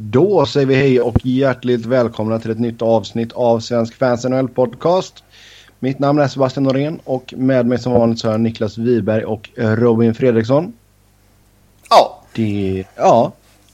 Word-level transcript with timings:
Då 0.00 0.46
säger 0.46 0.66
vi 0.66 0.74
hej 0.74 1.00
och 1.00 1.26
hjärtligt 1.26 1.86
välkomna 1.86 2.38
till 2.38 2.50
ett 2.50 2.58
nytt 2.58 2.82
avsnitt 2.82 3.32
av 3.32 3.60
Svensk 3.60 3.94
Fans 3.94 4.24
NHL 4.24 4.48
Podcast. 4.48 5.24
Mitt 5.78 5.98
namn 5.98 6.18
är 6.18 6.28
Sebastian 6.28 6.64
Norén 6.64 7.00
och 7.04 7.34
med 7.36 7.66
mig 7.66 7.78
som 7.78 7.92
vanligt 7.92 8.18
så 8.18 8.30
är 8.30 8.38
Niklas 8.38 8.78
Wiberg 8.78 9.24
och 9.24 9.50
Robin 9.56 10.14
Fredriksson. 10.14 10.72
Ja. 11.90 12.22
Det, 12.34 12.84
ja, 12.96 13.32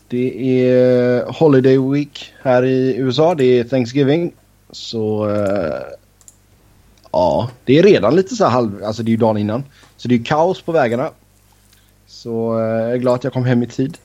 det 0.08 0.60
är 0.68 1.24
Holiday 1.32 1.78
Week 1.78 2.32
här 2.42 2.64
i 2.64 2.96
USA. 2.96 3.34
Det 3.34 3.44
är 3.44 3.64
Thanksgiving. 3.64 4.32
Så 4.70 5.28
uh, 5.28 5.74
ja, 7.12 7.50
det 7.64 7.78
är 7.78 7.82
redan 7.82 8.16
lite 8.16 8.36
så 8.36 8.44
här 8.44 8.50
halv... 8.50 8.84
Alltså 8.84 9.02
det 9.02 9.08
är 9.08 9.12
ju 9.12 9.16
dagen 9.16 9.36
innan. 9.36 9.64
Så 9.96 10.08
det 10.08 10.14
är 10.14 10.24
kaos 10.24 10.62
på 10.62 10.72
vägarna. 10.72 11.10
Så 12.06 12.58
uh, 12.58 12.62
jag 12.62 12.92
är 12.92 12.96
glad 12.96 13.14
att 13.14 13.24
jag 13.24 13.32
kom 13.32 13.44
hem 13.44 13.62
i 13.62 13.66
tid. 13.66 13.98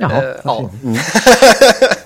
Jaha, 0.00 0.22
uh, 0.22 0.34
ja. 0.44 0.70
Mm. 0.82 0.96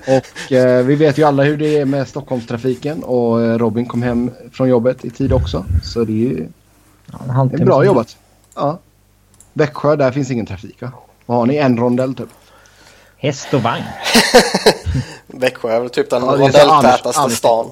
och 0.19 0.53
eh, 0.53 0.85
vi 0.85 0.95
vet 0.95 1.19
ju 1.19 1.25
alla 1.25 1.43
hur 1.43 1.57
det 1.57 1.79
är 1.79 1.85
med 1.85 2.09
Stockholmstrafiken 2.09 3.03
och 3.03 3.43
eh, 3.43 3.59
Robin 3.59 3.87
kom 3.87 4.03
hem 4.03 4.31
från 4.53 4.69
jobbet 4.69 5.05
i 5.05 5.11
tid 5.11 5.33
också. 5.33 5.65
Så 5.83 6.05
det 6.05 6.13
är 6.13 6.17
ju 6.17 6.49
ja, 7.13 7.49
det 7.53 7.63
är 7.63 7.65
bra 7.65 7.85
jobbat. 7.85 8.17
Ja. 8.55 8.79
Växjö, 9.53 9.97
där 9.97 10.13
finns 10.13 10.31
ingen 10.31 10.47
trafik 10.47 10.83
va? 10.83 10.93
Vad 11.27 11.39
har 11.39 11.47
ni? 11.47 11.57
En 11.57 11.77
rondell 11.77 12.15
typ? 12.15 12.29
Häst 13.17 13.55
och 13.55 13.63
vagn. 13.63 13.85
Växjö 15.27 15.71
är 15.71 15.81
väl 15.81 15.91
typ 15.91 16.11
den 16.11 16.23
ja, 16.23 16.33
rondelltätaste 16.33 17.31
stan. 17.31 17.71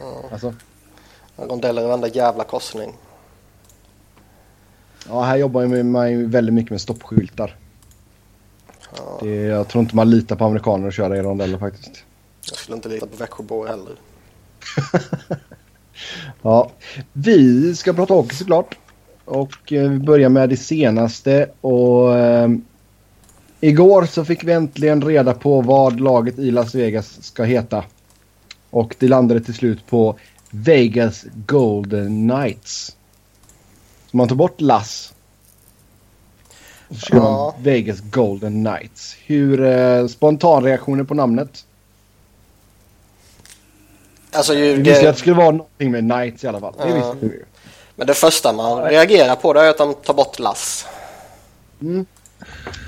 Ja. 0.00 0.22
Alltså? 0.32 0.54
Rondeller 1.36 1.82
i 1.82 1.86
varenda 1.86 2.08
jävla 2.08 2.44
korsning. 2.44 2.92
Ja, 5.08 5.22
här 5.22 5.36
jobbar 5.36 5.82
man 5.82 6.10
ju 6.10 6.26
väldigt 6.26 6.54
mycket 6.54 6.70
med 6.70 6.80
stoppskyltar. 6.80 7.56
Det, 9.20 9.34
jag 9.34 9.68
tror 9.68 9.82
inte 9.82 9.96
man 9.96 10.10
litar 10.10 10.36
på 10.36 10.44
amerikaner 10.44 10.88
att 10.88 10.94
köra 10.94 11.16
i 11.16 11.22
rondeller 11.22 11.58
faktiskt. 11.58 12.04
Jag 12.50 12.58
skulle 12.58 12.76
inte 12.76 12.88
lita 12.88 13.06
på 13.06 13.16
Växjöbor 13.16 13.66
heller. 13.66 13.94
ja, 16.42 16.70
vi 17.12 17.74
ska 17.74 17.92
prata 17.92 18.14
hockey 18.14 18.34
såklart. 18.34 18.78
Och 19.24 19.72
eh, 19.72 19.90
vi 19.90 19.98
börjar 19.98 20.28
med 20.28 20.48
det 20.48 20.56
senaste. 20.56 21.50
Och 21.60 22.18
eh, 22.18 22.48
Igår 23.60 24.04
så 24.04 24.24
fick 24.24 24.44
vi 24.44 24.52
äntligen 24.52 25.02
reda 25.02 25.34
på 25.34 25.60
vad 25.60 26.00
laget 26.00 26.38
i 26.38 26.50
Las 26.50 26.74
Vegas 26.74 27.22
ska 27.22 27.44
heta. 27.44 27.84
Och 28.70 28.96
det 28.98 29.08
landade 29.08 29.40
till 29.40 29.54
slut 29.54 29.86
på 29.86 30.18
Vegas 30.50 31.24
Golden 31.46 32.28
Knights. 32.28 32.96
Så 34.10 34.16
man 34.16 34.28
tog 34.28 34.38
bort 34.38 34.60
Las 34.60 35.14
ja. 37.10 37.54
Vegas 37.58 38.00
Golden 38.00 38.64
Knights. 38.64 39.16
Hur 39.26 39.64
eh, 39.64 40.06
spontanreaktioner 40.06 41.04
på 41.04 41.14
namnet? 41.14 41.64
Alltså 44.32 44.54
ju, 44.54 44.74
vi 44.74 44.82
visste 44.82 45.08
att 45.08 45.14
det 45.14 45.20
skulle 45.20 45.36
vara 45.36 45.50
någonting 45.50 45.90
med 45.90 46.00
Knights 46.00 46.44
i 46.44 46.46
alla 46.46 46.60
fall. 46.60 46.74
Det 46.78 46.88
uh. 46.88 46.94
visste 46.94 47.26
vi. 47.26 47.42
Men 47.96 48.06
det 48.06 48.14
första 48.14 48.52
man 48.52 48.82
reagerar 48.82 49.36
på 49.36 49.52
det 49.52 49.60
är 49.60 49.70
att 49.70 49.78
de 49.78 49.94
tar 49.94 50.14
bort 50.14 50.38
Lass. 50.38 50.86
Mm. 51.82 52.06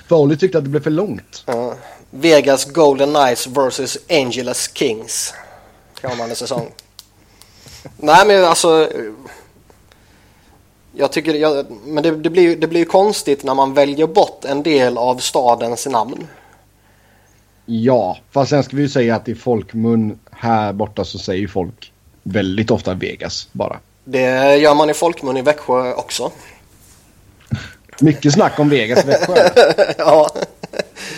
Foley 0.09 0.37
tyckte 0.37 0.59
att 0.59 0.65
det 0.65 0.71
blev 0.71 0.83
för 0.83 0.91
långt. 0.91 1.45
Uh. 1.49 1.73
Vegas 2.11 2.65
Golden 2.65 3.15
Knights 3.15 3.47
vs 3.47 3.99
Angeles 4.11 4.71
Kings. 4.75 5.35
Kommande 6.01 6.35
säsong. 6.35 6.73
Nej 7.97 8.27
men 8.27 8.45
alltså 8.45 8.91
jag 10.97 11.13
tycker, 11.13 11.35
jag, 11.35 11.67
men 11.85 12.03
det, 12.03 12.17
det, 12.17 12.31
blir, 12.31 12.57
det 12.57 12.67
blir 12.67 12.81
ju 12.81 12.87
konstigt 12.87 13.45
när 13.45 13.55
man 13.55 13.75
väljer 13.75 14.07
bort 14.07 14.45
en 14.45 14.63
del 14.63 14.99
av 14.99 15.17
stadens 15.17 15.87
namn. 15.87 16.27
Ja, 17.67 18.19
fast 18.31 18.51
sen 18.51 18.63
ska 18.63 18.77
vi 18.77 18.83
ju 18.83 18.89
säga 18.89 19.17
att 19.17 19.29
i 19.29 19.35
folkmun 19.35 20.19
här 20.31 20.73
borta 20.73 21.05
så 21.05 21.19
säger 21.19 21.49
folk 21.49 21.93
väldigt 22.23 22.71
ofta 22.71 22.95
Vegas 22.95 23.49
bara. 23.53 23.79
Det 24.05 24.57
gör 24.57 24.75
man 24.75 24.91
i 24.91 24.95
folkmun 24.95 25.37
i 25.37 25.43
Växjö 25.43 25.95
också. 25.95 26.31
Mycket 28.01 28.33
snack 28.33 28.59
om 28.59 28.69
Vegas 28.69 29.05
i 29.05 29.07
Växjö. 29.07 29.35
ja. 29.99 30.29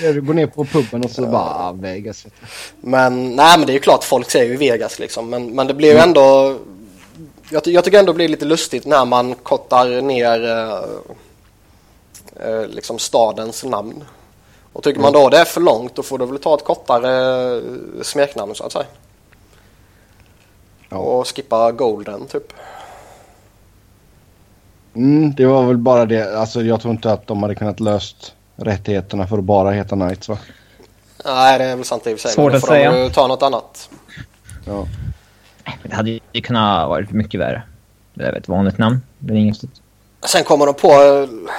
Du 0.00 0.21
går 0.21 0.34
ner 0.34 0.47
på 0.47 0.65
puben 0.65 1.05
och 1.05 1.11
så 1.11 1.22
ja. 1.22 1.27
bara 1.27 1.55
ah, 1.55 1.72
Vegas. 1.72 2.27
Men 2.81 3.37
nej 3.37 3.59
men 3.59 3.67
det 3.67 3.72
är 3.72 3.75
ju 3.75 3.81
klart 3.81 4.05
folk 4.05 4.31
säger 4.31 4.50
ju 4.50 4.56
Vegas 4.56 4.99
liksom. 4.99 5.31
Men, 5.31 5.55
men 5.55 5.67
det 5.67 5.75
blir 5.75 5.88
ju 5.88 5.99
mm. 5.99 6.09
Jag, 7.50 7.66
jag, 7.66 7.84
tycker 7.84 7.98
ändå 7.98 8.12
det 8.12 8.16
blir 8.16 8.28
lite 8.28 8.44
lustigt 8.44 8.86
när 8.86 9.04
man 9.04 9.34
kortar 9.34 10.00
ner 10.00 10.44
eh, 10.47 10.84
eh, 12.48 12.66
liksom 12.66 12.98
stadens 12.98 13.64
namn. 13.64 14.04
Och 14.72 14.84
tycker 14.84 15.00
man 15.00 15.12
då 15.12 15.28
det 15.28 15.38
är 15.38 15.44
för 15.44 15.60
långt 15.60 15.94
då 15.94 16.03
får 16.03 16.19
du 16.19 16.26
väl 16.26 16.38
ta 16.38 16.54
ett 16.54 16.64
kortare 16.64 17.56
eh, 17.56 17.62
smeknamn 18.03 18.54
så 18.54 18.64
att 18.64 18.72
säga. 18.72 18.87
Ja. 20.88 20.97
Och 20.97 21.28
skippa 21.28 21.72
Golden 21.72 22.26
typ. 22.26 22.53
Mm, 24.94 25.34
det 25.34 25.47
var 25.47 25.66
väl 25.66 25.76
bara 25.76 26.06
det. 26.06 26.38
Alltså 26.38 26.62
jag 26.62 26.81
tror 26.81 26.94
inte 26.94 27.12
att 27.12 27.26
de 27.26 27.42
hade 27.42 27.54
kunnat 27.54 27.81
löst 27.81 28.34
rättigheterna 28.56 29.26
för 29.26 29.38
att 29.38 29.44
bara 29.44 29.70
heta 29.70 29.97
Knights 29.97 30.28
va? 30.28 30.38
Nej 31.25 31.58
det 31.58 31.64
är 31.64 31.76
väl 31.76 31.84
sant 31.84 32.06
i 32.06 32.14
och 32.14 32.19
för 32.19 32.28
sig. 32.28 32.34
Svårt 32.34 32.54
att 32.54 32.66
säga. 32.66 32.92
De 32.92 33.10
ta 33.10 33.26
något 33.26 33.42
annat. 33.42 33.91
Ja. 34.66 34.87
Det 35.83 35.95
hade 35.95 36.11
ju 36.11 36.41
kunnat 36.43 36.89
varit 36.89 37.11
mycket 37.11 37.41
värre. 37.41 37.62
Det 38.15 38.25
är 38.25 38.33
ett 38.33 38.49
vanligt 38.49 38.79
namn. 38.79 39.01
Det 39.19 39.34
är 39.34 39.37
inget 39.37 39.61
Sen 40.27 40.45
kommer 40.45 40.67
de 40.67 40.75
på 40.75 40.89
eh, 40.89 41.53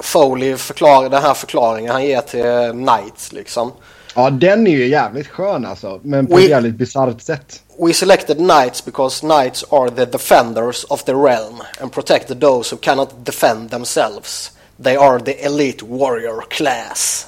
Foley 0.00 0.56
förklar, 0.56 1.08
den 1.08 1.22
här 1.22 1.34
förklaringen 1.34 1.92
han 1.92 2.04
ger 2.04 2.20
till 2.20 2.46
eh, 2.46 2.70
Knights 2.70 3.32
liksom. 3.32 3.72
Ja, 4.14 4.30
den 4.30 4.66
är 4.66 4.70
ju 4.70 4.88
jävligt 4.88 5.28
skön 5.28 5.66
alltså. 5.66 6.00
Men 6.02 6.26
på 6.26 6.36
We, 6.36 6.42
ett 6.42 6.50
jävligt 6.50 6.74
bisarrt 6.74 7.20
sätt. 7.20 7.62
We 7.78 7.92
selected 7.92 8.36
Knights 8.36 8.84
because 8.84 9.26
Knights 9.26 9.64
are 9.70 9.90
the 9.90 10.04
defenders 10.04 10.84
of 10.84 11.04
the 11.04 11.12
realm 11.12 11.62
and 11.80 11.92
protect 11.92 12.40
those 12.40 12.74
who 12.74 12.80
cannot 12.80 13.08
defend 13.24 13.70
themselves. 13.70 14.52
They 14.82 14.96
are 14.96 15.20
the 15.20 15.44
elite 15.44 15.84
warrior 15.84 16.40
class. 16.50 17.26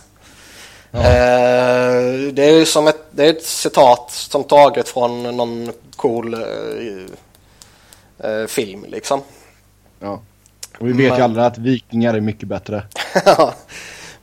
Ja. 0.95 1.01
Eh, 1.01 2.33
det 2.33 2.45
är 2.45 2.65
som 2.65 2.89
ett, 2.89 3.05
det 3.11 3.27
är 3.27 3.31
ett 3.31 3.45
citat 3.45 4.11
som 4.11 4.45
taget 4.45 4.89
från 4.89 5.37
någon 5.37 5.73
cool 5.97 6.35
eh, 6.35 6.41
eh, 8.31 8.47
film 8.47 8.85
liksom. 8.89 9.23
Ja. 10.01 10.21
Och 10.79 10.89
vi 10.89 10.93
vet 10.93 11.09
Men... 11.09 11.19
ju 11.19 11.25
alla 11.25 11.47
att 11.47 11.59
vikingar 11.59 12.15
är 12.15 12.21
mycket 12.21 12.49
bättre. 12.49 12.83
ja. 13.25 13.55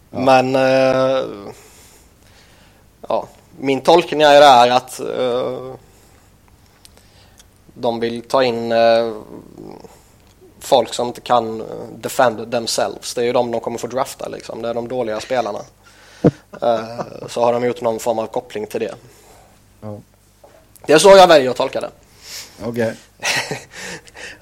Men 0.09 0.55
eh, 0.55 1.23
ja, 3.07 3.27
min 3.59 3.81
tolkning 3.81 4.21
är 4.21 4.41
där 4.41 4.69
att 4.69 4.99
eh, 4.99 5.73
de 7.73 7.99
vill 7.99 8.21
ta 8.21 8.43
in 8.43 8.73
folk 10.59 10.93
som 10.93 11.07
inte 11.07 11.21
kan 11.21 11.63
defend 11.97 12.51
themselves. 12.51 13.13
Det 13.13 13.21
är 13.21 13.25
ju 13.25 13.33
de 13.33 13.51
de 13.51 13.61
kommer 13.61 13.77
få 13.77 13.87
drafta 13.87 14.27
liksom. 14.27 14.61
Det 14.61 14.69
är 14.69 14.73
de 14.73 14.87
dåliga 14.87 15.19
spelarna. 15.19 15.59
Eh, 16.61 17.27
så 17.27 17.43
har 17.43 17.53
de 17.53 17.65
gjort 17.65 17.81
någon 17.81 17.99
form 17.99 18.19
av 18.19 18.27
koppling 18.27 18.67
till 18.67 18.79
det. 18.79 18.93
Ja. 19.81 19.99
Det 20.85 20.93
är 20.93 20.97
så 20.97 21.09
jag 21.09 21.27
väljer 21.27 21.49
att 21.49 21.57
tolka 21.57 21.81
det. 21.81 21.89
Okej. 22.63 22.69
Okay. 22.69 22.93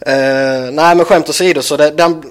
uh, 0.67 0.71
nej 0.71 0.95
men 0.95 1.05
skämt 1.05 1.29
åsido 1.29 1.61
så 1.61 1.77
det, 1.77 1.91
den, 1.91 2.23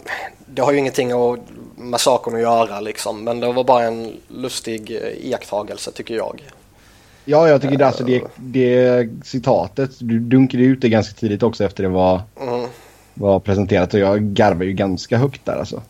det 0.46 0.62
har 0.62 0.72
ju 0.72 0.78
ingenting 0.78 1.12
att, 1.12 1.38
med 1.76 2.00
saken 2.00 2.34
att 2.34 2.40
göra 2.40 2.80
liksom. 2.80 3.24
Men 3.24 3.40
det 3.40 3.52
var 3.52 3.64
bara 3.64 3.84
en 3.84 4.16
lustig 4.28 4.90
iakttagelse 5.20 5.92
tycker 5.92 6.14
jag. 6.14 6.42
Ja, 7.24 7.48
jag 7.48 7.62
tycker 7.62 7.76
det, 7.76 7.86
alltså 7.86 8.04
det, 8.04 8.22
det 8.36 9.08
citatet, 9.24 9.90
du 9.98 10.18
dunkade 10.18 10.62
ut 10.62 10.80
det 10.80 10.88
ganska 10.88 11.14
tidigt 11.14 11.42
också 11.42 11.64
efter 11.64 11.82
det 11.82 11.88
var, 11.88 12.22
mm. 12.40 12.66
var 13.14 13.40
presenterat 13.40 13.94
och 13.94 14.00
jag 14.00 14.22
garvar 14.22 14.64
ju 14.64 14.72
ganska 14.72 15.16
högt 15.16 15.44
där 15.44 15.56
alltså. 15.56 15.82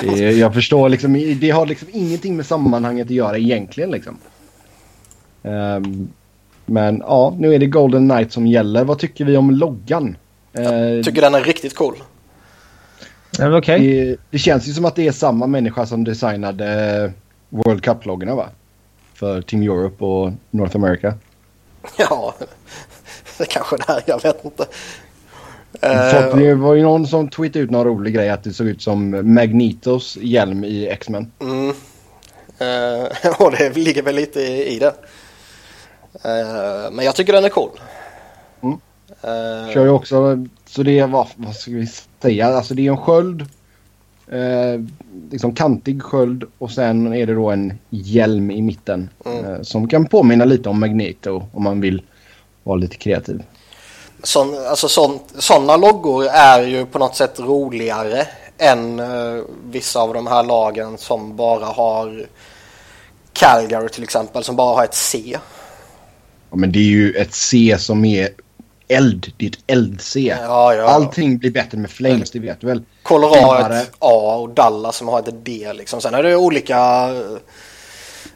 Det, 0.00 0.30
jag 0.30 0.54
förstår 0.54 0.88
liksom, 0.88 1.12
det 1.40 1.50
har 1.50 1.66
liksom 1.66 1.88
ingenting 1.92 2.36
med 2.36 2.46
sammanhanget 2.46 3.06
att 3.06 3.10
göra 3.10 3.38
egentligen 3.38 3.90
liksom. 3.90 4.18
Um, 5.42 6.12
men 6.66 6.98
ja, 7.06 7.36
nu 7.38 7.54
är 7.54 7.58
det 7.58 7.66
Golden 7.66 8.08
Knight 8.08 8.32
som 8.32 8.46
gäller. 8.46 8.84
Vad 8.84 8.98
tycker 8.98 9.24
vi 9.24 9.36
om 9.36 9.50
loggan? 9.50 10.16
Jag 10.52 10.96
uh, 10.96 11.02
tycker 11.02 11.20
den 11.20 11.34
är 11.34 11.40
riktigt 11.40 11.74
cool. 11.74 11.94
Ja, 13.38 13.58
okay. 13.58 13.78
det, 13.78 14.16
det, 14.30 14.38
känns 14.38 14.68
ju 14.68 14.72
som 14.72 14.84
att 14.84 14.96
det 14.96 15.06
är 15.06 15.12
samma 15.12 15.46
människa 15.46 15.86
som 15.86 16.04
designade 16.04 17.12
World 17.48 17.82
Cup-loggorna 17.82 18.34
va? 18.34 18.48
För 19.14 19.42
Team 19.42 19.62
Europe 19.62 20.04
och 20.04 20.32
North 20.50 20.76
America. 20.76 21.14
Ja, 21.98 22.34
det 23.38 23.46
kanske 23.48 23.76
det 23.76 23.92
är. 23.92 24.02
Jag 24.06 24.22
vet 24.22 24.44
inte. 24.44 24.66
Uh, 25.84 26.36
det 26.36 26.54
var 26.54 26.74
ju 26.74 26.82
någon 26.82 27.06
som 27.06 27.28
tweetade 27.28 27.64
ut 27.64 27.70
någon 27.70 27.86
rolig 27.86 28.14
grej 28.14 28.30
att 28.30 28.44
det 28.44 28.52
såg 28.52 28.66
ut 28.66 28.82
som 28.82 29.34
Magnetos 29.34 30.18
hjälm 30.20 30.64
i 30.64 30.88
X-Men. 30.88 31.32
Mm. 31.40 31.68
Uh, 31.68 33.32
och 33.38 33.50
det 33.58 33.76
ligger 33.76 34.02
väl 34.02 34.14
lite 34.14 34.40
i, 34.40 34.76
i 34.76 34.78
det. 34.78 34.94
Uh, 36.14 36.92
men 36.92 37.04
jag 37.04 37.16
tycker 37.16 37.32
den 37.32 37.44
är 37.44 37.48
cool. 37.48 37.70
Mm. 38.62 38.74
Uh, 38.74 39.74
Kör 39.74 39.84
ju 39.84 39.90
också, 39.90 40.46
så 40.66 40.82
det 40.82 40.98
är 40.98 41.06
vad, 41.06 41.26
vad 41.36 41.56
ska 41.56 41.70
vi 41.70 41.88
säga, 42.22 42.46
alltså 42.46 42.74
det 42.74 42.86
är 42.86 42.90
en 42.90 42.96
sköld. 42.96 43.46
Eh, 44.30 44.80
liksom 45.30 45.54
kantig 45.54 46.02
sköld 46.02 46.44
och 46.58 46.70
sen 46.70 47.14
är 47.14 47.26
det 47.26 47.34
då 47.34 47.50
en 47.50 47.78
hjälm 47.90 48.50
i 48.50 48.62
mitten. 48.62 49.08
Mm. 49.24 49.44
Eh, 49.44 49.62
som 49.62 49.88
kan 49.88 50.06
påminna 50.06 50.44
lite 50.44 50.68
om 50.68 50.80
Magneto 50.80 51.42
om 51.52 51.62
man 51.62 51.80
vill 51.80 52.02
vara 52.62 52.76
lite 52.76 52.96
kreativ. 52.96 53.42
Sån, 54.22 54.66
alltså 54.66 54.88
sån, 54.88 55.18
sådana 55.38 55.76
loggor 55.76 56.26
är 56.26 56.62
ju 56.62 56.86
på 56.86 56.98
något 56.98 57.16
sätt 57.16 57.40
roligare 57.40 58.26
än 58.58 59.00
eh, 59.00 59.42
vissa 59.64 60.00
av 60.00 60.14
de 60.14 60.26
här 60.26 60.42
lagen 60.42 60.98
som 60.98 61.36
bara 61.36 61.64
har 61.64 62.26
Calgary 63.32 63.88
till 63.88 64.02
exempel 64.02 64.44
som 64.44 64.56
bara 64.56 64.76
har 64.76 64.84
ett 64.84 64.94
C. 64.94 65.38
Ja, 66.50 66.56
men 66.56 66.72
det 66.72 66.78
är 66.78 66.82
ju 66.82 67.12
ett 67.12 67.34
C 67.34 67.76
som 67.78 68.04
är 68.04 68.28
eld. 68.88 69.32
Det 69.36 69.44
är 69.44 69.50
ett 69.50 69.58
eld-C. 69.66 70.36
Ja, 70.40 70.74
ja. 70.74 70.84
Allting 70.84 71.38
blir 71.38 71.50
bättre 71.50 71.78
med 71.78 71.90
flames, 71.90 72.30
det 72.30 72.38
vet 72.38 72.60
du 72.60 72.66
väl? 72.66 72.82
Colorado 73.02 73.46
har 73.46 73.70
ett 73.70 73.92
A 73.98 74.36
och 74.36 74.50
Dallas 74.50 74.96
som 74.96 75.08
har 75.08 75.18
ett 75.18 75.44
D 75.44 75.72
liksom. 75.74 76.00
Sen 76.00 76.14
är 76.14 76.22
det 76.22 76.36
olika 76.36 77.08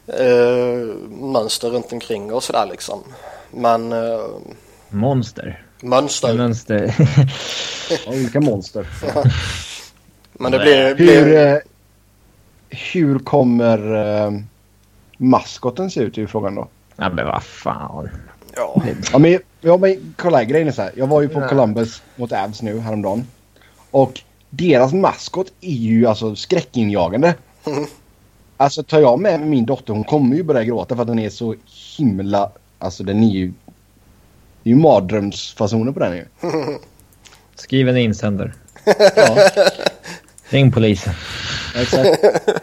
eh, 0.07 0.95
mönster 1.09 1.69
runt 1.69 1.93
omkring 1.93 2.33
och 2.33 2.43
sådär 2.43 2.65
liksom. 2.71 3.03
Men 3.51 3.91
eh, 3.91 4.19
Monster. 4.89 5.64
Mönster. 5.89 6.33
Mönster. 6.33 6.95
Ja, 7.89 8.11
olika 8.11 8.41
monster. 8.41 8.87
Men 10.33 10.51
det 10.51 10.59
blir... 10.59 10.87
Hur, 10.87 10.95
blir 10.95 11.47
eh, 11.47 11.57
hur 12.69 13.19
kommer 13.19 13.95
eh, 14.25 14.31
maskoten 15.17 15.91
se 15.91 15.99
ut 15.99 16.17
är 16.17 16.21
ju 16.21 16.27
frågan 16.27 16.55
då. 16.55 16.67
ja 16.95 17.09
men 17.09 17.25
vad 17.25 17.43
fan. 17.43 18.09
ja. 18.55 18.83
Ja 19.11 19.17
men, 19.19 19.39
ja, 19.61 19.77
men 19.77 20.13
kolla 20.17 20.37
här, 20.37 20.45
grejen 20.45 20.67
är 20.67 20.71
så 20.71 20.81
här. 20.81 20.91
Jag 20.95 21.07
var 21.07 21.21
ju 21.21 21.29
på 21.29 21.47
Columbus 21.47 22.01
mot 22.15 22.31
Avs 22.31 22.61
nu 22.61 22.79
häromdagen. 22.79 23.27
Och 23.91 24.21
deras 24.49 24.93
maskot 24.93 25.53
är 25.61 25.71
ju 25.71 26.05
alltså 26.05 26.35
skräckinjagande. 26.35 27.35
Alltså 28.57 28.83
tar 28.83 28.99
jag 28.99 29.19
med 29.19 29.41
min 29.41 29.65
dotter 29.65 29.93
hon 29.93 30.03
kommer 30.03 30.35
ju 30.35 30.43
börja 30.43 30.63
gråta 30.63 30.95
för 30.95 31.01
att 31.01 31.07
den 31.07 31.19
är 31.19 31.29
så 31.29 31.55
himla... 31.97 32.51
Alltså 32.79 33.03
den 33.03 33.23
är 33.23 33.29
ju... 33.29 33.53
Det 34.65 34.69
är 34.69 34.73
ju 34.73 34.79
mardrömsfasoner 34.79 35.91
på 35.91 35.99
den 35.99 36.15
ju. 36.15 36.25
Skriv 37.55 37.89
en 37.89 37.97
insändare. 37.97 38.53
Ja, 39.15 39.49
Ring 40.49 40.71
polisen. 40.71 41.13
exakt. 41.75 42.23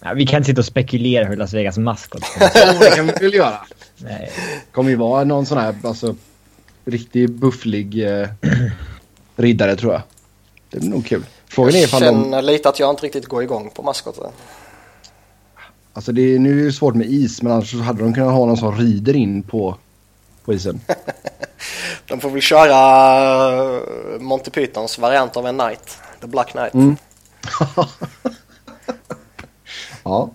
Ja, 0.00 0.14
vi 0.14 0.26
kan 0.26 0.36
inte 0.36 0.46
sitta 0.46 0.60
och 0.60 0.64
spekulera 0.64 1.24
hur 1.24 1.36
Las 1.36 1.52
Vegas 1.52 1.78
maskot 1.78 2.22
Jo, 2.40 2.46
det 2.80 2.90
kan 2.96 3.06
vi 3.06 3.12
väl 3.12 3.34
göra. 3.34 3.58
Nej. 3.96 4.30
kommer 4.72 4.90
ju 4.90 4.96
vara 4.96 5.24
någon 5.24 5.46
sån 5.46 5.58
här 5.58 5.74
alltså, 5.84 6.16
riktigt 6.84 7.30
bufflig 7.30 8.06
eh, 8.20 8.28
riddare 9.36 9.76
tror 9.76 9.92
jag. 9.92 10.02
Det 10.70 10.80
blir 10.80 10.90
nog 10.90 11.06
kul. 11.06 11.22
Frågan 11.46 11.74
är 11.74 11.78
Jag 11.78 11.84
ifall 11.84 12.00
de... 12.00 12.06
känner 12.06 12.42
lite 12.42 12.68
att 12.68 12.80
jag 12.80 12.90
inte 12.90 13.02
riktigt 13.02 13.26
går 13.26 13.42
igång 13.42 13.70
på 13.74 13.82
maskoten. 13.82 14.30
Alltså 15.92 16.12
det 16.12 16.34
är, 16.34 16.38
nu 16.38 16.60
är 16.60 16.64
det 16.64 16.72
svårt 16.72 16.94
med 16.94 17.06
is 17.06 17.42
men 17.42 17.52
annars 17.52 17.70
så 17.70 17.78
hade 17.78 18.02
de 18.02 18.14
kunnat 18.14 18.32
ha 18.32 18.46
någon 18.46 18.56
som 18.56 18.76
rider 18.76 19.16
in 19.16 19.42
på, 19.42 19.76
på 20.44 20.54
isen. 20.54 20.80
De 22.08 22.20
får 22.20 22.30
väl 22.30 22.40
köra 22.40 22.76
eh, 23.76 23.80
Monty 24.20 24.50
Pythons 24.50 24.98
variant 24.98 25.36
av 25.36 25.46
en 25.46 25.58
Knight. 25.58 25.98
The 26.20 26.26
Black 26.26 26.50
Knight. 26.50 26.74
Mm. 26.74 26.96
ja. 30.04 30.30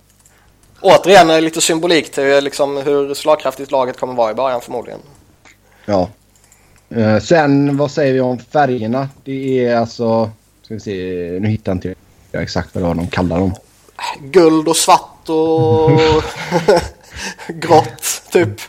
Återigen 0.81 1.27
det 1.27 1.41
lite 1.41 1.61
symbolik 1.61 2.11
till 2.11 2.43
liksom 2.43 2.77
hur 2.77 3.13
slagkraftigt 3.13 3.71
laget 3.71 3.99
kommer 3.99 4.13
vara 4.13 4.31
i 4.31 4.35
början 4.35 4.61
förmodligen. 4.61 4.99
ja. 5.85 6.09
Eh, 6.89 7.19
sen 7.19 7.77
vad 7.77 7.91
säger 7.91 8.13
vi 8.13 8.21
om 8.21 8.39
färgerna? 8.39 9.09
Det 9.23 9.65
är 9.65 9.75
alltså... 9.75 10.31
Ska 10.61 10.73
vi 10.73 10.79
se, 10.79 10.93
nu 11.41 11.47
hittar 11.47 11.71
inte 11.71 11.95
jag 12.31 12.43
exakt 12.43 12.75
vad 12.75 12.97
de 12.97 13.07
kallar 13.07 13.39
dem. 13.39 13.53
Guld 14.19 14.67
och 14.67 14.75
svart 14.75 15.29
och 15.29 15.91
grått 17.47 18.21
typ. 18.31 18.61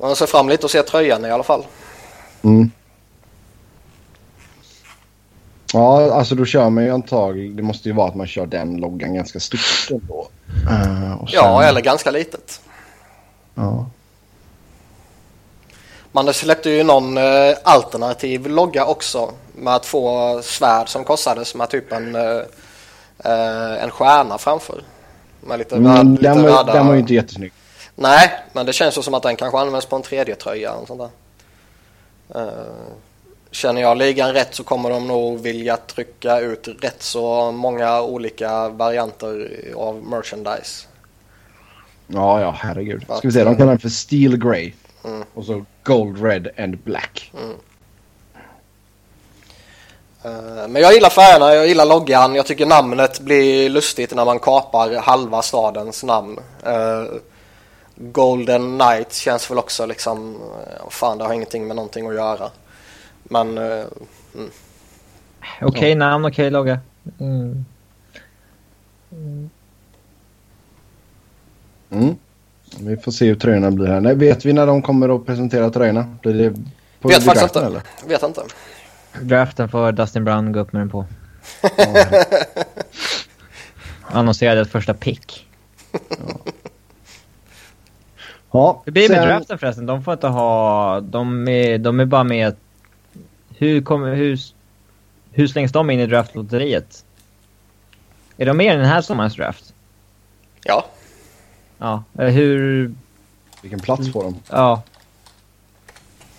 Man 0.00 0.16
ser 0.16 0.26
fram 0.26 0.48
lite 0.48 0.66
och 0.66 0.70
ser 0.70 0.82
tröjan 0.82 1.24
i 1.24 1.30
alla 1.30 1.42
fall. 1.42 1.66
Mm. 2.42 2.70
Ja, 5.72 6.12
alltså 6.14 6.34
då 6.34 6.44
kör 6.44 6.70
man 6.70 6.84
ju 6.84 6.90
antagligen... 6.90 7.56
Det 7.56 7.62
måste 7.62 7.88
ju 7.88 7.94
vara 7.94 8.08
att 8.08 8.14
man 8.14 8.26
kör 8.26 8.46
den 8.46 8.76
loggan 8.76 9.14
ganska 9.14 9.40
stort 9.40 9.60
ändå. 9.90 10.14
Och 11.20 11.30
sen- 11.30 11.38
Ja, 11.42 11.62
eller 11.62 11.80
ganska 11.80 12.10
litet. 12.10 12.60
Ja. 13.54 13.86
Man 16.14 16.34
släppte 16.34 16.70
ju 16.70 16.82
någon 16.82 17.18
eh, 17.18 17.56
alternativ 17.62 18.46
logga 18.46 18.86
också 18.86 19.32
med 19.54 19.82
två 19.82 20.42
svärd 20.42 20.88
som 20.88 21.04
korsades 21.04 21.54
med 21.54 21.70
typ 21.70 21.92
en, 21.92 22.14
eh, 22.14 22.42
eh, 23.24 23.82
en 23.82 23.90
stjärna 23.90 24.38
framför. 24.38 24.82
Med 25.40 25.58
lite, 25.58 25.74
röd, 25.74 25.86
Mm, 25.86 26.12
lite 26.12 26.22
den, 26.22 26.42
var, 26.42 26.50
röda... 26.50 26.72
den 26.72 26.86
var 26.86 26.94
ju 26.94 27.00
inte 27.00 27.14
jättesnygg. 27.14 27.52
Nej, 27.94 28.30
men 28.52 28.66
det 28.66 28.72
känns 28.72 28.98
ju 28.98 29.02
som 29.02 29.14
att 29.14 29.22
den 29.22 29.36
kanske 29.36 29.58
används 29.58 29.86
på 29.86 29.96
en 29.96 30.02
tredje 30.02 30.34
tröja 30.34 30.72
och 30.72 30.86
sånt 30.88 31.00
där. 31.00 31.10
Eh, 32.40 32.48
känner 33.50 33.80
jag 33.80 33.96
ligan 33.96 34.32
rätt 34.32 34.54
så 34.54 34.64
kommer 34.64 34.90
de 34.90 35.06
nog 35.06 35.40
vilja 35.40 35.76
trycka 35.76 36.40
ut 36.40 36.68
rätt 36.80 37.02
så 37.02 37.52
många 37.52 38.02
olika 38.02 38.68
varianter 38.68 39.50
av 39.76 40.02
merchandise. 40.02 40.86
Ja, 42.06 42.40
ja, 42.40 42.56
herregud. 42.58 43.02
Ska 43.02 43.28
vi 43.28 43.32
se, 43.32 43.44
de 43.44 43.56
kallar 43.56 43.70
den 43.70 43.78
för 43.78 43.88
Steel 43.88 44.36
Grey. 44.36 44.72
Mm. 45.04 45.24
Och 45.34 45.44
så 45.44 45.64
Gold, 45.82 46.22
Red 46.24 46.48
and 46.58 46.78
Black. 46.78 47.32
Eh, 50.24 50.68
Men 50.68 50.82
jag 50.82 50.94
gillar 50.94 51.10
färgerna, 51.10 51.54
jag 51.54 51.66
gillar 51.68 51.84
loggan. 51.86 52.34
Jag 52.34 52.46
tycker 52.46 52.66
namnet 52.66 53.20
blir 53.20 53.68
lustigt 53.70 54.14
när 54.14 54.24
man 54.24 54.38
kapar 54.38 54.94
halva 54.94 55.42
stadens 55.42 56.02
namn. 56.04 56.38
Eh, 56.66 57.04
Golden 57.96 58.78
Knights 58.78 59.18
känns 59.18 59.50
väl 59.50 59.58
också 59.58 59.86
liksom, 59.86 60.34
eh, 60.36 60.88
fan 60.90 61.18
det 61.18 61.24
har 61.24 61.32
ingenting 61.32 61.66
med 61.66 61.76
någonting 61.76 62.06
att 62.08 62.14
göra. 62.14 62.50
Men 63.24 63.58
eh, 63.58 63.84
Okej 65.62 65.94
namn, 65.94 66.24
okej 66.24 66.50
logga. 66.50 66.78
Mm. 67.20 67.64
Mm. 71.90 72.16
Vi 72.80 72.96
får 72.96 73.12
se 73.12 73.26
hur 73.26 73.34
tröjorna 73.34 73.70
blir 73.70 73.86
här. 73.86 74.00
Nej, 74.00 74.14
vet 74.14 74.44
vi 74.44 74.52
när 74.52 74.66
de 74.66 74.82
kommer 74.82 75.16
att 75.16 75.26
presentera 75.26 75.70
tröjorna? 75.70 76.16
Blir 76.22 76.34
det 76.34 76.50
på 77.00 77.08
vet 77.08 77.22
faktiskt 77.24 77.56
inte. 77.56 77.82
Vet 78.06 78.22
inte. 78.22 78.42
Draften 79.20 79.68
får 79.68 79.92
Dustin 79.92 80.24
Brown 80.24 80.52
gå 80.52 80.60
upp 80.60 80.72
med 80.72 80.82
den 80.82 80.90
på. 80.90 81.06
Annonserade 84.02 84.60
ett 84.60 84.70
första 84.70 84.94
pick. 84.94 85.46
Ja, 88.50 88.82
Hur 88.84 88.92
blir 88.92 89.02
det 89.02 89.14
med 89.14 89.18
sen- 89.18 89.28
draften 89.28 89.58
förresten? 89.58 89.86
De 89.86 90.04
får 90.04 90.14
inte 90.14 90.26
ha... 90.26 91.00
De 91.00 91.48
är, 91.48 91.78
de 91.78 92.00
är 92.00 92.04
bara 92.04 92.24
med... 92.24 92.56
Hur, 93.56 93.82
kommer, 93.82 94.14
hur, 94.14 94.38
hur 95.32 95.46
slängs 95.46 95.72
de 95.72 95.90
in 95.90 96.00
i 96.00 96.06
draftlotteriet? 96.06 97.04
Är 98.36 98.46
de 98.46 98.56
med 98.56 98.74
i 98.74 98.76
den 98.76 98.86
här 98.86 99.00
sommarens 99.00 99.36
draft? 99.36 99.74
Ja, 100.64 100.86
Ja. 101.84 102.04
Eller 102.18 102.30
hur... 102.30 102.94
Vilken 103.62 103.80
plats 103.80 104.12
får 104.12 104.24
de? 104.24 104.40
Ja. 104.48 104.82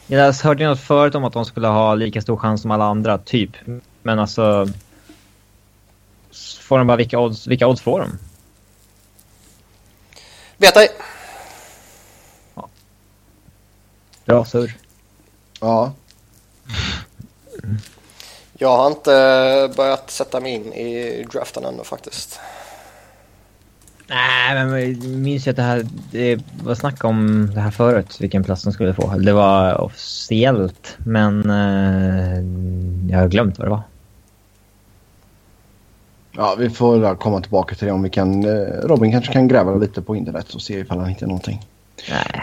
Jag 0.08 0.34
hörde 0.34 0.68
något 0.68 0.80
förut 0.80 1.16
om 1.16 1.24
att 1.24 1.34
de 1.34 1.46
skulle 1.46 1.68
ha 1.68 1.96
lika 1.96 2.22
stor 2.22 2.38
chans 2.38 2.62
som 2.62 2.72
alla 2.72 2.86
andra, 2.86 3.18
typ. 3.18 3.52
Men 4.04 4.20
alltså... 4.20 4.68
Får 6.62 6.78
de 6.78 6.88
bara 6.88 6.98
vilka 6.98 7.20
odds, 7.20 7.48
vilka 7.48 7.68
odds 7.68 7.82
får 7.82 8.00
de? 8.00 8.20
vet 10.58 10.78
ej. 10.78 10.90
Bra 14.26 14.46
surr. 14.46 14.78
Ja. 15.60 15.94
Jag 18.54 18.78
har 18.78 18.88
inte 18.88 19.74
börjat 19.78 20.12
sätta 20.12 20.40
mig 20.40 20.52
in 20.52 20.74
i 20.74 21.24
draften 21.32 21.66
ännu 21.66 21.84
faktiskt. 21.84 22.40
Nej, 24.08 24.66
men 24.66 24.82
jag 24.82 25.04
minns 25.04 25.48
ju 25.48 25.52
att 25.52 25.58
det 25.58 25.64
här... 25.64 25.86
Det 26.12 26.40
var 26.64 26.76
snack 26.76 27.04
om 27.04 27.50
det 27.54 27.60
här 27.60 27.72
förut, 27.72 28.18
vilken 28.22 28.44
plats 28.44 28.64
de 28.64 28.74
skulle 28.74 28.94
få. 28.94 29.18
Det 29.18 29.34
var 29.34 29.82
officiellt, 29.82 30.98
men... 30.98 31.50
Eh, 31.50 32.40
jag 33.12 33.20
har 33.20 33.28
glömt 33.28 33.58
vad 33.58 33.68
det 33.68 33.72
var. 33.72 33.82
Ja, 36.32 36.56
vi 36.60 36.70
får 36.70 37.16
komma 37.16 37.42
tillbaka 37.42 37.76
till 37.76 37.88
det 37.88 37.94
om 37.94 38.04
vi 38.04 38.10
kan. 38.10 38.46
eh, 38.46 38.68
Robin 38.84 39.12
kanske 39.12 39.34
kan 39.34 39.48
gräva 39.48 39.76
lite 39.76 40.02
på 40.02 40.16
internet 40.16 40.54
och 40.54 40.62
se 40.62 40.80
ifall 40.80 41.00
han 41.00 41.10
hittar 41.10 41.28
någonting. 41.28 41.66
Nej. 42.10 42.42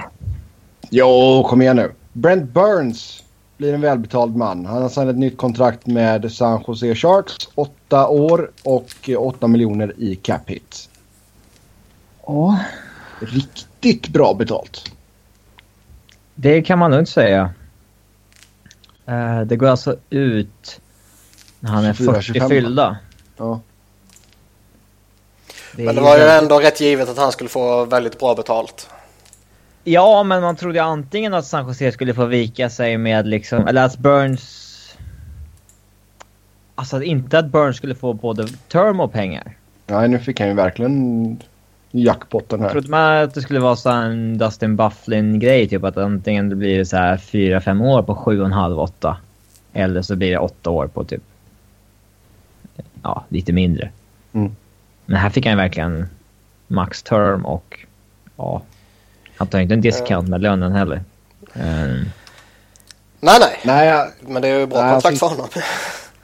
Jo, 0.91 1.45
kom 1.49 1.63
igen 1.63 1.77
nu. 1.77 1.93
Brent 2.13 2.51
Burns 2.51 3.23
blir 3.57 3.75
en 3.75 3.81
välbetald 3.81 4.37
man. 4.37 4.67
Han 4.67 4.83
har 4.83 4.89
signat 4.89 5.09
ett 5.11 5.19
nytt 5.19 5.37
kontrakt 5.37 5.87
med 5.87 6.33
San 6.33 6.65
Jose 6.67 6.95
Sharks. 6.95 7.35
Åtta 7.55 8.09
år 8.09 8.51
och 8.63 8.93
eh, 9.09 9.23
åtta 9.23 9.47
miljoner 9.47 9.93
i 9.99 10.15
cap 10.15 10.51
hit. 10.51 10.89
Åh. 12.23 12.59
Riktigt 13.21 14.09
bra 14.09 14.35
betalt. 14.35 14.93
Det 16.35 16.63
kan 16.63 16.79
man 16.79 16.91
nog 16.91 17.01
inte 17.01 17.11
säga. 17.11 17.51
Eh, 19.07 19.41
det 19.41 19.57
går 19.57 19.67
alltså 19.67 19.97
ut 20.11 20.81
när 21.61 21.71
han 21.71 21.85
är 21.85 21.95
24, 21.95 22.15
40 22.15 22.27
25. 22.27 22.49
fyllda. 22.49 22.97
Ja. 23.37 23.61
är 25.77 25.85
Men 25.85 25.95
det 25.95 26.01
var 26.01 26.19
ju 26.19 26.23
ändå 26.23 26.61
rätt 26.61 26.81
givet 26.81 27.09
att 27.09 27.19
han 27.19 27.33
skulle 27.33 27.51
få 27.51 27.85
väldigt 27.85 28.19
bra 28.19 28.35
betalt. 28.35 28.91
Ja, 29.85 30.23
men 30.23 30.43
man 30.43 30.57
trodde 30.57 30.79
ju 30.79 30.85
antingen 30.85 31.35
att 31.35 31.47
San 31.47 31.67
Jose 31.67 31.93
skulle 31.93 32.15
få 32.15 32.27
vika 32.27 32.71
sig 32.71 32.99
med 32.99 33.27
liksom, 33.27 33.67
eller 33.67 33.85
att 33.85 33.99
Burns... 33.99 34.59
Alltså 36.75 37.03
inte 37.03 37.39
att 37.39 37.47
Burns 37.47 37.77
skulle 37.77 37.95
få 37.95 38.13
både 38.13 38.47
term 38.69 39.01
och 39.01 39.13
pengar. 39.13 39.57
Nej, 39.87 40.09
nu 40.09 40.19
fick 40.19 40.41
han 40.41 40.49
ju 40.49 40.55
verkligen 40.55 41.39
jackpotten 41.93 42.61
här. 42.61 42.71
Trodde 42.71 42.89
man 42.89 43.23
att 43.23 43.35
det 43.35 43.43
skulle 43.43 43.61
vara 43.61 43.77
så 43.77 43.91
en 43.91 44.39
Dustin 44.39 44.77
Bufflin-grej, 44.77 45.69
typ 45.69 45.85
att 45.85 45.97
antingen 45.97 46.49
det 46.49 46.57
blir 46.57 46.85
så 46.85 46.97
här 46.97 47.17
4-5 47.17 47.85
år 47.87 48.03
på 48.03 48.15
7,5-8. 48.15 49.15
Eller 49.73 50.03
så 50.03 50.17
blir 50.17 50.31
det 50.31 50.39
8 50.39 50.71
år 50.71 50.87
på 50.87 51.05
typ... 51.05 51.23
Ja, 53.03 53.25
lite 53.29 53.53
mindre. 53.53 53.91
Mm. 54.33 54.57
Men 55.07 55.17
här 55.17 55.31
fick 55.31 55.47
han 55.47 55.57
verkligen 55.57 56.09
max 56.67 57.03
term 57.03 57.47
och... 57.47 57.79
Ja. 58.37 58.63
Han 59.37 59.47
tar 59.49 59.61
inte 59.61 59.75
en 59.75 59.81
discount 59.81 60.31
med 60.31 60.41
lönen 60.41 60.73
heller. 60.73 61.01
Ehm, 61.55 62.05
Nej, 63.21 63.37
nej. 63.41 63.59
Nej, 63.65 63.89
ja, 63.89 64.09
Men 64.21 64.43
det 64.43 64.49
är 64.49 64.59
ju 64.59 64.67
bra 64.67 64.83
Nej, 64.83 64.93
kontrakt 64.93 65.19
för 65.19 65.27
honom. 65.27 65.49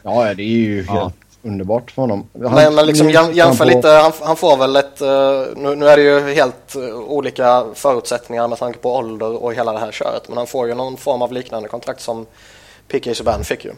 ja, 0.02 0.34
det 0.34 0.42
är 0.42 0.46
ju 0.46 0.84
Ja. 0.88 1.12
Underbart 1.48 1.90
för 1.90 2.02
honom. 2.02 2.26
Han- 2.42 2.54
Men, 2.54 2.74
men 2.74 2.86
liksom 2.86 3.10
jämför 3.10 3.42
han 3.42 3.56
på- 3.56 3.64
lite, 3.64 3.88
han, 3.88 4.12
han 4.22 4.36
får 4.36 4.56
väl 4.56 4.76
ett, 4.76 5.00
eh, 5.00 5.62
nu, 5.62 5.74
nu 5.76 5.88
är 5.88 5.96
det 5.96 6.02
ju 6.02 6.34
helt 6.34 6.74
eh, 6.76 6.94
olika 6.96 7.64
förutsättningar 7.74 8.48
med 8.48 8.58
tanke 8.58 8.78
på 8.78 8.96
ålder 8.96 9.42
och 9.44 9.54
hela 9.54 9.72
det 9.72 9.78
här 9.78 9.92
köret. 9.92 10.28
Men 10.28 10.36
han 10.38 10.46
får 10.46 10.68
ju 10.68 10.74
någon 10.74 10.96
form 10.96 11.22
av 11.22 11.32
liknande 11.32 11.68
kontrakt 11.68 12.00
som 12.00 12.26
P.K. 12.90 13.14
Subban 13.14 13.44
fick 13.44 13.64
ju. 13.64 13.72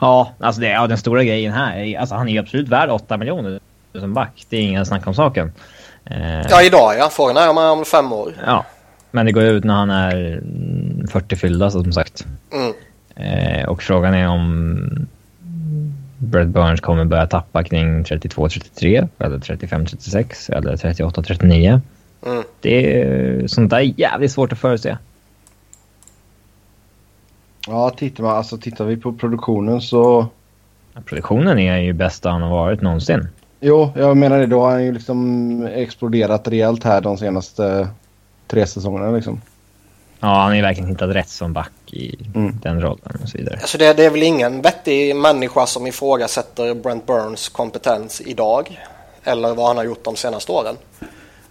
Ja, 0.00 0.32
alltså 0.40 0.60
det, 0.60 0.68
ja, 0.68 0.86
den 0.86 0.98
stora 0.98 1.24
grejen 1.24 1.52
här 1.52 1.76
är 1.78 1.98
alltså 1.98 2.14
han 2.14 2.28
är 2.28 2.32
ju 2.32 2.38
absolut 2.38 2.68
värd 2.68 2.90
8 2.90 3.16
miljoner 3.16 3.60
som 4.00 4.14
back. 4.14 4.46
Det 4.48 4.56
är 4.56 4.60
inga 4.62 4.84
snack 4.84 5.06
om 5.06 5.14
saken. 5.14 5.52
Eh, 6.04 6.40
Ja, 6.50 6.62
idag 6.62 6.94
ja. 6.98 7.08
Frågan 7.10 7.36
är 7.36 7.50
om 7.50 7.56
han 7.56 7.66
är 7.66 7.70
om 7.72 7.84
fem 7.84 8.12
år. 8.12 8.34
ja. 8.46 8.64
Men 9.14 9.26
det 9.26 9.32
går 9.32 9.42
ut 9.42 9.64
när 9.64 9.74
han 9.74 9.90
är 9.90 10.16
mm, 10.16 11.08
40 11.08 11.36
fyllda 11.36 11.70
som 11.70 11.92
sagt. 11.92 12.24
Mm. 12.52 12.72
Eh, 13.16 13.68
och 13.68 13.82
frågan 13.82 14.14
är 14.14 14.28
om 14.28 15.06
Brett 16.22 16.48
Burns 16.48 16.80
kommer 16.80 17.04
börja 17.04 17.26
tappa 17.26 17.64
kring 17.64 18.02
32-33 18.02 19.08
eller 19.18 19.38
35-36 19.38 20.52
eller 20.52 20.76
38-39. 20.76 21.80
Mm. 22.26 22.42
Det 22.60 23.00
är 23.00 23.46
sånt 23.46 23.70
där 23.70 23.76
är 23.76 24.00
jävligt 24.00 24.32
svårt 24.32 24.52
att 24.52 24.58
förutse. 24.58 24.96
Ja, 27.66 27.90
tittar, 27.90 28.24
man, 28.24 28.36
alltså, 28.36 28.58
tittar 28.58 28.84
vi 28.84 28.96
på 28.96 29.12
produktionen 29.12 29.80
så... 29.80 30.26
Produktionen 31.04 31.58
är 31.58 31.78
ju 31.78 31.92
bästa 31.92 32.30
han 32.30 32.42
har 32.42 32.50
varit 32.50 32.80
någonsin. 32.80 33.28
Jo, 33.60 33.92
jag 33.96 34.16
menar 34.16 34.38
det. 34.38 34.46
Då 34.46 34.60
har 34.60 34.70
han 34.70 34.84
ju 34.84 34.92
liksom 34.92 35.66
exploderat 35.66 36.48
rejält 36.48 36.84
här 36.84 37.00
de 37.00 37.18
senaste 37.18 37.88
tre 38.46 38.66
säsongerna 38.66 39.10
liksom. 39.10 39.40
Ja, 40.20 40.28
han 40.28 40.48
har 40.48 40.54
ju 40.54 40.62
verkligen 40.62 40.88
hittat 40.88 41.14
rätt 41.14 41.28
som 41.28 41.52
back 41.52 41.72
i 41.92 42.18
Mm. 42.34 42.60
den 42.62 42.80
rollen 42.80 43.18
och 43.22 43.28
så 43.28 43.38
vidare. 43.38 43.58
Alltså 43.60 43.78
det, 43.78 43.92
det 43.92 44.04
är 44.04 44.10
väl 44.10 44.22
ingen 44.22 44.62
vettig 44.62 45.16
människa 45.16 45.66
som 45.66 45.86
ifrågasätter 45.86 46.74
Brent 46.74 47.06
Burns 47.06 47.48
kompetens 47.48 48.20
idag. 48.20 48.80
Eller 49.24 49.54
vad 49.54 49.66
han 49.66 49.76
har 49.76 49.84
gjort 49.84 50.04
de 50.04 50.16
senaste 50.16 50.52
åren. 50.52 50.76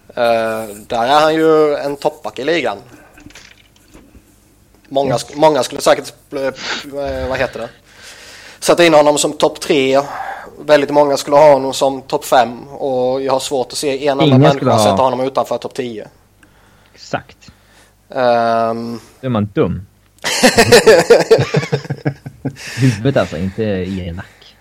Eh, 0.08 0.76
där 0.88 1.04
är 1.04 1.20
han 1.22 1.36
ju 1.36 1.76
en 1.76 1.96
toppback 1.96 2.40
i 2.40 2.44
ligan. 2.44 2.78
Många, 4.90 5.16
sk- 5.18 5.36
många 5.36 5.64
skulle 5.64 5.82
säkert, 5.82 6.14
eh, 6.34 7.30
vad 7.30 7.38
heter 7.40 7.60
det, 7.60 7.70
sätta 8.60 8.86
in 8.86 8.94
honom 8.94 9.18
som 9.18 9.34
topp 9.34 9.60
tre. 9.60 10.02
Väldigt 10.66 10.90
många 10.90 11.18
skulle 11.18 11.36
ha 11.38 11.54
honom 11.54 11.74
som 11.74 12.02
topp 12.02 12.26
fem. 12.26 12.68
Och 12.68 13.22
jag 13.22 13.34
har 13.34 13.40
svårt 13.40 13.68
att 13.72 13.78
se 13.78 14.08
en 14.08 14.22
Ingen 14.22 14.42
människa 14.42 14.56
skulle 14.56 14.72
ha- 14.72 14.84
sätta 14.84 15.04
honom 15.04 15.20
utanför 15.22 15.58
topp 15.58 15.74
10. 15.74 16.08
Exakt. 16.94 17.38
Ehm, 18.10 19.00
Då 19.22 19.28
är 19.28 19.30
man 19.30 19.50
dum. 19.54 19.86
Huvudet 22.76 23.18
alltså, 23.18 23.38
inte 23.38 23.64
elak. 23.64 24.56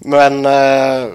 Men... 0.00 0.46
Eh, 0.46 1.08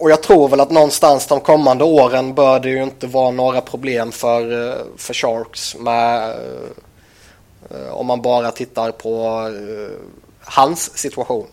och 0.00 0.10
jag 0.10 0.22
tror 0.22 0.48
väl 0.48 0.60
att 0.60 0.70
någonstans 0.70 1.26
de 1.26 1.40
kommande 1.40 1.84
åren 1.84 2.34
bör 2.34 2.60
det 2.60 2.68
ju 2.68 2.82
inte 2.82 3.06
vara 3.06 3.30
några 3.30 3.60
problem 3.60 4.12
för, 4.12 4.68
eh, 4.68 4.74
för 4.96 5.14
Sharks 5.14 5.76
med... 5.76 6.30
Eh, 7.70 7.92
om 7.92 8.06
man 8.06 8.22
bara 8.22 8.50
tittar 8.50 8.92
på 8.92 9.46
eh, 9.48 9.96
hans 10.40 10.98
situation. 10.98 11.46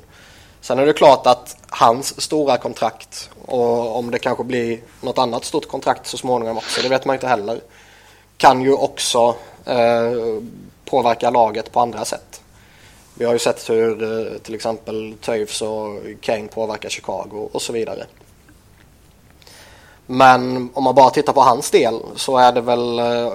Sen 0.62 0.80
är 0.80 0.86
det 0.86 0.94
klart 0.94 1.28
att 1.28 1.58
hans 1.70 2.22
stora 2.22 2.58
kontrakt 2.58 3.30
och 3.46 3.98
om 3.98 4.12
det 4.12 4.20
kanske 4.20 4.44
blir 4.44 4.80
något 5.02 5.18
annat 5.18 5.46
stort 5.46 5.68
kontrakt 5.68 6.08
så 6.08 6.18
småningom 6.18 6.58
också, 6.58 6.82
det 6.82 6.90
vet 6.90 7.06
man 7.06 7.16
inte 7.16 7.28
heller. 7.28 7.62
Kan 8.38 8.62
ju 8.62 8.74
också 8.74 9.36
eh, 9.66 10.42
påverka 10.86 11.30
laget 11.30 11.72
på 11.72 11.80
andra 11.80 12.06
sätt. 12.06 12.42
Vi 13.14 13.26
har 13.26 13.34
ju 13.34 13.40
sett 13.40 13.70
hur 13.70 14.04
eh, 14.04 14.38
till 14.38 14.56
exempel 14.56 15.16
Toews 15.22 15.62
och 15.62 16.00
Kane 16.22 16.48
påverkar 16.48 16.90
Chicago 16.90 17.50
och 17.52 17.62
så 17.62 17.74
vidare. 17.74 18.06
Men 20.06 20.70
om 20.74 20.84
man 20.84 20.96
bara 20.96 21.10
tittar 21.10 21.34
på 21.34 21.42
hans 21.42 21.72
del 21.72 22.00
så 22.16 22.38
är 22.38 22.52
det 22.52 22.62
väl 22.62 23.00
eh, 23.00 23.34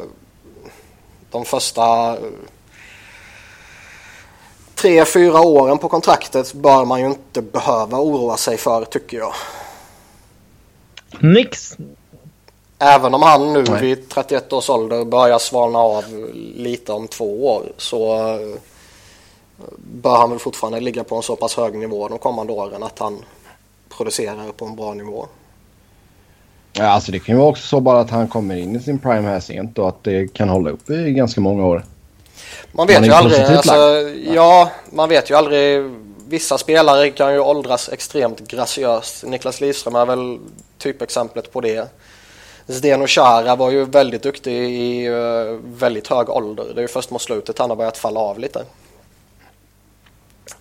de 1.31 1.45
första 1.45 2.17
eh, 2.17 2.23
tre, 4.75 5.05
fyra 5.05 5.41
åren 5.41 5.79
på 5.79 5.89
kontraktet 5.89 6.55
bör 6.55 6.85
man 6.85 7.01
ju 7.01 7.07
inte 7.07 7.43
behöva 7.43 7.99
oroa 7.99 8.37
sig 8.37 8.57
för 8.57 8.85
tycker 8.85 9.17
jag. 9.17 9.35
Nix! 11.21 11.77
Även 12.85 13.15
om 13.15 13.23
han 13.23 13.53
nu 13.53 13.65
Nej. 13.69 13.81
vid 13.81 14.09
31 14.09 14.53
års 14.53 14.71
ålder 14.71 15.05
börjar 15.05 15.39
svalna 15.39 15.79
av 15.79 16.05
lite 16.55 16.93
om 16.93 17.09
två 17.09 17.47
år 17.47 17.73
så 17.77 18.15
eh, 18.15 18.59
bör 19.77 20.17
han 20.17 20.31
väl 20.31 20.39
fortfarande 20.39 20.81
ligga 20.81 21.05
på 21.05 21.17
en 21.17 21.23
så 21.23 21.37
pass 21.37 21.57
hög 21.57 21.79
nivå 21.79 22.09
de 22.09 22.19
kommande 22.19 22.53
åren 22.53 22.83
att 22.83 22.99
han 22.99 23.25
producerar 23.97 24.53
på 24.57 24.65
en 24.65 24.77
bra 24.77 24.95
nivå. 24.95 25.27
Ja, 26.73 26.85
alltså 26.85 27.12
det 27.12 27.19
kan 27.19 27.35
ju 27.35 27.39
vara 27.39 27.51
också 27.51 27.67
så 27.67 27.81
bara 27.81 28.01
att 28.01 28.11
han 28.11 28.29
kommer 28.29 28.57
in 28.57 28.77
i 28.77 28.81
sin 28.81 28.99
prime 28.99 29.29
här 29.29 29.41
sent 29.41 29.79
och 29.79 29.89
att 29.89 30.05
det 30.05 30.35
kan 30.35 30.49
hålla 30.49 30.71
upp 30.71 30.91
i 30.91 31.12
ganska 31.12 31.41
många 31.41 31.67
år. 31.67 31.85
Man 32.73 32.87
vet 32.87 33.01
Man 33.01 33.05
ju 33.05 33.15
aldrig. 33.15 33.41
Alltså, 33.43 33.75
ja, 34.35 34.71
man 34.91 35.09
vet 35.09 35.31
ju 35.31 35.35
aldrig. 35.35 35.91
Vissa 36.29 36.59
spelare 36.59 37.11
kan 37.11 37.33
ju 37.33 37.41
åldras 37.41 37.89
extremt 37.89 38.41
graciöst. 38.41 39.25
Niklas 39.25 39.61
Lidström 39.61 39.95
är 39.95 40.07
väl 40.07 40.39
typexemplet 40.79 41.53
på 41.53 41.61
det. 41.61 41.89
Zdeno 42.66 43.07
Chara 43.07 43.57
var 43.57 43.71
ju 43.71 43.85
väldigt 43.85 44.23
duktig 44.23 44.52
i 44.52 45.07
eh, 45.07 45.59
väldigt 45.64 46.07
hög 46.07 46.31
ålder. 46.31 46.64
Det 46.75 46.81
är 46.81 46.83
ju 46.83 46.88
först 46.88 47.11
mot 47.11 47.23
slutet 47.23 47.59
han 47.59 47.71
har 47.71 47.76
börjat 47.76 47.99
falla 47.99 48.21
av 48.21 48.38
lite. 48.38 48.64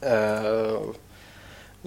Uh, 0.06 0.80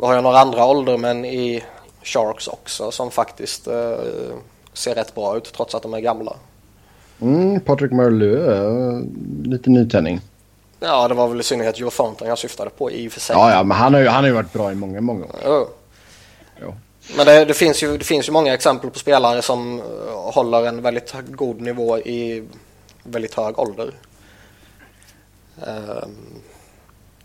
har 0.00 0.14
ju 0.14 0.20
några 0.20 0.38
andra 0.38 0.64
åldermän 0.64 1.24
i 1.24 1.64
Sharks 2.02 2.48
också 2.48 2.90
som 2.90 3.10
faktiskt 3.10 3.66
eh, 3.66 3.96
ser 4.72 4.94
rätt 4.94 5.14
bra 5.14 5.36
ut 5.36 5.52
trots 5.56 5.74
att 5.74 5.82
de 5.82 5.94
är 5.94 6.00
gamla. 6.00 6.36
Mm, 7.20 7.60
Patrick 7.60 7.92
Marleau, 7.92 8.36
uh, 8.36 9.02
lite 9.44 9.70
nytändning. 9.70 10.20
Ja, 10.80 11.08
det 11.08 11.14
var 11.14 11.28
väl 11.28 11.40
i 11.40 11.42
synnerhet 11.42 11.78
Joe 11.78 11.90
Thornton 11.90 12.28
jag 12.28 12.38
syftade 12.38 12.70
på 12.70 12.90
i 12.90 13.08
och 13.08 13.12
för 13.12 13.20
sig. 13.20 13.36
Ja, 13.36 13.50
ja, 13.50 13.62
men 13.62 13.76
han 13.76 13.94
har 13.94 14.00
ju, 14.00 14.08
han 14.08 14.24
har 14.24 14.28
ju 14.28 14.34
varit 14.34 14.52
bra 14.52 14.72
i 14.72 14.74
många, 14.74 15.00
många 15.00 15.24
år. 15.24 15.40
Jo. 15.44 15.68
Jo. 16.60 16.74
Men 17.16 17.26
det, 17.26 17.44
det, 17.44 17.54
finns 17.54 17.82
ju, 17.82 17.98
det 17.98 18.04
finns 18.04 18.28
ju 18.28 18.32
många 18.32 18.54
exempel 18.54 18.90
på 18.90 18.98
spelare 18.98 19.42
som 19.42 19.80
eh, 19.80 19.84
håller 20.34 20.66
en 20.66 20.82
väldigt 20.82 21.14
god 21.28 21.60
nivå 21.60 21.98
i 21.98 22.48
väldigt 23.02 23.34
hög 23.34 23.58
ålder. 23.58 23.94
Um, 25.66 26.42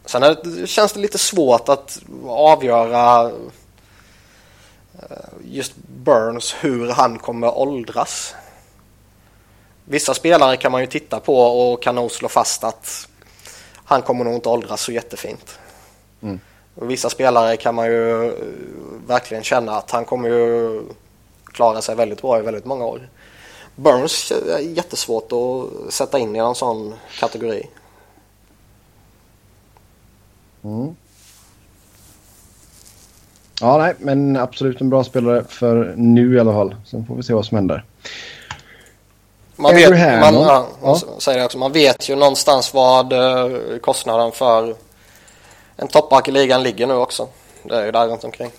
sen 0.05 0.23
är 0.23 0.37
det, 0.43 0.67
känns 0.67 0.93
det 0.93 0.99
lite 0.99 1.17
svårt 1.17 1.69
att 1.69 1.99
avgöra 2.27 3.31
eh, 4.99 5.27
just 5.43 5.73
Burns 5.75 6.55
hur 6.59 6.89
han 6.89 7.19
kommer 7.19 7.57
åldras. 7.57 8.35
Vissa 9.85 10.13
spelare 10.13 10.57
kan 10.57 10.71
man 10.71 10.81
ju 10.81 10.87
titta 10.87 11.19
på 11.19 11.41
och 11.41 11.83
kan 11.83 11.95
nog 11.95 12.11
slå 12.11 12.29
fast 12.29 12.63
att 12.63 13.07
han 13.85 14.01
kommer 14.01 14.23
nog 14.23 14.33
inte 14.33 14.49
åldras 14.49 14.81
så 14.81 14.91
jättefint. 14.91 15.59
Mm. 16.21 16.39
Vissa 16.81 17.09
spelare 17.09 17.57
kan 17.57 17.75
man 17.75 17.85
ju 17.85 18.25
eh, 18.27 18.33
verkligen 19.07 19.43
känna 19.43 19.71
att 19.71 19.91
han 19.91 20.05
kommer 20.05 20.29
ju 20.29 20.81
klara 21.45 21.81
sig 21.81 21.95
väldigt 21.95 22.21
bra 22.21 22.39
i 22.39 22.41
väldigt 22.41 22.65
många 22.65 22.85
år. 22.85 23.09
Burns 23.75 24.31
är 24.31 24.59
jättesvårt 24.59 25.31
att 25.31 25.93
sätta 25.93 26.19
in 26.19 26.35
i 26.35 26.39
en 26.39 26.55
sån 26.55 26.95
kategori. 27.19 27.69
Mm. 30.63 30.95
Ja, 33.61 33.77
nej, 33.77 33.95
men 33.97 34.37
absolut 34.37 34.81
en 34.81 34.89
bra 34.89 35.03
spelare 35.03 35.43
för 35.43 35.93
nu 35.97 36.35
i 36.35 36.39
alla 36.39 36.53
fall. 36.53 36.75
Sen 36.85 37.05
får 37.05 37.15
vi 37.15 37.23
se 37.23 37.33
vad 37.33 37.45
som 37.45 37.55
händer. 37.57 37.85
Man 39.55 39.75
vet, 39.75 39.89
man, 40.19 40.33
ja, 40.33 40.67
Ja. 40.81 40.99
säger 41.19 41.45
också, 41.45 41.57
man 41.57 41.71
vet 41.71 42.09
ju 42.09 42.15
någonstans 42.15 42.73
vad 42.73 43.13
eh, 43.13 43.77
kostnaden 43.81 44.31
för 44.31 44.75
en 45.81 45.87
toppback 45.87 46.27
i 46.27 46.31
ligan 46.31 46.63
ligger 46.63 46.87
nu 46.87 46.93
också. 46.93 47.27
Det 47.63 47.75
är 47.75 47.85
ju 47.85 47.91
där 47.91 48.07
runt 48.07 48.23
omkring. 48.23 48.51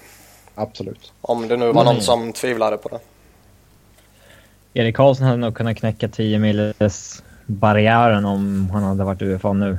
Absolut. 0.54 1.12
Om 1.20 1.48
det 1.48 1.56
nu 1.56 1.72
var 1.72 1.84
någon 1.84 2.00
som 2.00 2.32
tvivlade 2.32 2.76
på 2.76 2.88
det. 2.88 2.98
Erik 4.80 4.96
Karlsson 4.96 5.26
hade 5.26 5.36
nog 5.36 5.56
kunnat 5.56 5.76
knäcka 5.76 6.08
10 6.08 6.38
miles 6.38 7.22
barriären 7.46 8.24
om 8.24 8.70
han 8.72 8.82
hade 8.82 9.04
varit 9.04 9.22
UFA 9.22 9.52
nu. 9.52 9.78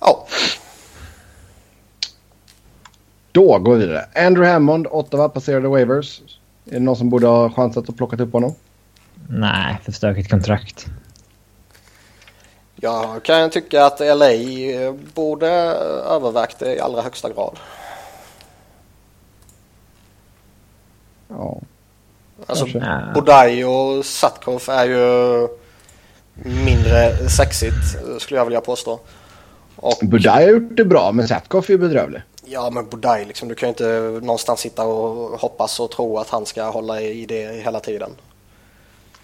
Ja, 0.00 0.26
Då 3.32 3.58
går 3.58 3.74
vi 3.76 3.86
vidare. 3.86 4.04
Andrew 4.26 4.52
Hammond, 4.52 4.86
Ottawa, 4.90 5.28
passerade 5.28 5.68
waivers. 5.68 6.20
Är 6.66 6.72
det 6.72 6.80
någon 6.80 6.96
som 6.96 7.10
borde 7.10 7.26
ha 7.26 7.50
chansat 7.50 7.88
att 7.88 7.96
plocka 7.96 8.22
upp 8.22 8.32
honom? 8.32 8.54
Nej, 9.28 9.78
för 9.84 9.92
stökigt 9.92 10.30
kontrakt. 10.30 10.86
Jag 12.80 13.22
kan 13.22 13.50
tycka 13.50 13.84
att 13.84 14.00
LA 14.00 14.30
borde 15.14 15.48
övervägt 16.08 16.58
det 16.58 16.74
i 16.76 16.80
allra 16.80 17.02
högsta 17.02 17.28
grad. 17.28 17.58
Ja. 21.28 21.60
Alltså 22.46 22.64
Kanske. 22.64 22.78
Ja. 22.78 23.12
Bodaj 23.14 23.64
och 23.64 24.04
Satkov 24.04 24.62
är 24.68 24.84
ju 24.84 25.48
mindre 26.64 27.28
sexigt 27.28 27.96
skulle 28.18 28.40
jag 28.40 28.44
vilja 28.44 28.60
påstå. 28.60 29.00
Och 29.76 29.98
Budaj 30.02 30.44
har 30.44 30.50
gjort 30.52 30.76
det 30.76 30.84
bra, 30.84 31.12
men 31.12 31.28
Zatkoff 31.28 31.70
är 31.70 31.76
bedrövlig. 31.76 32.22
ja 32.44 32.70
men 32.70 32.88
Bodaj 32.88 33.24
liksom, 33.24 33.48
du 33.48 33.54
kan 33.54 33.66
ju 33.66 33.70
inte 33.70 34.20
någonstans 34.26 34.60
sitta 34.60 34.84
och 34.84 35.40
hoppas 35.40 35.80
och 35.80 35.90
tro 35.90 36.18
att 36.18 36.28
han 36.28 36.46
ska 36.46 36.64
hålla 36.70 37.00
i 37.00 37.26
det 37.26 37.62
hela 37.64 37.80
tiden. 37.80 38.10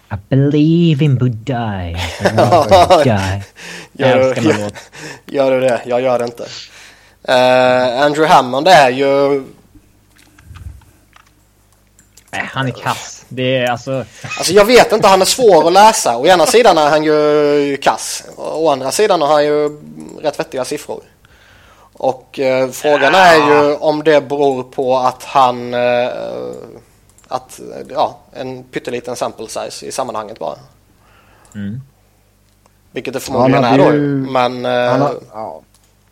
I 0.09 0.15
believe 0.29 1.05
in 1.05 1.17
Budai. 1.17 1.95
Budai. 2.21 3.41
Jag 3.99 4.09
Gör, 4.09 4.35
här 4.35 4.41
gör, 4.41 4.71
gör 5.25 5.51
du 5.51 5.59
det? 5.59 5.81
Jag 5.85 6.01
gör 6.01 6.19
det 6.19 6.25
inte. 6.25 6.47
Eh, 7.23 8.01
Andrew 8.01 8.33
Hammond 8.33 8.67
är 8.67 8.89
ju... 8.89 9.43
Nej, 12.31 12.49
han 12.51 12.67
är 12.67 12.71
kass. 12.71 13.25
Det 13.29 13.57
är 13.57 13.71
alltså... 13.71 14.05
Alltså 14.37 14.53
jag 14.53 14.65
vet 14.65 14.91
inte, 14.91 15.07
han 15.07 15.21
är 15.21 15.25
svår 15.25 15.67
att 15.67 15.73
läsa. 15.73 16.17
Å 16.17 16.27
ena 16.27 16.45
sidan 16.45 16.77
är 16.77 16.89
han 16.89 17.03
ju 17.03 17.77
kass. 17.77 18.23
Å 18.37 18.69
andra 18.69 18.91
sidan 18.91 19.21
har 19.21 19.27
han 19.27 19.45
ju 19.45 19.81
rätt 20.21 20.39
vettiga 20.39 20.65
siffror. 20.65 21.01
Och 21.93 22.39
eh, 22.39 22.69
frågan 22.69 23.15
är 23.15 23.35
ju 23.35 23.75
om 23.75 24.03
det 24.03 24.21
beror 24.21 24.63
på 24.63 24.97
att 24.97 25.23
han... 25.23 25.73
Eh, 25.73 26.09
att, 27.27 27.59
ja, 27.89 28.19
en 28.33 28.63
pytteliten 28.63 29.15
sample 29.15 29.47
size 29.47 29.85
i 29.85 29.91
sammanhanget 29.91 30.39
bara. 30.39 30.55
Mm. 31.55 31.81
Vilket 32.91 33.13
det 33.13 33.19
förmodligen 33.19 33.63
Han 33.63 33.73
är 33.73 33.77
då. 33.85 33.93
ju- 33.93 34.01
Men, 34.31 34.65
eh, 34.65 34.71
har, 35.01 35.15
ja. 35.33 35.61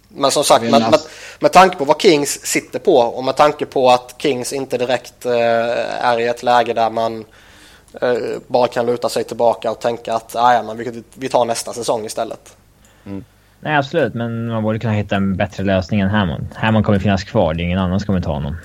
men 0.07 0.31
som 0.31 0.43
sagt, 0.43 0.61
med, 0.63 0.71
med, 0.81 0.99
med 1.39 1.51
tanke 1.53 1.75
på 1.77 1.85
vad 1.85 2.01
Kings 2.01 2.29
sitter 2.45 2.79
på 2.79 2.95
och 2.97 3.23
med 3.23 3.35
tanke 3.35 3.65
på 3.65 3.89
att 3.91 4.15
Kings 4.17 4.53
inte 4.53 4.77
direkt 4.77 5.25
eh, 5.25 6.05
är 6.05 6.19
i 6.19 6.27
ett 6.27 6.43
läge 6.43 6.73
där 6.73 6.89
man 6.89 7.25
eh, 8.01 8.13
bara 8.47 8.67
kan 8.67 8.85
luta 8.85 9.09
sig 9.09 9.23
tillbaka 9.23 9.71
och 9.71 9.79
tänka 9.79 10.13
att 10.13 10.35
"Ah, 10.35 10.53
ja, 10.53 10.63
men 10.63 10.77
vi, 10.77 11.03
vi 11.13 11.29
tar 11.29 11.45
nästa 11.45 11.73
säsong 11.73 12.05
istället. 12.05 12.55
Nej, 13.59 13.75
absolut. 13.77 14.13
Men 14.13 14.47
man 14.47 14.63
borde 14.63 14.79
kunna 14.79 14.93
hitta 14.93 15.15
en 15.15 15.35
bättre 15.37 15.63
lösning 15.63 15.99
än 15.99 16.09
Hammond. 16.09 16.47
Hammond 16.55 16.85
kommer 16.85 16.99
finnas 16.99 17.23
kvar. 17.23 17.53
Det 17.53 17.61
är 17.63 17.65
ingen 17.65 17.79
annan 17.79 17.99
som 17.99 18.05
kommer 18.07 18.21
ta 18.21 18.31
honom. 18.33 18.55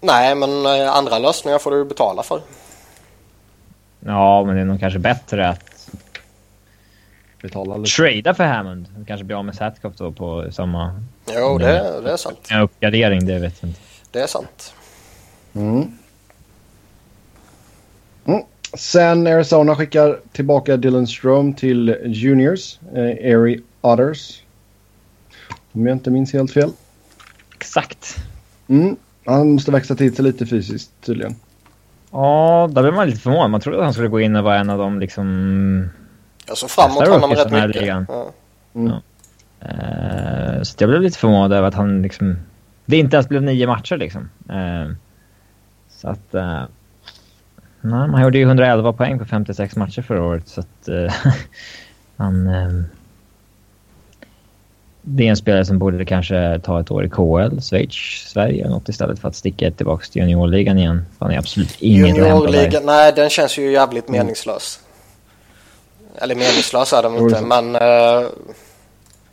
Nej, 0.00 0.34
men 0.34 0.66
eh, 0.66 0.96
andra 0.96 1.18
lösningar 1.18 1.58
får 1.58 1.70
du 1.70 1.84
betala 1.84 2.22
för. 2.22 2.40
Ja, 4.00 4.44
men 4.44 4.54
det 4.54 4.60
är 4.60 4.64
nog 4.64 4.80
kanske 4.80 4.98
bättre 4.98 5.48
att 5.48 5.90
Betala 7.42 7.76
lite. 7.76 7.96
trada 7.96 8.34
för 8.34 8.44
Hammond. 8.44 8.86
Kanske 9.06 9.24
bli 9.24 9.34
av 9.34 9.44
med 9.44 9.54
Satkoff 9.54 9.96
då 9.96 10.12
på 10.12 10.46
samma... 10.52 11.02
Jo, 11.34 11.58
det, 11.58 12.00
det 12.04 12.12
är 12.12 12.16
sant. 12.16 12.48
En 12.50 12.60
uppgradering, 12.60 13.26
det 13.26 13.38
vet 13.38 13.54
jag 13.60 13.68
inte. 13.70 13.80
Det 14.10 14.20
är 14.20 14.26
sant. 14.26 14.74
Mm. 15.52 15.92
Mm. 18.24 18.42
Sen 18.74 19.26
Arizona 19.26 19.76
skickar 19.76 20.20
tillbaka 20.32 20.76
Dylan 20.76 21.06
Strom 21.06 21.54
till 21.54 21.96
Juniors, 22.04 22.78
eh, 22.94 23.30
Erie 23.30 23.60
Otters. 23.80 24.42
Om 25.72 25.86
jag 25.86 25.96
inte 25.96 26.10
minns 26.10 26.32
helt 26.32 26.52
fel. 26.52 26.70
Exakt. 27.56 28.16
Mm. 28.68 28.96
Han 29.26 29.52
måste 29.52 29.70
växa 29.70 29.94
till 29.94 30.16
sig 30.16 30.24
lite 30.24 30.46
fysiskt 30.46 30.90
tydligen. 31.00 31.36
Ja, 32.10 32.68
där 32.72 32.82
blev 32.82 32.94
man 32.94 33.06
lite 33.06 33.20
förvånad. 33.20 33.50
Man 33.50 33.60
trodde 33.60 33.78
att 33.78 33.84
han 33.84 33.92
skulle 33.92 34.08
gå 34.08 34.20
in 34.20 34.36
och 34.36 34.44
vara 34.44 34.58
en 34.58 34.70
av 34.70 34.78
de 34.78 35.00
liksom... 35.00 35.90
Jag 36.46 36.56
såg 36.58 36.70
fram 36.70 36.90
emot 36.90 37.08
honom 37.08 37.30
rätt 37.30 37.52
mycket. 37.52 37.82
ligan. 37.82 38.06
Ja. 38.72 39.02
Eh, 39.60 40.62
så 40.62 40.76
jag 40.78 40.90
blev 40.90 41.02
lite 41.02 41.18
förvånad 41.18 41.52
över 41.52 41.68
att 41.68 41.74
han 41.74 42.02
liksom... 42.02 42.36
Det 42.84 42.96
inte 42.96 43.16
ens 43.16 43.28
blev 43.28 43.42
nio 43.42 43.66
matcher 43.66 43.96
liksom. 43.96 44.30
Eh, 44.48 44.92
så 45.88 46.08
att... 46.08 46.34
Uh, 46.34 46.62
nej, 47.80 48.08
han 48.10 48.22
gjorde 48.22 48.38
ju 48.38 48.44
111 48.44 48.92
poäng 48.92 49.18
på 49.18 49.24
56 49.24 49.76
matcher 49.76 50.02
förra 50.02 50.22
året 50.22 50.48
så 50.48 50.60
att... 50.60 50.88
han... 52.16 52.48
det 55.02 55.26
är 55.26 55.30
en 55.30 55.36
spelare 55.36 55.64
som 55.64 55.78
borde 55.78 56.04
kanske 56.04 56.60
ta 56.64 56.80
ett 56.80 56.90
år 56.90 57.04
i 57.04 57.08
KL, 57.08 57.60
Schweiz, 57.60 57.92
Sverige 58.32 58.68
något 58.68 58.88
istället 58.88 59.18
för 59.18 59.28
att 59.28 59.36
sticka 59.36 59.70
tillbaka 59.70 60.04
till 60.12 60.22
juniorligan 60.22 60.78
igen. 60.78 61.06
Han 61.18 61.30
är 61.30 61.38
absolut 61.38 61.76
inget 61.78 62.04
att 62.04 62.26
hämta 62.26 62.28
där. 62.28 62.52
Juniorligan, 62.52 62.82
nej 62.86 63.12
den 63.12 63.30
känns 63.30 63.58
ju 63.58 63.72
jävligt 63.72 64.08
meningslös. 64.08 64.80
Eller 66.16 66.34
meningslös 66.34 66.92
är 66.92 67.02
den 67.02 67.16
inte, 67.16 67.38
så. 67.38 67.44
men... 67.46 67.76
eh, 67.76 68.28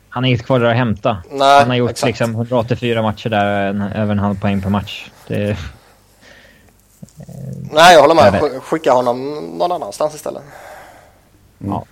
Han 0.08 0.22
har 0.24 0.28
inget 0.28 0.46
kvar 0.46 0.58
där 0.60 0.66
att 0.66 0.76
hämta. 0.76 1.16
Nej, 1.30 1.58
han 1.60 1.68
har 1.68 1.76
gjort 1.76 1.90
exakt. 1.90 2.06
liksom 2.06 2.34
184 2.34 3.02
matcher 3.02 3.28
där, 3.30 3.44
en, 3.70 3.82
över 3.82 4.12
en 4.12 4.18
halv 4.18 4.40
poäng 4.40 4.62
per 4.62 4.70
match. 4.70 5.10
Det, 5.26 5.56
nej, 7.72 7.94
jag 7.94 8.00
håller 8.00 8.14
med. 8.14 8.62
Skicka 8.62 8.92
honom 8.92 9.34
någon 9.58 9.72
annanstans 9.72 10.14
istället. 10.14 10.42
ja. 11.58 11.84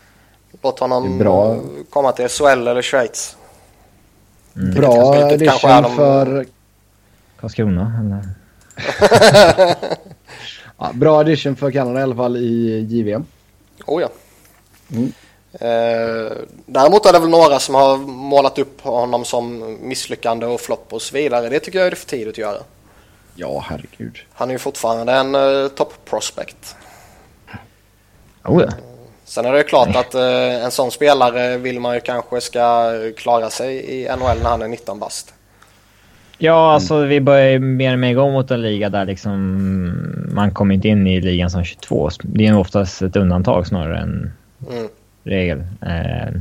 Låt 0.62 0.78
honom 0.80 1.20
är 1.20 1.60
komma 1.90 2.12
till 2.12 2.28
SHL 2.28 2.44
eller 2.68 2.82
Schweiz. 2.82 3.36
Bra 4.56 5.16
är 5.16 5.32
addition 5.32 5.82
de- 5.82 5.96
för... 5.96 6.46
Karlskrona 7.40 7.92
eller? 8.00 8.28
Ja, 10.78 10.90
bra 10.94 11.20
addition 11.20 11.56
för 11.56 11.70
Kanada 11.70 12.00
i 12.00 12.02
alla 12.02 12.14
fall 12.14 12.36
i 12.36 12.86
JVM. 12.90 13.26
Oh 13.86 14.02
ja. 14.02 14.08
Mm. 14.90 15.12
Eh, 15.52 16.32
däremot 16.66 17.06
är 17.06 17.12
det 17.12 17.18
väl 17.18 17.28
några 17.28 17.58
som 17.58 17.74
har 17.74 17.96
målat 17.96 18.58
upp 18.58 18.80
honom 18.80 19.24
som 19.24 19.76
misslyckande 19.80 20.46
och 20.46 20.60
flopp 20.60 20.92
och 20.92 21.02
så 21.02 21.14
vidare. 21.14 21.48
Det 21.48 21.60
tycker 21.60 21.78
jag 21.78 21.86
är 21.88 21.94
för 21.94 22.06
tidigt 22.06 22.28
att 22.28 22.38
göra. 22.38 22.58
Ja, 23.34 23.64
herregud. 23.68 24.18
Han 24.32 24.48
är 24.48 24.52
ju 24.52 24.58
fortfarande 24.58 25.12
en 25.12 25.34
uh, 25.34 25.68
top 25.68 25.92
prospect. 26.04 26.76
Oh, 28.44 28.62
ja. 28.62 28.68
Sen 29.28 29.44
är 29.44 29.52
det 29.52 29.62
klart 29.62 29.96
att 29.96 30.14
eh, 30.14 30.64
en 30.64 30.70
sån 30.70 30.90
spelare 30.90 31.56
vill 31.58 31.80
man 31.80 31.94
ju 31.94 32.00
kanske 32.00 32.40
ska 32.40 32.92
klara 33.16 33.50
sig 33.50 33.76
i 33.76 34.08
NHL 34.16 34.42
när 34.42 34.50
han 34.50 34.62
är 34.62 34.68
19 34.68 34.98
bast. 34.98 35.34
ja, 36.38 36.72
alltså 36.72 37.04
vi 37.04 37.20
börjar 37.20 37.48
ju 37.50 37.58
mer 37.58 37.92
och 37.92 37.98
mer 37.98 38.14
gå 38.14 38.30
mot 38.30 38.50
en 38.50 38.62
liga 38.62 38.88
där 38.88 39.04
liksom 39.04 39.32
man 40.34 40.50
kommer 40.50 40.74
inte 40.74 40.88
in 40.88 41.06
i 41.06 41.20
ligan 41.20 41.50
som 41.50 41.64
22. 41.64 42.10
Det 42.22 42.46
är 42.46 42.50
nog 42.50 42.60
oftast 42.60 43.02
ett 43.02 43.16
undantag 43.16 43.66
snarare 43.66 43.98
än 43.98 44.32
Mm. 44.70 44.88
regel. 45.24 45.58
Eh, 45.82 46.40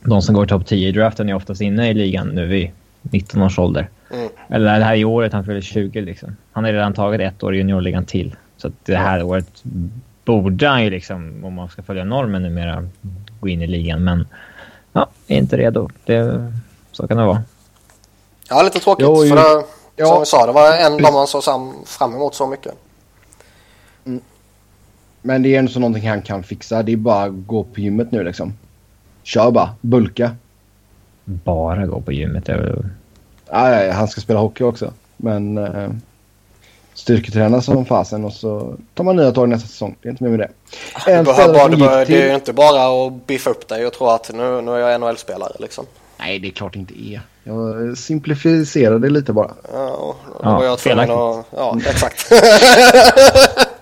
de 0.00 0.22
som 0.22 0.34
går 0.34 0.46
topp 0.46 0.66
10 0.66 0.88
i 0.88 0.92
draften 0.92 1.28
är 1.28 1.34
oftast 1.34 1.60
inne 1.60 1.90
i 1.90 1.94
ligan 1.94 2.28
nu 2.28 2.46
vid 2.46 2.70
19 3.02 3.42
års 3.42 3.58
ålder. 3.58 3.88
Mm. 4.12 4.28
Eller 4.48 4.78
det 4.78 4.84
här 4.84 4.96
är 4.96 5.04
året 5.04 5.32
han 5.32 5.44
fyller 5.44 5.60
20 5.60 6.00
liksom. 6.00 6.36
Han 6.52 6.64
har 6.64 6.72
redan 6.72 6.92
tagit 6.94 7.20
ett 7.20 7.42
år 7.42 7.54
i 7.54 7.58
juniorligan 7.58 8.04
till. 8.04 8.34
Så 8.56 8.72
det 8.84 8.96
här 8.96 9.22
året 9.22 9.62
borde 10.24 10.68
han 10.68 10.84
ju 10.84 10.90
liksom, 10.90 11.44
om 11.44 11.54
man 11.54 11.68
ska 11.68 11.82
följa 11.82 12.04
normen 12.04 12.42
numera, 12.42 12.88
gå 13.40 13.48
in 13.48 13.62
i 13.62 13.66
ligan. 13.66 14.04
Men 14.04 14.26
ja, 14.92 15.08
är 15.26 15.36
inte 15.36 15.56
redo. 15.56 15.88
Det, 16.04 16.52
så 16.92 17.08
kan 17.08 17.16
det 17.16 17.24
vara. 17.24 17.42
Ja, 18.48 18.62
lite 18.62 18.78
tråkigt. 18.78 19.06
Jo, 19.06 19.16
för 19.16 19.36
det, 19.36 19.66
ja. 19.96 20.06
Som 20.06 20.20
vi 20.20 20.26
sa, 20.26 20.46
det 20.46 20.52
var 20.52 20.76
en 20.76 21.06
av 21.06 21.12
man 21.12 21.26
såg 21.26 21.42
fram 21.86 22.14
emot 22.14 22.34
så 22.34 22.46
mycket. 22.46 22.74
Men 25.22 25.42
det 25.42 25.54
är 25.54 25.58
ändå 25.58 25.72
så 25.72 25.80
någonting 25.80 26.08
han 26.08 26.22
kan 26.22 26.42
fixa. 26.42 26.82
Det 26.82 26.92
är 26.92 26.96
bara 26.96 27.24
att 27.24 27.32
gå 27.46 27.64
på 27.64 27.80
gymmet 27.80 28.12
nu 28.12 28.24
liksom. 28.24 28.52
Kör 29.22 29.50
bara. 29.50 29.74
Bulka. 29.80 30.36
Bara 31.24 31.86
gå 31.86 32.00
på 32.00 32.12
gymmet. 32.12 32.48
Är 32.48 32.58
väl- 32.58 32.88
ja, 33.50 33.92
han 33.92 34.08
ska 34.08 34.20
spela 34.20 34.40
hockey 34.40 34.64
också. 34.64 34.92
Men 35.16 35.58
eh, 35.58 35.90
styrketräna 36.94 37.60
som 37.62 37.86
fasen 37.86 38.24
och 38.24 38.32
så 38.32 38.76
tar 38.94 39.04
man 39.04 39.16
nya 39.16 39.32
tag 39.32 39.48
nästa 39.48 39.68
säsong. 39.68 39.96
Det 40.02 40.08
är 40.08 40.10
inte 40.10 40.24
mer 40.24 40.30
med 40.30 40.40
det. 40.40 40.50
Det, 41.06 41.12
En 41.12 41.24
behöver 41.24 41.44
spelare 41.44 41.68
bara, 41.68 41.70
gick 41.70 41.78
behöver, 41.78 42.06
det 42.06 42.22
är 42.22 42.28
ju 42.28 42.34
inte 42.34 42.52
bara 42.52 43.06
att 43.06 43.26
biffa 43.26 43.50
upp 43.50 43.68
dig 43.68 43.86
och 43.86 43.92
tro 43.92 44.06
att 44.06 44.30
nu, 44.34 44.60
nu 44.60 44.70
är 44.72 44.78
jag 44.78 45.00
NHL-spelare 45.00 45.52
liksom. 45.58 45.86
Nej, 46.18 46.38
det 46.38 46.48
är 46.48 46.52
klart 46.52 46.72
det 46.72 46.78
inte 46.78 46.94
är. 47.02 47.20
Jag 47.44 47.98
simplifierar 47.98 48.98
det 48.98 49.10
lite 49.10 49.32
bara. 49.32 49.50
Ja, 49.72 50.16
då 50.26 50.38
Ja, 50.42 50.56
var 50.58 50.64
jag 50.64 50.78
tvungen 50.78 51.10
att... 51.10 51.46
Ja, 51.50 51.78
exakt. 51.86 52.32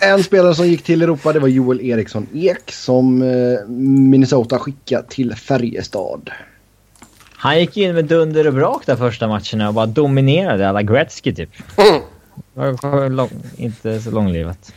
En 0.00 0.24
spelare 0.24 0.54
som 0.54 0.66
gick 0.66 0.82
till 0.82 1.02
Europa 1.02 1.32
det 1.32 1.40
var 1.40 1.48
Joel 1.48 1.80
Eriksson 1.80 2.26
Ek 2.34 2.72
som 2.72 3.22
eh, 3.22 3.68
Minnesota 3.68 4.58
skickade 4.58 5.08
till 5.08 5.34
Färjestad. 5.34 6.30
Han 7.40 7.60
gick 7.60 7.76
in 7.76 7.94
med 7.94 8.04
dunder 8.04 8.46
och 8.46 8.54
brak 8.54 8.86
där 8.86 8.96
första 8.96 9.28
matcherna 9.28 9.68
och 9.68 9.74
bara 9.74 9.86
dominerade 9.86 10.68
alla 10.68 10.82
Gretzky 10.82 11.34
typ. 11.34 11.50
Mm. 12.58 13.12
Lång, 13.12 13.30
inte 13.56 14.00
så 14.00 14.10
långlivat. 14.10 14.72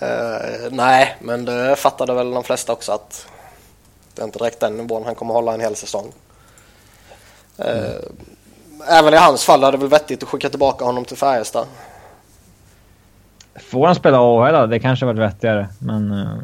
Eh, 0.00 0.70
nej, 0.70 1.16
men 1.20 1.44
det 1.44 1.76
fattade 1.76 2.14
väl 2.14 2.30
de 2.30 2.44
flesta 2.44 2.72
också 2.72 2.92
att 2.92 3.26
det 4.14 4.22
är 4.22 4.26
inte 4.26 4.38
direkt 4.38 4.60
den 4.60 4.76
nivån 4.76 5.04
han 5.04 5.14
kommer 5.14 5.34
hålla 5.34 5.54
en 5.54 5.60
hel 5.60 5.76
säsong. 5.76 6.12
Eh, 7.58 7.94
Även 8.88 9.14
i 9.14 9.16
hans 9.16 9.44
fall 9.44 9.64
är 9.64 9.72
det 9.72 9.78
väl 9.78 9.88
vettigt 9.88 10.22
att 10.22 10.28
skicka 10.28 10.48
tillbaka 10.50 10.84
honom 10.84 11.04
till 11.04 11.16
Färjestad. 11.16 11.66
Får 13.70 13.86
han 13.86 13.94
spela 13.94 14.18
AHL 14.18 14.52
då? 14.52 14.66
Det 14.66 14.80
kanske 14.80 15.06
varit 15.06 15.18
vettigare, 15.20 15.68
men... 15.78 16.12
eh, 16.12 16.38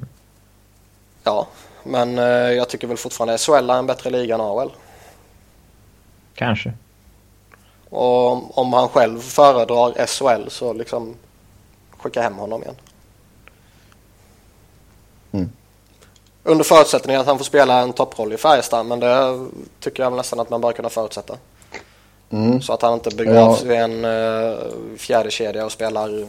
Ja, 1.24 1.46
men 1.84 2.16
jag 2.56 2.68
tycker 2.68 2.86
väl 2.86 2.96
fortfarande 2.96 3.38
SHL 3.38 3.70
är 3.70 3.78
en 3.78 3.86
bättre 3.86 4.10
liga 4.10 4.34
än 4.34 4.40
AHL. 4.40 4.70
kanske. 6.34 6.72
Och 7.94 8.58
om- 8.58 8.72
han 8.72 8.88
själv 8.88 9.20
föredrar 9.20 10.06
SHL 10.06 10.48
så 10.50 10.72
liksom 10.72 11.14
skicka 11.98 12.22
hem 12.22 12.34
honom 12.36 12.62
igen. 12.62 12.76
Mm. 15.32 15.50
Under 16.42 16.64
förutsättning 16.64 17.16
att 17.16 17.26
han 17.26 17.38
får 17.38 17.44
spela 17.44 17.78
en 17.80 17.92
topproll 17.92 18.32
i 18.32 18.36
Färjestad, 18.36 18.86
men 18.86 19.00
det 19.00 19.46
tycker 19.80 20.02
jag 20.02 20.12
nästan 20.12 20.40
att 20.40 20.50
man 20.50 20.60
bör 20.60 20.72
kunna 20.72 20.88
förutsätta. 20.90 21.36
Mm. 22.30 22.62
Så 22.62 22.72
att 22.72 22.82
han 22.82 22.94
inte 22.94 23.10
begravs 23.10 23.62
Ja. 23.62 23.68
vid 23.68 23.78
en 23.78 24.04
uh, 24.04 24.56
fjärde 24.96 25.30
kedja 25.30 25.64
och 25.64 25.72
spelar 25.72 26.26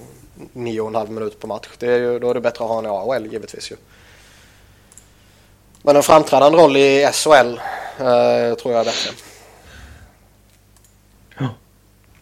nio 0.54 0.82
och 0.82 0.88
en 0.88 0.96
halv 0.96 1.12
minut 1.12 1.40
på 1.40 1.48
match. 1.48 1.68
Det 1.80 1.88
är 1.88 1.98
ju, 1.98 2.20
då 2.20 2.30
är 2.30 2.34
det 2.34 2.42
bättre 2.42 2.64
att 2.64 2.70
ha 2.70 2.76
honom 2.76 2.92
i 2.92 2.96
AHL 2.96 3.26
givetvis 3.32 3.72
ju. 3.72 3.76
Men 5.82 5.96
en 5.96 6.04
framträdande 6.04 6.58
roll 6.58 6.78
i 6.78 7.10
SHL 7.14 7.30
eh, 8.00 8.56
tror 8.56 8.74
jag 8.74 8.80
är 8.80 8.86
bättre. 8.86 9.12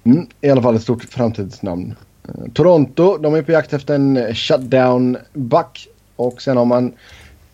Mm, 0.06 0.28
I 0.42 0.50
alla 0.50 0.62
fall 0.62 0.76
ett 0.76 0.82
stort 0.82 1.04
framtidsnamn. 1.04 1.96
Eh, 2.28 2.52
Toronto, 2.54 3.18
de 3.18 3.36
är 3.36 3.42
på 3.42 3.52
jakt 3.52 3.74
efter 3.74 3.96
en 3.96 4.18
eh, 4.18 4.34
shutdown-back. 4.34 5.88
Och 6.16 6.42
sen 6.42 6.58
har 6.58 6.66
man 6.66 6.94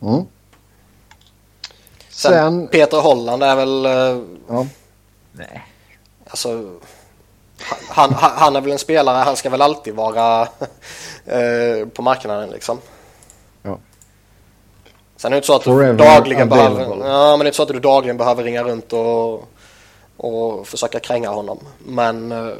Mm. 0.00 0.26
Sen, 2.16 2.32
Sen, 2.32 2.68
Peter 2.68 3.00
Holland 3.00 3.42
är 3.42 3.56
väl 3.56 3.86
eh, 3.86 4.22
ja, 4.48 4.66
Nej. 5.32 5.66
Alltså, 6.28 6.70
han, 7.88 8.12
han, 8.14 8.30
han 8.36 8.56
är 8.56 8.60
väl 8.60 8.72
en 8.72 8.78
spelare, 8.78 9.16
han 9.16 9.36
ska 9.36 9.50
väl 9.50 9.62
alltid 9.62 9.94
vara 9.94 10.42
eh, 11.24 11.88
på 11.94 12.02
marknaden 12.02 12.50
liksom. 12.50 12.80
Ja. 13.62 13.78
Sen 15.16 15.32
är 15.32 15.34
det 15.34 15.36
inte 15.36 15.46
så 15.46 15.54
att 15.54 15.62
du 15.62 15.70
Forever 15.70 15.98
dagligen 15.98 16.48
behöver, 16.48 17.08
ja, 17.08 17.36
men 17.36 17.38
det 17.38 17.44
är 17.44 17.46
inte 17.46 17.56
så 17.56 17.62
att 17.62 17.68
du 17.68 17.80
dagligen 17.80 18.16
behöver 18.16 18.44
ringa 18.44 18.62
runt 18.62 18.92
och, 18.92 19.48
och 20.16 20.66
försöka 20.66 21.00
kränga 21.00 21.28
honom. 21.28 21.58
Men 21.78 22.32
eh, 22.32 22.54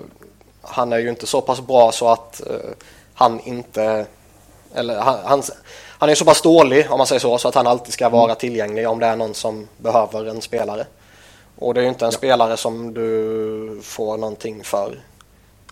han 0.62 0.92
är 0.92 0.98
ju 0.98 1.08
inte 1.08 1.26
så 1.26 1.40
pass 1.40 1.60
bra 1.60 1.92
så 1.92 2.08
att 2.08 2.40
eh, 2.46 2.70
han 3.14 3.40
inte, 3.40 4.06
eller 4.74 5.00
han, 5.00 5.18
han, 5.24 5.42
han 5.98 6.08
är 6.08 6.14
så 6.14 6.24
pass 6.24 6.42
dålig 6.42 6.90
om 6.90 6.98
man 6.98 7.06
säger 7.06 7.20
så, 7.20 7.38
så 7.38 7.48
att 7.48 7.54
han 7.54 7.66
alltid 7.66 7.92
ska 7.92 8.08
vara 8.08 8.34
tillgänglig 8.34 8.88
om 8.88 8.98
det 8.98 9.06
är 9.06 9.16
någon 9.16 9.34
som 9.34 9.68
behöver 9.76 10.24
en 10.24 10.42
spelare. 10.42 10.86
Och 11.58 11.74
det 11.74 11.80
är 11.80 11.82
ju 11.82 11.88
inte 11.88 12.06
en 12.06 12.12
spelare 12.12 12.56
som 12.56 12.94
du 12.94 13.80
får 13.82 14.16
någonting 14.16 14.64
för. 14.64 14.98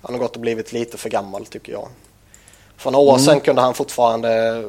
Han 0.03 0.15
har 0.15 0.21
gått 0.21 0.35
och 0.35 0.41
blivit 0.41 0.73
lite 0.73 0.99
för 0.99 1.11
gammal 1.11 1.47
tycker 1.47 1.73
jag. 1.73 1.89
För 2.77 2.91
några 2.91 3.13
år 3.13 3.19
sedan 3.19 3.41
kunde 3.41 3.63
han 3.63 3.75
fortfarande 3.75 4.63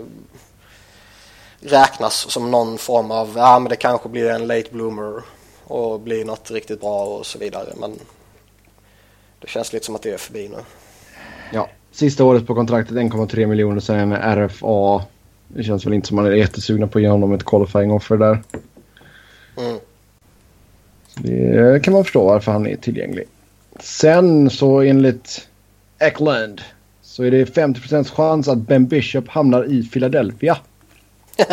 räknas 1.59 2.31
som 2.31 2.51
någon 2.51 2.77
form 2.77 3.11
av, 3.11 3.33
ja 3.35 3.59
men 3.59 3.69
det 3.69 3.75
kanske 3.75 4.09
blir 4.09 4.29
en 4.29 4.47
late 4.47 4.69
bloomer 4.71 5.21
och 5.63 5.99
blir 5.99 6.25
något 6.25 6.51
riktigt 6.51 6.81
bra 6.81 7.05
och 7.05 7.25
så 7.25 7.39
vidare. 7.39 7.73
Men 7.79 7.99
det 9.39 9.47
känns 9.47 9.73
lite 9.73 9.85
som 9.85 9.95
att 9.95 10.01
det 10.01 10.13
är 10.13 10.17
förbi 10.17 10.47
nu. 10.47 10.57
ja. 11.53 11.69
Sista 11.91 12.23
året 12.23 12.47
på 12.47 12.55
kontraktet 12.55 12.95
1,3 12.95 13.45
miljoner 13.45 13.79
sen 13.79 14.11
en 14.11 14.47
RFA. 14.47 15.05
Det 15.55 15.63
känns 15.63 15.85
väl 15.85 15.93
inte 15.93 16.07
som 16.07 16.15
man 16.15 16.25
är 16.25 16.31
jättesugna 16.31 16.87
på 16.87 16.97
att 16.97 17.01
ge 17.01 17.09
honom 17.09 17.33
ett 17.33 17.45
qualifying 17.45 17.91
offer 17.91 18.17
där. 18.17 18.43
Mm. 19.57 19.79
Det 21.15 21.83
kan 21.83 21.93
man 21.93 22.03
förstå 22.03 22.25
varför 22.25 22.51
han 22.51 22.67
är 22.67 22.75
tillgänglig. 22.75 23.27
Sen 23.79 24.49
så 24.49 24.81
enligt 24.81 25.47
Eklund 25.99 26.61
så 27.01 27.23
är 27.23 27.31
det 27.31 27.45
50 27.45 28.03
chans 28.03 28.47
att 28.47 28.57
Ben 28.57 28.87
Bishop 28.87 29.27
hamnar 29.27 29.71
i 29.71 29.83
Philadelphia. 29.83 30.57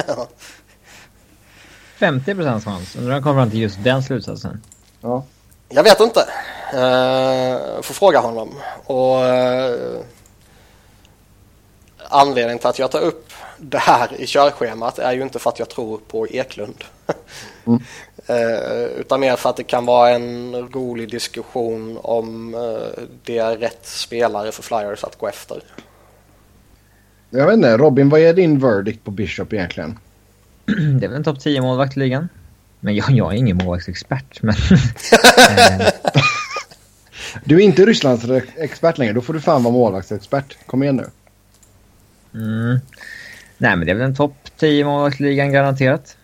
50 1.97 2.35
procents 2.35 2.65
chans. 2.65 2.97
Undrar 2.97 3.13
han 3.13 3.23
kommer 3.23 3.41
fram 3.43 3.51
till 3.51 3.61
just 3.61 3.85
den 3.85 4.03
slutsatsen. 4.03 4.63
Ja. 5.01 5.25
Jag 5.69 5.83
vet 5.83 6.01
inte. 6.01 6.21
Uh, 6.21 7.83
får 7.83 7.95
fråga 7.95 8.19
honom. 8.19 8.51
Och 8.85 9.25
eh, 9.25 10.01
anledningen 12.09 12.59
till 12.59 12.69
att 12.69 12.79
jag 12.79 12.91
tar 12.91 13.01
upp 13.01 13.32
det 13.63 13.79
här 13.79 14.21
i 14.21 14.27
körschemat 14.27 14.99
är 14.99 15.13
ju 15.13 15.23
inte 15.23 15.39
för 15.39 15.51
att 15.51 15.59
jag 15.59 15.69
tror 15.69 16.01
på 16.09 16.27
Eklund. 16.27 16.85
Eh, 18.27 18.85
utan 19.01 19.21
mer 19.21 19.37
för 19.37 19.51
att 19.51 19.57
det 19.57 19.65
kan 19.65 19.87
vara 19.87 20.11
en 20.11 20.55
rolig 20.73 21.11
diskussion 21.11 21.99
om 22.03 22.55
eh, 22.55 23.03
det 23.25 23.39
är 23.39 23.57
rätt 23.57 23.87
spelare 23.87 24.53
för 24.53 24.63
Flyers 24.63 25.05
att 25.05 25.19
gå 25.19 25.29
efter. 25.29 25.63
Jag 27.31 27.47
vet 27.47 27.55
inte, 27.55 27.77
Robin 27.77 28.09
vad 28.09 28.21
är 28.21 28.35
din 28.35 28.59
verdict 28.59 29.05
på 29.05 29.11
Bishop 29.11 29.53
egentligen? 29.53 29.99
Det 31.01 31.07
är 31.07 31.09
väl 31.09 31.17
en 31.17 31.25
topp 31.25 31.41
10 31.41 31.63
målvakt 31.63 31.97
i 31.97 32.01
ligan. 32.01 32.29
Men 32.81 32.95
jag, 32.95 33.11
jag 33.11 33.33
är 33.33 33.37
ingen 33.37 33.57
målvaktsexpert, 33.57 34.43
men... 34.43 34.55
eh, 35.59 35.87
Du 37.45 37.57
är 37.57 37.61
inte 37.61 37.87
Rysslands 37.87 38.25
expert 38.57 38.99
längre, 38.99 39.13
då 39.13 39.21
får 39.21 39.35
du 39.35 39.41
fan 39.41 39.63
vara 39.63 39.75
målvaktsexpert. 39.75 40.57
Kom 40.67 40.83
igen 40.83 40.97
nu. 40.97 41.07
mm. 42.41 42.81
Nej, 43.63 43.77
men 43.77 43.87
det 43.87 43.93
är 43.93 43.95
väl 43.95 44.05
en 44.05 44.15
topp 44.15 44.37
10 44.57 44.85
målvaktsligan 44.85 45.53
garanterat. 45.53 46.17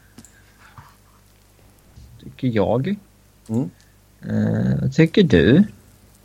Tycker 2.23 2.49
jag. 2.49 2.97
Mm. 3.49 3.71
Eh, 4.23 4.81
vad 4.83 4.95
tycker 4.95 5.23
du? 5.23 5.65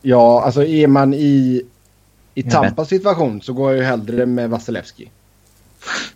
Ja, 0.01 0.41
alltså 0.43 0.63
är 0.63 0.87
man 0.87 1.13
i, 1.13 1.61
i 2.33 2.43
Tampas 2.43 2.89
situation 2.89 3.41
så 3.41 3.53
går 3.53 3.71
jag 3.71 3.79
ju 3.79 3.85
hellre 3.85 4.25
med 4.25 4.49
Vasilevski. 4.49 5.09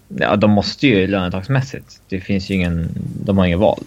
Ja, 0.08 0.36
de 0.36 0.52
måste 0.52 0.88
ju 0.88 1.08
lönetagsmässigt. 1.08 2.02
Det 2.10 2.20
finns 2.20 2.50
ju 2.50 2.56
ingen... 2.56 2.90
De 3.24 3.38
har 3.38 3.46
inget 3.46 3.60
val. 3.60 3.84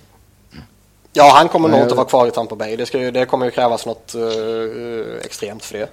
Ja, 1.12 1.32
han 1.34 1.48
kommer 1.48 1.68
nog 1.68 1.80
inte 1.80 1.94
vara 1.94 2.06
kvar 2.06 2.26
i 2.26 2.30
Tampa 2.30 2.56
Bay. 2.56 2.76
Det, 2.76 2.86
ska 2.86 2.98
ju, 2.98 3.10
det 3.10 3.26
kommer 3.26 3.44
ju 3.44 3.50
krävas 3.50 3.86
något 3.86 4.14
eh, 4.14 5.24
extremt 5.24 5.64
för 5.64 5.78
det. 5.78 5.88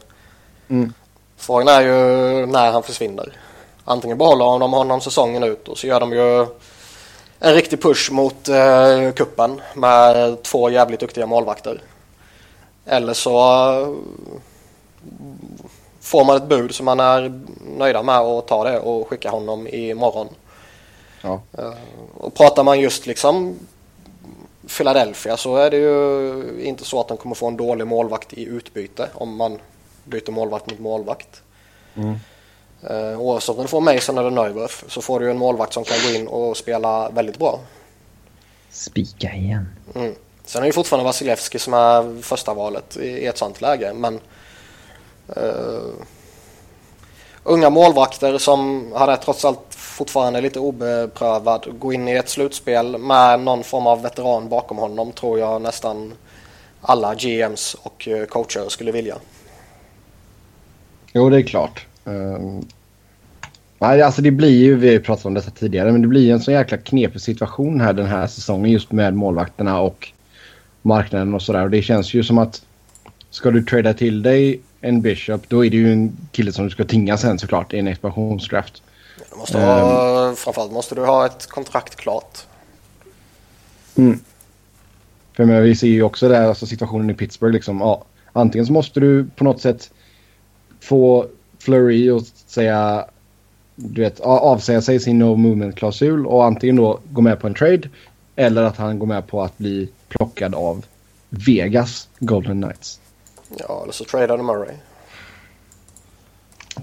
Mm. 0.70 0.94
Frågan 1.38 1.68
är 1.68 1.82
ju 1.82 2.46
när 2.46 2.72
han 2.72 2.84
försvinner. 2.84 3.34
Antingen 3.90 4.18
behåller 4.18 4.60
de 4.60 4.74
honom 4.74 5.02
säsongen 5.02 5.44
ut 5.44 5.68
och 5.68 5.78
så 5.78 5.88
gör 5.88 6.00
de 6.00 6.14
ju 6.14 6.48
en 7.40 7.54
riktig 7.54 7.82
push 7.82 8.12
mot 8.12 8.50
uh, 8.50 9.12
kuppen 9.12 9.62
med 9.74 10.44
två 10.44 10.70
jävligt 10.70 11.00
duktiga 11.00 11.26
målvakter. 11.26 11.82
Eller 12.86 13.14
så 13.14 13.40
eh, 13.82 13.90
får 16.02 16.26
man 16.26 16.36
ett 16.36 16.48
bud 16.48 16.76
som 16.76 16.86
man 16.86 17.00
är 17.00 17.42
nöjda 17.78 18.04
med 18.04 18.22
och 18.22 18.48
tar 18.48 18.66
det 18.66 18.80
och 18.80 19.08
skickar 19.08 19.30
honom 19.30 19.68
imorgon. 19.68 20.28
Ja. 21.22 21.42
Eh, 21.58 21.74
och 22.18 22.34
pratar 22.34 22.64
man 22.64 22.80
just 22.80 23.06
liksom 23.06 23.60
Philadelphia 24.78 25.38
så 25.38 25.56
är 25.56 25.72
det 25.72 25.78
ju 25.78 26.44
inte 26.64 26.86
så 26.86 27.00
att 27.00 27.08
de 27.08 27.18
kommer 27.18 27.36
få 27.36 27.48
en 27.48 27.58
dålig 27.58 27.88
målvakt 27.88 28.34
i 28.34 28.44
utbyte 28.44 29.10
om 29.14 29.36
man 29.36 29.60
byter 30.04 30.32
målvakt 30.32 30.72
mot 30.72 30.80
målvakt. 30.80 31.42
Mm. 31.96 32.16
Uh, 32.84 33.20
oavsett 33.20 33.56
om 33.56 33.62
du 33.62 33.68
får 33.68 33.82
Mason 33.82 34.18
eller 34.18 34.30
Neuwerf 34.30 34.84
så 34.88 35.02
får 35.02 35.20
du 35.20 35.32
en 35.32 35.38
målvakt 35.38 35.74
som 35.74 35.84
kan 35.84 35.98
gå 36.06 36.20
in 36.20 36.28
och 36.28 36.58
spela 36.58 37.10
väldigt 37.10 37.38
bra. 37.38 37.60
Spika 38.70 39.34
igen. 39.34 39.70
Mm. 39.96 40.16
Sen 40.46 40.60
är 40.60 40.62
det 40.62 40.68
ju 40.68 40.74
fortfarande 40.74 41.06
Vasilevski 41.06 41.60
som 41.60 41.74
är 41.74 42.22
första 42.22 42.54
valet 42.54 42.98
i, 42.98 43.08
i 43.08 43.26
ett 43.26 43.38
sånt 43.38 43.62
läge 43.62 43.94
men 43.94 44.20
eh, 45.36 45.94
unga 47.44 47.70
målvakter 47.70 48.38
som 48.38 48.92
hade 48.96 49.18
trots 49.18 49.46
allt 49.46 49.66
fortfarande 49.70 50.42
lite 50.42 50.60
obeprövad 50.60 51.80
gå 51.80 51.94
in 51.94 52.08
i 52.08 52.12
ett 52.12 52.30
slutspel 52.30 52.98
med 52.98 53.40
någon 53.40 53.64
form 53.64 53.88
av 53.88 54.02
veteran 54.02 54.50
bakom 54.50 54.78
honom 54.78 55.12
tror 55.12 55.40
jag 55.40 55.62
nästan 55.62 56.14
alla 56.82 57.16
GMs 57.16 57.74
och 57.74 58.08
eh, 58.08 58.26
coacher 58.26 58.70
skulle 58.70 58.92
vilja. 58.92 59.16
Jo, 61.14 61.30
det 61.30 61.38
är 61.38 61.44
klart. 61.44 61.86
Ehm, 62.08 62.62
nej, 63.80 64.02
alltså 64.02 64.22
det 64.22 64.32
blir 64.32 64.58
ju, 64.58 64.76
vi 64.76 64.88
har 64.88 64.94
ju 64.94 65.00
pratat 65.00 65.26
om 65.26 65.34
detta 65.34 65.52
tidigare, 65.52 65.92
men 65.92 66.02
det 66.02 66.08
blir 66.08 66.22
ju 66.22 66.32
en 66.32 66.40
så 66.40 66.52
jäkla 66.52 66.78
knepig 66.78 67.22
situation 67.22 67.82
här 67.82 67.94
den 67.94 68.06
här 68.06 68.28
säsongen 68.28 68.72
just 68.72 68.92
med 68.92 69.14
målvakterna 69.14 69.80
och 69.80 70.12
marknaden 70.82 71.34
och 71.34 71.42
sådär. 71.42 71.64
Och 71.64 71.70
det 71.70 71.82
känns 71.82 72.14
ju 72.14 72.24
som 72.24 72.38
att 72.38 72.62
ska 73.30 73.52
du 73.52 73.64
trada 73.64 73.94
till 73.94 74.24
dig 74.24 74.62
en 74.82 75.02
Bishop 75.02 75.50
då 75.50 75.66
är 75.66 75.70
det 75.70 75.78
ju 75.78 75.92
en 75.92 76.18
kille 76.32 76.52
som 76.52 76.66
du 76.66 76.72
ska 76.72 76.84
tinga 76.84 77.18
sen 77.18 77.40
såklart 77.40 77.74
i 77.74 77.80
en 77.80 77.88
expansionsdraft. 77.88 78.84
Du 79.32 79.38
måste 79.38 79.60
ha, 79.60 80.36
framförallt 80.36 80.72
måste 80.72 80.96
du 80.96 81.06
ha 81.06 81.26
ett 81.26 81.48
kontrakt 81.48 81.96
klart. 81.96 82.38
Mm. 83.96 84.20
För 85.34 85.46
men 85.46 85.64
vi 85.64 85.76
ser 85.76 85.88
ju 85.88 86.04
också 86.04 86.30
där, 86.30 86.48
alltså 86.48 86.66
situationen 86.66 87.10
i 87.10 87.14
Pittsburgh 87.14 87.54
liksom. 87.54 87.80
Ja, 87.80 88.06
antingen 88.34 88.66
så 88.66 88.74
måste 88.74 89.00
du 89.00 89.26
på 89.36 89.44
något 89.44 89.62
sätt 89.62 89.92
få 90.80 91.28
Flurry 91.68 92.10
att 92.10 92.28
säga, 92.48 93.06
du 93.76 94.02
vet, 94.02 94.20
avsäga 94.20 94.82
sig 94.82 95.00
sin 95.00 95.20
no 95.20 95.36
movement-klausul 95.36 96.26
och 96.26 96.46
antingen 96.46 96.76
då 96.76 97.00
gå 97.12 97.22
med 97.22 97.40
på 97.40 97.48
en 97.48 97.54
trade 97.54 97.90
eller 98.36 98.64
att 98.64 98.78
han 98.78 99.00
går 99.00 99.08
med 99.08 99.28
på 99.28 99.44
att 99.44 99.58
bli 99.58 99.90
plockad 100.08 100.56
av 100.56 100.86
Vegas 101.30 102.10
Golden 102.20 102.62
Knights. 102.62 103.00
Ja, 103.60 103.82
eller 103.84 103.94
så 103.94 104.04
tradar 104.04 104.38
du 104.38 104.44
Murray. 104.44 104.76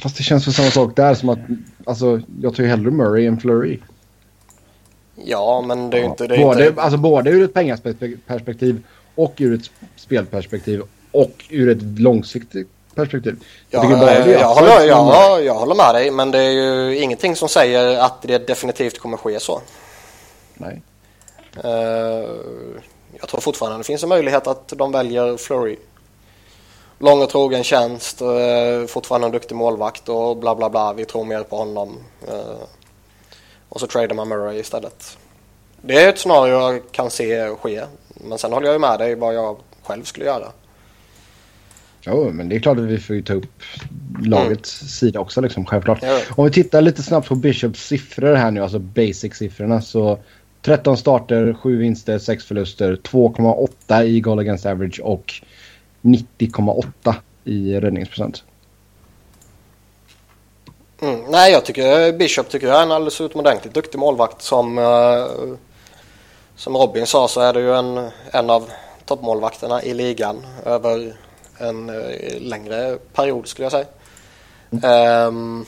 Fast 0.02 0.16
det 0.16 0.22
känns 0.22 0.44
för 0.44 0.52
samma 0.52 0.70
sak 0.70 0.96
där 0.96 1.14
som 1.14 1.28
att, 1.28 1.38
alltså 1.86 2.20
jag 2.40 2.54
tar 2.54 2.62
ju 2.62 2.68
hellre 2.68 2.90
Murray 2.90 3.26
än 3.26 3.40
Flurry. 3.40 3.78
Ja, 5.14 5.64
men 5.66 5.90
det 5.90 5.96
är 5.96 6.00
ju 6.00 6.04
Ja, 6.04 6.10
inte... 6.10 6.26
Det 6.26 6.38
både, 6.38 6.68
inte 6.68 6.82
alltså 6.82 6.98
både 6.98 7.30
ur 7.30 7.44
ett 7.44 7.54
pengaperspektiv 7.54 8.82
och 9.14 9.34
ur 9.38 9.54
ett 9.54 9.70
spelperspektiv 9.96 10.82
och 11.10 11.44
ur 11.50 11.68
ett 11.68 11.82
långsiktigt 11.82 12.68
perspektiv. 12.94 13.44
Ja, 13.70 13.82
tycker 13.82 13.96
bara 13.96 14.14
jag, 14.14 14.28
är 14.28 14.38
jag, 14.38 14.54
håller, 14.54 14.84
jag, 14.84 15.44
jag 15.44 15.54
håller 15.54 15.74
med 15.74 15.94
dig, 15.94 16.10
men 16.10 16.30
det 16.30 16.38
är 16.38 16.50
ju 16.50 16.98
ingenting 16.98 17.36
som 17.36 17.48
säger 17.48 17.98
att 17.98 18.22
det 18.22 18.46
definitivt 18.46 18.98
kommer 18.98 19.16
ske 19.16 19.40
så. 19.40 19.60
Nej. 20.54 20.82
Eh, 21.64 22.28
jag 23.20 23.28
tror 23.28 23.40
fortfarande 23.40 23.78
det 23.78 23.84
finns 23.84 24.02
en 24.02 24.08
möjlighet 24.08 24.46
att 24.46 24.68
de 24.76 24.92
väljer 24.92 25.36
Flurry. 25.36 25.76
Lång 26.98 27.22
och 27.22 27.30
trogen 27.30 27.64
tjänst, 27.64 28.22
uh, 28.22 28.86
fortfarande 28.86 29.26
en 29.26 29.32
duktig 29.32 29.54
målvakt 29.54 30.08
och 30.08 30.36
bla 30.36 30.54
bla 30.54 30.70
bla. 30.70 30.92
Vi 30.92 31.04
tror 31.04 31.24
mer 31.24 31.42
på 31.42 31.56
honom. 31.56 31.98
Eh, 32.28 32.62
och 33.68 33.80
så 33.80 33.86
tradar 33.86 34.14
man 34.14 34.28
Murray 34.28 34.58
istället. 34.58 35.18
Det 35.80 36.04
är 36.04 36.08
ett 36.08 36.18
scenario 36.18 36.54
jag 36.54 36.82
kan 36.90 37.10
se 37.10 37.56
ske. 37.62 37.84
Men 38.08 38.38
sen 38.38 38.52
håller 38.52 38.66
jag 38.66 38.72
ju 38.72 38.78
med 38.78 38.98
dig 38.98 39.14
vad 39.14 39.34
jag 39.34 39.56
själv 39.82 40.04
skulle 40.04 40.26
göra. 40.26 40.52
Jo, 42.06 42.30
men 42.32 42.48
det 42.48 42.56
är 42.56 42.60
klart 42.60 42.78
att 42.78 42.84
vi 42.84 42.98
får 42.98 43.16
ju 43.16 43.22
ta 43.22 43.34
upp 43.34 43.62
lagets 44.22 44.70
sida 44.70 45.20
också 45.20 45.40
liksom, 45.40 45.66
självklart. 45.66 45.98
Ja. 46.02 46.20
Om 46.36 46.44
vi 46.44 46.50
tittar 46.50 46.80
lite 46.80 47.02
snabbt 47.02 47.28
på 47.28 47.34
Bishops 47.34 47.86
siffror 47.86 48.34
här 48.34 48.50
nu, 48.50 48.60
alltså 48.60 48.78
basic-siffrorna 48.78 49.80
så 49.80 50.18
13 50.62 50.96
starter, 50.96 51.56
7 51.62 51.78
vinster, 51.78 52.18
6 52.18 52.44
förluster, 52.44 52.96
2,8 52.96 54.02
i 54.02 54.20
goal 54.20 54.38
against 54.38 54.66
average 54.66 55.00
och 55.00 55.32
90,8 56.02 57.14
i 57.44 57.80
räddningsprocent. 57.80 58.44
Mm. 61.02 61.20
Nej, 61.28 61.52
jag 61.52 61.64
tycker 61.64 62.12
Bishop 62.12 62.48
tycker 62.48 62.66
jag 62.66 62.78
är 62.78 62.82
en 62.82 62.92
alldeles 62.92 63.20
utomordentligt 63.20 63.74
duktig 63.74 63.98
målvakt. 63.98 64.42
Som, 64.42 64.78
eh, 64.78 65.26
som 66.56 66.76
Robin 66.76 67.06
sa 67.06 67.28
så 67.28 67.40
är 67.40 67.52
det 67.52 67.60
ju 67.60 67.74
en, 67.74 68.10
en 68.30 68.50
av 68.50 68.70
toppmålvakterna 69.04 69.82
i 69.82 69.94
ligan 69.94 70.46
över 70.64 71.14
en 71.58 71.88
eh, 71.88 72.40
längre 72.40 72.98
period 73.12 73.46
skulle 73.46 73.64
jag 73.64 73.72
säga. 73.72 73.86
Ehm, 74.82 75.66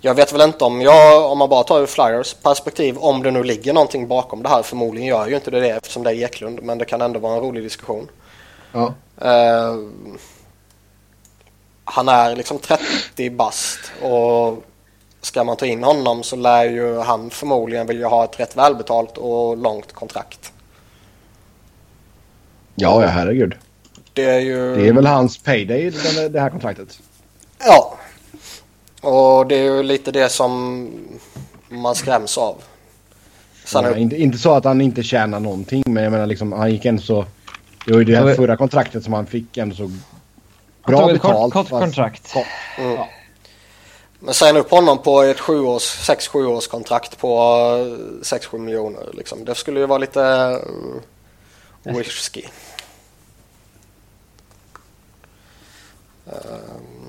jag 0.00 0.14
vet 0.14 0.32
väl 0.32 0.40
inte 0.40 0.64
om 0.64 0.80
jag, 0.80 1.30
om 1.30 1.38
man 1.38 1.48
bara 1.48 1.64
tar 1.64 1.80
ur 1.80 1.86
Flyers 1.86 2.34
perspektiv, 2.34 2.98
om 2.98 3.22
det 3.22 3.30
nu 3.30 3.42
ligger 3.42 3.72
någonting 3.72 4.08
bakom 4.08 4.42
det 4.42 4.48
här. 4.48 4.62
Förmodligen 4.62 5.08
gör 5.08 5.26
ju 5.26 5.34
inte 5.34 5.50
det 5.50 5.60
det 5.60 5.70
eftersom 5.70 6.02
det 6.02 6.10
är 6.10 6.24
Eklund, 6.24 6.62
men 6.62 6.78
det 6.78 6.84
kan 6.84 7.00
ändå 7.00 7.20
vara 7.20 7.34
en 7.34 7.40
rolig 7.40 7.62
diskussion. 7.62 8.08
Ja. 8.72 8.94
Eh, 9.20 9.76
han 11.84 12.08
är 12.08 12.36
liksom 12.36 12.58
30 12.58 13.30
bast 13.30 13.92
och 14.02 14.64
ska 15.20 15.44
man 15.44 15.56
ta 15.56 15.66
in 15.66 15.84
honom 15.84 16.22
så 16.22 16.36
lär 16.36 16.64
ju 16.64 16.98
han 16.98 17.30
förmodligen 17.30 17.86
vilja 17.86 18.08
ha 18.08 18.24
ett 18.24 18.40
rätt 18.40 18.56
välbetalt 18.56 19.18
och 19.18 19.56
långt 19.56 19.92
kontrakt. 19.92 20.52
Ja, 22.74 23.02
ja, 23.02 23.08
herregud. 23.08 23.54
Det 24.16 24.24
är 24.24 24.40
ju... 24.40 24.76
Det 24.76 24.88
är 24.88 24.92
väl 24.92 25.06
hans 25.06 25.38
payday, 25.38 25.90
det, 25.90 26.28
det 26.28 26.40
här 26.40 26.50
kontraktet. 26.50 26.98
Ja. 27.58 27.98
Och 29.00 29.46
det 29.46 29.54
är 29.54 29.62
ju 29.62 29.82
lite 29.82 30.10
det 30.12 30.28
som 30.28 30.88
man 31.68 31.94
skräms 31.94 32.38
av. 32.38 32.56
Sen 33.64 33.84
Ja, 33.84 33.90
är... 33.90 33.96
inte, 33.96 34.16
inte 34.16 34.38
så 34.38 34.52
att 34.52 34.64
han 34.64 34.80
inte 34.80 35.02
tjänar 35.02 35.40
någonting, 35.40 35.82
men 35.86 36.02
jag 36.02 36.10
menar 36.12 36.26
liksom, 36.26 36.52
han 36.52 36.70
gick 36.70 36.84
ändå 36.84 37.02
så... 37.02 37.26
Det 37.86 37.92
var 37.92 37.98
ju 37.98 38.04
det 38.04 38.16
här 38.16 38.28
Ja, 38.28 38.34
förra 38.34 38.56
kontraktet 38.56 39.04
som 39.04 39.12
han 39.12 39.26
fick 39.26 39.56
ändå 39.56 39.76
så 39.76 39.90
bra 40.86 41.00
kort, 41.00 41.12
betalt. 41.12 41.52
kort 41.52 41.68
fast- 41.68 41.82
kontrakt. 41.84 42.34
Mm. 42.78 42.98
Men 44.20 44.34
signa 44.34 44.58
upp 44.58 44.70
honom 44.70 44.98
på 45.02 45.22
ett 45.22 45.38
6-7 45.38 46.46
års 46.46 46.66
kontrakt 46.66 47.18
på 47.18 47.28
6-7 48.22 48.58
miljoner. 48.58 49.06
Liksom. 49.14 49.44
Det 49.44 49.54
skulle 49.54 49.80
ju 49.80 49.86
vara 49.86 49.98
lite 49.98 50.20
uh, 51.84 51.94
risky. 51.96 52.42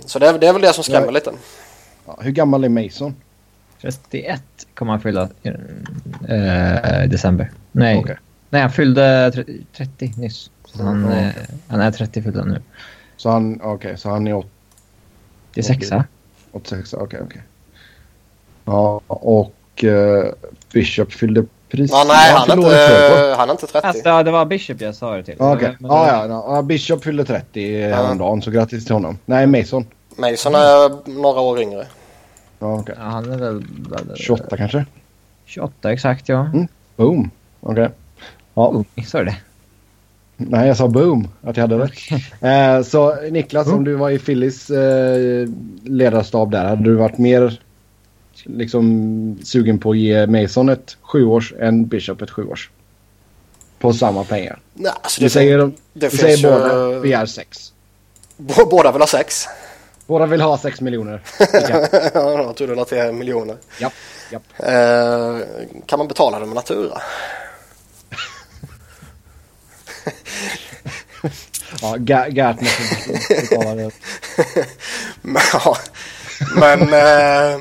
Så 0.05 0.19
det 0.19 0.27
är, 0.27 0.39
det 0.39 0.47
är 0.47 0.53
väl 0.53 0.61
det 0.61 0.73
som 0.73 0.83
skrämmer 0.83 1.05
Ja. 1.07 1.11
lite. 1.11 1.31
Ja, 2.05 2.19
hur 2.21 2.31
gammal 2.31 2.63
är 2.63 2.69
Mason? 2.69 3.15
31 3.81 4.41
kommer 4.73 4.91
han 4.91 5.01
fylla 5.01 5.29
i 5.43 5.47
eh, 6.29 7.09
december. 7.09 7.51
Nej. 7.71 7.97
Okej. 7.97 8.17
Nej, 8.49 8.61
han 8.61 8.71
fyllde 8.71 9.31
tre- 9.31 9.57
30 9.73 10.13
nyss. 10.17 10.51
Så 10.65 10.83
han, 10.83 11.03
Mm, 11.05 11.17
eh, 11.17 11.31
han 11.67 11.81
är 11.81 11.91
30 11.91 12.21
fyllda 12.21 12.43
nu. 12.43 12.61
Så 13.17 13.29
han, 13.29 13.61
okej, 13.63 13.97
så 13.97 14.09
han 14.09 14.27
är 14.27 14.33
åt- 14.33 14.51
Det 15.53 15.61
är 15.61 15.63
sexa. 15.63 16.03
86, 16.51 16.93
okej, 16.93 17.19
okej. 17.23 17.41
Ja, 18.65 19.01
och 19.07 19.83
eh, 19.83 20.25
Bishop 20.73 21.13
fyllde 21.13 21.45
precis... 21.69 21.91
Ja, 21.91 22.03
nej, 22.07 22.31
Ja, 22.31 22.37
han 22.47 22.61
före. 22.63 22.83
inte, 22.83 23.35
han 23.37 23.49
är 23.49 23.51
inte 23.53 23.67
30. 23.67 23.87
Alltså, 23.87 24.09
ja, 24.09 24.23
det 24.23 24.31
var 24.31 24.45
Bishop 24.45 24.81
jag 24.81 24.95
sa 24.95 25.15
det 25.15 25.23
till. 25.23 25.35
Ja, 25.39 25.55
Okej, 25.55 25.75
Men- 25.79 25.91
ja, 25.91 26.27
ja, 26.27 26.43
ja, 26.55 26.61
Bishop 26.61 27.03
fyllde 27.03 27.25
30 27.25 27.81
häromdagen 27.81 28.41
så 28.41 28.51
grattis 28.51 28.85
till 28.85 28.93
honom. 28.93 29.17
Nej, 29.25 29.47
Mason. 29.47 29.85
Mason 30.17 30.55
är 30.55 31.09
några 31.21 31.39
år 31.41 31.61
yngre. 31.61 31.85
Ja, 32.59 32.79
okej. 32.79 32.95
Ja, 32.97 33.03
han 33.03 33.31
är 33.31 33.37
väl... 33.37 33.63
28 34.15 34.57
kanske? 34.57 34.85
28 35.45 35.91
exakt 35.91 36.29
ja. 36.29 36.39
Mm. 36.53 36.67
Boom. 36.95 37.31
Okej. 37.61 37.89
Ja. 38.53 38.67
Oh, 38.67 38.83
sa 39.05 39.17
du 39.19 39.25
det? 39.25 39.35
Nej, 40.37 40.67
jag 40.67 40.77
sa 40.77 40.87
boom. 40.87 41.27
Att 41.43 41.57
jag 41.57 41.67
hade 41.67 41.77
rätt. 41.83 41.91
Eh, 42.41 42.83
så 42.87 43.15
Niklas, 43.31 43.67
Mm. 43.67 43.77
om 43.77 43.83
du 43.85 43.95
var 43.95 44.09
i 44.09 44.19
Phillies 44.19 44.69
eh, 44.69 45.47
ledarstab 45.83 46.51
där, 46.51 46.65
hade 46.65 46.83
du 46.83 46.95
varit 46.95 47.17
mer 47.17 47.61
liksom 48.45 49.39
sugen 49.43 49.79
på 49.79 49.91
att 49.91 49.97
ge 49.97 50.27
Mason 50.27 50.69
ett 50.69 50.97
sjuårs 51.01 51.53
än 51.59 51.85
Bishop 51.87 52.21
ett 52.21 52.31
sjuårs? 52.31 52.69
På 53.79 53.93
samma 53.93 54.23
pengar. 54.23 54.59
Nej, 54.73 54.91
alltså 55.01 55.21
Du 55.21 55.25
det, 55.25 55.29
säger, 55.29 55.57
det 55.57 55.71
du 55.93 56.09
finns 56.09 56.21
säger 56.21 56.37
ju- 56.37 56.43
båda 56.43 56.99
begär 56.99 57.25
sex. 57.25 57.73
Båda 58.37 58.91
vill 58.91 59.01
ha 59.01 59.07
sex. 59.07 59.45
Båda 60.07 60.25
vill 60.25 60.41
ha 60.41 60.57
sex 60.57 60.81
miljoner. 60.81 61.21
Ja, 62.13 62.53
tror 62.53 62.67
du 62.67 62.81
att 62.81 62.89
det 62.89 62.99
är 62.99 63.11
miljoner. 63.11 63.57
Japp, 63.79 63.93
japp. 64.31 64.43
Eh, 64.59 65.37
kan 65.85 65.99
man 65.99 66.07
betala 66.07 66.39
det 66.39 66.45
med 66.45 66.55
Natura? 66.55 67.01
Ja, 71.81 71.97
Gert 72.29 72.61
måste 72.61 73.41
betala 73.49 73.75
det. 73.75 73.91
Men, 75.21 75.41
ja, 75.53 75.77
men 76.55 76.81
eh, 76.81 77.59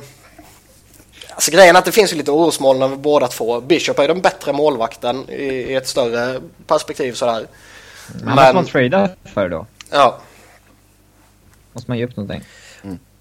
alltså 1.37 1.51
grejen 1.51 1.77
är 1.77 1.79
att 1.79 1.85
det 1.85 1.93
finns 1.93 2.13
ju 2.13 2.17
lite 2.17 2.31
orosmoln 2.31 2.83
över 2.83 2.97
båda 2.97 3.29
två. 3.29 3.61
Bishop 3.61 3.99
är 3.99 4.09
den 4.09 4.21
bättre 4.21 4.53
målvakten 4.53 5.31
i, 5.31 5.45
i 5.45 5.75
ett 5.75 5.89
större 5.89 6.41
perspektiv 6.67 7.13
sådär. 7.13 7.47
Men 8.23 8.29
han 8.39 8.55
måste 8.55 8.79
man 8.79 8.91
trada 8.91 9.09
för 9.35 9.49
då. 9.49 9.67
ja, 9.91 10.19
Måste 11.73 11.91
man 11.91 11.99
ge 11.99 12.05
upp 12.05 12.17
någonting. 12.17 12.45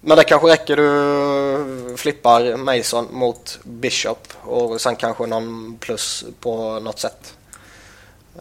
men 0.00 0.16
det 0.16 0.24
kanske 0.24 0.48
räcker 0.48 0.76
du 0.76 1.96
flippar 1.96 2.56
Mason 2.56 3.08
mot 3.10 3.58
Bishop 3.64 4.28
och 4.42 4.80
sen 4.80 4.96
kanske 4.96 5.26
någon 5.26 5.76
plus 5.80 6.24
på 6.40 6.80
något 6.80 6.98
sätt. 6.98 7.34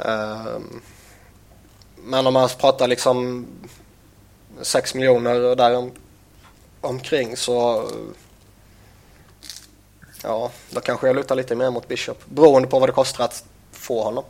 Ehm, 0.05 0.81
men 2.07 2.27
om 2.27 2.33
man 2.33 2.49
pratar 2.59 2.87
liksom 2.87 3.45
6 4.61 4.95
miljoner 4.95 5.39
och 5.41 5.57
där 5.57 5.75
om, 5.77 5.91
omkring 6.81 7.37
så 7.37 7.89
ja, 10.23 10.51
då 10.71 10.79
kanske 10.79 11.07
jag 11.07 11.15
lutar 11.15 11.35
lite 11.35 11.55
mer 11.55 11.71
mot 11.71 11.87
Bishop 11.87 12.25
beroende 12.25 12.67
på 12.67 12.79
vad 12.79 12.89
det 12.89 12.93
kostar 12.93 13.23
att 13.23 13.45
få 13.71 14.03
honom. 14.03 14.23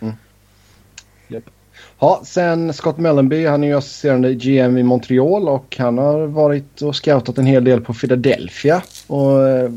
Mm. 0.00 0.14
Ja, 2.00 2.22
sen 2.24 2.72
Scott 2.72 2.98
Mellenby, 2.98 3.46
han 3.46 3.64
är 3.64 3.68
ju 3.68 3.74
assisterande 3.74 4.34
GM 4.34 4.78
i 4.78 4.82
Montreal 4.82 5.48
och 5.48 5.76
han 5.78 5.98
har 5.98 6.26
varit 6.26 6.82
och 6.82 6.96
scoutat 6.96 7.38
en 7.38 7.46
hel 7.46 7.64
del 7.64 7.80
på 7.80 7.94
Philadelphia. 7.94 8.82
Och, 9.06 9.48
eh, 9.48 9.70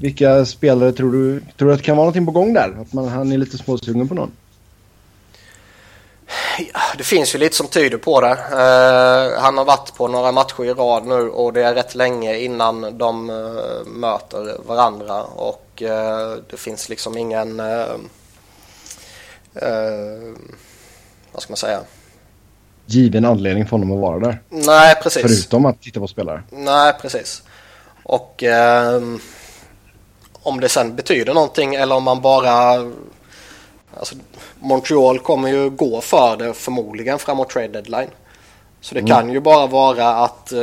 vilka 0.00 0.44
spelare 0.44 0.92
tror 0.92 1.12
du, 1.12 1.40
tror 1.56 1.68
du 1.68 1.72
att 1.74 1.78
det 1.78 1.84
kan 1.84 1.96
vara 1.96 2.04
någonting 2.04 2.26
på 2.26 2.32
gång 2.32 2.54
där? 2.54 2.76
Att 2.80 2.92
man, 2.92 3.08
han 3.08 3.32
är 3.32 3.38
lite 3.38 3.58
småsugen 3.58 4.08
på 4.08 4.14
någon? 4.14 4.30
Det 6.96 7.04
finns 7.04 7.34
ju 7.34 7.38
lite 7.38 7.56
som 7.56 7.68
tyder 7.68 7.98
på 7.98 8.20
det. 8.20 8.30
Eh, 8.30 9.40
han 9.40 9.58
har 9.58 9.64
varit 9.64 9.94
på 9.94 10.08
några 10.08 10.32
matcher 10.32 10.64
i 10.64 10.72
rad 10.72 11.06
nu 11.06 11.28
och 11.30 11.52
det 11.52 11.62
är 11.62 11.74
rätt 11.74 11.94
länge 11.94 12.38
innan 12.38 12.98
de 12.98 13.30
eh, 13.30 13.86
möter 13.86 14.56
varandra 14.66 15.22
och 15.22 15.82
eh, 15.82 16.36
det 16.50 16.56
finns 16.56 16.88
liksom 16.88 17.18
ingen 17.18 17.60
eh, 17.60 17.94
eh, 19.54 20.34
vad 21.32 21.42
ska 21.42 21.50
man 21.50 21.56
säga? 21.56 21.80
Given 22.86 23.24
anledning 23.24 23.64
för 23.64 23.70
honom 23.70 23.92
att 23.92 23.98
vara 23.98 24.18
där. 24.18 24.42
Nej, 24.48 24.94
precis. 25.02 25.22
Förutom 25.22 25.66
att 25.66 25.82
titta 25.82 26.00
på 26.00 26.08
spelare. 26.08 26.42
Nej, 26.50 26.92
precis. 27.00 27.42
Och 28.02 28.42
ehm, 28.42 29.20
om 30.42 30.60
det 30.60 30.68
sen 30.68 30.96
betyder 30.96 31.34
någonting 31.34 31.74
eller 31.74 31.94
om 31.94 32.04
man 32.04 32.20
bara... 32.20 32.86
Alltså, 33.98 34.14
Montreal 34.60 35.18
kommer 35.18 35.48
ju 35.48 35.70
gå 35.70 36.00
för 36.00 36.36
det 36.36 36.54
förmodligen 36.54 37.18
framåt 37.18 37.50
trade 37.50 37.68
deadline. 37.68 38.10
Så 38.80 38.94
det 38.94 39.02
kan 39.02 39.30
ju 39.30 39.40
bara 39.40 39.66
vara 39.66 40.08
att 40.08 40.52
eh, 40.52 40.58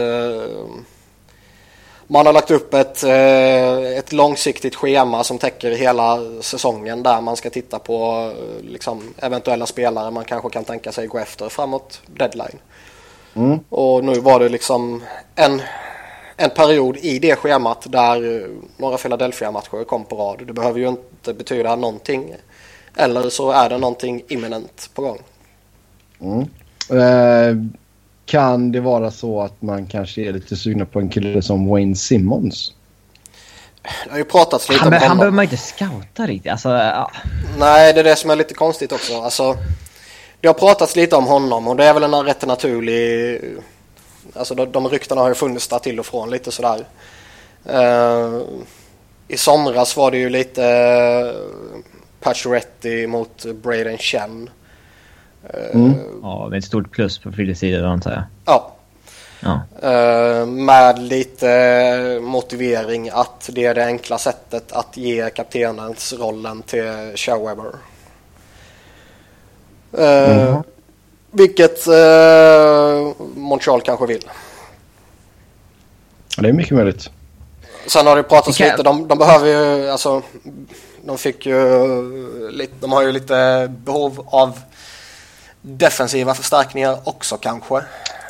man 2.07 2.25
har 2.25 2.33
lagt 2.33 2.51
upp 2.51 2.73
ett, 2.73 3.03
eh, 3.03 3.97
ett 3.97 4.13
långsiktigt 4.13 4.75
schema 4.75 5.23
som 5.23 5.37
täcker 5.37 5.71
hela 5.71 6.19
säsongen 6.41 7.03
där 7.03 7.21
man 7.21 7.35
ska 7.35 7.49
titta 7.49 7.79
på 7.79 8.31
eh, 8.37 8.63
liksom, 8.63 9.13
eventuella 9.17 9.65
spelare 9.65 10.11
man 10.11 10.25
kanske 10.25 10.49
kan 10.49 10.63
tänka 10.63 10.91
sig 10.91 11.07
gå 11.07 11.17
efter 11.17 11.49
framåt 11.49 12.01
deadline. 12.07 12.59
Mm. 13.33 13.59
Och 13.69 14.03
nu 14.03 14.19
var 14.19 14.39
det 14.39 14.49
liksom 14.49 15.03
en, 15.35 15.61
en 16.37 16.49
period 16.49 16.97
i 16.97 17.19
det 17.19 17.35
schemat 17.35 17.85
där 17.91 18.41
eh, 18.41 18.47
några 18.77 18.97
Philadelphia-matcher 18.97 19.83
kom 19.83 20.05
på 20.05 20.15
rad. 20.15 20.47
Det 20.47 20.53
behöver 20.53 20.79
ju 20.79 20.87
inte 20.87 21.33
betyda 21.33 21.75
någonting. 21.75 22.35
Eller 22.97 23.29
så 23.29 23.51
är 23.51 23.69
det 23.69 23.77
någonting 23.77 24.23
imminent 24.27 24.89
på 24.93 25.01
gång. 25.01 25.19
Mm. 26.21 26.41
Eh, 27.01 27.55
kan 28.25 28.71
det 28.71 28.79
vara 28.79 29.11
så 29.11 29.41
att 29.41 29.61
man 29.61 29.87
kanske 29.87 30.21
är 30.21 30.33
lite 30.33 30.55
sugna 30.55 30.85
på 30.85 30.99
en 30.99 31.09
kille 31.09 31.41
som 31.41 31.67
Wayne 31.67 31.95
Simmons? 31.95 32.73
Det 34.05 34.11
har 34.11 34.17
ju 34.17 34.23
pratats 34.23 34.69
lite 34.69 34.79
Han, 34.83 34.87
om 34.87 34.91
be- 34.91 34.97
han 34.97 35.03
honom. 35.07 35.17
behöver 35.17 35.35
man 35.35 35.43
inte 35.43 35.57
scouta 35.57 36.25
riktigt. 36.27 36.51
Alltså, 36.51 36.69
ja. 36.69 37.11
Nej, 37.57 37.93
det 37.93 37.99
är 37.99 38.03
det 38.03 38.15
som 38.15 38.29
är 38.29 38.35
lite 38.35 38.53
konstigt 38.53 38.91
också. 38.91 39.21
Alltså, 39.21 39.57
det 40.41 40.47
har 40.47 40.53
pratats 40.53 40.95
lite 40.95 41.15
om 41.15 41.25
honom 41.25 41.67
och 41.67 41.75
det 41.75 41.85
är 41.85 41.93
väl 41.93 42.03
en 42.03 42.25
rätt 42.25 42.45
naturlig... 42.47 43.41
Alltså 44.33 44.55
de, 44.55 44.71
de 44.71 44.87
ryktena 44.89 45.21
har 45.21 45.27
ju 45.29 45.35
funnits 45.35 45.67
där 45.67 45.79
till 45.79 45.99
och 45.99 46.05
från 46.05 46.29
lite 46.29 46.51
sådär. 46.51 46.85
Eh, 47.65 48.41
I 49.27 49.37
somras 49.37 49.97
var 49.97 50.11
det 50.11 50.17
ju 50.17 50.29
lite 50.29 50.61
uh, 50.61 51.79
Pacioretty 52.29 53.07
mot 53.07 53.45
Braden 53.45 53.97
Chen. 53.97 54.49
Eh, 55.49 55.75
Mm. 55.75 55.93
ja, 56.21 56.47
med 56.49 56.57
ett 56.57 56.65
stort 56.65 56.91
plus 56.91 57.17
på 57.19 57.31
Phillies 57.31 57.59
sida 57.59 57.87
antar 57.87 58.11
jag. 58.11 58.23
Ja, 58.45 58.71
Ja. 59.39 59.61
Eh, 59.89 60.45
med 60.45 60.99
lite 60.99 62.19
motivering 62.21 63.09
att 63.13 63.49
det 63.53 63.65
är 63.65 63.75
det 63.75 63.85
enkla 63.85 64.17
sättet 64.17 64.71
att 64.71 64.97
ge 64.97 65.29
kaptenens 65.29 66.13
rollen 66.13 66.61
till 66.61 67.11
Showweber. 67.15 67.71
Uh, 69.99 70.51
Mhm. 70.53 70.63
Vilket 71.31 71.87
uh, 71.87 73.13
Montreal 73.35 73.81
kanske 73.81 74.05
vill. 74.05 74.23
Ja, 76.37 76.43
det 76.43 76.49
är 76.49 76.53
mycket 76.53 76.73
möjligt. 76.73 77.09
Sen 77.87 78.07
har 78.07 78.15
det 78.15 78.23
pratats 78.23 78.57
Det 78.57 78.71
lite, 78.71 78.83
de, 78.83 79.07
de 79.07 79.17
behöver 79.17 79.47
ju, 79.47 79.89
alltså, 79.89 80.21
de 81.05 81.17
fick 81.17 81.45
ju 81.45 82.51
lite, 82.51 82.73
de 82.79 82.91
har 82.91 83.01
ju 83.01 83.11
lite 83.11 83.67
behov 83.85 84.25
av 84.27 84.59
defensiva 85.61 86.33
förstärkningar 86.33 86.97
också 87.03 87.37
kanske. 87.37 87.75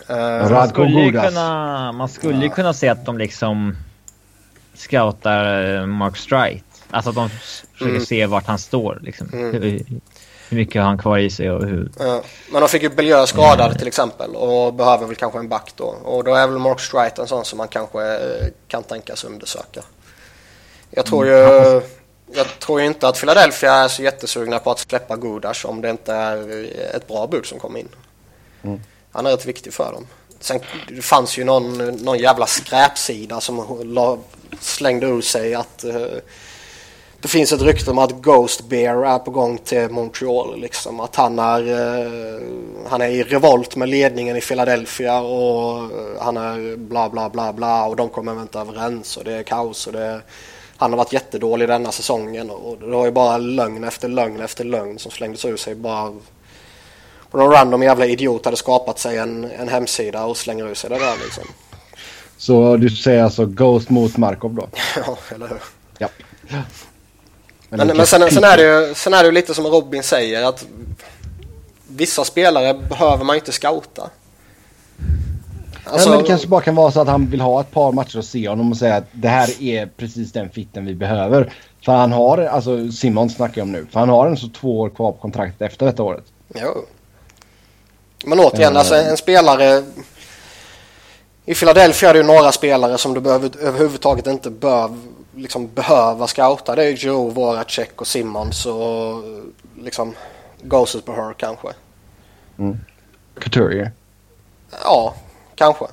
Eh, 0.07 0.49
Man 0.49 0.69
skulle 0.69 0.99
ju 1.01 1.11
kunna, 1.11 1.91
man 1.91 2.09
skulle 2.09 2.43
ju 2.43 2.49
kunna 2.49 2.73
se 2.73 2.89
att 2.89 3.05
de 3.05 3.17
liksom 3.17 3.75
scoutar 4.73 5.75
eh, 5.75 5.85
Mark 5.85 6.17
Strite. 6.17 6.61
Alltså 6.91 7.09
att 7.09 7.15
de 7.15 7.29
försöker 7.29 7.91
Mm. 7.91 8.05
se 8.05 8.25
vart 8.25 8.47
han 8.47 8.59
står 8.59 8.99
liksom. 9.01 9.29
Mm. 9.33 9.53
Hur, 9.53 9.85
mycket 10.49 10.81
har 10.81 10.87
han 10.89 10.97
kvar 10.97 11.17
i 11.17 11.29
sig 11.29 11.51
och 11.51 11.65
hur... 11.65 11.91
Ja, 11.99 12.21
men 12.51 12.61
de 12.61 12.69
fick 12.69 12.83
ju 12.83 12.89
Belieu 12.89 13.25
skadad 13.27 13.65
Mm. 13.65 13.77
till 13.77 13.87
exempel 13.87 14.35
och 14.35 14.73
behöver 14.73 15.05
väl 15.05 15.15
kanske 15.15 15.39
en 15.39 15.49
back 15.49 15.71
då. 15.75 15.83
Och 15.85 16.23
då 16.23 16.35
är 16.35 16.47
väl 16.47 16.57
Mark 16.59 16.79
Strite 16.79 17.21
en 17.21 17.27
sån 17.27 17.45
som 17.45 17.57
man 17.57 17.67
kanske 17.67 18.01
eh, 18.03 18.47
kan 18.67 18.83
tänkas 18.83 19.23
undersöka. 19.23 19.81
Jag 20.91 21.05
tror 21.05 21.27
Mm, 21.27 21.73
ju 21.73 21.81
jag 22.31 22.59
tror 22.59 22.81
inte 22.81 23.07
att 23.07 23.19
Philadelphia 23.19 23.73
är 23.73 23.87
så 23.87 24.03
jättesugna 24.03 24.59
på 24.59 24.71
att 24.71 24.79
släppa 24.79 25.17
Gudas 25.17 25.65
om 25.65 25.81
det 25.81 25.89
inte 25.89 26.13
är 26.13 26.65
ett 26.95 27.07
bra 27.07 27.27
bud 27.27 27.45
som 27.45 27.59
kommer 27.59 27.79
in. 27.79 27.89
Mm. 28.63 28.81
Han 29.11 29.25
är 29.25 29.31
rätt 29.31 29.45
viktig 29.45 29.73
för 29.73 29.91
dem. 29.91 30.07
Sen 30.39 30.59
det 30.87 31.01
fanns 31.01 31.37
ju 31.37 31.43
någon, 31.43 31.77
någon 31.77 32.19
jävla 32.19 32.47
skräpsida 32.47 33.41
som 33.41 33.79
la, 33.83 34.17
slängde 34.59 35.07
ur 35.07 35.21
sig 35.21 35.55
att 35.55 35.83
eh, 35.83 36.07
det 37.21 37.27
finns 37.27 37.51
ett 37.51 37.61
rykte 37.61 37.91
om 37.91 37.97
att 37.97 38.11
Ghost 38.11 38.69
Bear 38.69 39.05
är 39.05 39.19
på 39.19 39.31
gång 39.31 39.57
till 39.57 39.89
Montreal. 39.89 40.59
Liksom. 40.59 40.99
Att 40.99 41.15
han 41.15 41.39
är, 41.39 41.71
eh, 41.71 42.41
han 42.89 43.01
är 43.01 43.07
i 43.07 43.23
revolt 43.23 43.75
med 43.75 43.89
ledningen 43.89 44.37
i 44.37 44.41
Philadelphia 44.41 45.19
och 45.19 45.77
eh, 45.77 46.21
han 46.21 46.37
är 46.37 46.75
bla 46.75 47.09
bla 47.09 47.29
bla 47.29 47.53
bla 47.53 47.85
och 47.85 47.95
de 47.95 48.09
kommer 48.09 48.41
inte 48.41 48.59
överens 48.59 49.17
och 49.17 49.23
det 49.23 49.33
är 49.33 49.43
kaos 49.43 49.87
och 49.87 49.93
det 49.93 50.03
är, 50.03 50.21
han 50.77 50.91
har 50.91 50.97
varit 50.97 51.13
jättedålig 51.13 51.67
denna 51.67 51.91
säsongen 51.91 52.49
och 52.49 52.77
det 52.77 52.85
var 52.85 53.05
ju 53.05 53.11
bara 53.11 53.37
lögn 53.37 53.83
efter 53.83 54.07
lögn 54.07 54.41
efter 54.41 54.63
lögn 54.63 54.99
som 54.99 55.11
slängdes 55.11 55.45
ur 55.45 55.57
sig 55.57 55.75
bara 55.75 56.13
och 57.35 57.39
någon 57.39 57.51
random 57.51 57.83
jävla 57.83 58.05
idiot 58.05 58.45
hade 58.45 58.57
skapat 58.57 58.99
sig 58.99 59.17
en, 59.17 59.51
en 59.51 59.69
hemsida 59.69 60.25
och 60.25 60.37
slänger 60.37 60.67
ur 60.67 60.73
sig 60.73 60.89
det 60.89 60.99
där 60.99 61.15
liksom. 61.23 61.43
Så 62.37 62.77
du 62.77 62.89
säger 62.89 63.23
alltså 63.23 63.45
Ghost 63.45 63.89
mot 63.89 64.17
Markov 64.17 64.53
då? 64.53 64.67
Ja, 64.95 65.17
eller 65.35 65.47
hur? 65.47 65.59
Ja. 65.97 66.07
Men, 67.69 67.87
men 67.87 68.07
sen, 68.07 68.31
sen, 68.31 68.43
är 68.43 68.57
det 68.57 68.63
ju, 68.63 68.93
sen 68.93 69.13
är 69.13 69.17
det 69.17 69.25
ju 69.25 69.31
lite 69.31 69.53
som 69.53 69.67
Robin 69.67 70.03
säger 70.03 70.43
att 70.43 70.65
vissa 71.87 72.23
spelare 72.23 72.73
behöver 72.73 73.23
man 73.23 73.35
inte 73.35 73.51
scouta. 73.51 74.09
Alltså, 75.85 76.09
men 76.09 76.17
det 76.19 76.25
kanske 76.25 76.47
bara 76.47 76.61
kan 76.61 76.75
vara 76.75 76.91
så 76.91 77.01
att 77.01 77.07
han 77.07 77.27
vill 77.29 77.41
ha 77.41 77.61
ett 77.61 77.71
par 77.71 77.91
matcher 77.91 78.17
och 78.17 78.25
se 78.25 78.49
honom 78.49 78.71
och 78.71 78.77
säga 78.77 78.95
att 78.95 79.07
det 79.11 79.27
här 79.27 79.61
är 79.63 79.85
precis 79.97 80.31
den 80.31 80.49
fitten 80.49 80.85
vi 80.85 80.95
behöver. 80.95 81.53
För 81.85 81.91
han 81.91 82.11
har, 82.11 82.37
alltså 82.37 82.91
Simon 82.91 83.29
snackar 83.29 83.61
jag 83.61 83.65
om 83.65 83.71
nu, 83.71 83.87
för 83.91 83.99
han 83.99 84.09
har 84.09 84.27
en 84.27 84.37
så 84.37 84.47
två 84.49 84.79
år 84.79 84.89
kvar 84.89 85.11
på 85.11 85.17
kontraktet 85.17 85.61
efter 85.61 85.85
detta 85.85 86.03
året. 86.03 86.23
Jo. 86.55 86.85
Men 88.25 88.39
återigen, 88.39 88.73
Eh. 88.73 88.79
alltså 88.79 88.95
en 88.95 89.17
spelare... 89.17 89.83
I 91.45 91.55
Philadelphia 91.55 92.09
är 92.09 92.13
det 92.13 92.19
ju 92.19 92.25
några 92.25 92.51
spelare 92.51 92.97
som 92.97 93.13
du 93.13 93.21
behöver, 93.21 93.51
överhuvudtaget 93.59 94.27
inte 94.27 94.49
bör, 94.49 94.97
liksom, 95.35 95.67
behöva 95.67 96.27
scouta. 96.27 96.75
Det 96.75 96.83
är 96.83 96.87
ju 96.89 96.95
Joe, 96.95 97.29
Voracek 97.29 98.01
och 98.01 98.07
Simmons 98.07 98.65
och 98.65 99.23
liksom 99.79 100.13
Ghosts 100.61 101.01
på 101.05 101.11
her 101.13 101.33
kanske. 101.33 101.67
Couturier. 103.39 103.91
Ja, 104.83 105.13
kanske. 105.55 105.85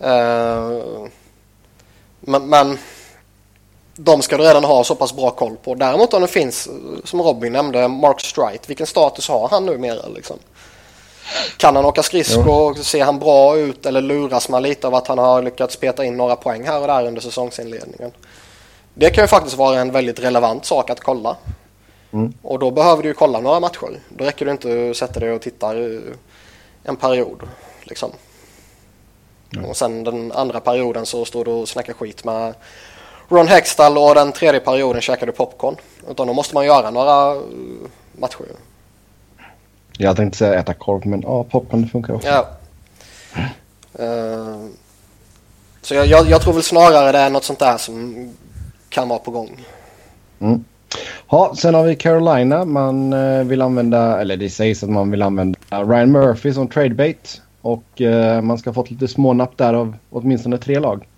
Eh, 0.00 0.80
men, 2.20 2.48
men 2.48 2.78
de 3.96 4.22
ska 4.22 4.36
du 4.36 4.44
redan 4.44 4.64
ha 4.64 4.84
så 4.84 4.94
pass 4.94 5.16
bra 5.16 5.30
koll 5.30 5.56
på. 5.56 5.74
Däremot 5.74 6.14
om 6.14 6.22
det 6.22 6.28
finns, 6.28 6.68
som 7.04 7.22
Robin 7.22 7.52
nämnde, 7.52 7.88
Mark 7.88 8.20
Strite. 8.20 8.64
Vilken 8.66 8.86
status 8.86 9.28
har 9.28 9.48
han 9.48 9.66
numera 9.66 10.08
liksom? 10.08 10.38
Kan 11.56 11.76
han 11.76 11.84
åka 11.84 12.02
skridskor? 12.02 12.74
Ser 12.74 13.04
han 13.04 13.18
bra 13.18 13.56
ut? 13.56 13.86
Eller 13.86 14.00
luras 14.00 14.48
man 14.48 14.62
lite 14.62 14.86
av 14.86 14.94
att 14.94 15.06
han 15.06 15.18
har 15.18 15.42
lyckats 15.42 15.76
peta 15.76 16.04
in 16.04 16.16
några 16.16 16.36
poäng 16.36 16.64
här 16.66 16.80
och 16.80 16.86
där 16.86 17.06
under 17.06 17.20
säsongsinledningen? 17.20 18.12
Det 18.94 19.10
kan 19.10 19.24
ju 19.24 19.28
faktiskt 19.28 19.56
vara 19.56 19.80
en 19.80 19.92
väldigt 19.92 20.20
relevant 20.20 20.64
sak 20.64 20.90
att 20.90 21.00
kolla. 21.00 21.36
Mm. 22.12 22.32
Och 22.42 22.58
då 22.58 22.70
behöver 22.70 23.02
du 23.02 23.08
ju 23.08 23.14
kolla 23.14 23.40
några 23.40 23.60
matcher. 23.60 24.00
Då 24.08 24.24
räcker 24.24 24.44
det 24.44 24.50
inte 24.50 24.90
att 24.90 24.96
sätta 24.96 25.20
dig 25.20 25.32
och 25.32 25.42
titta 25.42 25.74
en 26.82 26.96
period. 26.96 27.42
Liksom. 27.82 28.12
Och 29.60 29.76
sen 29.76 30.04
den 30.04 30.32
andra 30.32 30.60
perioden 30.60 31.06
så 31.06 31.24
står 31.24 31.44
du 31.44 31.50
och 31.50 31.68
snackar 31.68 31.92
skit 31.92 32.24
med 32.24 32.54
Ron 33.28 33.48
Hextall 33.48 33.98
och 33.98 34.14
den 34.14 34.32
tredje 34.32 34.60
perioden 34.60 35.02
käkar 35.02 35.26
du 35.26 35.32
popcorn. 35.32 35.76
Utan 36.10 36.26
då 36.26 36.32
måste 36.32 36.54
man 36.54 36.66
göra 36.66 36.90
några 36.90 37.32
eh, 37.32 37.40
matcher. 38.12 38.46
Jag 39.98 40.16
tänkte 40.16 40.38
säga 40.38 40.60
äta 40.60 40.74
korv 40.74 41.06
men 41.06 41.22
ja, 41.22 41.44
popcorn 41.44 41.88
funkar 41.88 42.14
också. 42.14 42.28
Ja. 42.28 42.48
Eh, 43.98 44.56
så 45.82 45.94
jag, 45.94 46.06
jag, 46.06 46.30
jag 46.30 46.42
tror 46.42 46.52
väl 46.52 46.62
snarare 46.62 47.12
det 47.12 47.18
är 47.18 47.30
något 47.30 47.44
sånt 47.44 47.58
där 47.58 47.76
som 47.76 48.28
kan 48.88 49.08
vara 49.08 49.18
på 49.18 49.30
gång. 49.30 49.64
Mm. 50.40 50.64
Ja, 51.30 51.54
sen 51.56 51.74
har 51.74 51.84
vi 51.84 51.96
Carolina. 51.96 52.64
Man 52.64 53.12
eh, 53.12 53.44
vill 53.44 53.62
använda, 53.62 54.20
eller 54.20 54.36
det 54.36 54.50
sägs 54.50 54.82
att 54.82 54.90
man 54.90 55.10
vill 55.10 55.22
använda 55.22 55.58
Ryan 55.70 56.12
Murphy 56.12 56.52
som 56.52 56.68
tradebait. 56.68 57.42
Och 57.62 58.00
eh, 58.00 58.42
man 58.42 58.58
ska 58.58 58.70
ha 58.70 58.74
fått 58.74 58.90
lite 58.90 59.08
smånapp 59.08 59.56
där 59.56 59.74
av 59.74 59.96
åtminstone 60.10 60.58
tre 60.58 60.78
lag. 60.78 61.08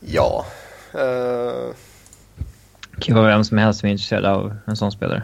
Ja. 0.00 0.46
Det 0.92 1.74
kan 3.00 3.16
vara 3.16 3.26
vem 3.26 3.44
som 3.44 3.58
helst 3.58 3.80
som 3.80 3.86
är 3.86 3.90
intresserad 3.92 4.24
av 4.24 4.56
en 4.66 4.76
sån 4.76 4.92
spelare. 4.92 5.22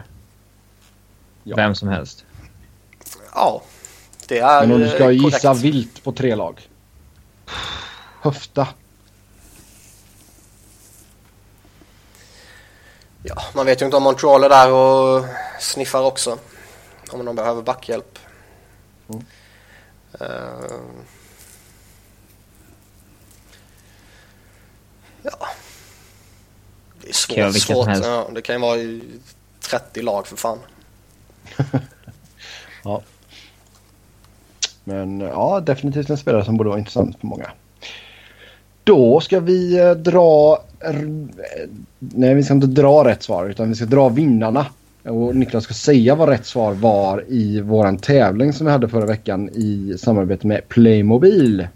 Ja. 1.43 1.55
Vem 1.55 1.75
som 1.75 1.87
helst. 1.87 2.25
ja. 3.35 3.61
Det 4.27 4.39
är 4.39 4.61
Men 4.61 4.71
om 4.71 4.79
du 4.81 4.89
ska 4.89 5.03
eh, 5.03 5.11
gissa 5.11 5.39
korrekt. 5.47 5.61
vilt 5.63 6.03
på 6.03 6.11
tre 6.11 6.35
lag. 6.35 6.69
Höfta. 8.21 8.67
Ja, 13.23 13.35
man 13.55 13.65
vet 13.65 13.81
ju 13.81 13.85
inte 13.85 13.97
om 13.97 14.03
Montreal 14.03 14.43
är 14.43 14.49
där 14.49 14.71
och 14.71 15.25
sniffar 15.59 16.01
också. 16.01 16.37
Om 17.11 17.25
de 17.25 17.35
behöver 17.35 17.61
backhjälp. 17.61 18.19
Mm. 19.09 19.23
Eh, 20.19 20.79
ja. 25.23 25.47
Det 27.01 27.09
är 27.09 27.13
svårt. 27.13 27.53
Som 27.53 27.75
svårt. 27.75 27.89
Ja, 28.03 28.29
det 28.35 28.41
kan 28.41 28.55
ju 28.55 28.61
vara 28.61 28.77
i 28.77 29.01
30 29.69 30.01
lag 30.01 30.27
för 30.27 30.35
fan. 30.35 30.59
Ja. 32.83 33.01
Men 34.83 35.19
ja, 35.19 35.59
definitivt 35.59 36.09
en 36.09 36.17
spelare 36.17 36.45
som 36.45 36.57
borde 36.57 36.69
vara 36.69 36.79
intressant 36.79 37.19
för 37.19 37.27
många. 37.27 37.51
Då 38.83 39.19
ska 39.21 39.39
vi 39.39 39.79
eh, 39.79 39.91
dra... 39.91 40.63
eh, 40.79 40.93
Nej, 41.99 42.33
vi 42.33 42.43
ska 42.43 42.53
inte 42.53 42.67
dra 42.67 43.03
rätt 43.05 43.23
svar 43.23 43.49
utan 43.49 43.69
vi 43.69 43.75
ska 43.75 43.85
dra 43.85 44.09
vinnarna. 44.09 44.65
Och 45.09 45.35
Niklas 45.35 45.63
ska 45.63 45.73
säga 45.73 46.15
vad 46.15 46.29
rätt 46.29 46.45
svar 46.45 46.73
var 46.73 47.25
i 47.27 47.61
våran 47.61 47.97
tävling 47.97 48.53
som 48.53 48.65
vi 48.65 48.71
hade 48.71 48.89
förra 48.89 49.05
veckan 49.05 49.49
i 49.49 49.95
samarbete 49.99 50.47
med 50.47 50.69
Playmobil. 50.69 51.67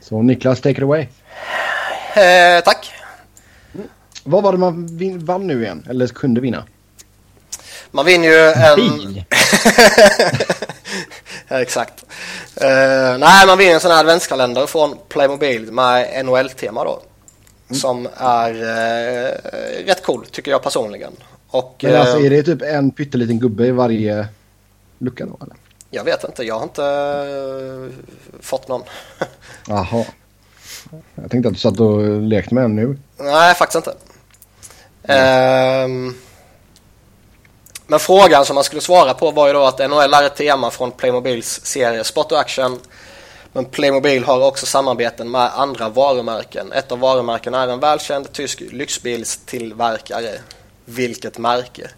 Så 0.00 0.22
Niklas, 0.22 0.60
take 0.60 0.70
it 0.70 0.82
away. 0.82 1.06
Eh, 2.14 2.64
tack. 2.64 2.92
Vad 4.24 4.42
var 4.42 4.52
det 4.52 4.58
man 4.58 4.88
vann 5.18 5.46
nu 5.46 5.62
igen? 5.62 5.86
Eller 5.90 6.06
kunde 6.06 6.40
vinna? 6.40 6.64
Man 7.90 8.04
vinner 8.04 8.28
ju 8.28 8.38
en... 8.38 8.76
Bil! 8.76 9.24
ja, 11.48 11.60
exakt. 11.60 12.04
Eh, 12.56 13.18
nej, 13.18 13.46
man 13.46 13.58
vinner 13.58 13.74
en 13.74 13.80
sån 13.80 13.90
här 13.90 14.00
adventskalender 14.00 14.66
från 14.66 14.96
Playmobil 15.08 15.72
med 15.72 16.26
NHL-tema 16.26 16.84
då. 16.84 17.02
Mm. 17.68 17.80
Som 17.80 18.08
är 18.16 18.50
eh, 18.50 19.30
rätt 19.86 20.02
cool 20.02 20.26
tycker 20.26 20.50
jag 20.50 20.62
personligen. 20.62 21.12
Och 21.58 21.80
Men 21.82 21.96
alltså 21.96 22.18
eh, 22.18 22.26
är 22.26 22.30
det 22.30 22.42
typ 22.42 22.62
en 22.62 22.90
pytteliten 22.90 23.38
gubbe 23.38 23.66
i 23.66 23.70
varje 23.70 24.26
lucka 24.98 25.26
då 25.26 25.38
eller? 25.42 25.56
jag 25.90 26.04
vet 26.04 26.24
inte, 26.24 26.42
jag 26.42 26.54
har 26.54 26.62
inte 26.62 26.84
eh, 26.84 28.06
fått 28.40 28.68
någon. 28.68 28.82
Jaha. 29.66 30.04
Jag 31.14 31.30
tänkte 31.30 31.48
att 31.48 31.54
du 31.54 31.60
satt 31.60 31.80
och 31.80 32.20
lekte 32.20 32.54
med 32.54 32.64
en 32.64 32.76
nu. 32.76 32.98
nej, 33.16 33.54
faktiskt 33.54 33.86
inte. 33.86 33.94
Ehm, 35.02 36.14
men 37.86 37.98
frågan 37.98 38.44
som 38.44 38.54
man 38.54 38.64
skulle 38.64 38.80
svara 38.80 39.14
på 39.14 39.30
var 39.30 39.46
ju 39.46 39.52
då 39.52 39.64
att 39.64 39.90
NHL 39.90 40.14
är 40.14 40.26
ett 40.26 40.36
tema 40.36 40.70
från 40.70 40.92
Playmobils 40.92 41.60
serie 41.64 42.04
Spot 42.04 42.32
och 42.32 42.40
Action. 42.40 42.78
Men 43.52 43.64
Playmobil 43.64 44.24
har 44.24 44.46
också 44.46 44.66
samarbeten 44.66 45.30
med 45.30 45.50
andra 45.54 45.88
varumärken. 45.88 46.72
Ett 46.72 46.92
av 46.92 46.98
varumärkena 46.98 47.62
är 47.62 47.68
en 47.68 47.80
välkänd 47.80 48.32
tysk 48.32 48.60
lyxbilstillverkare. 48.60 50.30
Vilket 50.88 51.38
märke? 51.38 51.90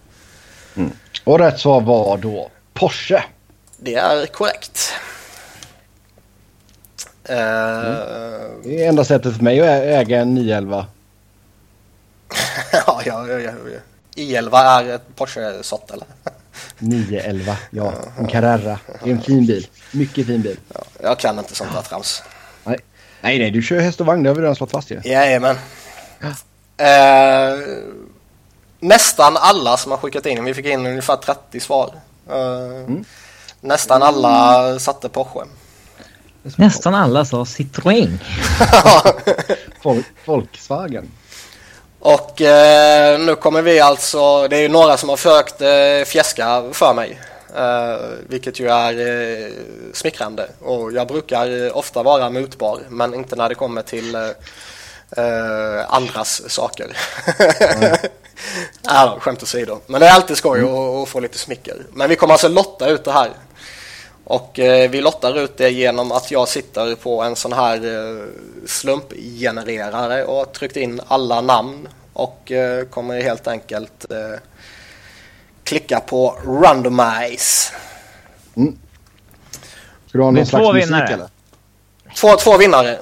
Och 1.24 1.38
rätt 1.38 1.60
svar 1.60 1.80
var 1.80 2.16
då 2.18 2.50
Porsche. 2.74 3.24
Det 3.76 3.94
är 3.94 4.26
korrekt. 4.26 4.92
Eh, 7.24 7.36
Det 8.64 8.84
är 8.84 8.88
enda 8.88 9.04
sättet 9.04 9.36
för 9.36 9.44
mig 9.44 9.60
att 9.60 9.66
äga 9.66 10.20
en 10.20 10.34
911. 10.34 10.86
ja, 12.72 13.02
ja, 13.06 13.28
ja, 13.28 13.40
ja. 13.40 13.52
I11 14.16 14.56
är 14.80 14.94
ett 14.94 15.16
Porsche-sort 15.16 15.90
eller? 15.90 16.06
911, 16.78 17.56
ja. 17.70 17.92
En 18.18 18.26
Carrera. 18.26 18.78
Det 19.04 19.10
är 19.10 19.14
en 19.14 19.22
fin 19.22 19.46
bil. 19.46 19.66
Mycket 19.92 20.26
fin 20.26 20.42
bil. 20.42 20.56
Ja, 20.74 20.80
jag 21.02 21.18
kan 21.18 21.38
inte 21.38 21.54
sånt 21.54 21.72
där 21.74 21.82
trams. 21.82 22.22
Nej, 22.64 22.78
nej, 23.20 23.38
nej 23.38 23.50
du 23.50 23.62
kör 23.62 23.80
häst 23.80 24.00
och 24.00 24.06
vagn. 24.06 24.22
Det 24.22 24.30
har 24.30 24.34
vi 24.34 24.42
redan 24.42 24.56
slått 24.56 24.70
fast 24.70 24.90
ju. 24.90 25.00
Jajamän. 25.04 25.56
Eh, 26.76 27.58
nästan 28.80 29.36
alla 29.36 29.76
som 29.76 29.92
har 29.92 29.98
skickat 29.98 30.26
in, 30.26 30.44
vi 30.44 30.54
fick 30.54 30.66
in 30.66 30.86
ungefär 30.86 31.16
30 31.16 31.60
svar. 31.60 31.94
Eh, 32.30 32.94
Nästan 33.60 34.02
alla 34.02 34.78
satte 34.78 35.08
Porsche. 35.08 35.46
Nästan 36.56 36.94
alla 36.94 37.24
sa 37.24 37.44
Citroën. 37.44 38.18
Folk, 39.82 40.06
Volkswagen. 40.24 41.10
Och 42.00 42.40
eh, 42.40 43.20
nu 43.20 43.34
kommer 43.34 43.62
vi 43.62 43.80
alltså, 43.80 44.48
det 44.48 44.56
är 44.56 44.60
ju 44.60 44.68
några 44.68 44.96
som 44.96 45.08
har 45.08 45.16
försökt 45.16 45.60
eh, 45.60 46.04
fjäska 46.06 46.64
för 46.72 46.94
mig. 46.94 47.20
Eh, 47.56 47.98
vilket 48.28 48.60
ju 48.60 48.68
är 48.68 48.92
eh, 49.00 49.52
smickrande. 49.92 50.48
Och 50.60 50.92
jag 50.92 51.08
brukar 51.08 51.66
eh, 51.66 51.76
ofta 51.76 52.02
vara 52.02 52.30
mutbar, 52.30 52.80
men 52.88 53.14
inte 53.14 53.36
när 53.36 53.48
det 53.48 53.54
kommer 53.54 53.82
till 53.82 54.16
eh, 55.16 55.94
andras 55.94 56.50
saker. 56.50 56.96
Nej 58.82 59.06
då, 59.06 59.18
skämt 59.20 59.42
åsido. 59.42 59.80
Men 59.86 60.00
det 60.00 60.06
är 60.06 60.12
alltid 60.14 60.36
skoj 60.36 60.60
att, 60.60 61.02
att 61.02 61.08
få 61.08 61.20
lite 61.20 61.38
smicker. 61.38 61.86
Men 61.92 62.08
vi 62.08 62.16
kommer 62.16 62.34
alltså 62.34 62.48
lotta 62.48 62.88
ut 62.88 63.04
det 63.04 63.12
här. 63.12 63.30
Och 64.24 64.58
eh, 64.58 64.90
vi 64.90 65.00
lottar 65.00 65.38
ut 65.38 65.56
det 65.56 65.70
genom 65.70 66.12
att 66.12 66.30
jag 66.30 66.48
sitter 66.48 66.94
på 66.94 67.22
en 67.22 67.36
sån 67.36 67.52
här 67.52 67.76
eh, 67.76 68.24
slumpgenererare 68.66 70.24
och 70.24 70.36
har 70.36 70.44
tryckt 70.44 70.76
in 70.76 71.00
alla 71.08 71.40
namn 71.40 71.88
och 72.12 72.52
eh, 72.52 72.84
kommer 72.84 73.22
helt 73.22 73.48
enkelt 73.48 74.10
eh, 74.10 74.40
klicka 75.64 76.00
på 76.00 76.38
randomize. 76.44 77.72
Ska 80.06 80.18
du 80.18 80.22
ha 80.22 80.32
Det 80.32 80.40
är 80.40 80.40
någon 80.40 80.46
slags 80.46 80.64
två 80.64 80.72
musik 80.72 80.90
vinnare. 80.90 81.08
eller? 81.12 81.28
Två, 82.16 82.36
två 82.36 82.56
vinnare. 82.56 82.98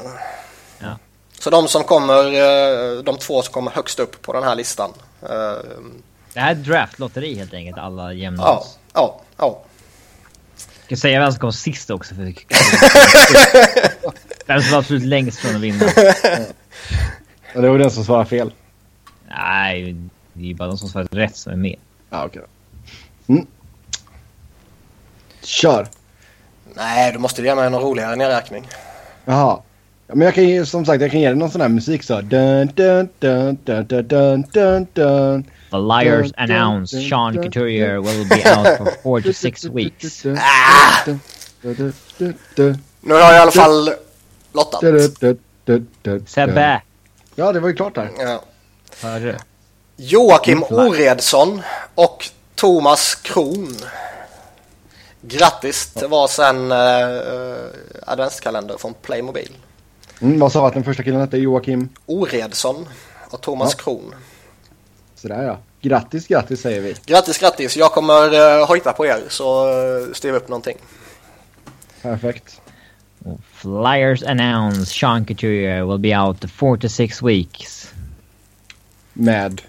Så 1.47 1.51
de 1.51 1.69
som 1.69 1.85
kommer, 1.85 2.25
eh, 2.25 3.03
de 3.03 3.19
två 3.19 3.43
som 3.43 3.53
kommer 3.53 3.71
högst 3.71 3.99
upp 4.01 4.23
på 4.23 4.33
den 4.33 4.43
här 4.43 4.55
listan. 4.55 4.93
Eh, 5.23 5.29
Det 6.35 6.41
här 6.41 6.51
är 6.51 6.55
draftlotteri 6.55 7.35
helt 7.35 7.55
enkelt. 7.55 7.79
Alla 7.79 8.13
jämnas. 8.13 8.45
ja, 8.47 8.65
ja, 8.95 9.21
ja. 9.37 9.63
Ska 10.57 10.69
jag 10.89 10.99
säga 10.99 11.21
vem 11.21 11.33
som 11.33 11.41
kom 11.41 11.53
sist 11.53 11.91
också? 11.91 12.15
För... 12.15 12.23
vem 14.47 14.63
som 14.63 14.71
var 14.73 14.79
absolut 14.79 15.03
längst 15.03 15.39
från 15.39 15.55
att 15.57 15.61
vinna. 15.61 15.85
Ja, 17.55 17.61
det 17.61 17.69
var 17.69 17.79
den 17.79 17.91
som 17.91 18.05
svarade 18.05 18.27
fel. 18.29 18.53
Nej, 19.29 19.97
det 20.33 20.43
är 20.43 20.47
ju 20.47 20.55
bara 20.55 20.69
de 20.69 20.79
som 20.79 20.89
svarat 20.89 21.15
rätt 21.15 21.37
som 21.37 21.53
är 21.53 21.57
med. 21.57 21.77
Ja, 22.11 22.25
okej. 22.25 22.43
Mm. 23.27 23.47
Kör! 25.43 25.89
Nej, 26.75 27.13
du 27.13 27.19
måste 27.19 27.43
ge 27.43 27.55
mig 27.55 27.71
någon 27.71 27.83
roligare 27.83 28.17
nedräkning. 28.17 28.69
Jaha. 29.25 29.61
Ja, 30.09 30.15
men 30.15 30.25
jag 30.25 30.35
kan 30.35 30.45
ge, 30.45 30.67
som 30.67 30.87
sagt, 30.87 31.03
jag 31.03 31.11
kan 31.11 31.21
ge 31.21 31.27
dig 31.27 31.37
någon 31.37 31.51
sån 31.51 31.61
här 31.61 31.69
musik 31.69 32.03
så. 32.03 32.21
Dun, 32.21 32.67
dun, 32.75 33.09
dun, 33.19 33.59
dun, 33.65 33.87
dun, 33.87 34.07
dun, 34.09 34.43
dun, 34.53 34.87
dun. 34.93 35.45
The 35.71 35.77
Liars 35.77 36.33
announce 36.37 36.97
dun, 36.97 37.09
Sean 37.09 37.35
dun, 37.35 37.43
Couturier 37.43 37.95
dun. 37.95 38.05
will 38.05 38.29
be 38.29 38.57
out 38.57 38.79
for 38.79 39.03
four 39.03 39.21
to 39.21 39.33
six 39.33 39.65
weeks. 39.65 40.27
Ah! 40.27 41.05
Nu 43.01 43.15
har 43.15 43.21
jag 43.21 43.35
i 43.35 43.39
alla 43.39 43.51
fall 43.51 43.91
lottat. 44.53 44.81
Sebbe! 46.27 46.83
Ja, 47.35 47.53
det 47.53 47.61
var 47.61 47.69
ju 47.69 47.75
klart 47.75 47.95
där. 47.95 48.11
Ja. 48.19 48.43
Hörru. 49.03 49.35
Joakim 49.97 50.63
Oredsson 50.63 51.63
och 51.95 52.29
Thomas 52.55 53.15
Kron. 53.15 53.77
Grattis 55.21 55.93
till 55.93 56.09
varsin 56.09 56.73
uh, 56.73 56.79
adventskalender 58.07 58.77
från 58.79 58.95
Playmobil. 58.95 59.53
Mm, 60.21 60.39
vad 60.39 60.53
sa 60.53 60.67
att 60.69 60.75
den 60.75 60.85
första 60.85 61.03
killen 61.03 61.21
hette? 61.21 61.39
Joakim? 61.39 61.89
Oredsson 62.07 62.89
och 63.31 63.41
Thomas 63.41 63.75
Ja. 63.79 63.83
Kron. 63.85 64.15
Sådär 65.15 65.43
ja. 65.43 65.59
Grattis, 65.81 66.27
grattis 66.27 66.61
säger 66.61 66.81
vi. 66.81 66.95
Grattis, 67.07 67.39
grattis. 67.39 67.77
Jag 67.77 67.93
kommer 67.93 68.35
uh, 68.35 68.67
hojta 68.67 68.93
på 68.93 69.07
er 69.07 69.25
så 69.29 69.69
uh, 69.69 70.13
styr 70.13 70.33
upp 70.33 70.49
någonting. 70.49 70.77
Perfekt. 72.03 72.61
Flyers 73.53 74.23
announce 74.23 74.93
Sean 74.93 75.25
Couturier 75.25 75.85
will 75.85 75.99
be 75.99 76.15
out 76.17 76.51
four 76.51 76.77
to 76.77 76.89
six 76.89 77.23
weeks. 77.23 77.95
Med. 79.13 79.63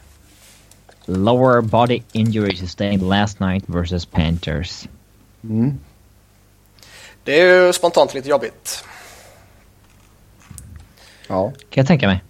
Lower 1.06 1.62
body 1.62 2.02
injury 2.12 2.56
sustained 2.56 3.02
last 3.04 3.40
night 3.40 3.64
versus 3.68 4.06
Panthers. 4.06 4.88
Mm. 5.44 5.80
Det 7.24 7.42
är 7.42 7.66
ju 7.66 7.74
spontant 7.74 8.14
lite 8.14 8.30
jobbigt. 8.30 8.84
Ja. 11.28 11.52
Kan 11.70 11.82
jag 11.82 11.88
tänka 11.88 12.08
mig. 12.08 12.24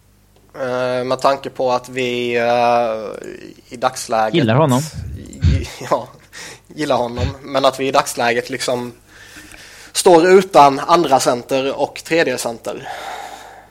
Uh, 0.56 1.04
med 1.04 1.20
tanke 1.22 1.50
på 1.50 1.72
att 1.72 1.90
vi 1.90 2.40
uh, 2.40 3.30
i 3.70 3.76
dagsläget... 3.78 4.34
Gillar 4.36 4.56
honom. 4.56 4.82
Ja, 5.90 6.08
gillar 6.68 6.98
honom. 6.98 7.26
Men 7.42 7.66
att 7.66 7.80
vi 7.80 7.88
i 7.88 7.92
dagsläget 7.92 8.50
liksom 8.50 8.94
står 9.92 10.28
utan 10.28 10.80
andra 10.80 11.20
center 11.20 11.80
och 11.80 12.02
tredje 12.06 12.38
center. 12.38 12.88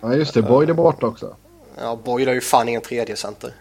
ja, 0.01 0.14
just 0.14 0.35
det. 0.35 0.43
Boyd 0.43 0.70
är 0.70 0.74
borta 0.74 1.07
också. 1.07 1.37
Ja, 1.81 1.99
Boyd 2.05 2.27
har 2.29 2.35
ju 2.35 2.41
fan 2.41 2.68
ingen 2.68 2.83
tredje 2.83 3.16
center. 3.16 3.53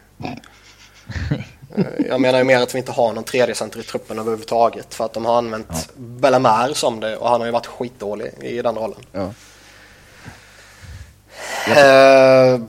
Eh, 1.75 1.83
Jag 2.09 2.21
menar 2.21 2.37
ju 2.39 2.43
mer 2.45 2.59
att 2.61 2.75
vi 2.75 2.79
inte 2.79 2.91
har 2.91 3.13
någon 3.13 3.23
tredje 3.23 3.55
center 3.55 3.79
i 3.79 3.83
truppen 3.83 4.19
överhuvudtaget. 4.19 4.93
För 4.93 5.05
att 5.05 5.13
de 5.13 5.25
har 5.25 5.37
använt 5.37 5.67
Ja. 5.69 5.77
Bellemare 5.95 6.73
som 6.75 6.99
det 6.99 7.17
och 7.17 7.29
han 7.29 7.41
har 7.41 7.45
ju 7.45 7.51
varit 7.51 7.65
skitdålig 7.67 8.31
i 8.41 8.61
den 8.61 8.75
rollen. 8.75 8.99
Ja. 9.11 9.31
Eh, 11.67 12.61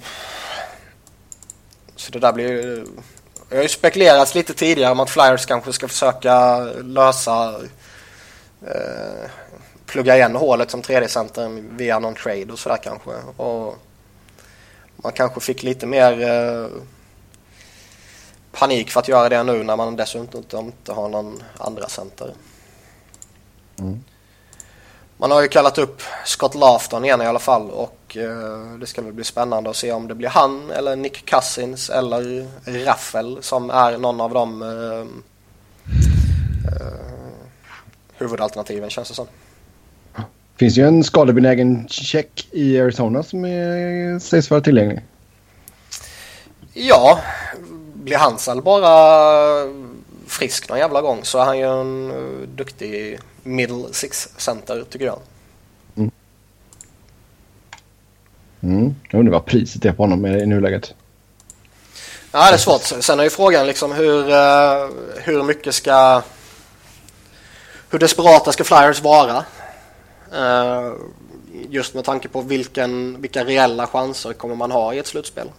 så 1.96 2.12
det 2.12 2.18
där 2.18 2.32
blir 2.32 2.48
ju... 2.48 2.86
Jag 3.48 3.56
har 3.56 3.62
ju 3.62 3.68
spekulerats 3.68 4.34
lite 4.34 4.54
tidigare 4.54 4.92
om 4.92 5.00
att 5.00 5.10
Flyers 5.10 5.46
kanske 5.46 5.72
ska 5.72 5.88
försöka 5.88 6.58
lösa... 6.82 7.60
Eh, 8.66 9.30
plugga 9.86 10.16
igen 10.16 10.36
hålet 10.36 10.70
som 10.70 10.82
3D-center 10.82 11.62
via 11.76 11.98
någon 11.98 12.14
trade 12.14 12.52
och 12.52 12.58
sådär 12.58 12.78
kanske. 12.82 13.10
Och 13.36 13.76
man 14.96 15.12
kanske 15.12 15.40
fick 15.40 15.62
lite 15.62 15.86
mer 15.86 16.22
eh, 16.22 16.68
panik 18.52 18.90
för 18.90 19.00
att 19.00 19.08
göra 19.08 19.28
det 19.28 19.42
nu 19.42 19.62
när 19.62 19.76
man 19.76 19.96
dessutom 19.96 20.40
inte, 20.40 20.56
inte 20.56 20.92
har 20.92 21.08
någon 21.08 21.42
andra 21.58 21.88
center. 21.88 22.34
Mm. 23.78 24.04
Man 25.18 25.30
har 25.30 25.42
ju 25.42 25.48
kallat 25.48 25.78
upp 25.78 26.02
Scott 26.24 26.54
Laughton 26.54 27.04
igen 27.04 27.22
i 27.22 27.26
alla 27.26 27.38
fall 27.38 27.70
och 27.70 28.16
eh, 28.16 28.78
det 28.80 28.86
ska 28.86 29.02
väl 29.02 29.12
bli 29.12 29.24
spännande 29.24 29.70
att 29.70 29.76
se 29.76 29.92
om 29.92 30.08
det 30.08 30.14
blir 30.14 30.28
han 30.28 30.70
eller 30.70 30.96
Nick 30.96 31.26
Cousins 31.30 31.90
eller 31.90 32.46
Raffel 32.84 33.38
som 33.40 33.70
är 33.70 33.98
någon 33.98 34.20
av 34.20 34.34
de 34.34 34.62
eh, 34.62 35.06
eh, 36.72 36.92
huvudalternativen 38.18 38.90
känns 38.90 39.08
det 39.08 39.14
som. 39.14 39.26
Finns 40.56 40.78
ju 40.78 40.86
en 40.86 41.04
skadebenägen 41.04 41.88
check 41.88 42.48
i 42.50 42.80
Arizona 42.80 43.22
som 43.22 43.44
är, 43.44 44.18
sägs 44.18 44.50
vara 44.50 44.60
tillgänglig. 44.60 45.02
Ja, 46.72 47.18
blir 47.94 48.16
Hansel 48.16 48.62
bara 48.62 49.72
frisk 50.26 50.68
någon 50.68 50.78
jävla 50.78 51.00
gång 51.00 51.20
så 51.22 51.38
är 51.38 51.44
han 51.44 51.58
ju 51.58 51.80
en 51.80 52.10
eh, 52.10 52.48
duktig 52.48 53.18
middle 53.46 53.92
six 53.92 54.28
center 54.36 54.84
tycker 54.90 55.06
jag. 55.06 55.18
Mm. 58.66 58.94
Jag 59.10 59.18
undrar 59.18 59.32
vad 59.32 59.44
priset 59.44 59.84
är 59.84 59.92
på 59.92 60.02
honom 60.02 60.26
i 60.26 60.46
nuläget. 60.46 60.94
Ja, 62.32 62.48
det 62.48 62.54
är 62.54 62.58
svårt. 62.58 62.82
Sen 62.82 63.20
är 63.20 63.24
ju 63.24 63.30
frågan 63.30 63.66
liksom 63.66 63.92
hur, 63.92 64.30
eh, 64.30 64.88
hur 65.16 65.42
mycket 65.42 65.74
ska... 65.74 66.22
Hur 67.90 67.98
desperata 67.98 68.52
ska 68.52 68.64
Flyers 68.64 69.02
vara? 69.02 69.44
Eh, 70.34 70.92
just 71.68 71.94
med 71.94 72.04
tanke 72.04 72.28
på 72.28 72.40
vilken, 72.40 73.20
vilka 73.20 73.44
reella 73.44 73.86
chanser 73.86 74.32
kommer 74.32 74.54
man 74.54 74.70
ha 74.70 74.94
i 74.94 74.98
ett 74.98 75.06
slutspel? 75.06 75.50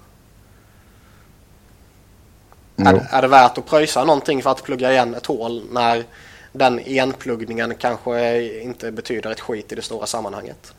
Är, 2.77 3.07
är 3.11 3.21
det 3.21 3.27
värt 3.27 3.57
att 3.57 3.65
pröjsa 3.65 4.03
någonting 4.03 4.43
för 4.43 4.49
att 4.49 4.63
plugga 4.63 4.91
igen 4.91 5.15
ett 5.15 5.25
hål 5.25 5.63
när 5.71 6.03
den 6.57 6.79
igenpluggningen 6.79 7.75
kanske 7.79 8.41
inte 8.61 8.91
betyder 8.91 9.31
ett 9.31 9.39
skit 9.39 9.71
i 9.71 9.75
det 9.75 9.81
stora 9.81 10.05
sammanhanget? 10.05 10.73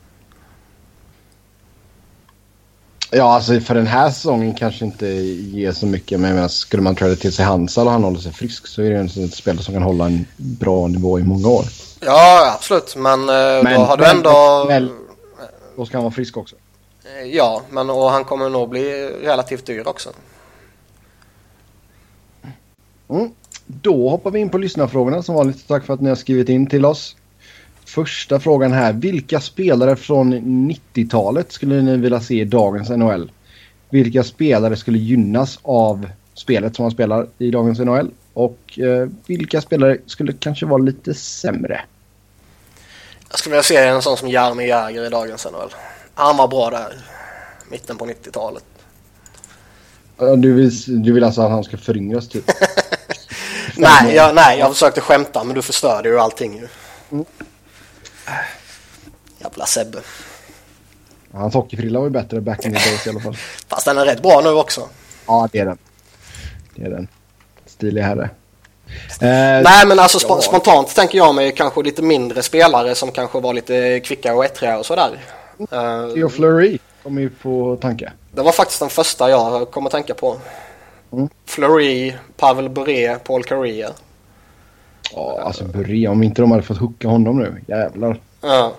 Ja, 3.11 3.33
alltså 3.33 3.59
för 3.59 3.75
den 3.75 3.87
här 3.87 4.09
säsongen 4.09 4.55
kanske 4.55 4.85
inte 4.85 5.07
ger 5.07 5.71
så 5.71 5.85
mycket. 5.85 6.19
Men 6.19 6.35
menar, 6.35 6.47
skulle 6.47 6.83
man 6.83 6.95
träda 6.95 7.15
till 7.15 7.33
sig 7.33 7.45
Hansal 7.45 7.87
och 7.87 7.93
han 7.93 8.03
håller 8.03 8.19
sig 8.19 8.31
frisk 8.33 8.67
så 8.67 8.81
är 8.81 8.89
det 8.89 8.97
en 8.97 9.31
spelare 9.31 9.63
som 9.63 9.73
kan 9.73 9.83
hålla 9.83 10.05
en 10.05 10.25
bra 10.37 10.87
nivå 10.87 11.19
i 11.19 11.23
många 11.23 11.47
år. 11.47 11.65
Ja, 11.99 12.53
absolut. 12.55 12.95
Men, 12.95 13.19
eh, 13.29 13.35
Men- 13.63 13.79
då 13.79 13.85
har 13.85 13.97
du 13.97 14.05
ändå... 14.05 14.65
men- 14.67 14.91
Då 15.75 15.85
ska 15.85 15.97
han 15.97 16.03
vara 16.03 16.13
frisk 16.13 16.37
också. 16.37 16.55
Ja, 17.31 17.61
men 17.69 17.89
och 17.89 18.11
han 18.11 18.23
kommer 18.25 18.49
nog 18.49 18.69
bli 18.69 19.09
relativt 19.23 19.65
dyr 19.65 19.87
också. 19.87 20.09
Mm. 23.09 23.31
Då 23.71 24.09
hoppar 24.09 24.31
vi 24.31 24.39
in 24.39 24.49
på 24.49 24.57
lyssnarfrågorna 24.57 25.23
som 25.23 25.35
vanligt. 25.35 25.67
Tack 25.67 25.85
för 25.85 25.93
att 25.93 26.01
ni 26.01 26.09
har 26.09 26.15
skrivit 26.15 26.49
in 26.49 26.67
till 26.67 26.85
oss. 26.85 27.15
Första 27.85 28.39
frågan 28.39 28.71
här. 28.71 28.93
Vilka 28.93 29.39
spelare 29.39 29.95
från 29.95 30.33
90-talet 30.71 31.51
skulle 31.51 31.81
ni 31.81 31.97
vilja 31.97 32.19
se 32.19 32.41
i 32.41 32.45
dagens 32.45 32.89
NHL? 32.89 33.31
Vilka 33.89 34.23
spelare 34.23 34.75
skulle 34.75 34.97
gynnas 34.97 35.59
av 35.61 36.09
spelet 36.33 36.75
som 36.75 36.83
man 36.83 36.91
spelar 36.91 37.27
i 37.37 37.51
dagens 37.51 37.79
NHL? 37.79 38.11
Och 38.33 38.79
eh, 38.79 39.09
vilka 39.25 39.61
spelare 39.61 39.97
skulle 40.05 40.33
kanske 40.33 40.65
vara 40.65 40.81
lite 40.81 41.13
sämre? 41.13 41.81
Jag 43.29 43.39
skulle 43.39 43.53
vilja 43.53 43.63
se 43.63 43.77
en 43.77 44.01
sån 44.01 44.17
som 44.17 44.29
Jaromir 44.29 44.67
Jagr 44.67 45.05
i 45.05 45.09
dagens 45.09 45.47
NHL. 45.51 45.73
Han 46.13 46.37
var 46.37 46.47
bra 46.47 46.69
där. 46.69 46.93
Mitten 47.71 47.97
på 47.97 48.05
90-talet. 48.05 48.65
Ja, 50.17 50.35
Du 50.35 50.53
vill, 50.53 51.03
du 51.03 51.13
vill 51.13 51.23
alltså 51.23 51.41
att 51.41 51.51
han 51.51 51.63
ska 51.63 51.77
föryngras 51.77 52.27
typ? 52.29 52.45
Nej 53.79 54.15
jag, 54.15 54.35
nej, 54.35 54.59
jag 54.59 54.71
försökte 54.73 55.01
skämta 55.01 55.43
men 55.43 55.55
du 55.55 55.61
förstörde 55.61 56.09
ju 56.09 56.19
allting 56.19 56.53
ju. 56.57 56.67
Mm. 57.11 57.25
Jävla 59.39 59.65
Sebbe. 59.65 59.99
Hans 61.33 61.53
hockeyfrilla 61.53 61.99
var 61.99 62.05
ju 62.05 62.11
bättre 62.11 62.41
back 62.41 62.65
in 62.65 62.73
the 62.73 62.89
days 62.89 63.07
i 63.07 63.09
alla 63.09 63.19
fall. 63.19 63.37
Fast 63.67 63.85
den 63.85 63.97
är 63.97 64.05
rätt 64.05 64.21
bra 64.21 64.41
nu 64.41 64.49
också. 64.49 64.89
Ja, 65.27 65.49
det 65.51 65.59
är 65.59 65.65
den. 65.65 65.77
Det 66.75 66.85
är 66.85 66.89
den. 66.89 67.07
Stilig 67.65 68.01
herre. 68.01 68.29
Eh, 69.21 69.61
Nej 69.63 69.85
men 69.87 69.99
alltså 69.99 70.17
sp- 70.17 70.25
ja. 70.29 70.41
spontant 70.41 70.95
tänker 70.95 71.17
jag 71.17 71.35
mig 71.35 71.51
kanske 71.55 71.81
lite 71.83 72.01
mindre 72.01 72.43
spelare 72.43 72.95
som 72.95 73.11
kanske 73.11 73.39
var 73.39 73.53
lite 73.53 73.99
kvickare 73.99 74.33
och 74.33 74.45
ettriga 74.45 74.77
och 74.77 74.85
sådär. 74.85 75.19
Theo 76.13 76.29
Fleury 76.29 76.79
kommer 77.03 77.21
ju 77.21 77.29
på 77.29 77.77
tanke. 77.81 78.11
det 78.31 78.41
var 78.41 78.51
faktiskt 78.51 78.79
den 78.79 78.89
första 78.89 79.29
jag 79.29 79.71
kom 79.71 79.85
att 79.85 79.91
tänka 79.91 80.13
på. 80.13 80.37
Mm. 81.11 81.29
Fleury, 81.45 82.13
Pavel 82.37 82.69
Bure, 82.69 83.15
Paul 83.15 83.43
Kariya. 83.43 83.89
Ja, 85.11 85.41
alltså 85.41 85.63
Bure, 85.63 86.07
om 86.07 86.23
inte 86.23 86.41
de 86.41 86.51
hade 86.51 86.63
fått 86.63 86.77
hooka 86.77 87.07
honom 87.07 87.39
nu. 87.39 87.61
Jävlar. 87.67 88.21
Ja. 88.41 88.73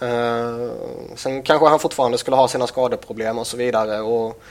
Eh, 0.00 0.70
sen 1.16 1.42
kanske 1.42 1.68
han 1.68 1.78
fortfarande 1.78 2.18
skulle 2.18 2.36
ha 2.36 2.48
sina 2.48 2.66
skadeproblem 2.66 3.38
och 3.38 3.46
så 3.46 3.56
vidare. 3.56 4.00
Och 4.00 4.42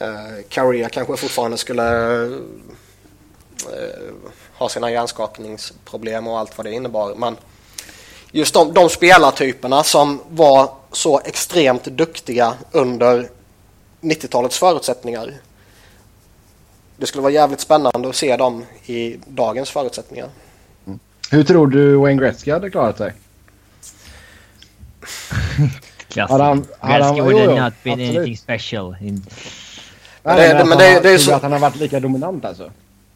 uh, 0.00 0.42
Carrier 0.48 0.88
kanske 0.88 1.16
fortfarande 1.16 1.56
skulle 1.56 2.24
eh, 3.72 4.14
har 4.54 4.68
sina 4.68 4.90
hjärnskakningsproblem 4.90 6.26
och 6.26 6.38
allt 6.38 6.58
vad 6.58 6.66
det 6.66 6.72
innebar. 6.72 7.14
Men 7.14 7.36
just 8.32 8.54
de, 8.54 8.74
de 8.74 8.88
spelartyperna 8.88 9.82
som 9.82 10.20
var 10.28 10.70
så 10.92 11.20
extremt 11.20 11.84
duktiga 11.84 12.54
under 12.72 13.28
90-talets 14.00 14.58
förutsättningar. 14.58 15.34
Det 16.96 17.06
skulle 17.06 17.22
vara 17.22 17.32
jävligt 17.32 17.60
spännande 17.60 18.08
att 18.08 18.16
se 18.16 18.36
dem 18.36 18.64
i 18.86 19.16
dagens 19.26 19.70
förutsättningar. 19.70 20.28
Hur 21.30 21.44
tror 21.44 21.66
du 21.66 21.96
Wayne 21.96 22.22
Gretzky 22.22 22.50
hade 22.50 22.70
klarat 22.70 22.98
sig? 22.98 23.12
Klassiskt. 26.08 26.30
Hade 26.32 26.44
han- 26.44 26.66
han- 26.80 27.00
Gretzky 27.00 27.20
would 27.20 27.32
jo, 27.32 27.38
have 27.50 27.60
not 27.64 27.72
been 27.82 27.92
absolut. 28.00 28.16
anything 28.16 28.36
special. 28.36 28.96
In, 29.00 29.26
Men 30.22 30.36
det- 30.36 30.64
men 30.64 30.78
det- 30.78 31.00
det 31.00 31.10
är 31.10 31.18
så- 31.18 31.32
att 31.34 31.42
han 31.42 31.52
har 31.52 31.58
varit 31.58 31.76
lika 31.76 32.00
dominant 32.00 32.44
alltså? 32.44 32.70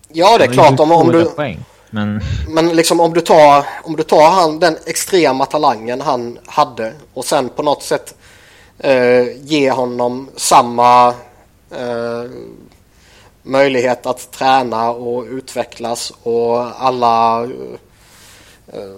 Ja, 0.09 0.39
det 0.39 0.45
är 0.45 0.53
klart. 0.53 0.81
Om, 0.81 0.93
om, 0.93 1.03
200 1.07 1.18
du, 1.18 1.24
Poäng. 1.24 1.64
Men 1.91 2.20
men 2.49 2.68
liksom 2.76 3.01
om 3.01 3.12
du 3.14 3.20
tar, 3.20 3.64
om 3.85 3.97
du 3.97 4.03
tar 4.03 4.31
han, 4.31 4.59
den 4.59 4.76
extrema 4.87 5.47
talangen 5.47 6.01
han 6.01 6.39
hade 6.47 6.93
och 7.14 7.24
sen 7.24 7.49
på 7.49 7.62
något 7.62 7.83
sätt 7.83 8.14
eh, 8.78 9.37
ge 9.43 9.70
honom 9.70 10.28
samma 10.37 11.09
eh, 11.70 12.24
möjlighet 13.43 14.07
att 14.07 14.30
träna 14.30 14.91
och 14.91 15.24
utvecklas 15.24 16.12
och 16.22 16.82
alla 16.82 17.45
eh, 18.72 18.97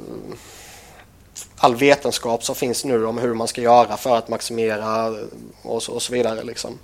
all 1.56 1.76
vetenskap 1.76 2.44
som 2.44 2.54
finns 2.54 2.84
nu 2.84 3.06
om 3.06 3.18
hur 3.18 3.34
man 3.34 3.48
ska 3.48 3.60
göra 3.60 3.96
för 3.96 4.16
att 4.16 4.28
maximera 4.28 5.14
och 5.62 5.82
så, 5.82 5.92
och 5.92 6.02
så 6.02 6.12
vidare. 6.12 6.42
Liksom. 6.42 6.78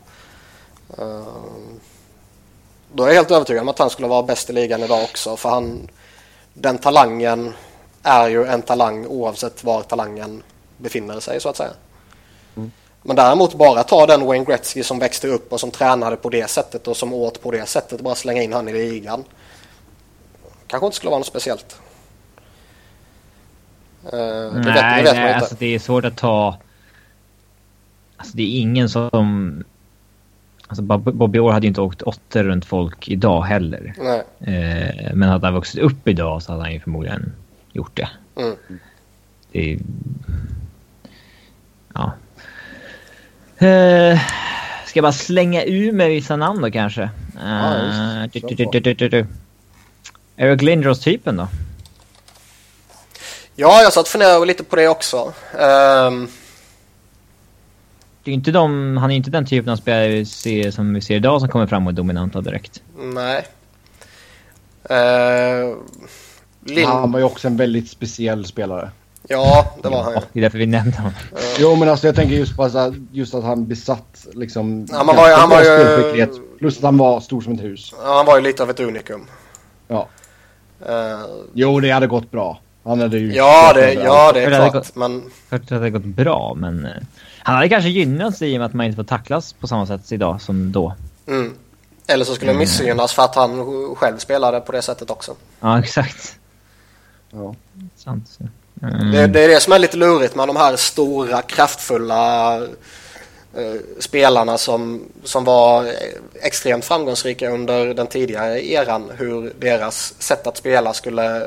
Eh, 0.99 1.27
då 2.93 3.03
är 3.03 3.09
jag 3.09 3.15
helt 3.15 3.31
övertygad 3.31 3.63
om 3.63 3.69
att 3.69 3.79
han 3.79 3.91
skulle 3.91 4.09
vara 4.09 4.23
bäst 4.23 4.51
i 4.51 4.53
ligan 4.53 4.83
idag 4.83 5.03
också. 5.03 5.37
För 5.37 5.49
han, 5.49 5.89
den 6.55 6.79
talangen 6.79 7.55
är 8.03 8.29
ju 8.29 8.45
en 8.45 8.63
talang 8.63 9.07
oavsett 9.07 9.65
var 9.65 9.83
talangen 9.83 10.43
befinner 10.77 11.21
sig 11.21 11.41
så 11.41 11.49
att 11.49 11.57
säga. 11.57 11.73
Men 13.09 13.17
däremot 13.17 13.55
bara 13.55 13.83
ta 13.83 14.07
den 14.07 14.27
Wayne 14.27 14.45
Gretzky 14.45 14.83
som 14.83 14.99
växte 14.99 15.29
upp 15.29 15.53
och 15.53 15.61
som 15.61 15.71
tränade 15.71 16.17
på 16.17 16.29
det 16.29 16.51
sättet 16.51 16.89
och 16.89 16.97
som 16.97 17.13
åt 17.13 17.43
på 17.43 17.51
det 17.51 17.67
sättet. 17.67 18.01
Bara 18.01 18.15
slänga 18.15 18.43
in 18.43 18.53
han 18.53 18.69
i 18.69 18.73
ligan. 18.73 19.25
Kanske 20.67 20.87
inte 20.87 20.97
skulle 20.97 21.11
vara 21.11 21.19
något 21.19 21.27
speciellt. 21.27 21.81
Eh, 24.05 24.11
det 24.13 24.51
vet, 24.51 24.65
det 24.65 24.73
nej, 24.73 25.03
vet 25.03 25.15
nej 25.15 25.25
man 25.25 25.35
alltså 25.35 25.57
det 25.59 25.75
är 25.75 25.79
svårt 25.79 26.05
att 26.05 26.17
ta... 26.17 26.57
Alltså 28.17 28.37
det 28.37 28.43
är 28.43 28.61
ingen 28.61 28.89
som... 28.89 29.65
Alltså 30.67 30.83
Bob- 30.83 31.13
Bobby 31.13 31.39
Orr 31.39 31.53
hade 31.53 31.67
ju 31.67 31.69
inte 31.69 31.81
åkt 31.81 32.03
åttor 32.03 32.43
runt 32.43 32.65
folk 32.65 33.09
idag 33.09 33.43
heller. 33.43 33.95
Nej. 33.99 34.23
Eh, 34.41 35.15
men 35.15 35.29
hade 35.29 35.47
han 35.47 35.55
vuxit 35.55 35.81
upp 35.81 36.09
idag 36.09 36.43
så 36.43 36.53
hade 36.53 36.65
han 36.65 36.73
ju 36.73 36.81
förmodligen 36.81 37.33
gjort 37.73 37.97
det. 37.97 38.09
Mm. 38.37 38.57
Det 39.53 39.73
är... 39.73 39.79
Ja. 41.95 42.13
Eh, 43.61 44.19
ska 44.87 44.99
jag 44.99 45.03
bara 45.03 45.13
slänga 45.13 45.65
ur 45.65 45.93
med 45.93 46.09
vissa 46.09 46.37
namn 46.37 46.63
då 46.63 46.71
kanske? 46.71 47.11
Ja, 47.35 47.75
Eh. 47.77 49.27
Eric 50.37 50.63
Lindros-typen 50.63 51.37
då? 51.37 51.49
Ja, 53.55 53.83
jag 53.83 53.93
satt 53.93 54.03
och 54.03 54.09
funderade 54.09 54.47
lite 54.47 54.65
på 54.65 54.77
det 54.77 54.89
också. 54.89 55.33
Ehm, 55.59 56.29
Det 58.25 58.31
är 58.31 58.35
inte 58.35 58.51
de, 58.51 58.97
han 58.97 59.11
är 59.11 59.15
ju 59.15 59.17
inte 59.17 59.31
den 59.31 59.47
typen 59.47 59.73
av 59.73 59.77
spelare 59.77 60.09
vi 60.09 60.27
ser, 60.27 60.71
som 60.71 60.95
vi 60.95 61.01
ser 61.01 61.17
idag 61.17 61.41
som 61.41 61.49
kommer 61.49 61.67
fram 61.67 61.87
och 61.87 61.93
är 61.93 61.97
dominanta 61.97 62.41
direkt. 62.41 62.83
nej. 62.97 63.47
Uh, 64.91 65.77
Lind... 66.65 66.89
Han 66.89 67.13
var 67.13 67.19
ju 67.19 67.25
också 67.25 67.49
en 67.49 67.57
väldigt 67.57 67.91
speciell 67.91 68.45
spelare. 68.45 68.91
Ja, 69.29 69.75
det 69.83 69.89
var 69.89 70.03
han 70.03 70.13
ju. 70.13 70.19
Det 70.33 70.39
är 70.39 70.43
därför 70.43 70.59
vi 70.59 70.67
nämnde 70.67 70.97
honom. 70.97 71.13
Jo 71.59 71.77
men 71.77 71.89
alltså 71.89 72.07
jag 72.07 72.17
tänker 72.17 72.35
just 72.37 72.57
på 72.57 72.63
att, 72.65 72.95
just 73.13 73.35
att 73.35 73.45
han 73.45 73.67
besatt 73.67 74.27
liksom... 74.33 74.87
Ja, 74.91 75.05
man 75.05 75.17
var 75.17 75.29
ju- 75.29 75.35
han 75.35 75.51
var 75.51 75.63
ju- 75.63 76.27
Plus 76.59 76.77
att 76.77 76.83
han 76.85 76.97
var 76.99 77.21
stor 77.21 77.41
som 77.41 77.53
ett 77.53 77.63
hus. 77.63 77.95
Ja, 78.03 78.17
Han 78.17 78.27
var 78.27 78.37
ju 78.37 78.43
lite 78.43 78.63
av 78.63 78.71
ett 78.71 78.81
unikum. 78.81 79.27
Ja. 79.89 80.09
Eh, 80.87 81.21
Jo 81.55 81.81
det 81.81 81.91
hade 81.91 82.07
gått 82.07 82.31
bra. 82.31 82.61
Han 82.85 83.01
hade 83.01 83.19
ju... 83.19 83.33
ja, 83.35 83.73
det, 83.75 83.93
ja, 83.95 84.33
det 84.33 84.43
är 84.43 84.51
klart. 84.57 84.73
gått- 84.73 84.95
Men 84.97 85.23
Klart 85.49 85.61
att 85.63 85.69
det 85.69 85.75
hade 85.75 85.91
gått 85.91 86.05
bra, 86.05 86.55
men... 86.57 86.85
eh, 86.85 86.91
Han 87.43 87.55
hade 87.57 87.69
kanske 87.69 87.89
gynnats 87.91 88.43
i 88.43 88.55
och 88.57 88.59
med 88.59 88.67
att 88.67 88.73
man 88.75 88.87
inte 88.87 88.97
får 88.97 89.05
tacklas 89.05 89.53
på 89.53 89.67
samma 89.67 89.87
sätt 89.87 90.13
idag 90.13 90.41
som 90.43 90.73
då. 90.73 90.95
mm. 91.27 91.55
Eller 92.11 92.25
så 92.25 92.35
skulle 92.35 92.53
det 92.53 92.59
missgynnas 92.59 93.13
för 93.13 93.23
att 93.23 93.35
han 93.35 93.65
själv 93.97 94.19
spelade 94.19 94.61
på 94.61 94.73
det 94.73 94.83
sättet 94.83 95.11
också. 95.11 95.35
Ja, 95.61 95.79
exakt. 95.79 96.37
Ja. 97.31 97.55
Sant. 97.97 98.29
så. 98.29 98.45
Mm. 98.83 99.13
Det, 99.13 99.27
det 99.27 99.45
är 99.45 99.49
det 99.49 99.61
som 99.61 99.73
är 99.73 99.79
lite 99.79 99.97
lurigt 99.97 100.35
med 100.35 100.49
de 100.49 100.57
här 100.57 100.77
stora, 100.77 101.43
kraftfulla 101.43 102.57
eh, 103.57 103.75
spelarna 103.99 104.59
som, 104.59 105.03
som 105.25 105.45
var 105.45 105.87
extremt 106.43 106.85
framgångsrika 106.85 107.51
under 107.51 107.95
den 107.95 108.07
tidigare 108.07 108.67
eran. 108.67 109.11
Hur 109.17 109.53
deras 109.59 110.15
sätt 110.19 110.47
att 110.47 110.57
spela 110.57 110.95
skulle... 110.95 111.47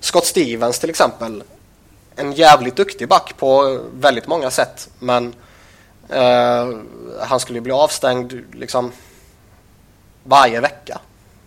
Scott 0.00 0.26
Stevens 0.26 0.78
till 0.78 0.90
exempel. 0.90 1.42
En 2.16 2.32
jävligt 2.32 2.76
duktig 2.76 3.08
back 3.08 3.34
på 3.38 3.80
väldigt 3.94 4.26
många 4.26 4.50
sätt. 4.50 4.88
Men 4.98 5.34
eh, 6.08 6.68
han 7.20 7.40
skulle 7.40 7.56
ju 7.56 7.62
bli 7.62 7.72
avstängd 7.72 8.32
liksom 8.52 8.92
varje 10.24 10.60
vecka. 10.60 10.98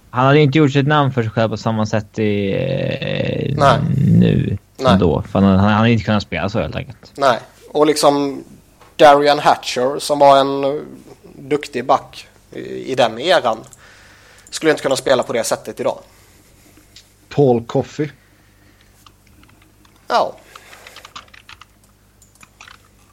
Han 0.10 0.26
hade 0.26 0.40
inte 0.40 0.58
gjort 0.58 0.72
sitt 0.72 0.88
namn 0.88 1.12
för 1.12 1.22
sig 1.22 1.32
själv 1.32 1.50
på 1.50 1.58
samma 1.58 1.86
sätt 1.86 2.20
i, 2.20 2.52
eh, 2.54 3.80
nu 4.20 4.58
Nej. 4.78 4.88
som 4.88 5.00
då. 5.00 5.22
För 5.22 5.40
han, 5.40 5.60
han 5.60 5.74
hade 5.74 5.92
inte 5.92 6.04
kunnat 6.06 6.24
spela 6.24 6.50
så 6.50 6.60
helt 6.60 6.76
enkelt. 6.76 7.12
Nej, 7.18 7.40
och 7.70 7.86
liksom 7.86 8.44
Darian 8.96 9.40
Hatcher 9.40 10.00
som 10.00 10.20
var 10.20 10.38
en 10.40 10.64
eh, 10.64 10.82
duktig 11.38 11.86
back 11.86 12.28
i, 12.52 12.60
i 12.92 12.96
den 12.96 13.20
eran 13.20 13.58
skulle 14.50 14.72
inte 14.72 14.84
kunna 14.84 14.96
spela 14.96 15.24
på 15.24 15.34
det 15.34 15.44
sättet 15.44 15.80
idag. 15.80 16.00
Paul 17.30 17.66
Coffey. 17.66 18.10
Ja, 20.08 20.36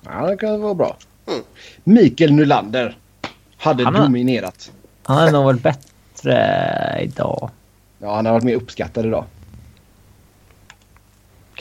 Ja 0.04 0.26
det 0.26 0.36
kan 0.36 0.60
vara 0.62 0.74
bra. 0.74 0.96
Mm. 1.26 1.40
Mikael 1.84 2.32
Nylander. 2.32 2.96
Hade 3.56 3.84
Han 3.84 3.94
har- 3.94 4.02
dominerat. 4.02 4.70
Han 5.02 5.16
hade 5.16 5.30
nog 5.30 5.44
varit 5.44 5.62
bättre 5.62 6.98
idag. 7.02 7.50
Ja 7.98 8.14
han 8.16 8.26
har 8.26 8.32
varit 8.32 8.44
mer 8.44 8.54
uppskattad 8.54 9.06
idag. 9.06 9.24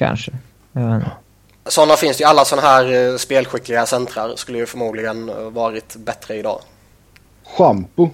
Kanske. 0.02 0.32
Sådana 1.66 1.95
finns 1.95 2.18
det 2.18 2.22
ju. 2.22 2.28
Alla 2.28 2.45
sådana 2.45 2.68
här 2.68 3.12
eh, 3.12 3.18
spelskickliga 3.18 3.86
centrar 3.86 4.36
skulle 4.36 4.58
ju 4.58 4.66
förmodligen 4.66 5.30
eh, 5.30 5.36
varit 5.36 5.95
bättre 5.95 6.36
idag. 6.36 6.62
Shampoo. 7.58 8.10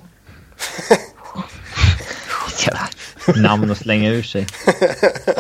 Jävla 2.66 3.50
namn 3.50 3.72
att 3.72 3.78
slänga 3.78 4.10
ur 4.10 4.24
sig. 4.24 4.48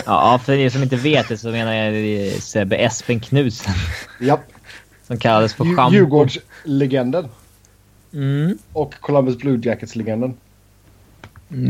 Ja, 0.05 0.39
för 0.45 0.53
er 0.53 0.69
som 0.69 0.83
inte 0.83 0.95
vet 0.95 1.27
det 1.27 1.37
så 1.37 1.49
menar 1.49 1.73
jag 1.73 2.41
Sebbe 2.41 2.75
Espen 2.75 3.19
Knudsen. 3.19 3.73
Japp. 4.19 4.51
Som 5.07 5.17
kallades 5.17 5.53
för 5.53 5.75
Schampo. 5.75 5.95
Djurgårdslegenden. 5.95 7.27
Mm. 8.13 8.57
Och 8.73 8.93
Columbus 9.01 9.37
Blue 9.37 9.59
Jackets-legenden. 9.63 10.37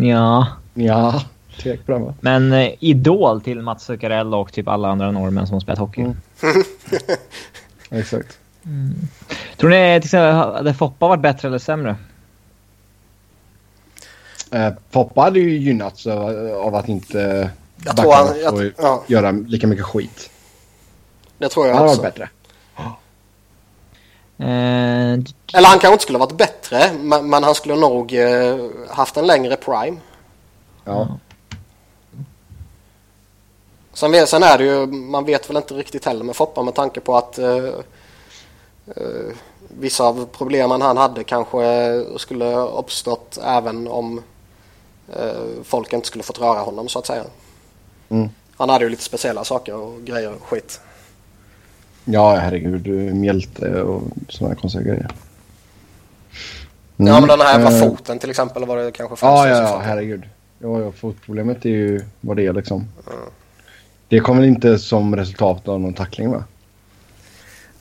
Ja. 0.03 0.47
Ja, 0.73 1.21
tek 1.63 1.85
på 1.85 1.91
den 1.91 2.03
va? 2.05 2.13
Men 2.21 2.53
eh, 2.53 2.73
idol 2.79 3.41
till 3.41 3.61
Mats 3.61 3.83
Zuccarello 3.83 4.37
och 4.37 4.53
typ 4.53 4.67
alla 4.67 4.87
andra 4.89 5.11
norrmän 5.11 5.47
som 5.47 5.53
har 5.53 5.61
spelat 5.61 5.79
hockey. 5.79 6.01
Mm. 6.01 6.15
Exakt. 7.89 8.39
Tror 9.57 9.69
ni 9.69 9.99
till 10.01 10.07
exempel 10.07 10.33
hade 10.35 10.73
Foppa 10.73 11.07
varit 11.07 11.21
bättre 11.21 11.47
eller 11.47 11.57
sämre? 11.59 11.95
Eh, 14.51 14.69
Poppa 14.91 15.21
hade 15.21 15.39
ju 15.39 15.57
gynnats 15.57 16.07
av, 16.07 16.51
av 16.63 16.75
att 16.75 16.87
inte 16.89 17.49
Jag 17.85 17.97
tror 17.97 18.05
backarna 18.11 18.29
han- 18.49 18.57
jag- 18.59 18.71
ja. 18.77 19.03
göra 19.07 19.31
lika 19.31 19.67
mycket 19.67 19.85
skit. 19.85 20.29
Det 21.37 21.49
tror 21.49 21.63
Han 21.63 21.69
jag 21.69 21.75
hade 21.77 21.89
också. 21.89 22.01
varit 22.01 22.13
bättre. 22.15 22.29
Eh, 24.39 25.13
Eller 25.53 25.67
han 25.67 25.79
kanske 25.79 25.91
inte 25.91 26.03
skulle 26.03 26.17
ha 26.17 26.25
varit 26.25 26.37
bättre, 26.37 26.91
men, 26.99 27.29
men 27.29 27.43
han 27.43 27.55
skulle 27.55 27.75
nog 27.75 28.13
eh, 28.13 28.57
haft 28.89 29.17
en 29.17 29.27
längre 29.27 29.55
prime. 29.55 29.97
Ja. 30.85 31.17
Sen, 33.97 34.27
sen 34.27 34.43
är 34.43 34.57
det 34.57 34.63
ju, 34.63 34.87
man 34.87 35.25
vet 35.25 35.49
väl 35.49 35.57
inte 35.57 35.73
riktigt 35.73 36.05
heller 36.05 36.23
med 36.23 36.35
Foppa 36.35 36.63
med 36.63 36.75
tanke 36.75 36.99
på 36.99 37.17
att 37.17 37.37
eh, 37.37 37.65
eh, 38.87 39.33
vissa 39.79 40.03
av 40.03 40.27
problemen 40.37 40.81
han 40.81 40.97
hade 40.97 41.23
kanske 41.23 42.05
skulle 42.17 42.55
uppstått 42.55 43.39
även 43.43 43.87
om 43.87 44.21
eh, 45.15 45.63
folk 45.63 45.93
inte 45.93 46.07
skulle 46.07 46.23
fått 46.23 46.41
röra 46.41 46.59
honom 46.59 46.87
så 46.87 46.99
att 46.99 47.05
säga. 47.05 47.23
Mm. 48.09 48.29
Han 48.57 48.69
hade 48.69 48.83
ju 48.83 48.89
lite 48.89 49.03
speciella 49.03 49.43
saker 49.43 49.75
och 49.75 50.01
grejer 50.01 50.33
och 50.33 50.43
skit. 50.43 50.81
Ja, 52.05 52.35
herregud. 52.35 52.87
Mjälte 53.15 53.81
och 53.81 54.01
sådana 54.29 54.55
konstiga 54.55 54.83
grejer. 54.83 55.07
Ja 56.95 57.19
men 57.19 57.27
den 57.27 57.41
här 57.41 57.59
jävla 57.59 57.77
eh, 57.77 57.89
foten 57.89 58.19
till 58.19 58.29
exempel 58.29 58.65
var 58.65 58.77
det 58.77 58.91
kanske 58.91 59.15
främst 59.15 59.45
Ja, 59.45 59.47
ja, 59.47 59.61
ja, 59.61 59.81
herregud. 59.83 60.23
Ja, 60.59 60.81
ja, 60.81 60.91
fotproblemet 60.91 61.65
är 61.65 61.69
ju 61.69 62.01
vad 62.21 62.37
det 62.37 62.45
är 62.45 62.53
liksom. 62.53 62.87
Det 64.09 64.19
kommer 64.19 64.43
inte 64.43 64.79
som 64.79 65.15
resultat 65.15 65.67
av 65.67 65.79
någon 65.79 65.93
tackling 65.93 66.31
va? 66.31 66.43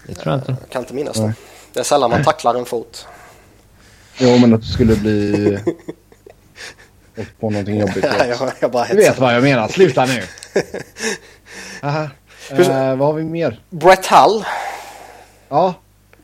Det 0.07 0.15
tror 0.15 0.33
jag 0.35 0.41
inte. 0.41 0.57
Jag 0.61 0.71
kan 0.71 0.83
inte 0.83 0.95
minnas 0.95 1.17
det. 1.17 1.23
Nej. 1.27 1.35
Det 1.73 1.81
är 1.81 1.85
sällan 1.85 2.11
man 2.11 2.25
tacklar 2.25 2.55
en 2.55 2.65
fot. 2.65 3.07
Jo, 4.19 4.39
men 4.39 4.55
att 4.55 4.61
det 4.61 4.67
skulle 4.67 4.97
bli... 4.97 5.59
På 7.41 7.51
någonting 7.51 7.81
jobbigt. 7.81 8.05
jag, 8.05 8.51
jag 8.61 8.71
bara 8.71 8.87
Du 8.87 8.97
vet 8.97 9.19
vad 9.19 9.35
jag 9.35 9.43
menar. 9.43 9.69
Sluta 9.69 10.05
nu. 10.05 10.23
Aha. 11.83 12.09
Eh, 12.51 12.97
vad 12.97 13.09
har 13.09 13.13
vi 13.13 13.25
mer? 13.25 13.61
Brett 13.71 14.07
Hull. 14.07 14.45
Ja, 15.49 15.75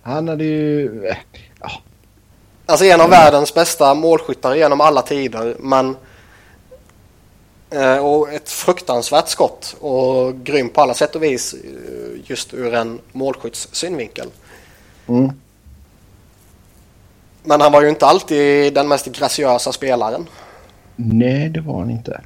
han 0.02 0.28
hade 0.28 0.44
ju... 0.44 1.06
eh, 1.06 1.16
Alltså 2.66 2.84
en 2.84 3.00
av 3.00 3.10
världens 3.10 3.54
bästa 3.54 3.94
målskyttar 3.94 4.54
genom 4.54 4.80
alla 4.80 5.02
tider. 5.02 5.56
Men... 5.58 5.96
eh, 7.74 7.96
Och 7.96 8.32
ett 8.32 8.48
fruktansvärt 8.50 9.28
skott. 9.28 9.76
Och 9.80 10.44
grym 10.44 10.68
på 10.68 10.80
alla 10.80 10.94
sätt 10.94 11.16
och 11.16 11.22
vis. 11.22 11.54
eh, 11.54 11.60
Just 12.26 12.54
ur 12.54 12.74
en 12.74 12.98
målskytts 13.12 13.68
synvinkel. 13.72 14.26
Mm. 15.08 15.30
Men 17.44 17.60
han 17.60 17.72
var 17.72 17.82
ju 17.82 17.88
inte 17.88 18.06
alltid 18.06 18.74
den 18.74 18.88
mest 18.88 19.06
graciösa 19.06 19.72
spelaren. 19.72 20.26
Nej, 20.96 21.48
det 21.48 21.60
var 21.60 21.78
han 21.78 21.90
inte. 21.90 22.20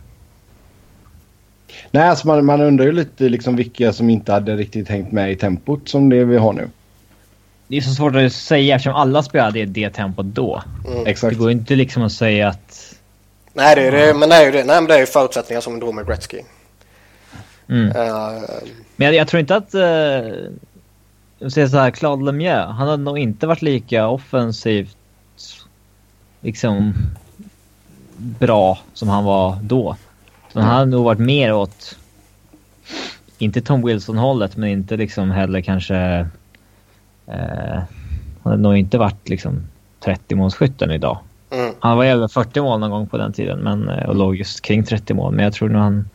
Nej, 1.91 2.09
alltså 2.09 2.27
man, 2.27 2.45
man 2.45 2.61
undrar 2.61 2.85
ju 2.87 2.93
lite 2.93 3.29
liksom 3.29 3.57
vilka 3.57 3.93
som 3.93 4.11
inte 4.11 4.33
hade 4.33 4.57
riktigt 4.57 4.89
hängt 4.89 5.13
med 5.13 5.33
i 5.33 5.37
tempot 5.37 5.89
som 5.89 6.09
det 6.09 6.25
vi 6.25 6.37
har 6.37 6.53
nu. 6.53 6.69
Det 7.69 7.77
är 7.77 7.81
så 7.81 7.95
svårt 7.95 8.15
att 8.17 8.33
säga 8.33 8.75
eftersom 8.77 8.95
alla 8.95 9.23
spelade 9.23 9.61
i 9.61 9.65
det 9.67 9.91
tempot 9.91 10.27
då. 10.27 10.63
Det 11.05 11.11
Exakt. 11.11 11.37
går 11.37 11.51
inte 11.51 11.75
liksom 11.77 12.03
att 12.03 12.13
säga 12.13 12.49
att... 12.49 12.96
Nej, 13.57 13.75
det 13.77 13.83
är 13.83 13.93
det, 13.93 14.15
men 14.15 14.29
det 14.29 14.35
är 14.35 14.45
ju 14.45 14.51
det. 14.51 14.65
Nej, 14.65 14.81
men 14.81 14.87
det 14.87 14.95
är 14.95 14.99
ju 14.99 15.07
förutsättningar 15.07 15.61
som 15.61 15.81
drog 15.81 15.95
med 15.95 16.07
Gretzky. 16.07 16.41
Mm. 17.69 17.97
Eh, 17.97 18.43
Men 18.97 19.07
jag, 19.07 19.15
jag 19.15 19.29
tror 19.29 19.41
inte 19.41 19.57
att... 19.57 19.75
Uh, 19.75 19.81
jag 21.39 21.53
säger 21.53 21.67
så 21.69 21.79
här, 21.79 21.91
Claude 21.91 22.25
Lemieux, 22.25 22.67
han 22.67 22.89
hade 22.89 23.03
nog 23.03 23.19
inte 23.19 23.47
varit 23.47 23.63
lika 23.63 24.09
offensivt 24.09 24.97
liksom 26.41 26.95
bra 28.17 28.79
som 28.95 29.09
han 29.09 29.25
var 29.25 29.59
då. 29.63 29.97
Så 30.53 30.61
han 30.61 30.71
hade 30.71 30.91
nog 30.91 31.05
varit 31.05 31.19
mer 31.19 31.53
åt, 31.53 31.99
inte 33.39 33.61
Tom 33.61 33.87
Wilson-hållet, 33.87 34.57
men 34.57 34.69
inte 34.69 34.97
liksom 34.97 35.31
heller 35.31 35.61
kanske... 35.61 35.97
eh, 37.27 37.83
han 38.43 38.53
hade 38.53 38.63
nog 38.63 38.77
inte 38.77 38.99
varit 38.99 39.29
liksom 39.29 39.67
30-målsskytten 40.05 40.93
idag. 40.93 41.19
Mm. 41.51 41.75
Han 41.81 41.97
var 41.97 42.05
över 42.05 42.29
40 42.29 42.61
mål 42.61 42.81
någon 42.81 42.91
gång 42.91 43.07
på 43.07 43.19
den 43.19 43.33
tiden 43.33 43.59
men, 43.59 43.89
eh, 43.89 44.09
och 44.09 44.17
låg 44.17 44.37
just 44.37 44.61
kring 44.61 44.85
30 44.85 45.15
mål. 45.15 45.35
Men 45.35 45.45
jag 45.45 45.53
tror 45.53 45.69
nog 45.69 45.83
han, 45.83 46.09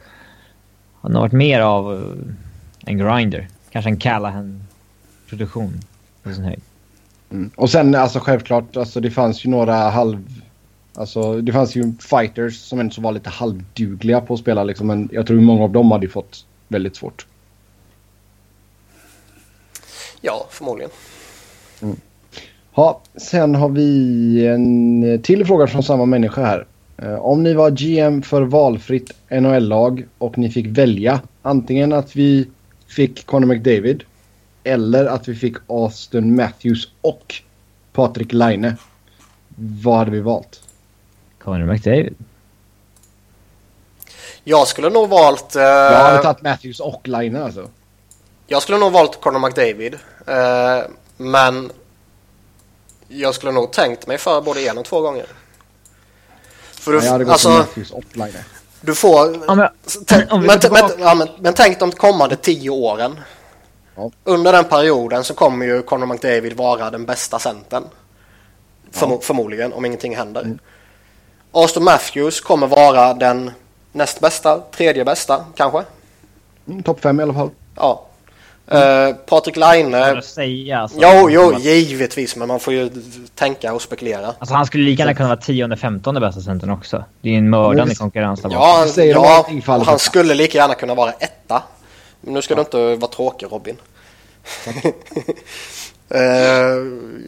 han 1.02 1.16
har 1.16 1.22
varit 1.22 1.32
mer 1.32 1.62
av 1.62 1.94
eh, 1.94 2.34
en 2.86 2.98
grinder. 2.98 3.48
Kanske 3.72 3.90
en 3.90 3.98
Callahan-produktion 3.98 5.74
på 6.24 6.34
sin 6.34 6.44
höjd. 6.44 6.62
Mm. 7.32 7.52
Och 7.56 7.70
sen 7.70 7.96
alltså 7.96 8.20
självklart, 8.20 8.78
alltså 8.78 9.00
det 9.00 9.12
fanns 9.12 9.46
ju 9.46 9.50
några 9.50 9.76
halv... 9.76 10.42
Alltså 10.96 11.42
det 11.42 11.54
fanns 11.54 11.76
ju 11.76 11.94
fighters 12.00 12.58
som 12.58 12.80
ändå 12.80 13.02
var 13.02 13.12
lite 13.12 13.30
halvdugliga 13.30 14.22
på 14.22 14.34
att 14.34 14.40
spela 14.40 14.64
liksom. 14.64 14.88
Men 14.88 15.10
jag 15.12 15.28
tror 15.28 15.42
många 15.42 15.64
av 15.64 15.72
dem 15.72 15.92
hade 15.92 16.06
ju 16.06 16.12
fått 16.12 16.46
väldigt 16.68 16.96
svårt. 16.96 17.26
Ja, 20.22 20.48
förmodligen. 20.50 20.92
Ja, 22.76 23.02
sen 23.16 23.56
har 23.56 23.70
vi 23.70 24.48
en 24.48 25.22
till 25.24 25.46
fråga 25.46 25.68
från 25.68 25.84
samma 25.84 26.06
människa 26.06 26.42
här. 26.46 26.66
Eh, 26.98 27.14
Om 27.16 27.44
ni 27.44 27.54
var 27.54 27.70
GM 27.72 28.22
för 28.22 28.42
valfritt 28.42 29.12
NHL-lag 29.30 30.06
och 30.18 30.38
ni 30.38 30.50
fick 30.50 30.66
välja 30.68 31.22
antingen 31.42 31.94
att 31.94 32.16
vi 32.16 32.48
fick 32.88 33.26
Conor 33.26 33.46
McDavid 33.48 34.04
eller 34.64 35.06
att 35.06 35.28
vi 35.28 35.36
fick 35.36 35.56
Austin 35.68 36.36
Matthews 36.36 36.88
och 37.02 37.36
Patrik 37.94 38.34
Laine. 38.34 38.74
Vad 39.56 39.98
hade 39.98 40.12
vi 40.12 40.20
valt? 40.22 40.62
Conor 41.44 41.66
McDavid. 41.66 42.16
Jag 44.44 44.68
skulle 44.68 44.90
nog 44.90 45.10
valt... 45.10 45.56
eh, 45.56 45.62
Jag 45.62 46.04
hade 46.04 46.24
tagit 46.24 46.42
Matthews 46.42 46.80
och 46.80 47.08
Laine 47.08 47.36
alltså. 47.44 47.70
Jag 48.48 48.62
skulle 48.62 48.78
nog 48.78 48.92
valt 48.92 49.22
Conor 49.22 49.40
McDavid. 49.40 49.94
eh, 50.28 50.90
men 51.18 51.72
jag 53.12 53.36
skulle 53.36 53.52
nog 53.52 53.72
tänkt 53.72 54.08
mig 54.08 54.18
för 54.18 54.42
både 54.42 54.62
en 54.68 54.78
och 54.78 54.86
två 54.86 55.02
gånger. 55.02 55.26
För 56.72 56.92
du, 56.92 56.98
Jag 57.04 57.12
hade 57.12 57.24
gått 57.24 57.32
alltså, 57.34 57.66
Laine. 58.14 58.38
du 58.82 58.96
får... 58.96 59.50
Om 59.50 59.60
jag, 59.60 59.70
Tänk- 60.06 60.32
men, 60.32 60.46
men, 60.46 60.84
ja, 61.00 61.16
men, 61.16 61.28
men 61.40 61.54
tänk 61.54 61.80
de 61.80 61.92
kommande 61.92 62.36
tio 62.36 62.70
åren. 62.70 63.20
Ja. 63.96 64.12
Under 64.24 64.54
den 64.54 64.64
perioden 64.66 65.24
så 65.24 65.34
kommer 65.34 65.66
ju 65.66 65.82
Conor 65.82 66.06
McDavid 66.06 66.54
vara 66.54 66.90
den 66.90 67.06
bästa 67.06 67.40
centern. 67.40 67.84
Förmo- 68.94 69.22
Förmodligen, 69.22 69.74
om 69.74 69.86
ingenting 69.86 70.16
händer. 70.16 70.42
Mm. 70.42 70.60
Austin 71.52 71.84
Matthews 71.84 72.42
kommer 72.42 72.68
vara 72.68 73.14
den 73.14 73.52
näst 73.92 74.20
bästa, 74.20 74.60
tredje 74.72 75.06
bästa 75.06 75.46
kanske. 75.56 75.84
Mm, 76.68 76.84
Topp 76.84 77.02
fem 77.02 77.20
i 77.20 77.24
alla 77.24 77.34
fall. 77.34 77.50
Ja. 77.76 78.06
Uh, 78.74 79.16
Patrik 79.26 79.56
Laine. 79.58 79.96
att 79.96 80.26
säga 80.26 80.80
alltså, 80.80 80.98
Jo, 81.02 81.30
jo, 81.30 81.60
givetvis, 81.60 82.36
men 82.36 82.48
man 82.48 82.60
får 82.60 82.74
ju 82.74 82.90
tänka 83.36 83.74
och 83.74 83.82
spekulera. 83.82 84.28
Alltså 84.40 84.56
han 84.56 84.66
skulle 84.66 84.84
lika 84.84 85.04
gärna 85.04 85.14
kunna 85.14 85.30
vara 85.30 85.40
10-15 85.40 86.20
bästa 86.20 86.42
centern 86.42 86.70
också. 86.70 87.04
Det 87.22 87.30
är 87.30 87.38
en 87.38 87.50
mördande 87.50 87.90
visst. 87.90 88.00
konkurrens 88.00 88.42
där. 88.42 88.50
Ja, 88.52 88.86
säger 88.90 89.14
de 89.14 89.62
ja 89.68 89.84
han 89.86 90.00
skulle 90.00 90.34
lika 90.34 90.58
gärna 90.58 90.76
kunna 90.76 90.96
vara 90.96 91.12
etta. 91.12 91.64
Men 92.22 92.34
nu 92.34 92.42
ska 92.42 92.56
du 92.56 92.62
inte 92.62 92.96
vara 92.96 93.12
tråkig 93.12 93.48
Robin. 93.52 93.76
Eh, 96.14 96.86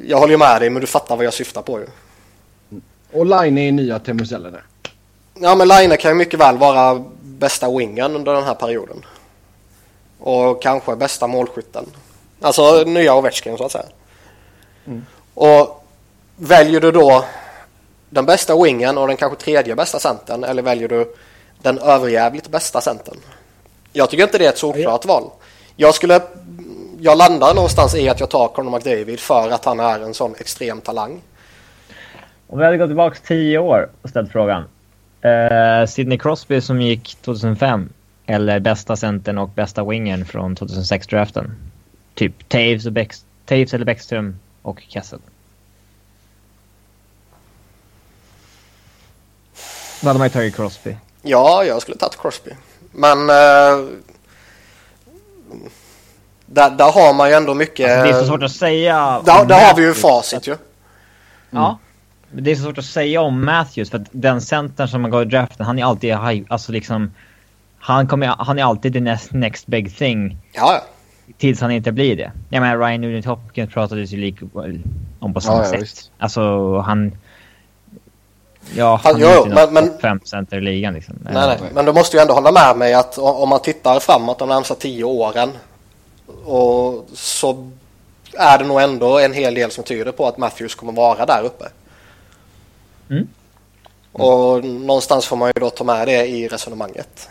jag 0.07 0.17
håller 0.17 0.31
ju 0.31 0.37
med 0.37 0.61
dig, 0.61 0.69
men 0.69 0.81
du 0.81 0.87
fattar 0.87 1.15
vad 1.15 1.25
jag 1.25 1.33
syftar 1.33 1.61
på 1.61 1.79
ju. 1.79 1.85
Och 3.13 3.25
Laine 3.25 3.57
är 3.57 3.71
nya 3.71 3.99
Teemu. 3.99 4.25
Ja, 5.39 5.55
men 5.55 5.67
Line 5.67 5.97
kan 5.97 6.11
ju 6.11 6.15
mycket 6.15 6.39
väl 6.39 6.57
vara 6.57 7.03
bästa 7.21 7.77
wingen 7.77 8.15
under 8.15 8.33
den 8.33 8.43
här 8.43 8.53
perioden. 8.53 9.05
Och 10.25 10.61
kanske 10.61 10.95
bästa 10.95 11.27
målskytten. 11.27 11.85
Alltså 12.41 12.83
nya 12.83 13.15
Ovechkin 13.15 13.57
så 13.57 13.65
att 13.65 13.71
säga. 13.71 13.85
Och 15.33 15.85
väljer 16.35 16.81
du 16.81 16.91
då 16.91 17.25
den 18.09 18.25
bästa 18.25 18.63
wingen 18.63 18.97
och 18.97 19.07
den 19.07 19.17
kanske 19.17 19.39
tredje 19.39 19.75
bästa 19.75 19.99
centern 19.99 20.43
eller 20.43 20.61
väljer 20.61 20.87
du 20.87 21.15
den 21.61 21.79
överjävligt 21.79 22.49
bästa 22.49 22.81
centern? 22.81 23.17
Jag 23.93 24.09
tycker 24.09 24.23
inte 24.23 24.37
det 24.37 24.45
är 24.45 24.49
ett 24.49 24.57
solklart 24.57 25.05
val. 25.05 25.29
Jag 25.75 25.95
skulle 25.95 26.21
jag 26.99 27.17
landar 27.17 27.53
någonstans 27.53 27.95
i 27.95 28.09
att 28.09 28.19
jag 28.19 28.29
tar 28.29 28.47
Conor 28.47 28.71
McDavid 28.71 29.19
för 29.19 29.49
att 29.49 29.65
han 29.65 29.79
är 29.79 29.99
en 29.99 30.13
sån 30.13 30.35
extrem 30.39 30.81
talang. 30.81 31.21
Om 32.47 32.59
vi 32.59 32.65
hade 32.65 32.77
gått 32.77 32.89
tillbaka 32.89 33.17
10 33.27 33.57
år 33.57 33.89
och 34.01 34.09
ställt 34.09 34.31
frågan. 34.31 34.63
Eh, 35.21 35.85
Sidney 35.87 36.17
Crosby 36.17 36.61
som 36.61 36.81
gick 36.81 37.15
2005. 37.15 37.89
Eller 38.25 38.59
bästa 38.59 38.95
centern 38.95 39.37
och 39.37 39.49
bästa 39.49 39.83
wingen 39.83 40.25
från 40.25 40.55
2006-draften. 40.55 41.55
Typ 42.13 42.49
Taves, 42.49 42.85
och 42.85 42.93
Taves 43.45 43.73
eller 43.73 43.85
Bäckström 43.85 44.39
och 44.61 44.83
Kessel. 44.87 45.19
Då 50.01 50.07
hade 50.07 50.19
man 50.19 50.27
ju 50.27 50.31
tagit 50.31 50.55
Crosby. 50.55 50.95
Ja, 51.21 51.63
jag 51.63 51.81
skulle 51.81 51.97
tagit 51.97 52.17
Crosby. 52.21 52.51
Men 52.91 53.29
eh, 53.29 53.89
där, 56.45 56.69
där 56.69 56.91
har 56.91 57.13
man 57.13 57.29
ju 57.29 57.35
ändå 57.35 57.53
mycket... 57.53 57.89
Alltså, 57.89 58.03
det 58.03 58.17
är 58.17 58.21
så 58.21 58.27
svårt 58.27 58.43
att 58.43 58.51
säga. 58.51 59.21
där, 59.25 59.45
där 59.45 59.67
har 59.67 59.75
vi 59.75 59.83
ju 59.83 59.93
facit 59.93 60.47
ju. 60.47 60.57
Ja. 61.49 61.77
Men 62.31 62.43
det 62.43 62.51
är 62.51 62.55
så 62.55 62.63
svårt 62.63 62.77
att 62.77 62.85
säga 62.85 63.21
om 63.21 63.45
Matthews 63.45 63.89
för 63.89 63.97
att 63.97 64.07
den 64.11 64.41
centern 64.41 64.87
som 64.87 65.01
man 65.01 65.11
gav 65.11 65.21
i 65.21 65.25
draften, 65.25 65.65
han 65.65 65.79
är 65.79 65.85
alltid 65.85 66.09
high, 66.09 66.45
alltså 66.47 66.71
liksom... 66.71 67.11
Han, 67.85 68.07
kommer, 68.07 68.27
han 68.27 68.59
är 68.59 68.63
alltid 68.63 68.93
the 68.93 68.99
next, 68.99 69.31
next 69.33 69.67
big 69.67 69.97
thing 69.97 70.37
Ja, 70.53 70.81
tills 71.37 71.61
han 71.61 71.71
inte 71.71 71.91
blir 71.91 72.15
det. 72.15 72.31
Jag 72.49 72.61
menar 72.61 72.77
Ryan 72.77 73.01
Nugent 73.01 73.25
Hopkins 73.25 73.73
pratades 73.73 74.11
ju 74.11 74.17
lika 74.17 74.45
om 75.19 75.33
på 75.33 75.41
samma 75.41 75.57
Ja, 75.63 75.69
sätt. 75.69 75.81
visst. 75.81 76.11
Alltså 76.17 76.77
han... 76.79 77.11
Ja, 78.75 78.99
Han- 79.03 79.13
han 79.13 79.23
är 79.23 79.35
jo, 79.35 79.43
inte 79.43 79.67
men- 79.71 79.89
men- 80.01 80.19
center 80.25 80.57
i 80.57 80.61
ligan 80.61 80.93
liksom. 80.93 81.15
Nej, 81.23 81.33
nej. 81.33 81.57
Men 81.73 81.85
du 81.85 81.93
måste 81.93 82.17
ju 82.17 82.21
ändå 82.21 82.33
hålla 82.33 82.51
med 82.51 82.77
mig 82.77 82.93
att 82.93 83.17
om 83.17 83.49
man 83.49 83.59
tittar 83.61 83.99
framåt 83.99 84.39
de 84.39 84.49
närmsta 84.49 84.75
tio 84.75 85.03
åren 85.03 85.49
och 86.45 87.07
så 87.13 87.71
är 88.33 88.57
det 88.57 88.65
nog 88.65 88.81
ändå 88.81 89.19
en 89.19 89.33
hel 89.33 89.53
del 89.53 89.71
som 89.71 89.83
tyder 89.83 90.11
på 90.11 90.27
att 90.27 90.37
Matthews 90.37 90.75
kommer 90.75 90.93
vara 90.93 91.25
där 91.25 91.43
uppe. 91.43 91.65
Mm. 93.09 93.27
Och 94.11 94.63
någonstans 94.65 95.25
får 95.25 95.35
man 95.35 95.47
ju 95.55 95.59
då 95.59 95.69
ta 95.69 95.83
med 95.83 96.07
det 96.07 96.25
i 96.27 96.47
resonemanget. 96.47 97.29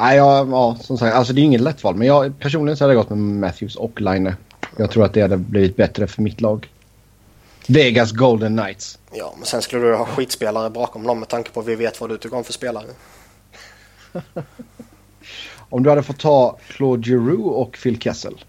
Nej, 0.00 0.16
ja, 0.16 0.46
ja, 0.50 0.76
som 0.80 0.98
sagt. 0.98 1.16
Alltså 1.16 1.32
det 1.32 1.40
är 1.40 1.42
inget 1.42 1.60
lätt 1.60 1.84
val. 1.84 1.94
Men 1.96 2.06
jag, 2.06 2.38
personligen 2.38 2.76
så 2.76 2.84
hade 2.84 2.94
jag 2.94 3.02
gått 3.02 3.10
med 3.10 3.18
Matthews 3.18 3.76
och 3.76 4.00
Line. 4.00 4.34
Jag 4.76 4.90
tror 4.90 5.04
att 5.04 5.14
det 5.14 5.20
hade 5.22 5.36
blivit 5.36 5.76
bättre 5.76 6.06
för 6.06 6.22
mitt 6.22 6.40
lag. 6.40 6.68
Vegas 7.66 8.12
Golden 8.12 8.56
Knights. 8.58 8.98
Ja, 9.12 9.34
men 9.36 9.46
sen 9.46 9.62
skulle 9.62 9.86
du 9.86 9.94
ha 9.94 10.06
skitspelare 10.06 10.70
bakom 10.70 11.02
dem 11.06 11.18
med 11.18 11.28
tanke 11.28 11.50
på 11.50 11.60
att 11.60 11.66
vi 11.66 11.74
vet 11.74 12.00
vad 12.00 12.10
du 12.10 12.16
tycker 12.18 12.36
om 12.36 12.44
för 12.44 12.52
spelare. 12.52 12.86
Om 15.72 15.82
du 15.82 15.90
hade 15.90 16.02
fått 16.02 16.18
ta 16.18 16.58
Claude 16.68 17.08
Giroux 17.10 17.42
och 17.44 17.78
Phil 17.82 18.00
Kessel. 18.00 18.44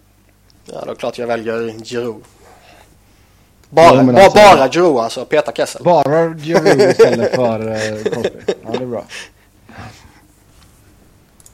Ja, 0.65 0.73
då 0.73 0.81
är 0.81 0.85
det 0.85 0.95
klart 0.95 1.17
jag 1.17 1.27
väljer 1.27 1.73
Giroux. 1.83 2.27
Bara, 3.69 3.95
Ja, 3.95 4.03
bara, 4.03 4.17
alltså- 4.23 4.37
bara 4.37 4.67
Giroux 4.69 4.99
alltså, 5.03 5.25
Peter 5.25 5.51
Kessel. 5.51 5.83
Bara 5.83 6.33
Giroux 6.37 6.83
istället 6.99 7.35
för 7.35 7.59
Crosby. 8.03 8.29
Ja, 8.65 8.71
det 8.77 8.83
är 8.83 8.87
bra. 8.87 9.05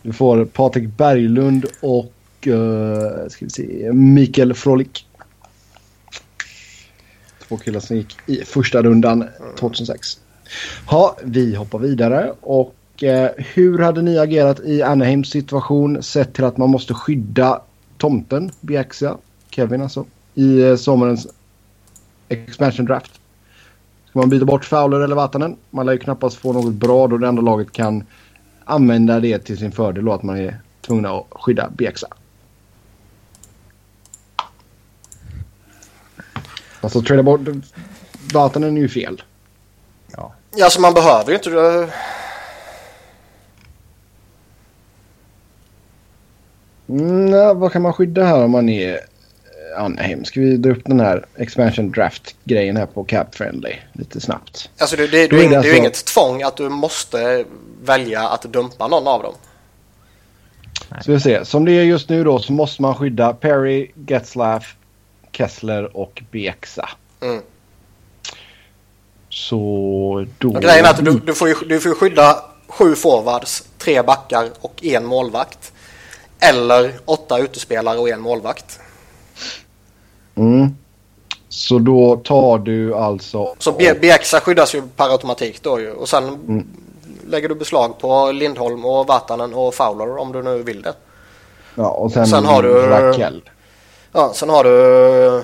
Du 0.08 0.14
får 0.14 0.46
Patrik 0.46 0.98
Berglund 0.98 1.66
och 1.82 2.48
uh, 2.48 3.28
ska 3.30 3.46
vi 3.46 3.50
se, 3.50 3.92
Mikael 3.94 4.54
Frolik. 4.54 5.08
Två 7.48 7.58
killar 7.58 7.80
som 7.80 7.96
gick 7.96 8.18
i 8.26 8.36
första 8.36 8.82
rundan 8.82 9.26
2006. 9.60 10.20
Ja, 10.92 11.18
vi 11.24 11.56
hoppar 11.56 11.80
vidare. 11.80 12.34
Och 12.42 12.76
uh, 13.04 13.28
hur 13.38 13.80
hade 13.80 14.02
ni 14.02 14.18
agerat 14.18 14.60
i 14.60 14.82
Anaheims 14.82 15.30
situation 15.30 16.04
sett 16.04 16.34
till 16.34 16.44
att 16.44 16.58
man 16.58 16.70
måste 16.70 16.94
skydda 16.94 17.62
tomten, 17.98 18.52
Biaxia, 18.62 19.18
Kevin 19.50 19.82
alltså, 19.82 20.06
i 20.36 20.64
uh, 20.64 20.76
sommarens 20.76 21.28
expansion 22.30 22.86
draft? 22.86 23.12
Ska 24.10 24.20
man 24.20 24.30
byta 24.30 24.46
bort 24.46 24.66
Fowler 24.66 25.00
eller 25.00 25.16
Vatanen? 25.16 25.56
Man 25.70 25.86
lär 25.86 25.94
ju 25.94 26.00
knappast 26.00 26.38
få 26.38 26.54
något 26.54 26.74
bra 26.74 27.08
då 27.08 27.18
det 27.18 27.28
enda 27.28 27.42
laget 27.42 27.72
kan 27.72 28.04
använda 28.68 29.20
det 29.20 29.40
till 29.40 29.58
sin 29.58 29.72
fördel 29.72 30.06
då 30.06 30.14
att 30.14 30.24
man 30.24 30.38
är 30.38 30.60
tvungna 30.82 31.10
att 31.10 31.26
skydda 31.32 31.70
Bieksa. 31.70 32.08
Alltså 36.82 37.02
trada 37.02 37.24
bort 37.24 37.42
Vatanen 38.34 38.78
är 38.78 38.82
ju 38.82 38.90
fel. 38.90 39.24
Ja. 40.16 40.34
Ja, 40.56 40.66
alltså 40.66 40.82
man 40.82 40.94
behöver 40.94 41.30
ju 41.30 41.36
inte... 41.36 41.50
det. 41.50 41.90
Mm, 46.90 47.28
ja, 47.28 47.54
vad 47.54 47.72
kan 47.72 47.82
man 47.82 47.94
skydda 47.94 48.24
här 48.24 48.44
om 48.44 48.52
man 48.52 48.70
är 48.70 49.00
Anaheim? 49.78 50.26
Ska 50.26 50.40
vi 50.40 50.58
dra 50.58 50.72
upp 50.72 50.86
den 50.86 51.00
här 51.00 51.26
expansion 51.36 51.92
draft 51.92 52.36
grejen 52.44 52.78
här 52.78 52.86
på 52.86 53.04
Cap 53.04 53.36
Friendly 53.36 53.76
lite 53.94 54.22
snabbt? 54.22 54.70
Alltså 54.78 54.96
det, 54.96 55.08
det, 55.08 55.28
Då 55.28 55.36
det, 55.36 55.46
är 55.46 55.50
det, 55.50 55.50
det 55.50 55.50
är 55.50 55.50
ju 55.50 55.56
alltså- 55.58 55.76
inget 55.76 56.06
tvång 56.06 56.44
att 56.44 56.58
du 56.58 56.70
måste 56.70 57.46
välja 57.88 58.28
att 58.28 58.42
dumpa 58.42 58.88
någon 58.88 59.08
av 59.08 59.24
dem. 59.24 59.34
Så 61.06 61.12
vi 61.12 61.20
ser. 61.20 61.44
Som 61.44 61.66
det 61.66 61.72
är 61.72 61.84
just 61.84 62.10
nu 62.10 62.24
då 62.24 62.40
så 62.40 62.54
måste 62.54 62.82
man 62.82 62.96
skydda 62.96 63.34
Perry, 63.34 63.92
Getzlaff, 64.08 64.76
Kessler 65.32 65.98
och 65.98 66.24
Bieksa. 66.32 66.90
Mm. 67.22 67.42
Så 69.30 70.26
då... 70.38 70.50
Och 70.54 70.62
grejen 70.62 70.86
är 70.86 70.90
att 70.90 71.06
du, 71.06 71.20
du, 71.20 71.34
får 71.34 71.48
ju, 71.48 71.56
du 71.66 71.80
får 71.80 71.96
skydda 71.96 72.44
sju 72.68 72.96
forwards, 72.96 73.64
tre 73.78 74.02
backar 74.02 74.50
och 74.62 74.86
en 74.86 75.06
målvakt. 75.06 75.74
Eller 76.40 76.94
åtta 77.06 77.40
utespelare 77.40 77.98
och 77.98 78.10
en 78.10 78.22
målvakt. 78.22 78.80
Mm. 80.36 80.76
Så 81.50 81.80
då 81.80 82.16
tar 82.16 82.58
du 82.58 82.96
alltså... 82.96 83.56
Så 83.60 83.72
Bie- 83.72 84.00
Bieksa 84.00 84.40
skyddas 84.40 84.76
ju 84.76 84.82
per 84.96 85.10
automatik 85.10 85.64
då 85.64 85.80
ju. 85.80 85.92
Och 85.92 86.10
sen 86.10 86.24
Mm. 86.24 86.68
Lägger 87.28 87.50
du 87.50 87.56
beslag 87.56 88.00
på 88.00 88.32
Lindholm 88.32 88.86
och 88.86 89.08
Vatanen 89.08 89.54
och 89.54 89.74
Fowler 89.76 90.18
om 90.18 90.32
du 90.32 90.44
nu 90.44 90.64
vill 90.64 90.82
det. 90.82 90.94
Ja, 91.76 91.90
och 91.90 92.12
sen, 92.12 92.28
Sen 92.28 92.46
har 92.46 92.64
du- 92.64 92.74
Rakell. 92.88 93.42
Ja, 94.12 94.32
sen 94.34 94.50
har 94.50 94.64
du 94.64 95.44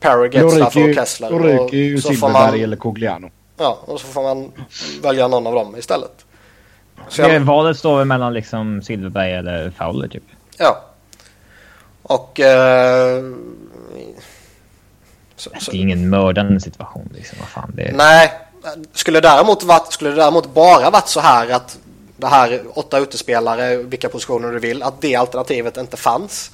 Perry, 0.00 0.28
Då 0.28 0.38
Getzlaff 0.38 0.76
och 0.76 0.94
Kessler. 0.94 1.30
Då 1.30 1.38
ryker 1.38 1.76
ju 1.76 1.96
och 1.96 2.02
så 2.02 2.08
får 2.08 2.14
Silverberg 2.14 2.50
man, 2.50 2.60
eller 2.60 2.76
Cogliano. 2.76 3.30
ja, 3.58 3.78
och 3.84 4.00
så 4.00 4.06
får 4.06 4.22
man 4.22 4.52
välja 5.02 5.28
någon 5.28 5.46
av 5.46 5.54
dem 5.54 5.76
istället. 5.76 6.24
Så 7.08 7.22
Det 7.22 7.32
jag, 7.32 7.40
valet 7.40 7.78
står 7.78 7.98
väl 7.98 8.06
mellan 8.06 8.34
liksom 8.34 8.82
Silverberg 8.82 9.32
eller 9.34 9.70
Fowler 9.70 10.08
typ. 10.08 10.22
ja. 10.58 10.80
Och... 12.02 12.40
Eh, 12.40 13.22
så, 15.36 15.50
så, 15.58 15.70
Det 15.70 15.76
är 15.76 15.80
ingen 15.80 16.10
mördande 16.10 16.60
situation 16.60 17.08
liksom. 17.14 17.38
Vad 17.40 17.48
fan, 17.48 17.72
det 17.74 17.82
är... 17.82 17.92
Nej, 17.92 18.32
skulle 18.92 19.20
det 19.20 19.28
däremot, 19.28 19.62
varit, 19.62 19.92
skulle 19.92 20.10
det 20.10 20.16
däremot 20.16 20.54
bara 20.54 20.90
varit 20.90 21.08
så 21.08 21.20
här 21.20 21.50
att 21.50 21.78
det 22.16 22.26
här 22.26 22.62
åtta 22.74 22.98
utespelare, 22.98 23.76
vilka 23.76 24.08
positioner 24.08 24.52
du 24.52 24.58
vill, 24.58 24.82
att 24.82 25.00
det 25.00 25.16
alternativet 25.16 25.76
inte 25.76 25.96
fanns. 25.96 26.50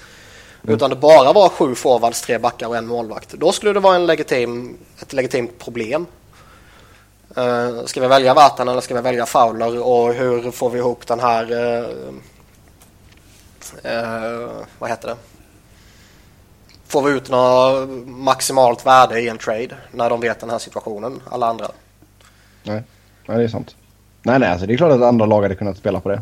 Utan 0.63 0.91
det 0.91 0.97
bara 0.97 1.33
var 1.33 1.49
sju 1.49 1.75
forwards, 1.75 2.23
tre 2.23 2.39
backar 2.39 2.67
och 2.67 2.77
en 2.77 2.87
målvakt. 2.87 3.33
Då 3.33 3.53
skulle 3.53 3.73
det 3.73 3.81
vara 3.81 3.95
en 3.95 4.07
legitim, 4.07 4.79
ett 5.03 5.13
legitimt 5.13 5.59
problem. 5.59 6.07
Uh, 7.39 7.85
ska 7.85 8.01
vi 8.01 8.07
välja 8.07 8.35
Vatan 8.35 8.69
eller 8.69 8.81
ska 8.81 8.95
vi 8.95 9.01
välja 9.01 9.27
Fowler 9.27 9.83
och 9.83 10.15
hur 10.15 10.51
får 10.51 10.71
vi 10.71 10.79
ihop 10.79 11.07
den 11.07 11.21
här... 11.21 11.53
eh, 11.53 11.85
eh, 13.83 14.49
vad 14.79 14.91
heter 14.91 15.09
det? 15.09 15.17
Får 16.89 17.03
vi 17.03 17.11
ut 17.11 17.31
något 17.31 17.89
maximalt 18.07 18.87
värde 18.87 19.21
i 19.21 19.29
en 19.29 19.39
trade 19.39 19.77
när 19.91 20.11
de 20.11 20.21
vet 20.21 20.41
den 20.41 20.51
här 20.51 20.59
situationen, 20.59 21.23
alla 21.31 21.47
andra? 21.47 21.71
Nej. 22.63 22.83
Nej, 23.29 23.39
det 23.39 23.45
är 23.45 23.49
sant. 23.49 23.77
Nej, 24.23 24.39
nej, 24.39 24.49
alltså 24.49 24.67
det 24.67 24.73
är 24.73 24.77
klart 24.77 24.93
att 24.93 25.03
andra 25.03 25.27
lag 25.27 25.43
hade 25.43 25.55
kunnat 25.55 25.77
spela 25.77 26.01
på 26.01 26.09
det. 26.09 26.21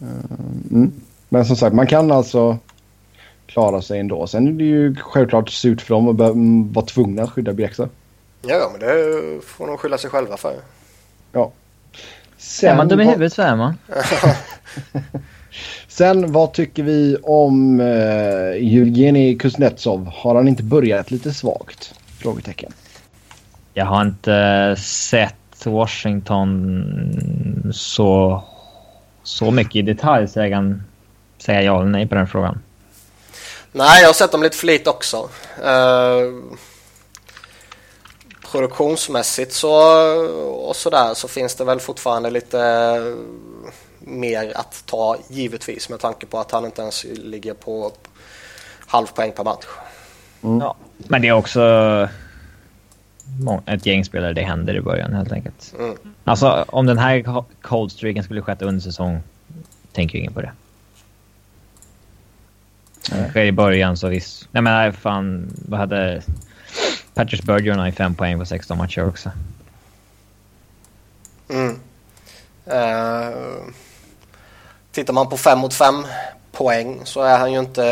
Eh, 0.00 0.06
Mm. 0.70 0.92
Men 1.28 1.44
som 1.44 1.56
sagt, 1.56 1.74
man 1.74 1.86
kan 1.86 2.10
alltså 2.10 2.58
klara 3.46 3.82
sig 3.82 4.00
ändå. 4.00 4.26
Sen 4.26 4.48
är 4.48 4.52
det 4.52 4.64
ju 4.64 4.96
självklart 4.96 5.50
surt 5.50 5.80
för 5.82 5.94
dem 5.94 6.08
att 6.08 6.20
mm, 6.20 6.72
vara 6.72 6.86
tvungna 6.86 7.22
att 7.22 7.30
skydda 7.30 7.52
Bieksa. 7.52 7.88
Ja, 8.42 8.68
men 8.72 8.80
det 8.80 9.40
får 9.46 9.66
de 9.66 9.78
skylla 9.78 9.98
sig 9.98 10.10
själva 10.10 10.36
för. 10.36 10.54
Ja. 11.32 11.52
Sen, 12.38 12.70
Är 12.72 12.76
man 12.76 12.88
dum 12.88 13.00
i 13.00 13.04
vad- 13.04 13.12
huvudet 13.14 13.32
så 13.32 13.42
är 13.42 13.56
man. 13.56 13.74
sen 15.88 16.32
vad 16.32 16.52
tycker 16.52 16.82
vi 16.82 17.16
om 17.22 17.80
uh, 17.80 18.78
Evgenij 18.78 19.38
Kuznetsov? 19.38 20.10
Har 20.14 20.34
han 20.34 20.48
inte 20.48 20.62
börjat 20.62 21.10
lite 21.10 21.34
svagt? 21.34 21.94
Frågetecken. 22.18 22.72
Jag 23.74 23.86
har 23.86 24.02
inte 24.02 24.76
sett 24.78 25.66
Washington 25.66 26.84
så, 27.72 28.42
så 29.22 29.50
mycket 29.50 29.76
i 29.76 29.82
detalj 29.82 30.28
så 30.28 30.40
jag 30.40 30.50
kan 30.50 30.82
säga 31.38 31.62
ja 31.62 31.80
eller 31.80 31.90
nej 31.90 32.08
på 32.08 32.14
den 32.14 32.26
frågan. 32.26 32.62
Nej, 33.72 34.00
jag 34.00 34.08
har 34.08 34.14
sett 34.14 34.32
dem 34.32 34.42
lite 34.42 34.56
för 34.56 34.66
lite 34.66 34.90
också. 34.90 35.28
Eh, 35.64 36.54
produktionsmässigt 38.50 39.52
så 39.52 39.72
och 40.68 40.76
sådär 40.76 41.14
så 41.14 41.28
finns 41.28 41.54
det 41.54 41.64
väl 41.64 41.80
fortfarande 41.80 42.30
lite 42.30 42.60
eh, 42.60 43.14
mer 43.98 44.52
att 44.54 44.82
ta 44.86 45.16
givetvis 45.28 45.88
med 45.88 46.00
tanke 46.00 46.26
på 46.26 46.38
att 46.38 46.50
han 46.50 46.64
inte 46.64 46.82
ens 46.82 47.04
ligger 47.04 47.54
på 47.54 47.92
halv 48.86 49.06
poäng 49.06 49.32
per 49.32 49.44
match. 49.44 49.66
Ja. 50.40 50.76
Men 50.96 51.22
det 51.22 51.28
är 51.28 51.32
också 51.32 51.60
ett 53.66 53.86
gäng 53.86 54.04
spelare 54.04 54.32
det 54.32 54.42
händer 54.42 54.74
i 54.74 54.80
början 54.80 55.12
helt 55.12 55.32
enkelt. 55.32 55.74
Mm. 55.78 55.96
Alltså 56.24 56.64
om 56.68 56.86
den 56.86 56.98
här 56.98 57.22
co- 57.22 57.44
cold 57.62 57.92
streaken 57.92 58.24
skulle 58.24 58.42
skett 58.42 58.62
under 58.62 58.80
säsong 58.80 59.20
tänker 59.92 60.18
ingen 60.18 60.32
på 60.32 60.40
det. 60.40 60.52
Sker 63.28 63.44
i 63.44 63.52
början 63.52 63.96
så 63.96 64.08
visst. 64.08 64.48
Nej 64.50 64.62
men 64.62 64.92
fan 64.92 65.50
vad 65.68 65.80
hade... 65.80 66.22
Patrick 67.14 67.42
Bergeron 67.42 67.78
har 67.78 67.86
ju 67.86 67.92
fem 67.92 68.14
poäng 68.14 68.38
på 68.38 68.44
16 68.44 68.78
matcher 68.78 69.08
också. 69.08 69.30
Mm. 71.48 71.80
Eh, 72.66 73.36
tittar 74.92 75.12
man 75.12 75.28
på 75.28 75.36
5 75.36 75.58
mot 75.58 75.74
5 75.74 75.94
poäng 76.60 77.00
så 77.04 77.20
är 77.20 77.38
han 77.38 77.52
ju 77.52 77.58
inte, 77.58 77.82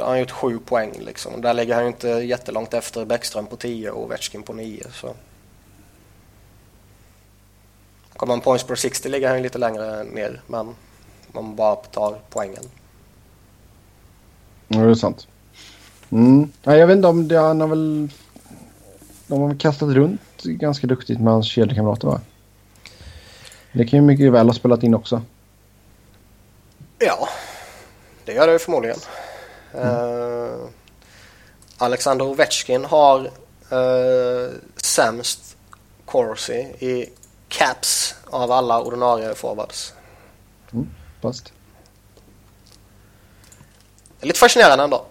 han 0.00 0.08
har 0.08 0.16
gjort 0.16 0.30
7 0.30 0.58
poäng 0.58 0.92
liksom. 1.00 1.40
Där 1.40 1.54
ligger 1.54 1.74
han 1.74 1.84
ju 1.84 1.88
inte 1.88 2.08
jättelångt 2.08 2.74
efter 2.74 3.04
Bäckström 3.04 3.46
på 3.46 3.56
10 3.56 3.90
och 3.90 4.02
Ovechkin 4.02 4.42
på 4.42 4.52
9. 4.52 4.82
Så. 4.92 5.14
Kommer 8.16 8.34
man 8.34 8.40
points 8.40 8.64
per 8.64 8.74
60 8.74 9.08
ligger 9.08 9.28
han 9.28 9.36
ju 9.36 9.42
lite 9.42 9.58
längre 9.58 10.04
ner 10.04 10.40
men 10.46 10.74
man 11.32 11.56
bara 11.56 11.76
tar 11.76 12.18
poängen. 12.30 12.64
Ja, 14.68 14.80
det 14.80 14.90
är 14.90 14.94
sant. 14.94 15.26
Mm. 16.10 16.52
Jag 16.62 16.86
vet 16.86 16.96
inte 16.96 17.08
om 17.08 17.28
det, 17.28 17.38
han 17.38 17.60
har 17.60 17.68
väl... 17.68 18.08
De 19.26 19.40
har 19.40 19.48
väl 19.48 19.58
kastat 19.58 19.88
runt 19.88 20.42
ganska 20.42 20.86
duktigt 20.86 21.20
med 21.20 21.32
hans 21.32 21.46
kedjekamrater 21.46 22.08
va? 22.08 22.20
Det 23.72 23.86
kan 23.86 23.98
ju 23.98 24.06
mycket 24.06 24.32
väl 24.32 24.46
ha 24.46 24.54
spelat 24.54 24.82
in 24.82 24.94
också. 24.94 25.22
Ja, 26.98 27.28
det 28.24 28.32
gör 28.32 28.46
det 28.46 28.58
förmodligen. 28.58 28.98
Eh, 29.74 30.68
Alexander 31.78 32.24
Ovechkin 32.24 32.84
har 32.84 33.20
uh, 33.72 34.50
sämst 34.76 35.56
corsi 36.04 36.58
i 36.78 37.08
caps 37.48 38.14
av 38.26 38.52
alla 38.52 38.82
ordinarie 38.82 39.34
forwards. 39.34 39.92
Fast. 41.22 41.52
Det 44.20 44.24
är 44.24 44.26
lite 44.26 44.38
fascinerande 44.38 44.84
ändå. 44.84 45.04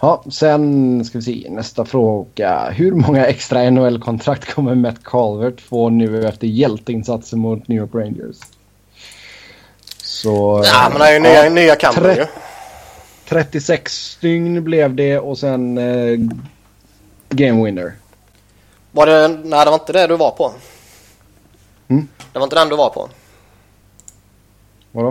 Ja, 0.00 0.24
sen 0.32 1.04
ska 1.04 1.18
vi 1.18 1.24
se 1.24 1.50
nästa 1.50 1.84
fråga. 1.84 2.70
Hur 2.70 2.92
många 2.92 3.26
extra 3.26 3.70
NHL-kontrakt 3.70 4.54
kommer 4.54 4.74
Matt 4.74 5.04
Calvert 5.04 5.60
få 5.60 5.88
nu 5.88 6.26
efter 6.26 6.46
hjälteinsatsen 6.46 7.38
mot 7.38 7.68
New 7.68 7.78
York 7.78 7.94
Rangers? 7.94 8.36
Så... 10.22 10.62
Ja, 10.64 10.88
men 10.90 10.98
det 11.00 11.06
är 11.08 11.12
ju 11.12 11.18
nya, 11.20 11.48
nya 11.48 11.76
kampen 11.76 12.02
tre- 12.02 12.14
ju. 12.16 12.26
36 13.28 13.92
stygn 13.92 14.64
blev 14.64 14.94
det 14.94 15.18
och 15.18 15.38
sen 15.38 15.78
eh, 15.78 16.18
game 17.30 17.64
winner. 17.64 17.94
Var 18.92 19.06
det, 19.06 19.28
nej, 19.28 19.64
det 19.64 19.70
var 19.70 19.78
inte 19.78 19.92
det 19.92 20.06
du 20.06 20.16
var 20.16 20.30
på. 20.30 20.52
Mm. 21.88 22.08
Det 22.32 22.38
var 22.38 22.46
inte 22.46 22.56
den 22.56 22.68
du 22.68 22.76
var 22.76 22.90
på. 22.90 23.08
Vadå? 24.92 25.10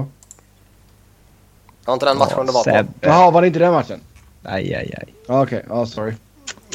Det 1.82 1.88
var 1.88 1.94
inte 1.94 2.06
den 2.06 2.18
matchen 2.18 2.46
du 2.46 2.52
var 2.52 2.64
på. 2.64 2.70
Sebbe. 2.70 2.90
Jaha, 3.02 3.32
var 3.32 3.42
det 3.42 3.48
inte 3.48 3.60
den 3.60 3.74
matchen? 3.74 4.02
Aj, 4.44 4.74
aj, 4.76 4.94
aj. 4.98 5.14
Ja, 5.28 5.42
Okej, 5.44 5.66
ja 5.70 5.86
sorry. 5.86 6.14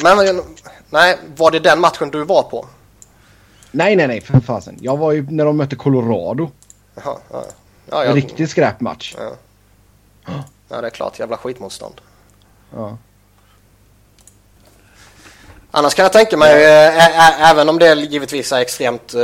Men, 0.03 0.17
men, 0.17 0.41
nej, 0.89 1.17
var 1.35 1.51
det 1.51 1.59
den 1.59 1.79
matchen 1.79 2.09
du 2.11 2.23
var 2.23 2.43
på? 2.43 2.65
Nej, 3.71 3.95
nej, 3.95 4.07
nej 4.07 4.21
för 4.21 4.39
fasen. 4.39 4.77
Jag 4.81 4.97
var 4.97 5.11
ju 5.11 5.27
när 5.29 5.45
de 5.45 5.57
mötte 5.57 5.75
Colorado. 5.75 6.51
Jaha, 6.95 7.17
ja. 7.31 7.43
Ja, 7.89 8.01
En 8.03 8.07
jag, 8.07 8.17
riktig 8.17 8.49
skräpmatch. 8.49 9.15
ja. 9.17 9.31
ja, 10.69 10.81
det 10.81 10.87
är 10.87 10.91
klart. 10.91 11.19
Jävla 11.19 11.37
skitmotstånd. 11.37 12.01
Ja. 12.75 12.97
Annars 15.71 15.93
kan 15.93 16.03
jag 16.03 16.13
tänka 16.13 16.37
mig, 16.37 16.63
ä- 16.65 17.35
även 17.39 17.69
om 17.69 17.79
det 17.79 17.93
givetvis 17.93 18.51
är 18.51 18.59
extremt 18.59 19.13
äh, 19.13 19.21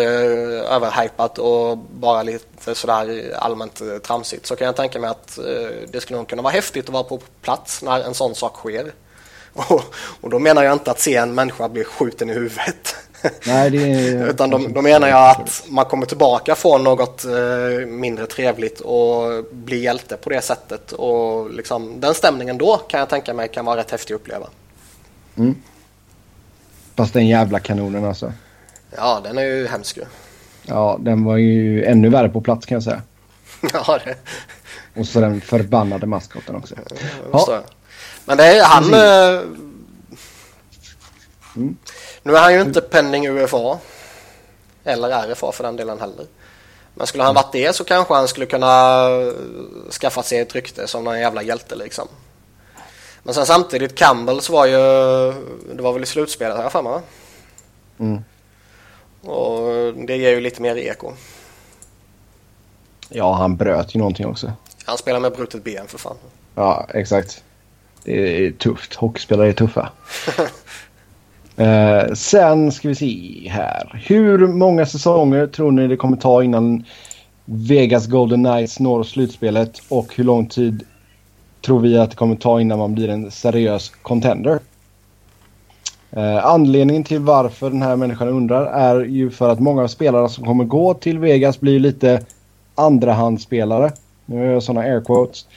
överhypat 0.76 1.40
och 1.40 1.78
bara 1.78 2.24
lite 2.24 2.76
sådär 2.76 3.34
allmänt 3.40 3.82
äh, 3.82 3.98
tramsigt, 3.98 4.46
så 4.46 4.56
kan 4.56 4.66
jag 4.66 4.76
tänka 4.76 5.00
mig 5.00 5.10
att 5.10 5.38
äh, 5.38 5.44
det 5.88 6.02
skulle 6.02 6.18
nog 6.20 6.28
kunna 6.30 6.42
vara 6.42 6.54
häftigt 6.54 6.86
att 6.86 6.94
vara 6.94 7.04
på 7.04 7.20
plats 7.42 7.82
när 7.82 8.02
en 8.04 8.14
sån 8.14 8.36
sak 8.36 8.56
sker. 8.56 8.94
Och, 9.54 9.84
och 10.22 10.30
då 10.30 10.40
menar 10.40 10.64
jag 10.64 10.74
inte 10.74 10.92
att 10.92 11.00
se 11.00 11.16
en 11.16 11.36
människa 11.36 11.70
bli 11.70 11.84
skjuten 11.84 12.30
i 12.30 12.34
huvudet. 12.34 12.96
Nej, 13.48 13.70
det 13.70 13.78
är... 13.78 14.28
Utan 14.30 14.50
då, 14.50 14.58
då 14.58 14.82
menar 14.82 15.08
jag 15.08 15.30
att 15.32 15.64
man 15.70 15.86
kommer 15.86 16.06
tillbaka 16.06 16.56
från 16.56 16.84
något 16.84 17.26
eh, 17.26 17.88
mindre 17.88 18.26
trevligt 18.26 18.80
och 18.80 19.46
bli 19.52 19.84
hjälte 19.84 20.18
på 20.18 20.30
det 20.30 20.42
sättet. 20.42 20.92
Och 20.92 21.50
liksom, 21.50 22.00
den 22.00 22.14
stämningen 22.14 22.58
då 22.58 22.78
kan 22.78 23.00
jag 23.00 23.10
tänka 23.10 23.34
mig 23.34 23.48
kan 23.48 23.66
vara 23.66 23.80
rätt 23.80 23.92
häftig 23.92 24.14
att 24.14 24.22
uppleva. 24.22 24.48
Fast 26.96 27.14
den 27.14 27.28
jävla 27.28 27.60
kanonen 27.60 28.06
alltså. 28.06 28.34
Ja, 28.96 29.22
den 29.24 29.38
är 29.38 29.44
ju 29.44 29.68
hemsk 29.68 29.98
ju. 29.98 30.04
Ja, 30.66 30.98
den 31.00 31.24
var 31.24 31.38
ju 31.38 31.84
ännu 31.84 32.10
värre 32.10 32.30
på 32.30 32.42
plats 32.42 32.66
kan 32.66 32.76
jag 32.76 32.84
säga. 32.84 33.02
ja, 33.74 34.00
det 34.06 34.16
Och 35.00 35.08
så 35.08 35.20
den 35.20 35.42
förbannade 35.42 36.06
maskoten 36.06 36.56
också. 36.56 36.76
ja. 37.32 37.64
Men 38.26 38.38
det 38.38 38.58
är 38.58 38.64
han... 38.64 38.94
Eh, 38.94 39.42
Nu 42.24 42.36
är 42.36 42.42
han 42.42 42.54
ju 42.54 42.62
inte 42.62 42.82
penning 42.82 43.28
UFA. 43.28 43.80
Eller 44.84 45.28
RFA 45.28 45.52
för 45.52 45.64
den 45.64 45.76
delen 45.76 46.00
heller. 46.00 46.26
Men 46.94 47.08
skulle 47.08 47.24
han 47.24 47.36
varit 47.36 47.52
det 47.52 47.76
så 47.76 47.84
kanske 47.84 48.14
han 48.14 48.28
skulle 48.28 48.46
kunna 48.46 49.06
eh, 49.10 49.34
skaffa 49.92 50.24
sig 50.24 50.40
ett 50.40 50.56
rykte 50.56 50.88
som 50.88 51.04
någon 51.04 51.20
jävla 51.20 51.44
hjälte 51.44 51.76
liksom. 51.76 52.08
Men 53.24 53.34
sen 53.34 53.46
samtidigt, 53.46 53.96
Campbells 53.96 54.50
var 54.50 54.66
ju... 54.66 54.78
Det 55.74 55.82
var 55.82 55.94
väl 55.94 56.04
i 56.04 56.06
slutspelet 56.06 56.58
jag 56.60 56.72
för 56.72 56.82
mig 56.82 56.92
va? 56.92 57.02
Mm. 58.00 58.24
Och 59.22 59.94
det 60.08 60.18
ger 60.18 60.30
ju 60.30 60.42
lite 60.42 60.62
mer 60.62 60.76
eko. 60.76 61.12
Ja, 63.10 63.34
han 63.34 63.56
bröt 63.56 63.96
ju 63.96 64.00
någonting 64.00 64.28
också. 64.28 64.54
Han 64.86 64.98
spelar 64.98 65.20
med 65.20 65.32
brutet 65.32 65.64
ben 65.64 65.88
för 65.88 65.98
fan. 65.98 66.18
Ja, 66.56 66.88
exakt. 66.94 67.44
Det 68.04 68.46
är 68.46 68.52
tufft. 68.52 68.96
Hockeyspelare 68.96 69.50
är 69.50 69.54
tuffa. 69.54 69.92
eh, 71.58 72.14
sen 72.14 72.72
ska 72.72 72.88
vi 72.88 72.96
se 72.96 73.50
här. 73.50 74.02
Hur 74.06 74.48
många 74.48 74.86
säsonger 74.86 75.48
tror 75.48 75.72
ni 75.72 75.88
det 75.88 75.98
kommer 75.98 76.18
ta 76.18 76.44
innan 76.44 76.84
Vegas 77.46 78.08
Golden 78.08 78.44
Knights 78.44 78.80
når 78.80 79.04
slutspelet? 79.04 79.82
Och 79.90 80.16
hur 80.16 80.24
lång 80.24 80.46
tid 80.46 80.84
tror 81.62 81.80
vi 81.80 81.98
att 81.98 82.10
det 82.10 82.16
kommer 82.16 82.36
ta 82.36 82.62
innan 82.62 82.80
man 82.80 82.94
blir 82.94 83.10
en 83.10 83.32
seriös 83.32 83.90
contender? 83.90 84.60
Eh, 86.12 86.46
anledningen 86.46 87.04
till 87.04 87.20
varför 87.20 87.70
den 87.70 87.82
här 87.82 87.96
människan 87.96 88.28
undrar 88.28 88.66
är 88.66 89.06
ju 89.06 89.30
för 89.30 89.50
att 89.50 89.60
många 89.60 89.84
av 89.84 89.88
spelarna 89.88 90.30
som 90.30 90.46
kommer 90.46 90.64
gå 90.64 90.94
till 90.94 91.20
Vegas 91.20 91.60
blir 91.60 91.80
lite 91.80 92.22
andrahandsspelare. 92.76 93.92
Nu 94.26 94.46
gör 94.46 94.54
jag 94.54 94.64
sådana 94.64 94.82
air 94.82 95.02
quotes. 95.02 95.48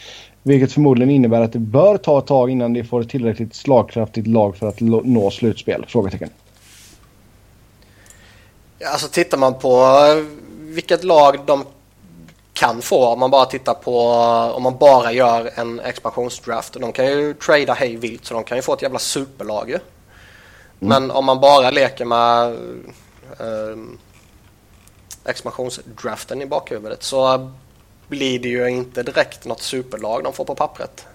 Vilket 0.46 0.72
förmodligen 0.72 1.10
innebär 1.10 1.40
att 1.40 1.52
det 1.52 1.58
bör 1.58 1.96
ta 1.96 2.18
ett 2.18 2.26
tag 2.26 2.50
innan 2.50 2.72
de 2.72 2.84
får 2.84 3.00
ett 3.00 3.08
tillräckligt 3.08 3.54
slagkraftigt 3.54 4.26
lag 4.26 4.56
för 4.56 4.68
att 4.68 4.80
nå 4.80 5.30
slutspel? 5.30 5.84
Frågetecken. 5.88 6.30
Ja, 8.78 8.88
Alltså 8.88 9.08
tittar 9.08 9.38
man 9.38 9.58
på 9.58 9.68
eh, 9.68 10.24
vilket 10.60 11.04
lag 11.04 11.38
de 11.46 11.64
kan 12.52 12.82
få 12.82 13.06
om 13.06 13.20
man 13.20 13.30
bara 13.30 13.44
tittar 13.44 13.74
på 13.74 14.00
om 14.56 14.62
man 14.62 14.76
bara 14.78 15.12
gör 15.12 15.50
en 15.54 15.80
expansionsdraft. 15.80 16.72
De 16.72 16.92
kan 16.92 17.06
ju 17.06 17.34
trada 17.34 17.72
hej 17.72 17.96
vilt 17.96 18.24
så 18.24 18.34
de 18.34 18.44
kan 18.44 18.58
ju 18.58 18.62
få 18.62 18.74
ett 18.74 18.82
jävla 18.82 18.98
superlag 18.98 19.70
ju. 19.70 19.78
Men 20.78 21.10
om 21.10 21.24
man 21.24 21.40
bara 21.40 21.70
leker 21.70 22.04
med 22.04 22.52
eh, 23.40 23.76
expansionsdraften 25.24 26.42
i 26.42 26.46
bakhuvudet 26.46 27.02
så 27.02 27.50
blir 28.08 28.38
det 28.38 28.48
ju 28.48 28.68
inte 28.68 29.02
direkt 29.02 29.44
något 29.44 29.62
superlag 29.62 30.24
de 30.24 30.32
får 30.32 30.44
på 30.44 30.54
pappret. 30.54 31.06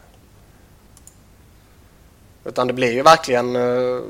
Utan 2.46 2.68
det 2.68 2.74
blir 2.74 2.92
ju 2.92 3.02
verkligen... 3.02 3.56
eh, 3.56 4.02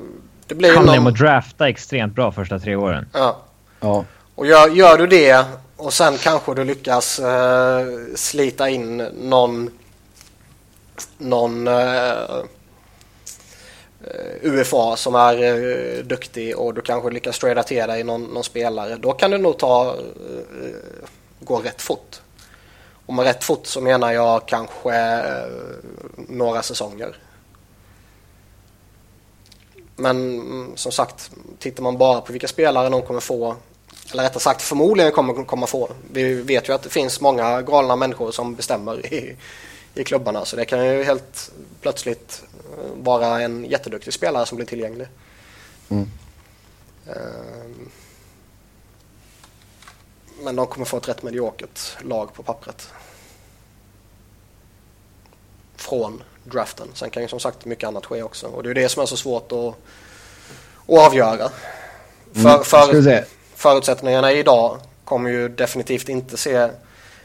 Det 0.48 0.56
blir 0.56 0.70
ju 0.70 0.76
Handlar 0.76 0.98
om 0.98 1.04
någon, 1.04 1.14
att 1.14 1.20
drafta 1.20 1.70
extremt 1.70 2.16
bra 2.16 2.32
första 2.32 2.60
tre 2.60 2.76
åren. 2.76 3.08
ja, 3.14 3.38
Ja. 3.80 4.06
och 4.36 4.48
gör, 4.48 4.70
gör 4.70 4.98
du 4.98 5.08
det 5.08 5.46
och 5.78 5.94
sen 5.94 6.18
kanske 6.18 6.54
du 6.56 6.64
lyckas 6.64 7.20
eh, 7.20 7.86
slita 8.16 8.70
in 8.70 8.98
någon, 9.22 9.70
någon 11.18 11.68
eh, 11.68 12.12
eh, 12.12 12.44
UFA 14.42 14.96
som 14.96 15.16
är 15.16 15.44
eh, 15.44 16.04
duktig 16.04 16.58
och 16.58 16.74
du 16.74 16.82
kanske 16.82 17.10
lyckas 17.10 17.40
trada 17.40 17.64
till 17.64 17.78
dig 17.88 18.04
någon, 18.04 18.24
någon 18.24 18.44
spelare. 18.44 18.96
Då 18.96 19.12
kan 19.14 19.32
det 19.32 19.38
nog 19.38 19.58
ta, 19.60 19.88
eh, 19.90 19.96
gå 21.40 21.58
rätt 21.60 21.82
fort. 21.82 22.22
Och 23.12 23.16
med 23.16 23.26
rätt 23.26 23.44
fort 23.44 23.68
så 23.68 23.82
menar 23.82 24.12
jag 24.12 24.46
kanske 24.46 24.96
eh, 24.96 25.48
några 26.16 26.64
säsonger. 26.64 27.16
Men 29.96 30.40
mm, 30.40 30.72
som 30.76 30.92
sagt, 30.92 31.32
tittar 31.60 31.84
man 31.84 31.98
bara 31.98 32.22
på 32.22 32.32
vilka 32.32 32.48
spelare 32.48 32.90
de 32.90 33.02
kommer 33.02 33.20
få, 33.20 33.56
eller 34.12 34.24
rättare 34.24 34.40
sagt 34.40 34.62
förmodligen 34.62 35.12
kommer 35.12 35.44
komma 35.44 35.68
få. 35.68 35.90
Vi 36.12 36.34
vet 36.34 36.70
ju 36.70 36.74
att 36.74 36.84
det 36.84 36.90
finns 36.90 37.22
många 37.22 37.62
galna 37.62 37.96
människor 37.96 38.32
som 38.32 38.56
bestämmer 38.56 39.14
i, 39.14 39.36
i 39.96 40.04
klubbarna 40.04 40.46
så 40.46 40.56
det 40.56 40.66
kan 40.66 40.86
ju 40.86 41.04
helt 41.04 41.52
plötsligt 41.82 42.44
eh, 42.54 43.04
vara 43.04 43.42
en 43.42 43.66
jätteduktig 43.66 44.14
spelare 44.14 44.46
som 44.46 44.56
blir 44.56 44.68
tillgänglig. 44.68 45.08
Mm. 45.90 46.08
Ehm, 47.08 47.90
Men 50.44 50.56
de 50.56 50.68
kommer 50.68 50.86
få 50.86 50.98
ett 50.98 51.10
rätt 51.10 51.24
mediokert 51.24 51.98
lag 52.04 52.34
på 52.34 52.44
pappret. 52.44 52.90
Från 55.76 56.24
draften. 56.44 56.88
Sen 56.94 57.10
kan 57.10 57.24
ju 57.24 57.30
som 57.30 57.40
sagt 57.40 57.66
mycket 57.66 57.88
annat 57.88 58.06
ske 58.06 58.24
också. 58.24 58.48
Och 58.48 58.64
det 58.64 58.70
är 58.70 58.74
det 58.74 58.90
som 58.90 59.02
är 59.02 59.06
så 59.06 59.18
svårt 59.18 59.52
att, 59.52 59.58
att 59.58 61.08
avgöra. 61.08 61.50
För, 62.34 62.50
Mm. 62.50 62.64
För, 62.64 63.02
se. 63.02 63.24
förutsättningarna 63.56 64.32
idag 64.32 64.78
kommer 65.04 65.30
ju 65.30 65.50
definitivt 65.50 66.10
inte 66.10 66.38
se 66.38 66.70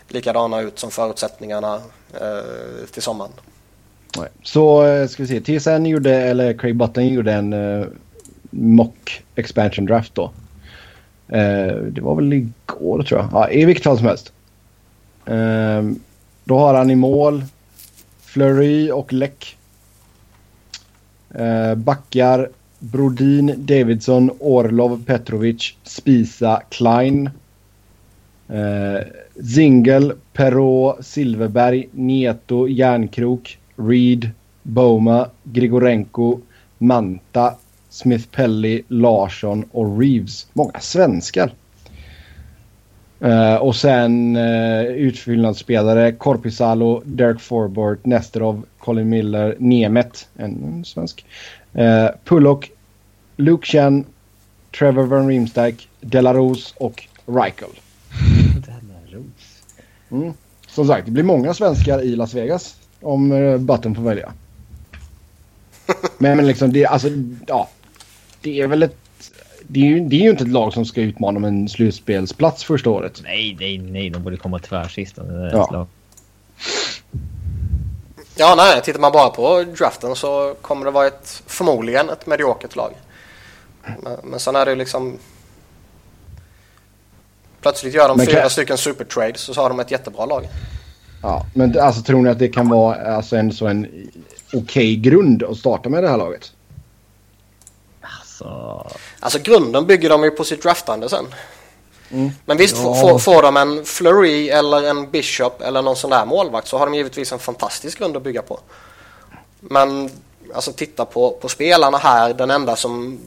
likadana 0.09 0.61
ut 0.61 0.79
som 0.79 0.91
förutsättningarna 0.91 1.75
eh, 2.21 2.87
till 2.93 3.03
sommaren. 3.03 3.33
Nej. 4.17 4.29
Så 4.43 4.85
eh, 4.85 5.09
ska 5.09 5.23
vi 5.23 5.29
se. 5.45 5.59
TSN 5.61 5.87
gjorde, 5.87 6.15
eller 6.15 6.59
Craig 6.59 6.77
Button 6.77 7.07
gjorde 7.09 7.33
en 7.33 7.53
uh, 7.53 7.87
mock 8.51 9.23
expansion 9.35 9.87
draft 9.87 10.15
då. 10.15 10.33
Eh, 11.29 11.77
det 11.77 12.01
var 12.01 12.15
väl 12.15 12.33
igår 12.33 13.03
tror 13.03 13.21
jag. 13.21 13.29
Ja, 13.33 13.51
I 13.51 13.65
vilket 13.65 13.85
fall 13.85 13.99
som 13.99 14.07
helst. 14.07 14.33
Eh, 15.27 15.83
då 16.45 16.59
har 16.59 16.75
han 16.75 16.91
i 16.91 16.97
mål 16.97 17.45
Fleury 18.21 18.91
och 18.91 19.13
Läck. 19.13 19.57
Eh, 21.35 21.75
backar 21.75 22.49
Brodin, 22.79 23.55
Davidson, 23.57 24.31
Orlov, 24.41 25.05
Petrovic, 25.05 25.75
Spisa, 25.83 26.63
Klein. 26.69 27.31
Zingel, 29.55 30.13
Perrault, 30.33 31.07
Silverberg, 31.07 31.89
Nieto, 31.93 32.69
Järnkrok, 32.69 33.59
Reed, 33.77 34.31
Boma, 34.63 35.31
Grigorenko, 35.43 36.41
Manta, 36.79 37.55
Smith 37.97 38.29
Pelly, 38.33 38.83
Larsson 38.89 39.65
och 39.73 40.01
Reeves. 40.01 40.47
Många 40.53 40.81
svenskar. 40.81 41.53
Uh, 43.25 43.55
och 43.55 43.77
sen 43.77 44.37
uh, 44.37 44.83
utfyllnadsspelare 44.87 46.13
Korpisalo, 46.13 47.03
Derek 47.05 47.41
Forbort, 47.41 48.05
Nesterov, 48.05 48.65
Colin 48.79 49.09
Miller, 49.09 49.57
Nemet, 49.59 50.29
en 50.37 50.85
svensk. 50.85 51.25
Uh, 51.79 52.09
Pullock, 52.25 52.71
Luke 53.37 53.67
Chen, 53.67 54.05
Trevor 54.79 55.03
Van 55.03 55.29
Riemsdyk, 55.29 55.89
Delarose 56.01 56.75
och 56.77 57.09
Reichel. 57.27 57.71
Delarose. 58.55 59.63
Mm. 60.11 60.33
Som 60.69 60.87
sagt, 60.87 61.07
det 61.07 61.13
blir 61.13 61.25
många 61.25 61.55
svenskar 61.55 62.03
i 62.03 62.17
Las 62.17 62.35
Vegas 62.35 62.77
om 63.01 63.33
uh, 63.33 63.59
Button 63.59 63.95
får 63.95 64.03
välja. 64.03 64.33
men, 66.19 66.37
men 66.37 66.47
liksom, 66.47 66.73
det, 66.73 66.87
alltså, 66.87 67.09
ja. 67.47 67.69
Det 68.47 68.61
är 68.61 68.67
väl 68.67 68.83
ett 68.83 68.97
det 69.69 69.81
är, 69.81 69.85
ju, 69.85 70.01
det 70.01 70.17
är 70.17 70.21
ju 70.21 70.31
inte 70.31 70.45
ett 70.45 70.51
lag 70.51 70.73
som 70.73 70.85
ska 70.85 71.01
utmana 71.01 71.37
om 71.37 71.45
en 71.45 71.69
slutspelsplats 71.69 72.65
första 72.65 72.91
året. 72.91 73.21
Nej, 73.25 73.57
nej, 73.61 73.79
nej. 73.79 74.11
De 74.11 74.23
borde 74.23 74.37
komma 74.37 74.59
tvärsist. 74.59 75.19
Ja. 75.53 75.87
Ja, 78.37 78.55
nej. 78.57 78.83
Tittar 78.83 79.01
man 79.01 79.13
bara 79.13 79.31
på 79.31 79.65
draften 79.79 80.17
så 80.17 80.55
kommer 80.61 80.85
det 80.85 80.91
vara 80.91 81.07
ett 81.07 81.43
förmodligen 81.47 82.11
ett 82.11 82.27
mediokert 82.27 82.77
lag. 82.77 82.93
Men, 84.03 84.17
men 84.25 84.41
sen 84.41 84.57
är 84.57 84.65
det 84.65 84.71
ju 84.71 84.77
liksom... 84.77 85.19
Plötsligt 87.61 87.95
gör 87.95 88.09
de 88.09 88.17
Men 88.17 88.27
fyra 88.27 88.41
kan- 88.41 88.51
stycken 88.51 88.79
supertrades 88.79 89.41
så 89.41 89.61
har 89.61 89.69
de 89.69 89.81
ett 89.81 89.91
jättebra 89.91 90.27
lag. 90.27 90.49
Ja, 91.23 91.47
men 91.55 91.79
alltså, 91.81 92.03
tror 92.03 92.23
ni 92.23 92.31
att 92.31 92.39
det 92.39 92.49
kan 92.49 92.69
vara 92.69 93.17
alltså, 93.17 93.37
en, 93.37 93.53
så 93.53 93.67
en 93.67 94.09
okej 94.53 94.97
grund 94.97 95.43
att 95.43 95.57
starta 95.57 95.89
med 95.89 96.03
det 96.03 96.09
här 96.09 96.17
laget? 96.17 96.53
Alltså... 98.45 98.99
Alltså 99.21 99.39
grunden 99.39 99.87
bygger 99.87 100.09
de 100.09 100.25
ju 100.25 100.31
på 100.31 100.45
sitt 100.45 100.63
draftande 100.63 101.09
sen. 101.09 101.27
Mm. 102.11 102.31
Men 102.45 102.57
visst, 102.57 102.77
Ja. 102.77 102.95
får, 102.95 103.19
får, 103.19 103.43
de 103.43 103.57
en 103.57 103.85
Fleury 103.85 104.49
eller 104.49 104.83
en 104.83 105.11
Bishop 105.11 105.63
eller 105.63 105.83
någon 105.83 105.97
sån 105.97 106.11
där 106.11 106.27
målvakt 106.27 106.69
så 106.69 106.79
har 106.79 106.87
de 106.87 106.95
givetvis 106.95 107.33
en 107.33 107.39
fantastisk 107.39 107.99
grund 107.99 108.17
att 108.17 108.23
bygga 108.23 108.43
på. 108.43 108.61
Men 109.61 110.11
alltså 110.55 110.73
titta 110.73 111.05
på, 111.05 111.31
på 111.31 111.49
spelarna 111.49 111.99
här, 111.99 112.35
den 112.35 112.51
enda 112.51 112.77
som 112.77 113.19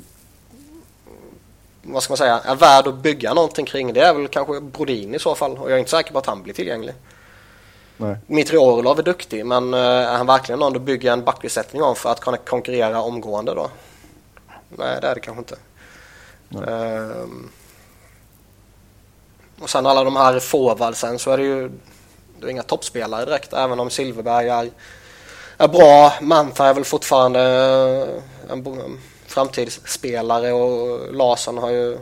vad 1.82 2.04
ska 2.04 2.12
man 2.12 2.18
säga, 2.18 2.40
är 2.40 2.56
värd 2.56 2.88
att 2.88 2.96
bygga 2.96 3.34
någonting 3.34 3.66
kring 3.66 3.94
det 3.94 4.02
är 4.02 4.14
väl 4.14 4.28
kanske 4.28 4.62
Brodin 4.62 5.16
i 5.16 5.20
så 5.20 5.36
fall 5.36 5.58
och 5.58 5.72
jag 5.72 5.76
är 5.76 5.80
inte 5.80 5.92
säker 5.92 6.12
på 6.12 6.20
att 6.20 6.26
han 6.26 6.44
blir 6.44 6.54
tillgänglig. 6.54 6.94
Nej. 7.98 8.18
Dmitri 8.28 8.58
Orlov 8.58 9.00
är 9.00 9.04
duktig 9.04 9.46
men 9.46 9.74
eh, 9.74 9.80
är 9.80 10.18
han 10.18 10.28
verkligen 10.28 10.60
någon 10.60 10.74
du 10.74 10.80
bygger 10.80 11.14
en 11.14 11.24
backbesättning 11.24 11.84
om 11.84 11.96
för 11.96 12.12
att 12.12 12.20
kunna 12.20 12.38
konkurrera 12.38 13.02
omgående 13.02 13.54
då? 13.54 13.70
Nej 14.70 15.02
det 15.02 15.08
är 15.08 15.16
det 15.16 15.22
kanske 15.22 15.40
inte. 15.40 15.58
Ehm, 16.72 17.50
och 19.62 19.70
sen 19.70 19.86
alla 19.86 20.04
de 20.04 20.16
här 20.16 20.40
forwardsen 20.40 21.20
så 21.20 21.32
är 21.32 21.38
det 21.38 21.44
ju 21.44 21.72
det 22.40 22.46
är 22.46 22.50
inga 22.52 22.64
toppspelare 22.64 23.26
direkt 23.26 23.54
även 23.54 23.80
om 23.80 23.90
Silverberg 23.90 24.50
är, 24.50 24.70
är 25.58 25.68
bra. 25.68 26.14
Mantha 26.22 26.68
är 26.68 26.74
väl 26.74 26.86
fortfarande 26.86 27.42
eh, 27.42 28.52
en 28.52 28.64
bo- 28.64 28.98
framtidsspelare 29.28 30.52
och 30.52 31.14
Larsson 31.14 31.58
har 31.58 31.70
ju 31.70 31.98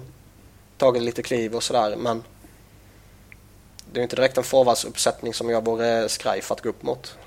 tagit 0.78 1.04
lite 1.04 1.24
kliv 1.24 1.56
och 1.56 1.64
sådär 1.64 1.96
men 1.96 2.24
det 3.92 3.98
är 3.98 4.02
ju 4.02 4.04
inte 4.04 4.16
direkt 4.16 4.38
en 4.38 4.44
forwardsuppsättning 4.44 5.34
som 5.34 5.50
jag 5.50 5.66
vore 5.66 6.10
skraj 6.10 6.42
för 6.42 6.56
att 6.56 6.62
gå 6.62 6.70
upp 6.70 6.84
mot. 6.84 7.18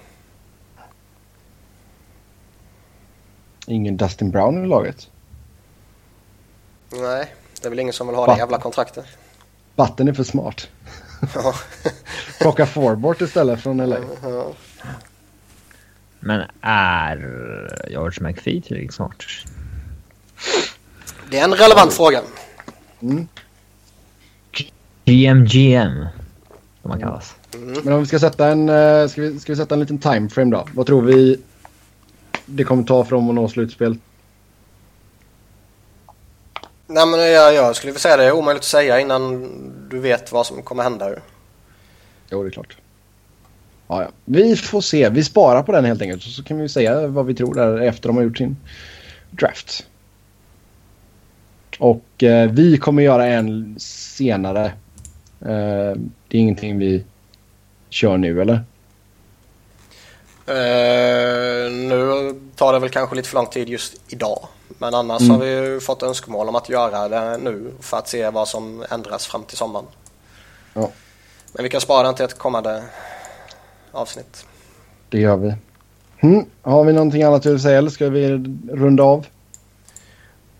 Ingen 3.66 3.96
Dustin 3.96 4.30
Brown 4.30 4.64
i 4.64 4.68
laget. 4.68 5.08
Nej, 6.92 7.34
det 7.60 7.66
är 7.66 7.70
väl 7.70 7.78
ingen 7.78 7.92
som 7.92 8.06
vill 8.06 8.16
ha 8.16 8.26
Va? 8.26 8.32
det 8.34 8.38
jävla 8.38 8.58
kontraktet. 8.58 9.04
Button 9.76 10.08
är 10.08 10.12
för 10.12 10.24
smart. 10.24 10.68
Ja. 11.34 11.54
Plocka 12.40 12.66
Forbort 12.66 13.20
istället 13.20 13.62
från 13.62 13.76
LA. 13.90 13.98
Ja. 14.22 14.52
Men 16.20 16.42
är 16.60 17.16
George 17.90 18.28
McPhee 18.28 18.60
tillräckligt 18.60 18.94
smart? 18.94 19.24
Det 21.30 21.38
är 21.38 21.44
en 21.44 21.54
relevant 21.54 21.92
fråga. 21.92 22.22
GMGM, 25.04 26.06
som 26.82 26.88
man 26.88 27.00
kallas. 27.00 27.34
Men 27.84 27.92
om 27.92 28.00
vi 28.00 28.06
ska 28.06 28.18
sätta 28.18 28.48
en, 28.48 28.68
eh, 28.68 29.08
ska 29.08 29.20
vi, 29.20 29.40
ska 29.40 29.52
vi 29.52 29.56
sätta 29.56 29.74
en 29.74 29.80
liten 29.80 29.98
timeframe 29.98 30.50
då? 30.50 30.66
Vad 30.74 30.86
tror 30.86 31.02
vi 31.02 31.40
det 32.46 32.64
kommer 32.64 32.82
ta 32.82 33.04
för 33.04 33.16
dem 33.16 33.28
att 33.28 33.34
nå 33.34 33.48
slutspel? 33.48 33.98
Nej 36.92 37.06
men 37.06 37.20
jag, 37.20 37.54
jag 37.54 37.76
skulle 37.76 37.90
vilja 37.90 38.00
säga 38.00 38.16
det 38.16 38.24
är 38.24 38.32
omöjligt 38.32 38.60
att 38.60 38.64
säga 38.64 39.00
innan 39.00 39.50
du 39.90 39.98
vet 39.98 40.32
vad 40.32 40.46
som 40.46 40.62
kommer 40.62 40.82
hända. 40.82 41.10
Jo, 42.30 42.42
det 42.42 42.48
är 42.48 42.50
klart. 42.50 42.76
Ja, 43.88 44.02
ja. 44.02 44.08
Vi 44.24 44.56
får 44.56 44.80
se. 44.80 45.08
Vi 45.08 45.24
sparar 45.24 45.62
på 45.62 45.72
den 45.72 45.84
helt 45.84 46.02
enkelt. 46.02 46.22
Så, 46.22 46.30
så 46.30 46.42
kan 46.42 46.58
vi 46.58 46.68
säga 46.68 47.06
vad 47.06 47.26
vi 47.26 47.34
tror 47.34 47.54
där 47.54 47.80
efter 47.80 48.08
de 48.08 48.16
har 48.16 48.24
gjort 48.24 48.38
sin 48.38 48.56
draft. 49.30 49.86
Och 51.78 52.22
eh, 52.22 52.50
vi 52.50 52.78
kommer 52.78 53.02
göra 53.02 53.26
en 53.26 53.76
senare. 53.78 54.64
Eh, 55.40 55.96
det 56.28 56.36
är 56.36 56.40
ingenting 56.40 56.78
vi 56.78 57.04
kör 57.90 58.16
nu, 58.16 58.40
eller? 58.40 58.54
Eh, 60.46 61.72
nu 61.72 62.34
tar 62.56 62.72
det 62.72 62.78
väl 62.78 62.90
kanske 62.90 63.16
lite 63.16 63.28
för 63.28 63.36
lång 63.36 63.46
tid 63.46 63.68
just 63.68 64.00
idag. 64.08 64.48
Men 64.78 64.94
annars 64.94 65.20
Mm. 65.22 65.32
har 65.32 65.38
vi 65.44 65.50
ju 65.50 65.80
fått 65.80 66.02
önskemål 66.02 66.48
om 66.48 66.54
att 66.56 66.68
göra 66.68 67.08
det 67.08 67.38
nu 67.38 67.72
för 67.80 67.96
att 67.98 68.08
se 68.08 68.30
vad 68.30 68.48
som 68.48 68.84
ändras 68.90 69.26
fram 69.26 69.44
till 69.44 69.56
sommaren. 69.56 69.86
Ja. 70.74 70.90
Men 71.52 71.62
vi 71.62 71.68
kan 71.68 71.80
spara 71.80 72.02
den 72.02 72.14
till 72.14 72.24
ett 72.24 72.38
kommande 72.38 72.82
avsnitt. 73.92 74.46
Det 75.08 75.18
gör 75.20 75.36
vi. 75.36 75.54
Mm. 76.22 76.44
Har 76.62 76.84
vi 76.84 76.92
någonting 76.92 77.22
annat 77.22 77.42
du 77.42 77.50
vill 77.50 77.62
säga 77.62 77.78
eller 77.78 77.90
ska 77.90 78.08
vi 78.08 78.28
runda 78.72 79.02
av? 79.02 79.26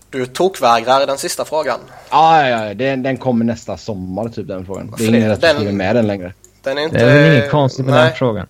Du 0.09 0.25
tokvägrar 0.25 1.05
den 1.07 1.17
sista 1.17 1.45
frågan. 1.45 1.79
Ah, 2.09 2.41
ja, 2.47 2.65
ja, 2.67 2.73
den, 2.73 3.03
den 3.03 3.17
kommer 3.17 3.45
nästa 3.45 3.77
sommar 3.77 4.29
typ 4.29 4.47
den 4.47 4.65
frågan. 4.65 4.93
Det 4.97 5.03
är 5.05 5.09
ingen 5.09 5.27
rätt 5.27 5.35
att 5.35 5.41
Den- 5.41 5.55
skriva 5.55 5.71
med 5.71 5.95
den 5.95 6.07
längre. 6.07 6.33
Den 6.63 6.77
är 6.77 6.81
inte... 6.81 6.97
Det 6.97 7.11
är 7.11 7.21
väl 7.21 7.31
inget 7.37 7.51
konstigt 7.51 7.85
med 7.85 7.95
nej, 7.95 8.03
den 8.07 8.15
frågan? 8.17 8.47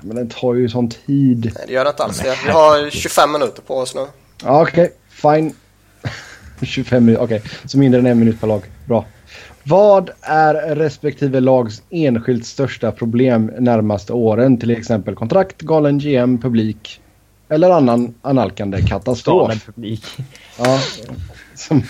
Men 0.00 0.16
den 0.16 0.28
tar 0.28 0.54
ju 0.54 0.68
sån 0.68 0.90
tid. 0.90 1.52
Nej, 1.54 1.64
det 1.66 1.72
gör 1.72 1.84
det 1.84 1.90
inte 1.90 2.04
alls. 2.04 2.22
Vi 2.24 2.50
har 2.50 2.90
25 2.90 3.32
minuter 3.32 3.62
på 3.62 3.76
oss 3.78 3.94
nu. 3.94 4.06
Ja, 4.44 4.62
Okej, 4.62 4.92
fine. 5.08 5.52
25 6.62 7.04
minuter, 7.04 7.24
okej. 7.24 7.42
Så 7.64 7.78
mindre 7.78 8.00
än 8.00 8.06
en 8.06 8.18
minut 8.18 8.40
per 8.40 8.46
lag. 8.46 8.62
Bra. 8.86 9.04
Vad 9.62 10.10
är 10.20 10.74
respektive 10.74 11.40
lags 11.40 11.82
enskilt 11.90 12.46
största 12.46 12.92
problem 12.92 13.52
närmaste 13.58 14.12
åren? 14.12 14.58
Till 14.58 14.70
exempel 14.70 15.14
kontrakt, 15.14 15.62
galen 15.62 15.98
GM, 15.98 16.38
publik 16.38 17.00
eller 17.48 17.70
annan 17.70 18.14
analkande 18.22 18.82
katastrof. 18.82 19.42
Galen 19.42 19.60
publik. 19.66 20.04
Ja, 20.58 20.80
som, 21.54 21.82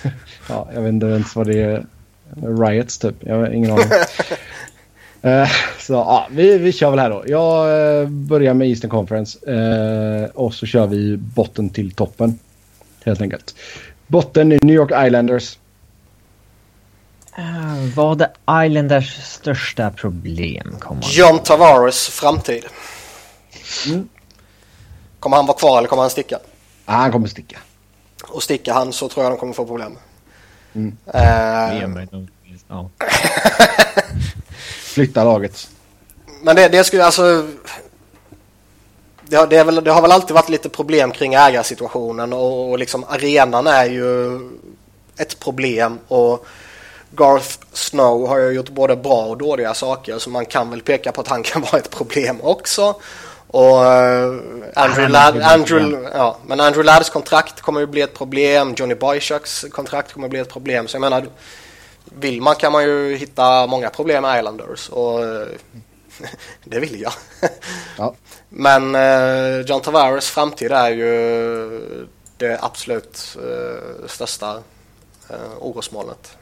ja, 0.48 0.68
jag 0.74 0.82
vet 0.82 0.92
inte 0.92 1.06
ens 1.06 1.36
vad 1.36 1.46
det 1.46 1.60
är. 1.60 1.86
Riots 2.60 2.98
typ. 2.98 3.14
Jag 3.20 3.36
har 3.36 3.50
ingen 3.50 3.70
aning. 3.70 3.84
Eh, 5.26 5.48
så 5.78 5.92
ja, 5.92 6.26
vi, 6.30 6.58
vi 6.58 6.72
kör 6.72 6.90
väl 6.90 6.98
här 6.98 7.10
då. 7.10 7.24
Jag 7.26 8.00
eh, 8.02 8.08
börjar 8.08 8.54
med 8.54 8.68
Eastern 8.68 8.90
Conference 8.90 9.50
eh, 9.52 10.30
och 10.30 10.54
så 10.54 10.66
kör 10.66 10.86
vi 10.86 11.16
botten 11.16 11.70
till 11.70 11.94
toppen. 11.94 12.38
Helt 13.04 13.20
enkelt. 13.20 13.54
Botten 14.06 14.52
är 14.52 14.58
New 14.62 14.74
York 14.74 15.06
Islanders. 15.06 15.58
Uh, 17.38 17.94
vad 17.96 18.22
är 18.46 18.64
Islanders 18.64 19.16
största 19.24 19.90
problem? 19.90 20.76
John 21.02 21.38
Tavares 21.38 22.08
framtid. 22.08 22.64
Mm. 23.86 24.08
Kommer 25.20 25.36
han 25.36 25.46
vara 25.46 25.58
kvar 25.58 25.78
eller 25.78 25.88
kommer 25.88 26.02
han 26.02 26.10
sticka? 26.10 26.38
Ah, 26.84 26.96
han 26.96 27.12
kommer 27.12 27.28
sticka. 27.28 27.58
Och 28.28 28.42
sticker 28.42 28.72
han 28.72 28.92
så 28.92 29.08
tror 29.08 29.24
jag 29.24 29.32
de 29.32 29.38
kommer 29.38 29.52
få 29.52 29.66
problem. 29.66 29.98
Mm. 30.74 30.96
Ja. 32.68 32.90
Flytta 34.96 35.24
laget. 35.24 35.68
men 36.42 36.56
det, 36.56 36.68
det 36.68 36.84
skulle 36.84 37.04
alltså... 37.04 37.46
Det 39.22 39.36
har, 39.36 39.46
det, 39.46 39.64
väl, 39.64 39.84
det 39.84 39.90
har 39.90 40.02
väl 40.02 40.12
alltid 40.12 40.34
varit 40.34 40.48
lite 40.48 40.68
problem 40.68 41.12
kring 41.12 41.34
ägarsituationen 41.34 42.32
och, 42.32 42.70
och 42.70 42.78
liksom 42.78 43.04
arenan 43.04 43.66
är 43.66 43.84
ju 43.84 44.38
ett 45.16 45.40
problem 45.40 45.98
och 46.08 46.46
Garth 47.10 47.58
Snow 47.72 48.28
har 48.28 48.38
ju 48.38 48.50
gjort 48.50 48.68
både 48.68 48.96
bra 48.96 49.24
och 49.24 49.36
dåliga 49.36 49.74
saker 49.74 50.18
så 50.18 50.30
man 50.30 50.46
kan 50.46 50.70
väl 50.70 50.82
peka 50.82 51.12
på 51.12 51.20
att 51.20 51.28
han 51.28 51.42
kan 51.50 51.62
vara 51.62 51.78
ett 51.78 51.90
problem 51.90 52.40
också. 52.40 52.94
Och 53.46 53.84
eh, 53.84 54.34
Andrew 54.74 55.08
Ladd, 55.08 55.40
Andrew, 55.42 56.08
ja, 56.14 56.38
men 56.46 56.60
Andrew 56.60 56.92
Ladds 56.92 57.10
kontrakt 57.10 57.60
kommer 57.60 57.80
ju 57.80 57.86
bli 57.86 58.00
ett 58.00 58.14
problem. 58.14 58.74
Johnny 58.76 58.94
Boychukks 58.94 59.64
kontrakt 59.70 60.12
kommer 60.12 60.28
bli 60.28 60.40
ett 60.40 60.52
problem. 60.52 60.88
Så 60.88 60.94
jag 60.94 61.00
menar, 61.00 61.26
vill 62.14 62.42
man 62.42 62.54
kan 62.54 62.72
man 62.72 62.84
ju 62.84 63.16
hitta 63.16 63.66
många 63.66 63.90
problem 63.90 64.22
med 64.22 64.38
Islanders 64.38 64.88
och 64.88 65.24
eh, 65.24 65.48
det 66.64 66.80
vill 66.80 67.00
jag. 67.00 67.12
Ja. 67.98 68.14
Men 68.48 68.94
eh, 68.94 69.60
John 69.60 69.80
Tavares 69.80 70.30
framtid 70.30 70.72
är 70.72 70.90
ju 70.90 72.06
det 72.36 72.58
absolut 72.62 73.36
eh, 73.36 74.06
största 74.06 74.62
eh, 75.30 75.58
orosmolnet. 75.60 76.36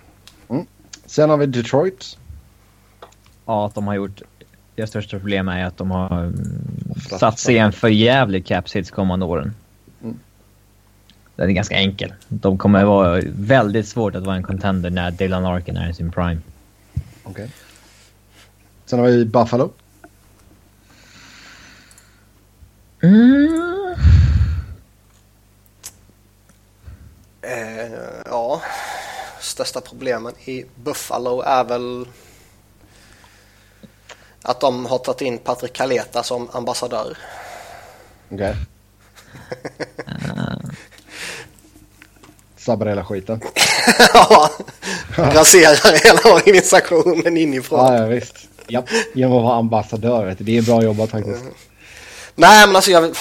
Sen 1.07 1.31
har 1.31 1.37
vi 1.37 1.47
Detroit. 1.47 2.19
Ja, 3.47 3.67
att 3.67 3.75
de 3.75 3.87
har 3.87 3.95
gjort... 3.95 4.23
Deras 4.77 4.91
största 4.91 5.19
problem 5.19 5.49
är 5.49 5.65
att 5.65 5.77
de 5.77 5.91
har 5.91 6.21
mm, 6.21 6.35
satt 7.19 7.39
sig 7.39 7.55
i 7.55 7.59
en 7.59 7.73
för 7.73 7.89
jävlig 7.89 8.47
cap 8.47 8.65
kommande 8.91 9.27
åren. 9.27 9.55
Den 11.37 11.49
är 11.49 11.53
ganska 11.53 11.75
enkel. 11.75 12.15
De 12.29 12.59
kommer 12.59 12.85
vara 12.85 13.23
väldigt 13.27 13.89
svårt 13.89 14.15
att 14.15 14.27
vara 14.27 14.37
en 14.37 14.43
contender 14.43 14.91
när 14.91 15.11
Dylan 15.11 15.45
Arkin 15.47 15.77
är 15.77 15.91
i 15.91 15.95
sin 15.95 16.13
prime. 16.13 16.41
Okej. 17.25 17.51
Sen 18.85 18.99
har 18.99 19.07
vi 19.07 19.25
Buffalo. 19.25 19.73
Mm. 23.03 23.65
Eh, 27.43 27.93
ja, 28.25 28.63
största 29.41 29.81
problemen 29.81 30.33
i 30.45 30.65
Buffalo 30.75 31.41
är 31.41 31.65
väl 31.65 32.09
att 34.43 34.61
de 34.61 34.87
har 34.87 34.99
tagit 34.99 35.21
in 35.21 35.39
Patrik 35.39 35.73
Kaleta 35.73 36.23
som 36.23 36.49
ambassadör. 36.53 37.19
Okej. 38.31 38.57
Sabbar 42.65 42.87
hela 42.87 43.05
skiten. 43.05 43.41
ja, 44.15 44.51
raserar 45.17 46.05
hela 46.05 46.35
organisationen 46.35 47.37
inifrån. 47.37 47.79
Ja, 47.79 47.99
ja 47.99 48.07
visst. 48.07 48.37
Japp. 48.69 48.89
Genom 49.15 49.37
att 49.37 49.45
vara 49.45 49.55
ambassadör. 49.57 50.37
Det 50.39 50.59
är 50.59 50.63
bra 50.63 50.83
jobbat 50.83 51.11
faktiskt. 51.11 51.43
Nej, 52.35 52.67
men 52.67 52.77
alltså 52.77 52.91
jag, 52.91 53.17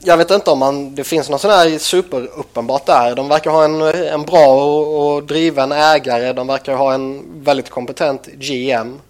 jag 0.00 0.16
vet 0.16 0.30
inte 0.30 0.50
om 0.50 0.58
man, 0.58 0.94
det 0.94 1.04
finns 1.04 1.28
något 1.28 1.40
sån 1.40 1.50
här 1.50 1.78
superuppenbart 1.78 2.86
där. 2.86 3.14
De 3.14 3.28
verkar 3.28 3.50
ha 3.50 3.64
en, 3.64 3.82
en 3.82 4.22
bra 4.22 4.46
och, 4.46 5.14
och 5.14 5.22
driven 5.22 5.72
ägare. 5.72 6.32
De 6.32 6.46
verkar 6.46 6.74
ha 6.74 6.94
en 6.94 7.22
väldigt 7.44 7.70
kompetent 7.70 8.26
GM. 8.26 9.00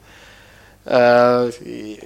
Eh, 0.86 1.48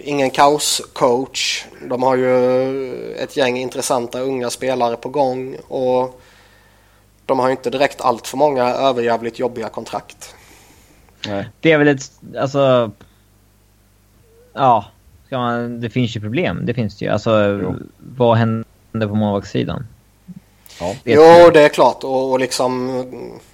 ingen 0.04 0.30
kaoscoach. 0.30 1.64
De 1.88 2.02
har 2.02 2.16
ju 2.16 3.14
ett 3.14 3.36
gäng 3.36 3.58
intressanta 3.58 4.20
unga 4.20 4.50
spelare 4.50 4.96
på 4.96 5.08
gång. 5.08 5.56
Och 5.68 6.20
de 7.26 7.38
har 7.38 7.48
ju 7.48 7.52
inte 7.52 7.70
direkt 7.70 8.00
allt 8.00 8.26
för 8.26 8.36
många 8.36 8.64
överjävligt 8.64 9.38
jobbiga 9.38 9.68
kontrakt. 9.68 10.34
Nej. 11.26 11.48
Det 11.60 11.72
är 11.72 11.78
väl 11.78 11.88
ett... 11.88 12.10
Alltså... 12.38 12.90
Ja. 14.52 14.84
Ska 15.26 15.38
man, 15.38 15.80
det 15.80 15.90
finns 15.90 16.16
ju 16.16 16.20
problem. 16.20 16.66
Det 16.66 16.74
finns 16.74 16.98
det 16.98 17.04
ju. 17.04 17.10
Alltså, 17.10 17.60
Jo. 17.62 17.74
vad 18.16 18.36
händer 18.36 19.08
på 19.08 19.14
målvaktssidan? 19.14 19.86
Ja. 20.80 20.94
Det 21.04 21.12
är 21.12 21.44
Jo, 21.44 21.50
det 21.50 21.60
är 21.60 21.68
klart. 21.68 22.04
Och, 22.04 22.30
och 22.30 22.40
liksom... 22.40 23.04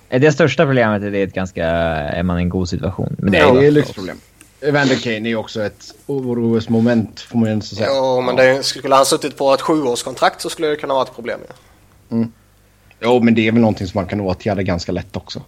Det 0.09 0.33
största 0.33 0.65
problemet 0.67 1.03
är 1.03 1.11
det 1.11 1.23
ett 1.23 1.35
ganska... 1.35 1.67
Är 1.67 2.23
man 2.23 2.39
i 2.39 2.43
en 2.43 2.49
god 2.49 2.69
situation? 2.69 3.17
Men 3.19 3.33
det 3.33 3.39
är, 3.39 3.63
är 3.63 3.67
ett 3.67 3.73
lyxproblem. 3.73 4.21
Evander 4.61 4.97
Kane 4.97 5.17
är 5.17 5.29
ju 5.29 5.37
också 5.37 5.63
ett 5.63 5.95
orosmoment 6.07 7.21
får 7.21 7.39
man 7.39 7.55
ju 7.55 7.61
säga. 7.61 7.89
Jo, 7.91 8.21
men 8.21 8.37
det, 8.37 8.63
skulle 8.63 8.95
han 8.95 9.07
suttit 9.07 9.37
på 9.37 9.55
ett 9.55 9.61
sjuårskontrakt 9.61 10.41
så 10.41 10.51
skulle 10.51 10.69
det 10.69 10.77
kunna 10.77 10.95
vara 10.95 11.05
ett 11.05 11.15
problem. 11.15 11.41
Ja. 12.09 12.17
Jo, 13.03 13.21
men 13.21 13.35
det 13.35 13.49
är 13.49 13.53
väl 13.53 13.61
någonting 13.61 13.87
som 13.87 13.99
man 13.99 14.07
kan 14.07 14.21
åtgärda 14.21 14.63
ganska 14.63 14.93
lätt 14.93 15.17
också. 15.17 15.43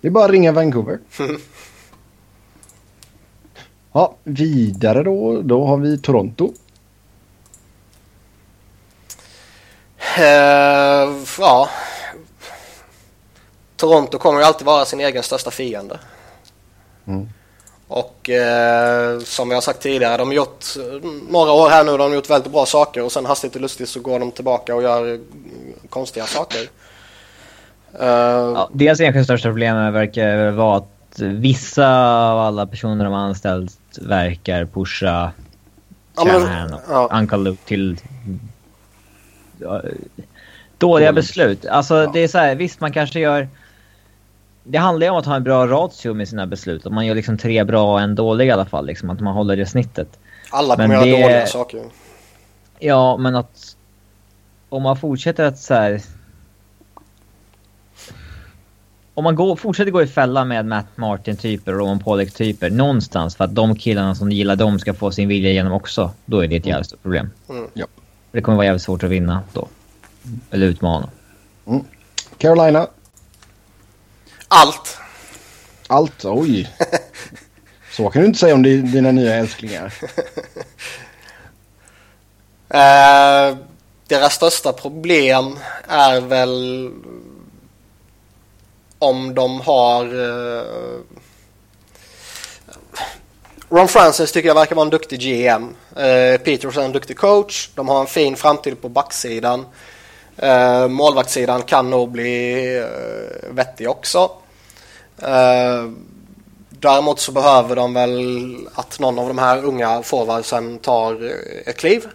Det 0.00 0.08
är 0.08 0.12
bara 0.12 0.24
att 0.24 0.30
ringa 0.30 0.52
Vancouver. 0.52 0.98
ja, 3.92 4.16
vidare 4.24 5.02
då. 5.02 5.42
Då 5.42 5.66
har 5.66 5.76
vi 5.76 5.98
Toronto. 5.98 6.52
Eh, 10.18 11.12
ja. 11.38 11.68
Toronto 13.76 14.18
kommer 14.18 14.40
ju 14.40 14.46
alltid 14.46 14.66
vara 14.66 14.84
sin 14.84 15.00
egen 15.00 15.22
största 15.22 15.50
fiende. 15.50 15.98
Mm. 17.06 17.28
Och 17.88 18.30
eh, 18.30 19.18
som 19.20 19.50
jag 19.50 19.56
har 19.56 19.62
sagt 19.62 19.82
tidigare, 19.82 20.16
de 20.16 20.28
har 20.28 20.34
gjort 20.34 20.64
några 21.28 21.52
år 21.52 21.68
här 21.68 21.84
nu, 21.84 21.90
de 21.90 22.00
har 22.00 22.14
gjort 22.14 22.30
väldigt 22.30 22.52
bra 22.52 22.66
saker 22.66 23.02
och 23.02 23.12
sen 23.12 23.26
hastigt 23.26 23.54
och 23.54 23.60
lustigt 23.60 23.88
så 23.88 24.00
går 24.00 24.18
de 24.18 24.30
tillbaka 24.30 24.74
och 24.74 24.82
gör 24.82 25.20
konstiga 25.90 26.26
saker. 26.26 26.60
Eh, 28.00 28.06
ja, 28.06 28.70
deras 28.72 29.00
enskilt 29.00 29.24
största 29.26 29.48
problem 29.48 29.92
verkar 29.92 30.50
vara 30.50 30.76
att 30.76 31.18
vissa 31.18 31.88
av 32.32 32.38
alla 32.38 32.66
personer 32.66 33.04
de 33.04 33.12
har 33.12 33.20
anställt 33.20 33.78
verkar 34.00 34.64
pusha 34.64 35.32
Ja, 36.16 36.24
Shanahan 36.24 36.74
och 36.74 36.80
ja. 36.88 37.08
Uncle 37.12 37.38
Luke 37.38 37.62
till 37.64 37.96
ja, 39.60 39.82
dåliga 40.78 41.12
beslut. 41.12 41.66
Alltså 41.66 42.06
det 42.06 42.20
är 42.20 42.28
så 42.28 42.38
här, 42.38 42.54
visst 42.54 42.80
man 42.80 42.92
kanske 42.92 43.20
gör... 43.20 43.48
Det 44.64 44.78
handlar 44.78 45.06
ju 45.06 45.10
om 45.10 45.16
att 45.16 45.26
ha 45.26 45.36
en 45.36 45.44
bra 45.44 45.66
ratio 45.66 46.14
med 46.14 46.28
sina 46.28 46.46
beslut. 46.46 46.86
Om 46.86 46.94
man 46.94 47.06
gör 47.06 47.14
liksom 47.14 47.38
tre 47.38 47.64
bra 47.64 47.92
och 47.92 48.00
en 48.00 48.14
dålig 48.14 48.46
i 48.46 48.50
alla 48.50 48.66
fall. 48.66 48.86
Liksom, 48.86 49.10
att 49.10 49.20
man 49.20 49.34
håller 49.34 49.56
det 49.56 49.66
snittet. 49.66 50.18
alla 50.50 50.76
kommer 50.76 50.94
göra 50.94 51.04
det- 51.04 51.22
dåliga 51.22 51.46
saker. 51.46 51.82
Ja, 52.78 53.16
men 53.16 53.36
att... 53.36 53.75
Om 54.68 54.82
man 54.82 54.96
fortsätter 54.96 55.44
att 55.44 55.58
så 55.58 55.74
här... 55.74 56.02
Om 59.14 59.24
man 59.24 59.34
går, 59.34 59.56
fortsätter 59.56 59.90
gå 59.90 60.02
i 60.02 60.06
fälla 60.06 60.44
med 60.44 60.66
Matt 60.66 60.86
Martin-typer 60.96 61.72
och 61.72 61.78
Roman 61.78 61.98
Pollock-typer 61.98 62.70
någonstans 62.70 63.36
för 63.36 63.44
att 63.44 63.54
de 63.54 63.76
killarna 63.76 64.14
som 64.14 64.32
gillar 64.32 64.56
dem 64.56 64.78
ska 64.78 64.94
få 64.94 65.10
sin 65.10 65.28
vilja 65.28 65.50
igenom 65.50 65.72
också, 65.72 66.10
då 66.24 66.40
är 66.44 66.48
det 66.48 66.56
ett 66.56 66.66
jävligt 66.66 66.86
stort 66.86 67.02
problem. 67.02 67.30
Mm. 67.48 67.66
Ja. 67.74 67.86
Det 68.32 68.40
kommer 68.40 68.56
vara 68.56 68.66
jävligt 68.66 68.82
svårt 68.82 69.02
att 69.02 69.10
vinna 69.10 69.42
då. 69.52 69.68
Eller 70.50 70.66
utmana. 70.66 71.10
Carolina. 72.38 72.88
Allt. 74.48 74.98
Allt. 75.86 76.24
Oj. 76.24 76.70
Så 77.90 78.10
kan 78.10 78.22
du 78.22 78.26
inte 78.28 78.38
säga 78.38 78.54
om 78.54 78.62
di- 78.62 78.82
dina 78.82 79.10
nya 79.12 79.34
älsklingar. 79.34 79.94
Eh, 82.68 83.56
deras 84.06 84.34
största 84.34 84.72
problem 84.72 85.58
är 85.88 86.20
väl 86.20 86.90
om 88.98 89.34
de 89.34 89.60
har... 89.60 90.14
Uh, 90.14 91.00
Ron 93.68 93.88
Francis 93.88 94.32
tycker 94.32 94.48
jag 94.48 94.54
verkar 94.54 94.76
vara 94.76 94.84
en 94.84 94.90
duktig 94.90 95.20
GM. 95.20 95.74
Uh, 95.96 96.04
eh, 96.04 96.40
Peters 96.40 96.76
är 96.76 96.82
en 96.82 96.92
duktig 96.92 97.18
coach. 97.18 97.70
De 97.74 97.88
har 97.88 98.00
en 98.00 98.06
fin 98.06 98.36
framtid 98.36 98.82
på 98.82 98.88
backsidan. 98.88 99.66
Uh, 100.42 100.88
målvaktssidan 100.88 101.62
kan 101.62 101.90
nog 101.90 102.10
bli 102.10 102.78
uh, 102.78 103.54
vettig 103.54 103.90
också. 103.90 104.30
Uh, 105.22 105.92
däremot 106.70 107.20
så 107.20 107.32
behöver 107.32 107.76
de 107.76 107.94
väl 107.94 108.56
att 108.74 108.98
någon 108.98 109.18
av 109.18 109.28
de 109.28 109.38
här 109.38 109.64
unga 109.64 110.02
forwardsen 110.02 110.78
tar 110.78 111.32
ett 111.66 111.76
kliv. 111.76 112.06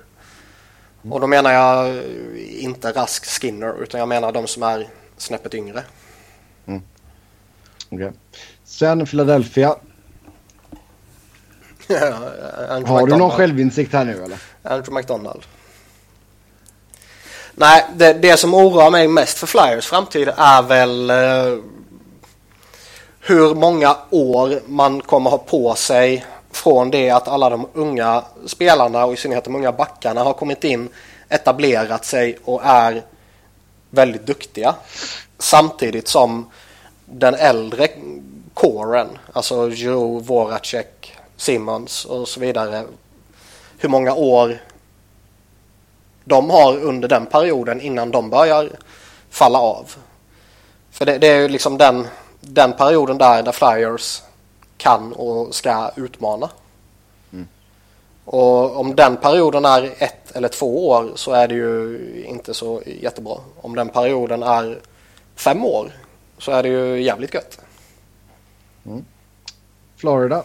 Och 1.10 1.20
då 1.20 1.28
menar 1.28 1.52
jag 1.52 2.04
inte 2.38 2.92
Rask 2.92 3.26
Skinner 3.26 3.84
utan 3.84 4.00
jag 4.00 4.10
menar 4.10 4.32
de 4.32 4.48
som 4.48 4.64
är 4.64 4.88
snäppet 5.18 5.54
yngre. 5.54 5.84
Okej. 7.92 8.12
Sen 8.64 9.06
Philadelphia. 9.06 9.76
Har 12.86 13.08
du 13.08 13.18
någon 13.18 13.32
självinsikt 13.32 13.94
här 13.94 14.06
nu 14.06 14.24
eller? 14.24 14.42
Andrew 14.64 14.94
McDonald. 14.94 15.42
Nej, 17.54 17.86
det, 17.96 18.14
det 18.14 18.38
som 18.38 18.54
oroar 18.54 18.92
mig 18.92 19.08
mest 19.08 19.38
för 19.38 19.48
Flyers 19.48 19.86
framtid 19.86 20.30
är 20.38 20.62
väl 20.62 21.10
eh, 21.10 21.64
hur 23.20 23.56
många 23.56 23.98
år 24.10 24.60
man 24.68 25.02
kommer 25.02 25.30
ha 25.30 25.38
på 25.38 25.76
sig 25.76 26.26
från 26.52 26.92
det 26.92 27.10
att 27.10 27.28
alla 27.28 27.50
de 27.50 27.68
unga 27.74 28.24
spelarna 28.46 29.06
och 29.06 29.14
i 29.14 29.18
synnerhet 29.18 29.44
de 29.44 29.56
unga 29.56 29.72
backarna 29.72 30.24
har 30.24 30.34
kommit 30.34 30.64
in, 30.64 30.90
etablerat 31.30 32.06
sig 32.06 32.38
och 32.46 32.62
är 32.64 33.04
väldigt 33.90 34.26
duktiga. 34.26 34.76
Samtidigt 35.38 36.08
som 36.08 36.52
den 37.06 37.36
äldre 37.36 37.88
kåren, 38.54 39.08
alltså 39.34 39.70
Joe, 39.70 40.20
Voracek, 40.20 41.18
Simmons 41.38 42.06
och 42.06 42.28
så 42.28 42.40
vidare, 42.40 42.84
hur 43.78 43.90
många 43.90 44.14
år 44.14 44.62
de 46.24 46.50
har 46.50 46.78
under 46.78 47.08
den 47.08 47.26
perioden 47.26 47.82
innan 47.82 48.12
de 48.12 48.30
börjar 48.30 48.70
falla 49.30 49.60
av. 49.60 49.96
För 50.92 51.06
det, 51.06 51.18
det 51.18 51.28
är 51.28 51.40
ju 51.40 51.48
liksom 51.48 51.78
den, 51.78 52.08
den 52.40 52.74
perioden 52.74 53.18
där, 53.18 53.44
där 53.44 53.52
Flyers 53.52 54.22
kan 54.82 55.14
och 55.14 55.56
ska 55.56 55.92
utmana. 55.96 56.50
Och 58.26 58.80
om 58.80 58.96
den 58.96 59.18
perioden 59.18 59.66
är 59.66 59.94
ett 59.98 60.32
eller 60.36 60.48
två 60.48 60.90
år 60.90 61.12
så 61.16 61.32
är 61.32 61.48
det 61.48 61.56
ju 61.56 62.00
inte 62.28 62.54
så 62.54 62.82
jättebra. 62.86 63.38
Om 63.62 63.76
den 63.76 63.90
perioden 63.90 64.44
är 64.44 64.80
fem 65.36 65.66
år 65.66 65.92
så 66.38 66.52
är 66.52 66.64
det 66.64 66.70
ju 66.70 67.02
jävligt 67.02 67.34
gött. 67.34 67.60
Florida. 69.96 70.44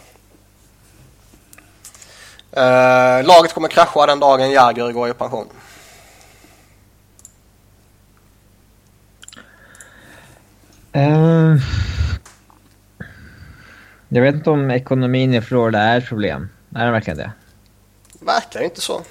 Eh, 2.52 3.26
laget 3.26 3.54
kommer 3.54 3.68
krascha 3.68 4.06
den 4.06 4.20
dagen 4.20 4.50
Jagr 4.50 4.92
går 4.92 5.08
i 5.08 5.12
pension. 5.12 5.46
Uh, 10.96 11.60
Jag 14.08 14.22
vet 14.22 14.34
inte 14.34 14.50
om 14.50 14.70
ekonomin 14.70 15.34
i 15.34 15.40
Florida 15.40 15.78
är 15.78 15.98
ett 15.98 16.06
problem. 16.08 16.48
Är 16.74 16.84
den 16.84 16.92
verkligen 16.92 17.16
det? 17.18 17.32
Verkar 18.20 18.60
inte 18.60 18.80
så. 18.80 19.02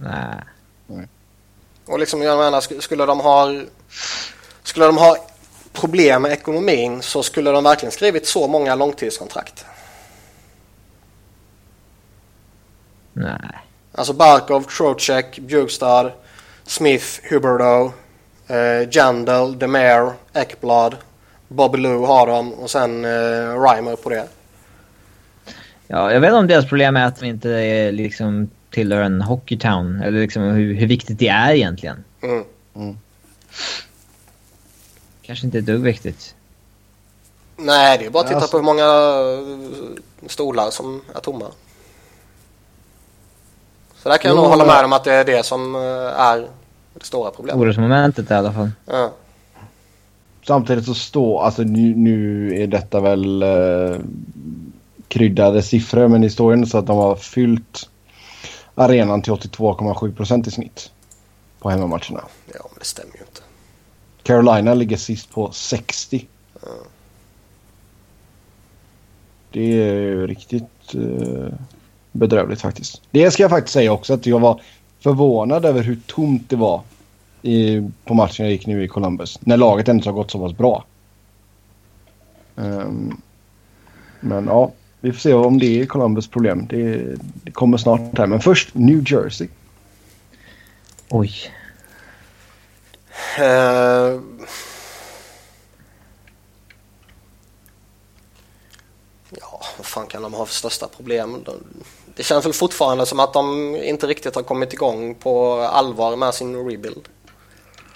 Nej. 0.00 1.06
Och 1.86 1.98
liksom 1.98 2.22
jag 2.22 2.38
menar, 2.38 2.60
sk- 2.60 2.80
skulle 2.80 3.06
de 3.06 3.20
ha 3.20 3.62
skulle 4.62 4.86
de 4.86 4.96
ha 4.96 5.16
problem 5.72 6.22
med 6.22 6.32
ekonomin 6.32 7.02
så 7.02 7.22
skulle 7.22 7.50
de 7.50 7.64
verkligen 7.64 7.92
skrivit 7.92 8.26
så 8.26 8.48
många 8.48 8.74
långtidskontrakt. 8.74 9.64
Nej. 13.12 13.58
Alltså 13.92 14.12
Barkov, 14.12 14.62
Trocheck, 14.62 15.38
Bjugstad, 15.38 16.12
Smith, 16.64 17.04
Huberto, 17.30 17.92
eh, 18.48 18.88
Jandal, 18.90 19.58
Demare, 19.58 20.12
Ekblad, 20.32 20.96
Bobby 21.54 21.78
Lou 21.78 22.04
har 22.06 22.26
de 22.26 22.52
och 22.52 22.70
sen 22.70 23.04
eh, 23.04 23.60
Reimer 23.60 23.96
på 23.96 24.08
det. 24.10 24.28
Ja, 25.86 26.12
jag 26.12 26.20
vet 26.20 26.28
inte 26.28 26.38
om 26.38 26.46
deras 26.46 26.68
problem 26.68 26.96
är 26.96 27.06
att 27.06 27.20
de 27.20 27.26
inte 27.26 27.50
är, 27.50 27.92
liksom 27.92 28.50
tillhör 28.70 29.02
en 29.02 29.22
hockeytown. 29.22 30.00
Eller 30.00 30.20
liksom 30.20 30.42
hur, 30.42 30.74
hur 30.74 30.86
viktigt 30.86 31.18
det 31.18 31.28
är 31.28 31.54
egentligen. 31.54 32.04
Mm. 32.22 32.44
Kanske 35.22 35.46
inte 35.46 35.58
ett 35.58 35.66
dugg 35.66 35.82
viktigt. 35.82 36.34
Nej, 37.56 37.98
det 37.98 38.06
är 38.06 38.10
bara 38.10 38.20
att 38.20 38.26
titta 38.26 38.36
Alltså- 38.36 38.50
på 38.50 38.56
hur 38.56 38.64
många 38.64 38.84
eh, 38.84 40.28
stolar 40.28 40.70
som 40.70 41.02
är 41.14 41.20
tomma. 41.20 41.46
Så 44.02 44.08
där 44.08 44.16
kan 44.18 44.28
jag 44.28 44.36
nog 44.36 44.46
hålla 44.46 44.66
med 44.66 44.84
om 44.84 44.92
att 44.92 45.04
det 45.04 45.12
är 45.12 45.24
det 45.24 45.42
som 45.42 45.74
eh, 45.74 45.80
är 46.20 46.48
det 46.94 47.04
stora 47.04 47.30
problemet. 47.30 47.62
Orosmomentet 47.62 48.30
i 48.30 48.34
alla 48.34 48.52
fall. 48.52 48.70
Ja. 48.86 49.12
Samtidigt 50.46 50.84
så 50.84 50.94
står, 50.94 51.42
alltså 51.42 51.62
nu, 51.62 51.94
nu 51.94 52.50
är 52.62 52.66
detta 52.66 53.00
väl 53.00 53.42
eh, 53.42 53.96
kryddade 55.08 55.62
siffror 55.62 56.08
men 56.08 56.20
det 56.20 56.30
står 56.30 56.52
ju 56.52 56.54
ändå 56.54 56.66
så 56.66 56.78
att 56.78 56.86
de 56.86 56.96
har 56.96 57.16
fyllt 57.16 57.88
arenan 58.74 59.22
till 59.22 59.32
82,7 59.32 60.14
procent 60.14 60.46
i 60.46 60.50
snitt 60.50 60.90
på 61.58 61.70
hemmamatcherna. 61.70 62.24
ja, 62.46 62.60
men 62.70 62.78
det 62.78 62.84
stämmer 62.84 63.14
ju 63.14 63.20
inte. 63.20 63.40
Carolina 64.22 64.74
ligger 64.74 64.96
sist 64.96 65.30
på 65.30 65.52
60. 65.52 66.26
Det 69.50 69.60
är 69.60 69.94
ju 69.94 70.26
riktigt 70.26 70.94
eh, 70.94 71.54
bedrövligt 72.12 72.60
faktiskt. 72.60 73.02
Det 73.10 73.30
ska 73.30 73.42
jag 73.42 73.50
faktiskt 73.50 73.74
säga 73.74 73.92
också 73.92 74.14
att 74.14 74.26
jag 74.26 74.40
var 74.40 74.60
förvånad 75.00 75.64
över 75.64 75.82
hur 75.82 76.00
tomt 76.06 76.50
det 76.50 76.56
var 76.56 76.82
i, 77.44 77.90
på 78.04 78.14
matchen 78.14 78.44
jag 78.46 78.52
gick 78.52 78.66
nu 78.66 78.84
i 78.84 78.88
Columbus. 78.88 79.38
När 79.40 79.56
laget 79.56 79.88
ändå 79.88 80.04
har 80.04 80.12
gått 80.12 80.30
så 80.30 80.38
pass 80.38 80.56
bra. 80.56 80.84
Ehm, 82.56 83.20
men 84.20 84.46
ja, 84.46 84.72
vi 85.00 85.12
får 85.12 85.20
se 85.20 85.34
om 85.34 85.58
det 85.58 85.80
är 85.80 85.86
Columbus 85.86 86.28
problem. 86.28 86.66
Det, 86.70 87.14
det 87.44 87.50
kommer 87.50 87.76
snart 87.78 88.18
här. 88.18 88.26
Men 88.26 88.40
först 88.40 88.74
New 88.74 89.12
Jersey. 89.12 89.48
Oj. 91.08 91.32
Eh, 93.38 94.20
Ja, 99.40 99.60
vad 99.76 99.86
fan 99.86 100.06
kan 100.06 100.22
de 100.22 100.34
ha 100.34 100.46
för 100.46 100.54
största 100.54 100.88
problem? 100.88 101.42
De- 101.44 101.64
Det 102.16 102.22
känns 102.22 102.46
väl 102.46 102.52
fortfarande 102.52 103.06
som 103.06 103.20
att 103.20 103.32
de 103.32 103.76
inte 103.76 104.06
riktigt 104.06 104.34
har 104.34 104.42
kommit 104.42 104.72
igång 104.72 105.14
på 105.14 105.52
allvar 105.60 106.16
med 106.16 106.34
sin 106.34 106.56
rebuild. 106.56 107.08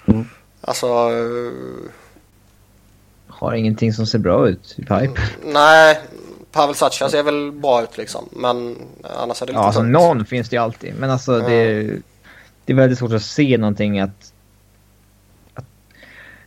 Mm. 0.09 0.25
Alltså, 0.61 0.87
eh, 0.87 1.91
Har 3.27 3.53
ingenting 3.53 3.93
som 3.93 4.05
ser 4.07 4.19
bra 4.19 4.49
ut 4.49 4.75
i 4.77 4.81
pipe. 4.81 5.21
nej, 5.43 5.99
Pavel 6.51 6.75
Sacha 6.75 7.09
ser 7.09 7.23
väl 7.23 7.51
bra 7.51 7.83
ut 7.83 7.97
liksom, 7.97 8.29
men 8.31 8.77
annars 9.03 9.41
är 9.41 9.45
det 9.45 9.51
lite 9.51 9.59
Ja, 9.59 9.65
alltså 9.65 9.81
någon 9.81 10.25
finns 10.25 10.49
det 10.49 10.55
ju 10.55 10.61
alltid. 10.61 10.93
Men 10.99 11.09
alltså 11.09 11.39
det, 11.39 11.83
det 12.65 12.73
är 12.73 12.75
väldigt 12.75 12.99
svårt 12.99 13.11
att 13.11 13.23
se 13.23 13.57
någonting 13.57 13.99
att, 13.99 14.33
att... 15.53 15.65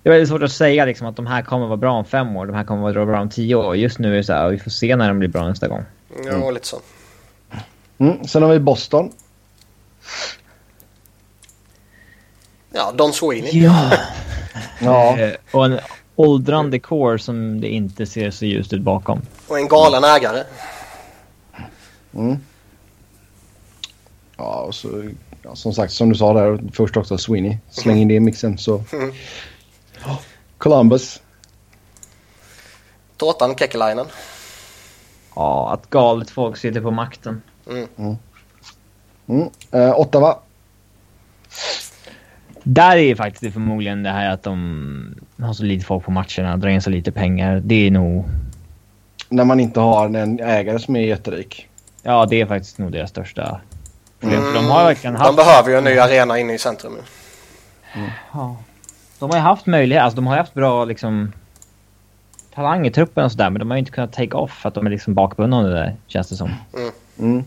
Det 0.02 0.08
är 0.08 0.10
väldigt 0.10 0.28
svårt 0.28 0.42
att 0.42 0.52
säga 0.52 0.84
liksom 0.84 1.06
att 1.06 1.16
de 1.16 1.26
här 1.26 1.42
kommer 1.42 1.66
vara 1.66 1.76
bra 1.76 1.92
om 1.92 2.04
fem 2.04 2.36
år, 2.36 2.46
de 2.46 2.54
här 2.56 2.64
kommer 2.64 2.82
vara 2.82 3.06
bra 3.06 3.20
om 3.20 3.30
tio 3.30 3.54
år. 3.54 3.76
Just 3.76 3.98
nu 3.98 4.12
är 4.12 4.16
det 4.16 4.24
så 4.24 4.32
här, 4.32 4.48
vi 4.48 4.58
får 4.58 4.70
se 4.70 4.96
när 4.96 5.08
de 5.08 5.18
blir 5.18 5.28
bra 5.28 5.48
nästa 5.48 5.68
gång. 5.68 5.84
Ja, 6.24 6.50
lite 6.50 6.66
så. 6.66 6.80
Mm. 7.98 8.24
Sen 8.24 8.42
har 8.42 8.50
vi 8.50 8.58
Boston. 8.58 9.12
Ja, 12.72 12.92
Don 12.92 13.12
Sweeney. 13.12 13.62
Ja! 13.62 13.90
Ja. 14.80 15.18
Eh, 15.18 15.34
och 15.50 15.64
en 15.64 15.80
åldrande 16.16 16.78
core 16.78 17.18
som 17.18 17.60
det 17.60 17.68
inte 17.68 18.06
ser 18.06 18.30
så 18.30 18.44
ljust 18.44 18.72
ut 18.72 18.82
bakom. 18.82 19.22
Och 19.48 19.58
en 19.58 19.68
galen 19.68 20.04
ägare. 20.04 20.44
Mm. 22.14 22.38
Ja, 24.36 24.60
och 24.60 24.74
så, 24.74 25.10
ja, 25.42 25.56
som 25.56 25.72
sagt, 25.74 25.92
som 25.92 26.08
du 26.08 26.14
sa 26.14 26.32
där 26.32 26.60
först 26.72 26.96
också, 26.96 27.18
Sweeney. 27.18 27.58
Släng 27.70 27.98
in 27.98 28.08
det 28.08 28.14
i 28.14 28.20
mixen 28.20 28.58
så... 28.58 28.82
Mm. 28.92 29.12
Columbus. 30.58 31.20
Tårtan 33.16 33.56
Kekkelainen. 33.56 34.06
Ja, 35.34 35.72
att 35.72 35.90
galet 35.90 36.30
folk 36.30 36.56
sitter 36.56 36.80
på 36.80 36.90
makten. 36.90 37.42
Mm. 37.70 38.16
Mm. 39.26 39.48
Eh, 39.70 40.00
Ottawa. 40.00 40.38
Där 42.62 42.96
är 42.96 43.14
faktiskt 43.14 43.42
det 43.42 43.50
förmodligen 43.50 44.02
det 44.02 44.10
här 44.10 44.30
att 44.30 44.42
de 44.42 45.14
har 45.40 45.52
så 45.52 45.64
lite 45.64 45.84
folk 45.86 46.04
på 46.04 46.10
matcherna, 46.10 46.56
drar 46.56 46.68
in 46.68 46.82
så 46.82 46.90
lite 46.90 47.12
pengar. 47.12 47.60
Det 47.64 47.86
är 47.86 47.90
nog... 47.90 48.24
När 49.28 49.44
man 49.44 49.60
inte 49.60 49.80
har 49.80 50.06
en 50.08 50.40
ägare 50.40 50.78
som 50.78 50.96
är 50.96 51.00
jätterik. 51.00 51.68
Ja, 52.02 52.26
det 52.30 52.40
är 52.40 52.46
faktiskt 52.46 52.78
nog 52.78 52.92
deras 52.92 53.10
största 53.10 53.60
problem. 54.20 54.42
För 54.42 54.54
de 54.54 54.64
har 54.64 54.84
verkligen 54.84 55.16
Mm. 55.16 55.22
De 55.22 55.26
haft... 55.26 55.36
behöver 55.36 55.70
ju 55.70 55.76
en 55.76 55.84
ny 55.84 55.98
arena 55.98 56.38
inne 56.38 56.54
i 56.54 56.58
centrum. 56.58 56.92
nu. 56.92 57.00
Ja. 58.32 58.56
De 59.18 59.30
har 59.30 59.36
ju 59.36 59.42
haft 59.42 59.66
möjlighet, 59.66 60.02
alltså 60.04 60.16
de 60.16 60.26
har 60.26 60.34
ju 60.34 60.38
haft 60.40 60.54
bra 60.54 60.84
liksom 60.84 61.32
talang 62.54 62.86
i 62.86 62.90
truppen 62.90 63.24
och 63.24 63.32
sådär 63.32 63.50
men 63.50 63.58
de 63.60 63.70
har 63.70 63.76
ju 63.76 63.78
inte 63.78 63.90
kunnat 63.92 64.12
take 64.12 64.36
off 64.36 64.52
för 64.52 64.68
att 64.68 64.74
de 64.74 64.86
är 64.86 64.90
liksom 64.90 65.14
bakbundna 65.14 65.56
av 65.56 65.64
det 65.64 65.70
där 65.72 65.96
känns 66.06 66.28
det 66.28 66.36
som. 66.36 66.50
Mm. 67.18 67.44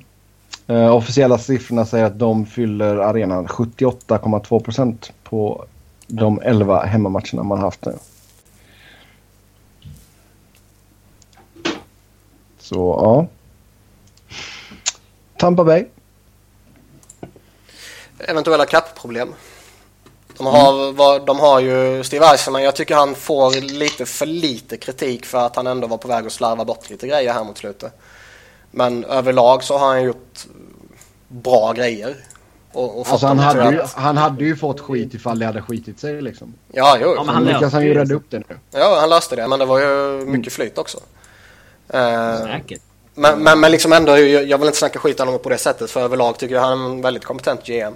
Eh, 0.68 0.96
officiella 0.96 1.38
siffrorna 1.38 1.86
säger 1.86 2.06
att 2.06 2.20
de 2.20 2.46
fyller 2.46 2.98
arenan 2.98 3.48
78,2 3.48 4.60
procent 4.60 5.12
på 5.24 5.66
de 6.08 6.42
11 6.42 6.84
hemmamatcherna 6.84 7.44
man 7.44 7.60
haft 7.60 7.86
nu. 7.86 7.94
Så 12.60 12.76
ja. 12.76 13.28
Tampa 15.38 15.64
Bay. 15.64 15.86
Eventuella 18.20 18.66
kappproblem. 18.66 19.34
De 20.38 20.46
har, 20.46 20.92
var, 20.92 21.20
de 21.20 21.40
har 21.40 21.60
ju 21.60 22.04
Steve 22.04 22.26
Eisenman, 22.26 22.64
jag 22.64 22.76
tycker 22.76 22.96
han 22.96 23.16
får 23.16 23.62
lite 23.62 24.06
för 24.06 24.26
lite 24.26 24.78
kritik 24.78 25.26
för 25.26 25.38
att 25.38 25.56
han 25.56 25.68
ändå 25.68 25.88
var 25.88 25.98
på 25.98 26.08
väg 26.08 26.26
att 26.26 26.34
slarva 26.34 26.66
bort 26.66 26.90
lite 26.90 27.08
grejer 27.08 27.34
här 27.34 27.44
mot 27.44 27.58
slutet. 27.58 27.94
Men 28.78 29.04
överlag 29.06 29.64
så 29.64 29.78
har 29.78 29.88
han 29.88 30.04
gjort 30.04 30.46
bra 31.28 31.74
grejer. 31.74 32.16
Och, 32.72 33.00
och 33.00 33.08
Alltså 33.10 33.28
han, 33.28 33.40
hade 33.40 33.72
ju, 33.72 33.82
att- 33.82 33.94
han 33.94 34.18
hade 34.18 34.44
ju 34.46 34.56
fått 34.56 34.80
skit 34.80 35.14
ifall 35.14 35.40
det 35.40 35.46
hade 35.46 35.62
skitit 35.62 36.00
sig 36.00 36.22
liksom. 36.22 36.54
Ja, 36.72 36.98
jo. 37.02 37.14
Ja, 37.16 37.24
men 37.24 37.36
Han 37.36 37.44
lyckas 37.44 37.74
han 37.74 37.84
ju 37.86 37.94
rädda 37.94 38.16
upp 38.16 38.26
det 38.30 38.38
nu. 38.40 38.58
Ja, 38.72 38.98
han 39.00 39.10
löste 39.10 39.36
det, 39.36 39.48
men 39.48 39.60
det 39.60 39.66
var 39.66 39.80
ju 39.80 40.26
mycket 40.26 40.54
flyt 40.54 40.78
också. 40.78 40.98
Eh, 41.90 42.38
Säkert. 42.38 42.82
men, 43.14 43.40
men, 43.40 43.60
men 43.60 43.72
liksom 43.72 43.94
ändå, 43.94 44.18
jag, 44.18 44.44
jag 44.46 44.58
vill 44.58 44.68
inte 44.68 44.78
snacka 44.80 45.00
skit 45.00 45.20
om 45.20 45.28
honom 45.28 45.42
på 45.42 45.50
det 45.50 45.58
sättet 45.58 45.92
för 45.92 46.02
överlag 46.02 46.38
tycker 46.38 46.56
jag 46.56 46.62
han 46.62 46.82
är 46.82 46.86
en 46.86 47.02
väldigt 47.02 47.26
kompetent 47.26 47.66
GM. 47.68 47.94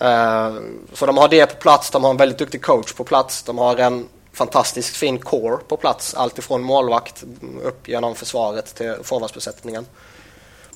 Eh, 0.00 0.52
så 0.92 1.06
de 1.06 1.16
har 1.16 1.28
det 1.28 1.46
på 1.46 1.54
plats, 1.62 1.90
de 1.90 2.04
har 2.04 2.10
en 2.10 2.16
väldigt 2.16 2.38
duktig 2.38 2.62
coach 2.62 2.92
på 2.92 3.04
plats, 3.04 3.42
de 3.42 3.58
har 3.58 3.76
en 3.76 4.08
Fantastiskt 4.32 4.96
fin 4.96 5.18
core 5.18 5.56
på 5.68 5.76
plats, 5.76 6.14
alltifrån 6.14 6.62
målvakt 6.62 7.24
upp 7.62 7.88
genom 7.88 8.14
försvaret 8.14 8.74
till 8.74 8.94
forwardsbesättningen. 9.02 9.86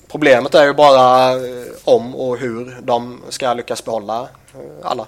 Problemet 0.07 0.55
är 0.55 0.65
ju 0.65 0.73
bara 0.73 1.31
eh, 1.31 1.65
om 1.83 2.15
och 2.15 2.37
hur 2.37 2.77
de 2.83 3.21
ska 3.29 3.53
lyckas 3.53 3.85
behålla 3.85 4.21
eh, 4.53 4.59
alla. 4.83 5.07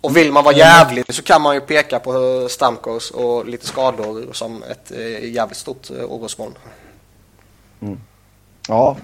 Och 0.00 0.16
vill 0.16 0.32
man 0.32 0.44
vara 0.44 0.56
jävlig 0.56 1.14
så 1.14 1.22
kan 1.22 1.42
man 1.42 1.54
ju 1.54 1.60
peka 1.60 1.98
på 1.98 2.46
Stamkos 2.50 3.10
och 3.10 3.46
lite 3.46 3.66
skador 3.66 4.32
som 4.32 4.62
ett 4.62 4.90
eh, 4.90 5.30
jävligt 5.32 5.58
stort 5.58 5.90
orosmoln. 5.90 6.54
orosmoln. 7.80 8.00
Ja, 8.68 8.96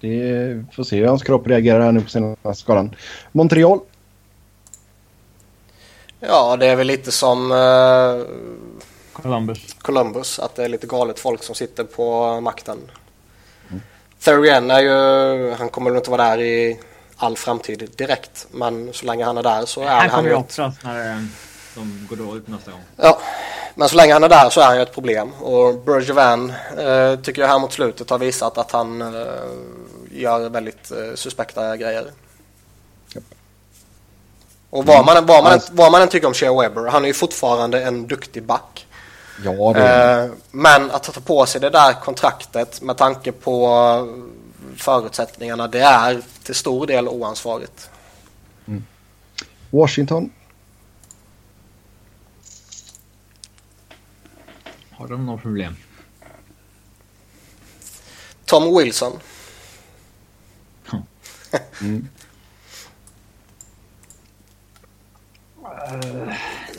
det 0.00 0.64
får 0.72 0.84
se 0.84 0.96
hur 0.96 1.06
hans 1.06 1.22
kropp 1.22 1.46
reagerar 1.46 1.80
här 1.80 1.92
nu 1.92 2.00
på 2.00 2.08
senaste 2.08 2.54
skadan. 2.54 2.96
Montreal. 3.32 3.80
Ja, 6.28 6.56
det 6.56 6.66
är 6.66 6.76
väl 6.76 6.86
lite 6.86 7.12
som 7.12 7.52
eh, 7.52 8.26
Columbus. 9.22 9.74
Columbus, 9.82 10.38
att 10.38 10.54
det 10.54 10.64
är 10.64 10.68
lite 10.68 10.86
galet 10.86 11.18
folk 11.18 11.42
som 11.42 11.54
sitter 11.54 11.84
på 11.84 12.40
makten. 12.40 12.78
Therrien 14.24 14.70
är 14.70 14.80
ju, 14.80 15.50
han 15.50 15.68
kommer 15.68 15.90
nog 15.90 15.98
inte 15.98 16.10
vara 16.10 16.24
där 16.24 16.40
i 16.40 16.80
all 17.16 17.36
framtid 17.36 17.90
direkt, 17.96 18.46
men 18.50 18.92
så 18.92 19.06
länge 19.06 19.24
han 19.24 19.38
är 19.38 19.42
där 19.42 19.66
så 19.66 19.80
är 19.80 19.86
Han 19.86 19.98
han, 20.00 20.10
kommer 20.10 20.30
ju 20.30 20.36
ju 20.36 20.72
när 20.82 21.10
eh, 21.10 21.22
de 21.74 22.06
går 22.10 22.16
dåligt 22.16 22.48
nästa 22.48 22.70
gång. 22.70 22.80
Ja, 22.96 23.20
Men 23.74 23.88
så 23.88 23.96
länge 23.96 24.12
han 24.12 24.24
är 24.24 24.28
där 24.28 24.50
så 24.50 24.60
är 24.60 24.64
han 24.64 24.76
ju 24.76 24.82
ett 24.82 24.94
problem. 24.94 25.32
Och 25.32 25.74
Bergevin 25.74 26.52
eh, 26.78 27.20
tycker 27.20 27.42
jag 27.42 27.48
här 27.48 27.58
mot 27.58 27.72
slutet 27.72 28.10
har 28.10 28.18
visat 28.18 28.58
att 28.58 28.72
han 28.72 29.02
eh, 29.02 29.08
gör 30.10 30.48
väldigt 30.48 30.90
eh, 30.90 31.14
suspekta 31.14 31.76
grejer. 31.76 32.04
Och 34.74 34.86
vad 34.86 35.06
man, 35.06 35.26
vad, 35.26 35.44
man, 35.44 35.52
Alltså- 35.52 35.72
vad 35.74 35.92
man 35.92 36.02
än 36.02 36.08
tycker 36.08 36.26
om 36.26 36.34
Shea 36.34 36.60
Weber, 36.60 36.90
han 36.90 37.02
är 37.04 37.08
ju 37.08 37.14
fortfarande 37.14 37.82
en 37.84 38.06
duktig 38.06 38.42
back. 38.44 38.86
Ja, 39.44 39.72
det 39.74 39.80
är 39.80 40.24
Eh, 40.24 40.30
men 40.50 40.90
att 40.90 41.02
ta 41.02 41.20
på 41.20 41.46
sig 41.46 41.60
det 41.60 41.70
där 41.70 41.92
kontraktet 41.92 42.82
med 42.82 42.96
tanke 42.96 43.32
på 43.32 43.68
förutsättningarna, 44.76 45.68
det 45.68 45.80
är 45.80 46.22
till 46.42 46.54
stor 46.54 46.86
del 46.86 47.08
oansvarigt. 47.08 47.90
Washington. 49.70 50.30
Har 54.90 55.08
de 55.08 55.26
några 55.26 55.38
problem? 55.38 55.76
Tom 58.44 58.76
Wilson. 58.78 59.12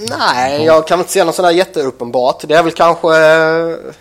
Nej, 0.10 0.66
jag 0.66 0.88
kan 0.88 1.00
inte 1.00 1.12
se 1.12 1.24
något 1.24 1.36
sådär 1.36 1.52
jätteuppenbart. 1.52 2.44
Det 2.48 2.54
är 2.54 2.64
väl 2.64 2.72
kanske... 2.72 3.08
eh, 3.08 3.94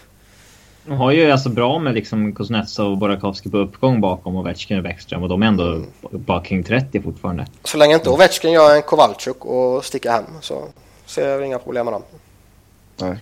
De 0.86 0.92
har 0.96 1.10
ju 1.12 1.30
alltså 1.30 1.48
bra 1.48 1.78
med 1.78 1.94
liksom 1.94 2.32
Kuznetsov 2.34 2.90
och 2.92 2.98
Burakovsky 2.98 3.50
på 3.50 3.58
uppgång 3.58 4.00
bakom 4.00 4.36
Ovechkin 4.36 4.76
och 4.76 4.82
Bäckström 4.82 5.22
och 5.22 5.28
de 5.28 5.42
är 5.42 5.46
ändå 5.46 5.82
bara 6.10 6.42
kring 6.44 6.64
30 6.64 7.02
fortfarande. 7.02 7.46
Så 7.64 7.78
länge 7.78 7.94
inte 7.94 8.10
Ovechkin 8.10 8.52
gör 8.52 8.76
en 8.76 8.82
Kowalczyk 8.82 9.44
och 9.44 9.84
sticker 9.84 10.10
hem 10.10 10.24
så 10.40 10.64
ser 11.06 11.28
jag 11.28 11.46
inga 11.46 11.58
problem 11.58 11.84
med 11.84 11.94
dem. 11.94 12.02
Nej. 13.00 13.16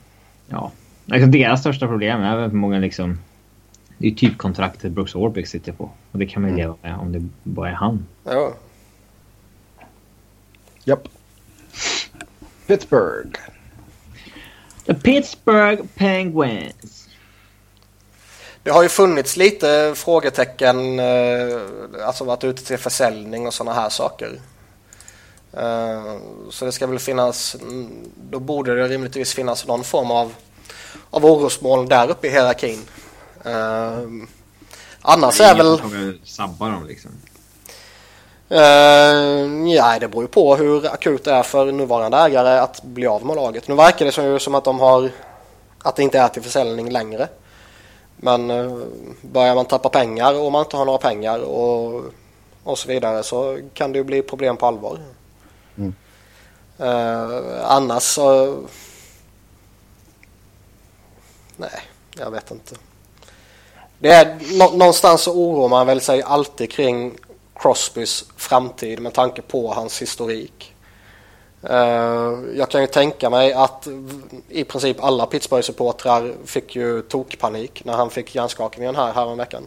Ja. 0.49 0.71
Liksom 1.05 1.31
deras 1.31 1.61
största 1.61 1.87
problem 1.87 2.21
är 2.23 2.37
väl 2.37 2.51
förmodligen 2.51 2.83
liksom... 2.83 3.19
Det 3.99 4.07
är 4.07 4.11
ju 4.11 4.17
typ 4.17 4.39
kontraktet 4.39 4.93
Brooks 4.93 5.15
Orpik 5.15 5.47
sitter 5.49 5.73
på. 5.73 5.91
Och 6.13 6.19
det 6.19 6.27
kan 6.27 6.43
man 6.43 6.51
ju 6.51 6.57
leva 6.57 6.75
med 6.83 6.95
om 6.99 7.13
det 7.13 7.29
bara 7.43 7.69
är 7.69 7.75
han. 7.75 8.07
Ja. 8.25 8.53
Japp. 10.85 11.09
Pittsburgh. 12.73 13.39
The 14.87 14.95
Pittsburgh 14.95 15.83
Penguins. 15.95 17.09
Det 18.63 18.71
har 18.71 18.83
ju 18.83 18.89
funnits 18.89 19.37
lite 19.37 19.93
frågetecken, 19.97 20.99
eh, 20.99 21.61
alltså 22.07 22.25
varit 22.25 22.45
ute 22.45 22.65
till 22.65 22.79
försäljning 22.79 23.47
och 23.47 23.55
sådana 23.55 23.81
här 23.81 23.89
saker. 23.89 24.41
Eh, 25.53 26.17
Så 26.51 26.65
det 26.65 26.73
ska 26.73 26.87
väl 26.87 26.99
finnas, 26.99 27.55
mm, 27.55 27.91
då 28.31 28.39
borde 28.39 28.75
det 28.75 28.89
rimligtvis 28.89 29.35
finnas 29.35 29.67
någon 29.67 29.85
form 29.85 30.11
av, 30.11 30.35
av 31.11 31.25
orosmoln 31.25 31.89
där 31.89 32.11
uppe 32.11 32.27
i 32.27 32.31
hierarkin. 32.31 32.83
Eh, 33.45 33.99
Annars 35.01 35.41
är 35.41 35.55
väl... 35.55 35.79
kommer 35.79 36.19
sabba 36.25 36.69
dem 36.69 36.87
liksom. 36.87 37.11
Uh, 38.53 39.69
ja, 39.69 39.99
det 39.99 40.09
beror 40.09 40.25
ju 40.25 40.29
på 40.29 40.57
hur 40.57 40.87
akut 40.87 41.25
det 41.25 41.33
är 41.33 41.43
för 41.43 41.73
nuvarande 41.73 42.17
ägare 42.17 42.59
att 42.59 42.83
bli 42.83 43.07
av 43.07 43.27
med 43.27 43.37
laget. 43.37 43.69
Nu 43.69 43.75
verkar 43.75 44.05
det 44.05 44.13
som, 44.13 44.41
som 44.41 44.55
att 44.55 44.65
de 44.65 44.81
har 44.81 45.11
att 45.83 45.97
det 45.97 46.03
inte 46.03 46.19
är 46.19 46.29
till 46.29 46.43
försäljning 46.43 46.91
längre. 46.91 47.29
Men 48.17 48.51
uh, 48.51 48.85
börjar 49.21 49.55
man 49.55 49.65
tappa 49.65 49.89
pengar 49.89 50.41
och 50.41 50.53
man 50.53 50.65
inte 50.65 50.77
har 50.77 50.85
några 50.85 50.99
pengar 50.99 51.39
och, 51.39 52.03
och 52.65 52.79
så 52.79 52.89
vidare 52.89 53.23
så 53.23 53.59
kan 53.75 53.93
det 53.93 53.99
ju 53.99 54.05
bli 54.05 54.23
problem 54.23 54.57
på 54.57 54.67
allvar. 54.67 54.99
Mm. 55.77 55.95
Uh, 56.81 57.65
annars 57.65 58.03
så... 58.03 58.57
Nej, 61.57 61.81
jag 62.19 62.31
vet 62.31 62.51
inte. 62.51 62.75
Det 63.99 64.09
är, 64.09 64.39
nå, 64.59 64.71
någonstans 64.71 65.23
så 65.23 65.33
oroar 65.33 65.69
man 65.69 65.87
väl 65.87 66.01
sig 66.01 66.23
alltid 66.23 66.71
kring 66.71 67.19
Crosbys 67.63 68.25
framtid 68.37 69.01
med 69.01 69.13
tanke 69.13 69.43
på 69.43 69.73
hans 69.73 70.03
historik. 70.03 70.75
Eh, 71.63 72.33
jag 72.57 72.71
kan 72.71 72.81
ju 72.81 72.87
tänka 72.87 73.31
mig 73.31 73.53
att 73.53 73.89
i 74.49 74.65
princip 74.65 75.05
alla 75.05 75.27
Pittsburgh-supportrar 75.27 76.33
fick 76.45 76.77
ju 76.77 77.03
tokpanik 77.03 77.85
när 77.85 77.93
han 77.93 78.11
fick 78.11 78.35
hjärnskakningen 78.35 78.97
här 78.97 79.13
häromveckan. 79.13 79.63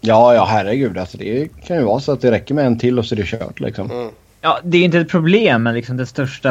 Ja, 0.00 0.34
ja 0.34 0.44
herregud. 0.44 0.98
Alltså, 0.98 1.18
det 1.18 1.48
kan 1.66 1.76
ju 1.76 1.82
vara 1.82 2.00
så 2.00 2.12
att 2.12 2.20
det 2.20 2.30
räcker 2.30 2.54
med 2.54 2.66
en 2.66 2.78
till 2.78 2.98
och 2.98 3.04
så 3.04 3.14
är 3.14 3.16
det 3.16 3.26
kört 3.26 3.60
liksom. 3.60 3.90
Mm. 3.90 4.10
Ja, 4.40 4.60
det 4.64 4.78
är 4.78 4.84
inte 4.84 4.98
ett 4.98 5.08
problem, 5.08 5.62
men 5.62 5.74
liksom 5.74 5.96
det 5.96 6.06
största 6.06 6.50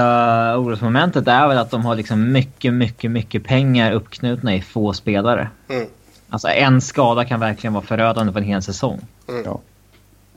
orosmomentet 0.57 1.27
är 1.27 1.47
väl 1.47 1.57
att 1.57 1.71
de 1.71 1.85
har 1.85 1.95
liksom 1.95 2.31
mycket, 2.31 2.73
mycket, 2.73 3.11
mycket 3.11 3.43
pengar 3.43 3.91
uppknutna 3.91 4.55
i 4.55 4.61
få 4.61 4.93
spelare. 4.93 5.49
Mm. 5.69 5.87
Alltså 6.29 6.47
en 6.47 6.81
skada 6.81 7.25
kan 7.25 7.39
verkligen 7.39 7.73
vara 7.73 7.83
förödande 7.85 8.33
för 8.33 8.39
en 8.39 8.45
hel 8.45 8.61
säsong. 8.61 9.01
Mm. 9.29 9.43
Ja. 9.45 9.61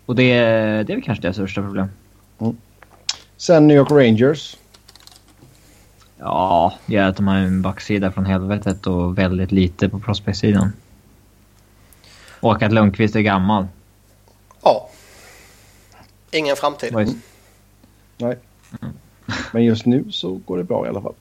Och 0.07 0.17
det, 0.17 0.33
det 0.33 0.93
är 0.93 0.97
väl 0.97 1.03
kanske 1.03 1.23
deras 1.23 1.37
största 1.37 1.62
problem. 1.62 1.89
Sen 3.37 3.67
New 3.67 3.77
York 3.77 3.91
Rangers. 3.91 4.57
Ja, 6.19 6.75
det 6.87 6.97
är 6.97 7.05
att 7.05 7.17
de 7.17 7.29
har 7.29 7.37
en 7.37 7.62
backsida 7.62 8.12
från 8.12 8.27
helvetet 8.27 8.87
och 8.87 9.19
väldigt 9.19 9.53
lite 9.53 9.89
på 9.89 10.01
prospect-sidan. 10.01 10.73
Och 12.41 12.62
att 12.62 12.73
Lundqvist 12.73 13.17
är 13.17 13.21
gammal. 13.21 13.67
Ja. 14.62 14.91
Ingen 16.31 16.57
framtid. 16.57 16.95
Är- 16.97 17.09
Nej. 18.19 18.37
Men 19.53 19.65
just 19.65 19.87
nu 19.87 20.12
så 20.12 20.35
går 20.35 20.59
det 20.59 20.65
bra 20.65 20.87
i 20.87 20.89
alla 20.89 21.03
fall. 21.03 21.15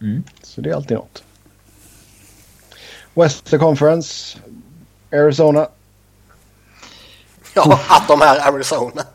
Mm. 0.00 0.22
Så 0.42 0.60
det 0.60 0.70
är 0.70 0.74
alltid 0.74 0.96
något. 0.96 1.24
Western 3.14 3.60
Conference. 3.60 4.38
Arizona. 5.12 5.68
Ja, 7.54 7.80
att 7.88 8.08
de 8.08 8.20
är 8.20 8.48
Arizona. 8.48 9.02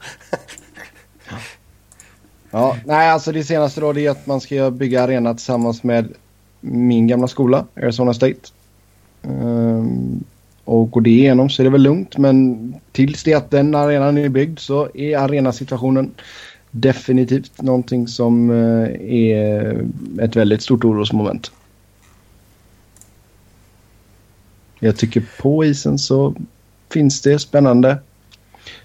Ja, 2.52 2.78
nej 2.86 3.10
alltså 3.10 3.32
det 3.32 3.44
senaste 3.44 3.82
då 3.82 3.94
det 3.94 4.06
är 4.06 4.10
att 4.10 4.28
man 4.28 4.41
ska 4.41 4.72
bygga 4.72 5.03
arena 5.03 5.34
tillsammans 5.34 5.84
med 5.84 6.14
min 6.60 7.07
gamla 7.07 7.28
skola, 7.28 7.65
Arizona 7.76 8.14
State. 8.14 8.40
Ehm, 9.24 10.24
och 10.64 10.91
går 10.91 11.02
det 11.02 11.10
igenom 11.10 11.49
så 11.49 11.61
är 11.61 11.64
det 11.64 11.69
väl 11.69 11.82
lugnt 11.82 12.18
men 12.18 12.74
tills 12.91 13.24
det 13.24 13.34
att 13.34 13.52
den 13.52 13.76
arenan 13.76 14.18
är 14.18 14.30
byggd 14.30 14.60
så 14.60 14.90
är 14.94 15.18
arenasituationen 15.18 16.11
definitivt 16.72 17.61
någonting 17.61 18.07
som 18.07 18.49
eh, 18.49 19.14
är 19.14 19.86
ett 20.22 20.36
väldigt 20.36 20.61
stort 20.61 20.84
orosmoment. 20.84 21.52
Jag 24.80 24.98
tycker 24.98 25.24
på 25.41 25.66
isen 25.66 25.99
så 25.99 26.36
finns 26.90 27.22
det 27.22 27.40
spännande 27.40 27.98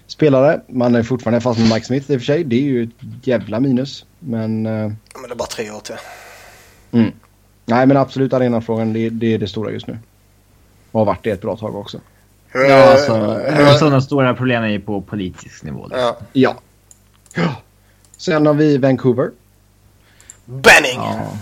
spelare. 0.07 0.61
Man 0.67 0.95
är 0.95 1.03
fortfarande 1.03 1.41
fast 1.41 1.59
med 1.59 1.69
Mike 1.69 1.85
Smith 1.85 2.11
i 2.11 2.15
och 2.15 2.19
för 2.19 2.25
sig. 2.25 2.43
Det 2.43 2.55
är 2.55 2.61
ju 2.61 2.83
ett 2.83 3.27
jävla 3.27 3.59
minus. 3.59 4.05
Men, 4.19 4.65
eh, 4.65 4.71
Men 4.71 4.97
det 5.27 5.31
är 5.31 5.35
bara 5.35 5.47
tre 5.47 5.71
år 5.71 5.79
till. 5.79 5.95
nej, 7.65 7.85
men 7.87 7.97
absolut 7.97 8.33
arenafrågan 8.33 8.93
det, 8.93 9.09
det 9.09 9.33
är 9.33 9.37
det 9.37 9.47
stora 9.47 9.71
just 9.71 9.87
nu. 9.87 9.97
Och 10.91 10.99
har 10.99 11.05
varit 11.05 11.23
det 11.23 11.31
ett 11.31 11.41
bra 11.41 11.57
tag 11.57 11.75
också. 11.75 11.99
Ja, 12.53 12.91
alltså, 12.91 13.13
Arizonas 13.13 14.05
stora 14.05 14.33
problem 14.33 14.63
är 14.63 14.67
ju 14.67 14.79
på 14.79 15.01
politisk 15.01 15.63
nivå. 15.63 15.87
liksom. 15.87 15.99
Ja. 15.99 16.17
Ja. 16.33 16.55
ja. 17.35 17.55
Sen 18.17 18.45
har 18.45 18.53
vi 18.53 18.77
Vancouver. 18.77 19.31
Benning! 20.45 20.95
Ja. 20.95 21.33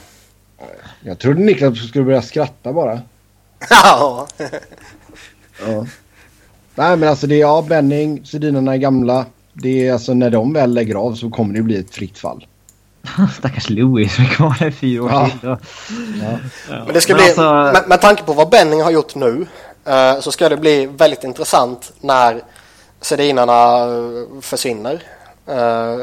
Jag 1.02 1.20
trodde 1.20 1.40
Niklas 1.40 1.88
skulle 1.88 2.06
börja 2.06 2.22
skratta 2.22 2.74
bara. 2.74 3.02
Ja. 3.70 4.28
Ja. 5.68 5.86
Nej 6.76 6.98
men 6.98 7.10
alltså 7.10 7.28
det 7.28 7.36
är 7.36 7.40
ja, 7.40 7.66
Benning, 7.70 8.26
Sedinarna 8.26 8.74
är 8.74 8.78
gamla. 8.78 9.26
Det 9.54 9.88
är 9.88 9.94
alltså 9.94 10.14
när 10.14 10.30
de 10.30 10.54
väl 10.54 10.74
lägger 10.74 10.96
av 10.96 11.14
så 11.16 11.30
kommer 11.30 11.54
det 11.54 11.62
bli 11.62 11.80
ett 11.80 11.92
fritt 11.96 12.18
fall. 12.20 12.48
Stackars 13.38 13.70
Louis 13.70 14.16
som 14.16 14.24
är 14.26 14.30
kvar 14.30 14.68
i 14.68 14.72
fyra 14.72 15.04
år 15.04 15.12
Ja. 15.12 15.30
till. 15.30 15.40
Ja. 16.22 16.38
Men 16.70 16.94
det 16.94 17.02
ska 17.02 17.14
Men 17.14 17.18
bli, 17.24 17.28
alltså- 17.28 17.54
med, 17.54 17.84
med 17.88 18.02
tanke 18.02 18.24
på 18.24 18.34
vad 18.34 18.50
Benning 18.50 18.82
har 18.82 18.92
gjort 18.92 19.16
nu 19.16 19.48
eh, 19.86 20.20
så 20.20 20.32
ska 20.32 20.50
det 20.50 20.58
bli 20.58 20.86
väldigt 20.86 21.24
intressant 21.24 21.92
när 22.02 22.42
Sedinarna 23.02 23.78
eh, 23.78 24.42
försvinner. 24.42 25.04
Eh, 25.48 25.98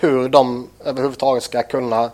hur 0.00 0.28
de 0.28 0.68
överhuvudtaget 0.84 1.42
ska 1.42 1.62
kunna 1.62 2.10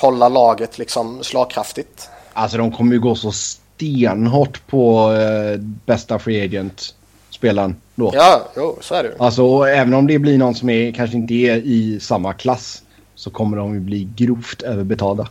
hålla 0.00 0.28
laget 0.28 0.78
liksom 0.78 1.24
slagkraftigt. 1.24 2.08
Alltså 2.32 2.58
de 2.58 2.72
kommer 2.72 2.92
ju 2.92 3.00
gå 3.00 3.14
så 3.14 3.32
stenhårt 3.32 4.66
på 4.66 5.12
eh, 5.12 5.60
bästa 5.60 6.18
free 6.18 6.44
agent 6.44 6.94
spelaren 7.30 7.76
då. 7.94 8.10
Ja, 8.14 8.48
jo, 8.56 8.78
så 8.80 8.94
är 8.94 9.02
det. 9.02 9.14
Alltså 9.18 9.62
även 9.62 9.94
om 9.94 10.06
det 10.06 10.18
blir 10.18 10.38
någon 10.38 10.54
som 10.54 10.70
är, 10.70 10.92
kanske 10.92 11.16
inte 11.16 11.34
är 11.34 11.56
i 11.56 12.00
samma 12.00 12.32
klass 12.32 12.82
så 13.14 13.30
kommer 13.30 13.56
de 13.56 13.74
ju 13.74 13.80
bli 13.80 14.08
grovt 14.16 14.62
överbetalda. 14.62 15.28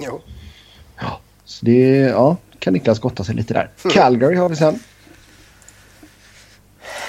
Jo. 0.00 0.20
Så 1.44 1.64
det, 1.64 1.98
ja, 1.98 2.36
kan 2.58 2.72
Niklas 2.72 2.98
gotta 2.98 3.24
sig 3.24 3.34
lite 3.34 3.54
där. 3.54 3.70
Calgary 3.92 4.36
har 4.36 4.48
vi 4.48 4.56
sen. 4.56 4.74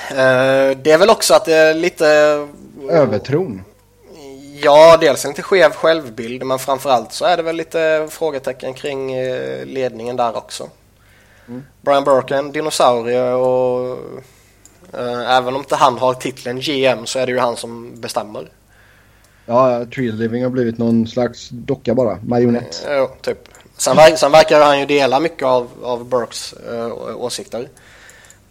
Eh, 0.10 0.78
det 0.84 0.92
är 0.92 0.98
väl 0.98 1.10
också 1.10 1.34
att 1.34 1.46
det 1.46 1.54
är 1.54 1.74
lite 1.74 2.06
övertron. 2.90 3.64
Ja, 4.64 4.98
dels 5.02 5.26
en 5.26 5.32
lite 5.32 5.42
skev 5.42 5.72
självbild 5.72 6.44
men 6.44 6.60
framförallt 6.60 7.14
så 7.14 7.26
är 7.26 7.38
det 7.38 7.44
väl 7.44 7.56
lite 7.56 8.08
frågetecken 8.10 8.74
kring 8.74 9.14
eh, 9.14 9.66
ledningen 9.66 10.16
där 10.16 10.38
också. 10.38 10.70
Mm. 11.48 11.64
Brian 11.82 12.04
Burke 12.04 12.36
är 12.36 12.40
en 12.40 12.52
dinosaurie 12.52 13.32
och 13.32 13.98
eh, 14.94 15.38
även 15.38 15.56
om 15.56 15.62
inte 15.62 15.76
han 15.76 15.98
har 15.98 16.14
titeln 16.14 16.60
GM 16.60 17.06
så 17.06 17.20
är 17.20 17.26
det 17.26 17.32
ju 17.32 17.40
han 17.40 17.58
som 17.58 18.02
bestämmer. 18.02 18.50
Ja, 19.46 19.86
Tree 19.86 20.12
Living 20.12 20.44
har 20.44 20.50
blivit 20.50 20.78
någon 20.78 21.08
slags 21.08 21.50
docka 21.50 21.96
bara, 21.96 22.20
marionett. 22.24 22.86
Ja, 22.88 23.12
typ. 23.22 23.50
Sen, 23.78 23.96
ver 23.96 24.16
sen 24.16 24.32
verkar 24.32 24.62
han 24.62 24.80
ju 24.80 24.86
dela 24.86 25.20
mycket 25.20 25.44
av, 25.44 25.68
av 25.84 26.06
Burks 26.06 26.54
äh, 26.54 26.92
åsikter. 27.16 27.70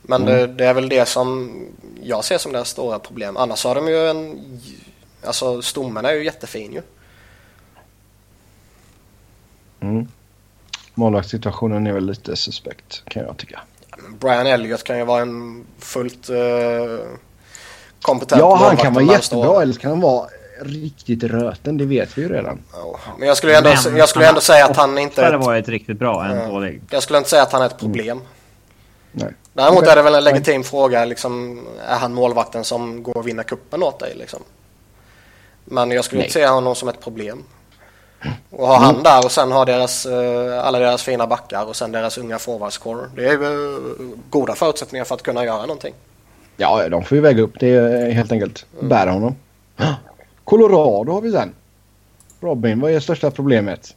Men 0.03 0.23
mm. 0.23 0.35
det, 0.35 0.47
det, 0.47 0.65
är 0.67 0.75
väl 0.75 0.89
det 0.89 1.09
som 1.09 1.53
jag 2.03 2.25
ser 2.25 2.39
som 2.39 2.53
deras 2.53 2.69
stora 2.69 2.99
problem. 2.99 3.37
Annars 3.37 3.65
har 3.65 3.75
de 3.75 3.89
ju 3.89 4.09
en... 4.09 4.61
Alltså 5.25 5.63
stommen 5.63 6.05
är 6.05 6.13
ju 6.13 6.25
jättefin 6.25 6.73
ju. 6.73 6.83
Mm. 9.81 10.09
Målvaktssituationen 10.95 11.87
är 11.87 11.93
väl 11.93 12.07
lite 12.07 12.37
suspekt 12.37 13.03
kan 13.09 13.23
jag 13.23 13.37
tycka. 13.37 13.61
Brian 14.21 14.47
Elliott 14.47 14.85
kan 14.85 14.99
ju 14.99 15.05
vara 15.05 15.23
en 15.23 15.65
fullt 15.79 16.31
uh, 16.31 16.37
kompetent 18.03 18.41
Ja, 18.41 18.57
han 18.57 18.77
kan 18.77 18.95
vara 18.95 19.05
jättebra 19.05 19.63
eller 19.63 19.75
kan 19.75 19.91
han 19.91 20.01
vara 20.01 20.29
riktigt 20.61 21.23
röten, 21.23 21.79
det 21.79 21.85
vet 21.85 22.19
vi 22.19 22.23
ju 22.23 22.29
redan. 22.29 22.59
Ja, 22.73 22.99
men 23.19 23.29
jag 23.29 23.37
skulle 23.37 23.59
ändå, 23.59 23.71
men, 23.85 23.97
jag 23.97 24.09
skulle 24.09 24.29
ändå 24.29 24.41
säga 24.41 24.67
att 24.67 24.77
han 24.77 24.99
inte... 24.99 25.23
är 25.23 25.35
ett, 25.35 25.47
varit 25.47 25.69
riktigt 25.69 25.99
bra 25.99 26.25
än 26.27 26.49
dålig. 26.49 26.83
Jag 26.91 27.03
skulle 27.03 27.19
inte 27.19 27.31
säga 27.31 27.43
att 27.43 27.53
han 27.53 27.63
är 27.63 27.67
ett 27.67 27.79
problem. 27.79 28.19
Mm. 28.19 28.25
Nej. 29.13 29.35
Däremot 29.53 29.79
okay. 29.79 29.93
är 29.93 29.97
det 29.97 30.03
väl 30.03 30.15
en 30.15 30.25
legitim 30.25 30.65
fråga, 30.65 31.05
liksom, 31.05 31.65
är 31.89 31.97
han 31.97 32.15
målvakten 32.15 32.65
som 32.65 33.03
går 33.03 33.17
och 33.17 33.29
vinner 33.29 33.43
kuppen 33.43 33.83
åt 33.83 33.99
dig? 33.99 34.15
Liksom? 34.17 34.41
Men 35.71 35.91
jag 35.91 36.05
skulle 36.05 36.19
Nej. 36.19 36.27
inte 36.27 36.41
se 36.41 36.47
honom 36.47 36.75
som 36.75 36.89
ett 36.89 37.01
problem. 37.01 37.45
Och 38.51 38.67
ha 38.67 38.77
mm. 38.77 38.87
han 38.87 39.03
där 39.03 39.25
och 39.25 39.33
sen 39.33 39.53
ha 39.53 39.65
deras, 39.65 40.07
uh, 40.07 40.59
alla 40.65 40.79
deras 40.79 41.03
fina 41.03 41.27
backar 41.27 41.65
och 41.65 41.77
sen 41.77 41.93
deras 41.93 42.19
unga 42.19 42.39
forwardscore. 42.39 43.07
Det 43.17 43.29
är 43.29 43.33
ju 43.33 43.39
uh, 43.39 43.79
goda 44.31 44.55
förutsättningar 44.55 45.05
för 45.05 45.15
att 45.15 45.23
kunna 45.23 45.45
göra 45.45 45.61
någonting. 45.61 45.95
Ja, 46.57 46.89
de 46.89 47.05
får 47.05 47.17
ju 47.17 47.23
väga 47.23 47.43
upp 47.43 47.61
det 47.61 48.13
helt 48.15 48.33
enkelt. 48.33 48.67
Mm. 48.75 48.89
Bära 48.89 49.11
honom. 49.11 49.37
Colorado 50.45 51.13
har 51.13 51.21
vi 51.21 51.33
sen. 51.33 51.55
Robin, 52.41 52.81
vad 52.81 52.91
är 52.91 53.01
största 53.01 53.31
problemet? 53.31 53.95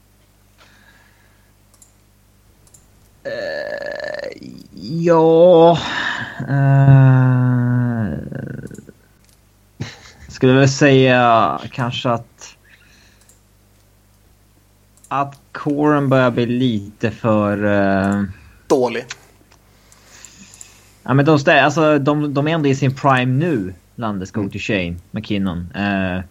Uh, 3.26 3.32
ja... 4.82 5.78
Uh, 6.50 7.12
skulle 10.42 10.60
väl 10.60 10.70
säga 10.70 11.60
kanske 11.72 12.10
att... 12.10 12.58
Att 15.08 15.42
kåren 15.52 16.10
börjar 16.10 16.32
bli 16.32 16.46
lite 16.46 17.12
för... 17.12 17.64
Uh, 17.66 18.24
Dålig. 18.68 19.04
Ja 21.04 21.14
men 21.14 21.26
de, 21.26 21.40
alltså, 21.48 22.00
de, 22.00 22.34
de 22.34 22.48
är 22.48 22.52
ändå 22.52 22.70
i 22.70 22.76
sin 22.76 22.96
prime 22.96 23.26
nu, 23.26 23.74
Landeskog 23.96 24.52
till 24.52 24.62
Shane, 24.62 24.96
McKinnon. 25.12 25.58
Uh, 25.76 26.22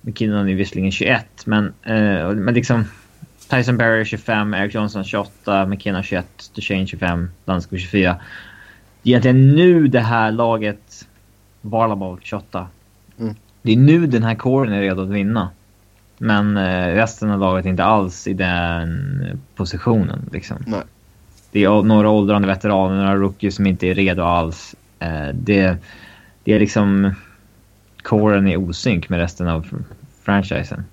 McKinnon 0.00 0.48
är 0.48 0.54
visserligen 0.54 0.92
21, 0.92 1.26
men, 1.46 1.64
uh, 1.64 2.30
men 2.30 2.54
liksom... 2.54 2.84
Tyson 3.48 3.76
Berry 3.76 4.04
25, 4.04 4.54
Eric 4.54 4.74
Johnson 4.74 5.04
28, 5.04 5.66
McKinnon 5.66 6.02
21, 6.02 6.26
Duchene 6.54 6.86
25, 6.86 7.30
Landeskog 7.44 7.78
24. 7.80 8.16
Det 9.02 9.08
är 9.08 9.10
egentligen 9.10 9.54
nu 9.54 9.88
det 9.88 10.00
här 10.00 10.30
laget... 10.30 11.08
Varlamov 11.60 12.18
28. 12.22 12.68
Mm. 13.18 13.34
Det 13.62 13.72
är 13.72 13.76
nu 13.76 14.06
den 14.06 14.22
här 14.22 14.34
kåren 14.34 14.72
är 14.72 14.80
redo 14.80 15.02
att 15.02 15.08
vinna. 15.08 15.50
Men 16.18 16.56
uh, 16.56 16.94
resten 16.94 17.30
av 17.30 17.40
laget 17.40 17.64
är 17.64 17.70
inte 17.70 17.84
alls 17.84 18.26
i 18.26 18.32
den 18.32 19.40
positionen. 19.54 20.28
Liksom. 20.32 20.56
Nej. 20.66 20.82
Det 21.50 21.64
är 21.64 21.82
några 21.82 22.10
åldrande 22.10 22.48
veteraner, 22.48 22.96
några 22.96 23.16
rookies 23.16 23.54
som 23.54 23.66
inte 23.66 23.86
är 23.86 23.94
redo 23.94 24.22
alls. 24.22 24.74
Uh, 25.02 25.28
det, 25.34 25.76
det 26.44 26.52
är 26.52 26.58
liksom 26.58 27.14
coren 28.02 28.48
i 28.48 28.56
osynk 28.56 29.08
med 29.08 29.18
resten 29.18 29.48
av 29.48 29.84
franchisen. 30.22 30.84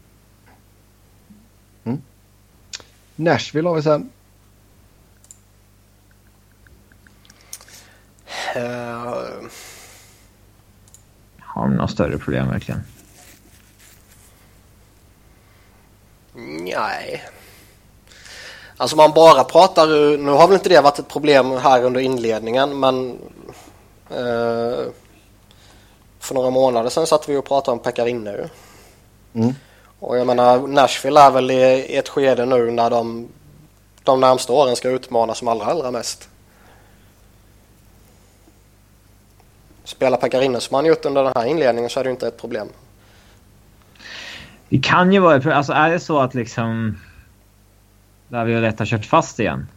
Mm. 1.84 2.02
Nashville 3.16 3.70
har 3.70 3.76
vi 3.76 3.82
sen. 3.82 4.10
Uh... 8.56 9.50
Har 11.54 11.68
de 11.68 11.76
några 11.76 11.88
större 11.88 12.18
problem 12.18 12.50
verkligen? 12.50 12.82
Nej. 16.74 17.24
Alltså 18.78 18.96
man 18.96 19.12
bara 19.12 19.44
pratar, 19.44 20.18
nu 20.18 20.32
har 20.32 20.48
väl 20.48 20.56
inte 20.56 20.70
det 20.70 20.82
varit 20.82 21.00
ett 21.00 21.08
problem 21.08 21.52
här 21.52 21.84
under 21.84 22.02
inledningen 22.02 22.80
men 22.80 23.20
eh, 24.10 24.86
för 26.20 26.34
några 26.34 26.50
månader 26.50 26.90
sedan 26.90 27.08
satt 27.08 27.30
vi 27.30 27.38
och 27.38 27.46
pratade 27.46 27.78
om 27.78 27.80
Pekarinne. 27.80 28.50
Mm. 29.34 29.54
Och 30.00 30.18
jag 30.18 30.28
menar 30.28 30.68
Nashville 30.68 31.20
är 31.20 31.32
väl 31.32 31.52
i 31.52 31.96
ett 31.96 32.10
skede 32.10 32.46
nu 32.46 32.72
när 32.72 32.90
de 32.90 33.28
de 34.04 34.20
närmsta 34.20 34.54
åren 34.54 34.76
ska 34.76 34.90
utmana 34.90 35.36
som 35.36 35.48
allra, 35.48 35.66
allra 35.66 35.92
mest. 35.92 36.30
Spela 39.92 40.18
Pekarinne 40.18 40.60
som 40.60 40.76
han 40.76 40.86
gjort 40.86 41.06
under 41.06 41.24
den 41.24 41.34
här 41.36 41.46
inledningen 41.46 41.90
så 41.90 42.00
är 42.00 42.04
det 42.04 42.08
ju 42.08 42.12
inte 42.12 42.28
ett 42.28 42.42
problem. 42.42 42.68
Det 44.70 44.80
kan 44.80 45.14
ju 45.14 45.20
vara 45.20 45.56
Alltså 45.56 45.74
är 45.74 45.90
det 45.90 46.00
så 46.00 46.20
att 46.20 46.34
liksom... 46.34 46.98
Där 48.28 48.46
vi 48.46 48.54
har 48.54 48.86
kört 48.86 49.06
fast 49.06 49.40
igen? 49.40 49.68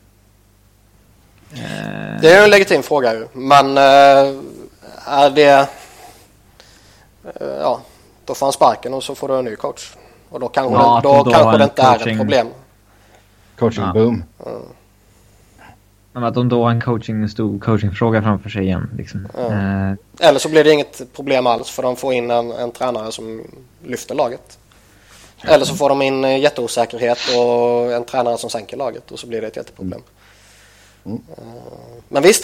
Det 2.21 2.33
är 2.33 2.39
ju 2.39 2.45
en 2.45 2.51
legitim 2.51 2.83
fråga 2.83 3.15
ju. 3.15 3.27
Men 3.33 3.79
äh, 3.79 4.35
är 5.07 5.31
det 5.31 5.69
Eh, 7.25 7.47
ja, 7.47 7.81
då 8.25 8.35
får 8.35 8.47
han 8.47 8.53
sparken 8.53 8.95
och 8.95 9.03
så 9.03 9.15
får 9.15 9.29
du 9.29 9.39
en 9.39 9.45
ny 9.45 9.57
coach. 9.57 9.95
Och 10.29 10.41
då 10.41 10.49
kanske, 10.49 10.75
ja, 10.75 11.01
det, 11.03 11.09
då, 11.09 11.23
då 11.23 11.31
kanske 11.31 11.59
det 11.59 11.65
inte 11.65 11.83
coaching... 11.83 12.09
är 12.09 12.13
ett 12.13 12.19
problem. 12.19 12.47
Coaching 13.59 13.85
ja. 13.85 13.93
boom. 13.93 14.25
Mm. 14.47 14.63
Men 16.15 16.25
att 16.25 16.35
de 16.35 16.49
då 16.49 16.63
har 16.63 16.71
en 16.71 16.81
coaching, 16.81 17.29
stor 17.29 17.59
coachingfråga 17.59 18.23
framför 18.23 18.51
sig 18.51 18.63
igen. 18.63 18.91
Liksom. 18.97 19.29
Mm. 19.39 19.53
Uh... 19.53 19.97
Eller 20.21 20.39
så 20.39 20.49
blir 20.49 20.65
det 20.65 20.73
inget 20.73 21.03
problem 21.15 21.47
alls 21.47 21.71
för 21.71 21.83
de 21.83 21.97
får 21.97 22.15
in 22.15 22.31
en, 22.31 22.51
en 22.51 22.71
tränare 22.71 23.13
som 23.13 23.43
lyfter 23.85 24.15
laget. 24.15 24.59
Eller 25.43 25.65
så 25.65 25.75
får 25.75 25.89
de 25.89 26.03
in 26.03 26.41
jätteosäkerhet 26.41 27.19
och 27.37 27.93
en 27.93 28.05
tränare 28.05 28.39
som 28.39 28.51
sänker 28.51 28.77
laget 28.77 29.11
och 29.11 29.19
så 29.19 29.27
blir 29.27 29.41
det 29.41 29.47
ett 29.47 29.57
jätteproblem. 29.57 30.03
Mm. 31.05 31.21
Men 32.09 32.23
visst, 32.23 32.43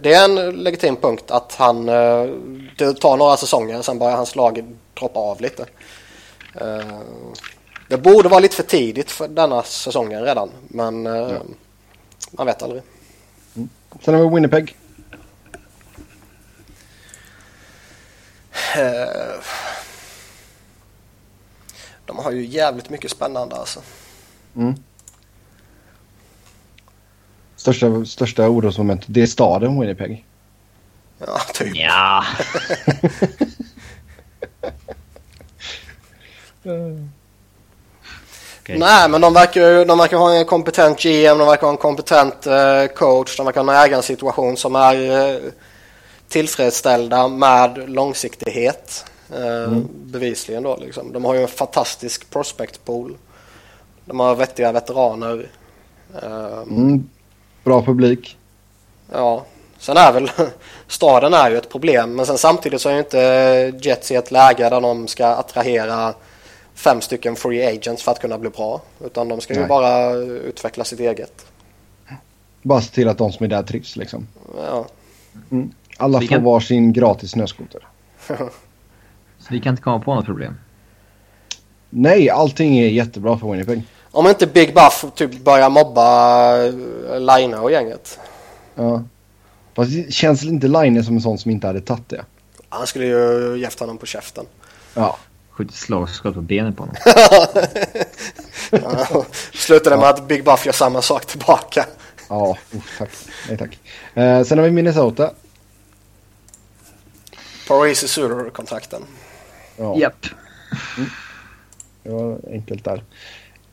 det 0.00 0.12
är 0.14 0.24
en 0.24 0.50
legitim 0.50 0.96
punkt 0.96 1.30
att 1.30 1.54
han 1.54 1.86
det 2.76 3.00
tar 3.00 3.16
några 3.16 3.36
säsonger 3.36 3.82
sen 3.82 3.98
börjar 3.98 4.16
hans 4.16 4.36
lag 4.36 4.64
droppa 4.94 5.20
av 5.20 5.40
lite. 5.40 5.66
Det 7.88 7.96
borde 7.96 8.28
vara 8.28 8.40
lite 8.40 8.56
för 8.56 8.62
tidigt 8.62 9.10
för 9.10 9.28
denna 9.28 9.62
säsongen 9.62 10.22
redan 10.22 10.50
men 10.68 11.04
ja. 11.04 11.30
Man 12.30 12.46
vet 12.46 12.62
aldrig. 12.62 12.82
Mm. 13.56 13.68
Sen 14.00 14.14
har 14.14 14.22
vi 14.22 14.34
Winnipeg. 14.34 14.76
De 22.06 22.18
har 22.18 22.30
ju 22.30 22.46
jävligt 22.46 22.90
mycket 22.90 23.10
spännande 23.10 23.56
alltså. 23.56 23.82
Mm. 24.56 24.74
Största, 27.56 28.04
största 28.04 28.48
orosmomentet, 28.48 29.06
det 29.08 29.22
är 29.22 29.26
staden 29.26 29.80
Winnipeg. 29.80 30.26
Ja, 31.18 31.38
typ. 31.54 31.76
Ja. 31.76 32.24
okay. 38.70 38.78
Nej, 38.78 39.08
men 39.08 39.20
de 39.20 39.34
verkar, 39.34 39.84
de 39.84 39.98
verkar 39.98 40.16
ha 40.16 40.34
en 40.34 40.44
kompetent 40.44 41.02
GM, 41.02 41.38
de 41.38 41.46
verkar 41.46 41.66
ha 41.66 41.70
en 41.70 41.76
kompetent 41.76 42.46
uh, 42.46 42.86
coach, 42.94 43.36
de 43.36 43.46
verkar 43.46 43.64
ha 43.64 43.72
en 43.72 43.84
ägarsituation 43.84 44.56
som 44.56 44.76
är 44.76 44.96
uh, 44.96 45.50
tillfredsställda 46.28 47.28
med 47.28 47.90
långsiktighet. 47.90 49.04
Uh, 49.32 49.64
mm. 49.64 49.88
Bevisligen 49.92 50.62
då 50.62 50.76
liksom. 50.76 51.12
De 51.12 51.24
har 51.24 51.34
ju 51.34 51.42
en 51.42 51.48
fantastisk 51.48 52.30
prospect 52.30 52.84
pool. 52.84 53.16
De 54.04 54.20
har 54.20 54.34
vettiga 54.34 54.72
veteraner. 54.72 55.46
Mm. 56.70 57.08
Bra 57.64 57.82
publik. 57.82 58.38
Ja, 59.12 59.44
sen 59.78 59.96
är 59.96 60.12
väl 60.12 60.30
staden 60.88 61.34
är 61.34 61.50
ju 61.50 61.56
ett 61.56 61.70
problem 61.70 62.14
men 62.14 62.26
sen 62.26 62.38
samtidigt 62.38 62.80
så 62.80 62.88
är 62.88 62.92
ju 62.92 62.98
inte 62.98 63.72
Jets 63.82 64.10
i 64.10 64.14
ett 64.14 64.30
läge 64.30 64.68
där 64.68 64.80
de 64.80 65.08
ska 65.08 65.26
attrahera 65.26 66.14
fem 66.80 67.00
stycken 67.00 67.36
free 67.36 67.76
agents 67.76 68.02
för 68.02 68.12
att 68.12 68.20
kunna 68.20 68.38
bli 68.38 68.50
bra. 68.50 68.82
Utan 69.04 69.28
de 69.28 69.40
ska 69.40 69.54
ju 69.54 69.60
Nej. 69.60 69.68
bara 69.68 70.12
utveckla 70.14 70.84
sitt 70.84 71.00
eget. 71.00 71.46
Bara 72.62 72.80
se 72.80 72.94
till 72.94 73.08
att 73.08 73.18
de 73.18 73.32
som 73.32 73.44
är 73.44 73.48
där 73.48 73.62
trivs 73.62 73.96
liksom. 73.96 74.26
Ja. 74.56 74.86
Mm. 75.50 75.72
Alla 75.96 76.20
får 76.20 76.26
kan... 76.26 76.44
varsin 76.44 76.92
gratis 76.92 77.30
snöskoter. 77.30 77.86
Så 79.38 79.46
vi 79.50 79.60
kan 79.60 79.70
inte 79.70 79.82
komma 79.82 79.98
på 79.98 80.14
något 80.14 80.24
problem. 80.24 80.54
Nej, 81.90 82.30
allting 82.30 82.78
är 82.78 82.88
jättebra 82.88 83.38
för 83.38 83.50
Winnipeg. 83.50 83.82
Om 84.10 84.26
inte 84.26 84.46
Big 84.46 84.74
Buff 84.74 85.04
typ 85.14 85.44
börjar 85.44 85.70
mobba 85.70 86.56
eh, 86.64 87.20
Line 87.20 87.54
och 87.54 87.72
gänget. 87.72 88.18
Ja. 88.74 89.04
Fast 89.74 89.90
det 89.92 90.12
känns 90.12 90.44
inte 90.44 90.68
Line 90.68 91.04
som 91.04 91.14
en 91.14 91.22
sån 91.22 91.38
som 91.38 91.50
inte 91.50 91.66
hade 91.66 91.80
tagit 91.80 92.08
det. 92.08 92.24
Han 92.68 92.86
skulle 92.86 93.06
ju 93.06 93.56
gett 93.58 93.80
honom 93.80 93.98
på 93.98 94.06
käften. 94.06 94.44
Ja. 94.94 95.16
Skjutit 95.60 95.76
slagskott 95.76 96.34
på 96.34 96.40
benet 96.40 96.76
på 96.76 96.82
honom. 96.82 96.96
Ja, 98.70 99.24
Slutade 99.54 99.96
med 99.96 100.08
att 100.08 100.28
Big 100.28 100.44
Buff 100.44 100.66
gör 100.66 100.72
samma 100.72 101.02
sak 101.02 101.26
tillbaka. 101.26 101.86
Ja, 102.28 102.56
usch, 102.74 102.98
tack. 102.98 103.10
Nej 103.48 103.58
tack. 103.58 103.78
Eh, 104.14 104.42
sen 104.44 104.58
har 104.58 104.64
vi 104.64 104.70
Minnesota. 104.70 105.30
Paris 107.68 108.08
Suter-kontrakten. 108.08 109.02
Ja, 109.76 109.96
Japp. 109.96 110.26
det 112.02 112.10
var 112.10 112.38
enkelt 112.52 112.84
där. 112.84 113.04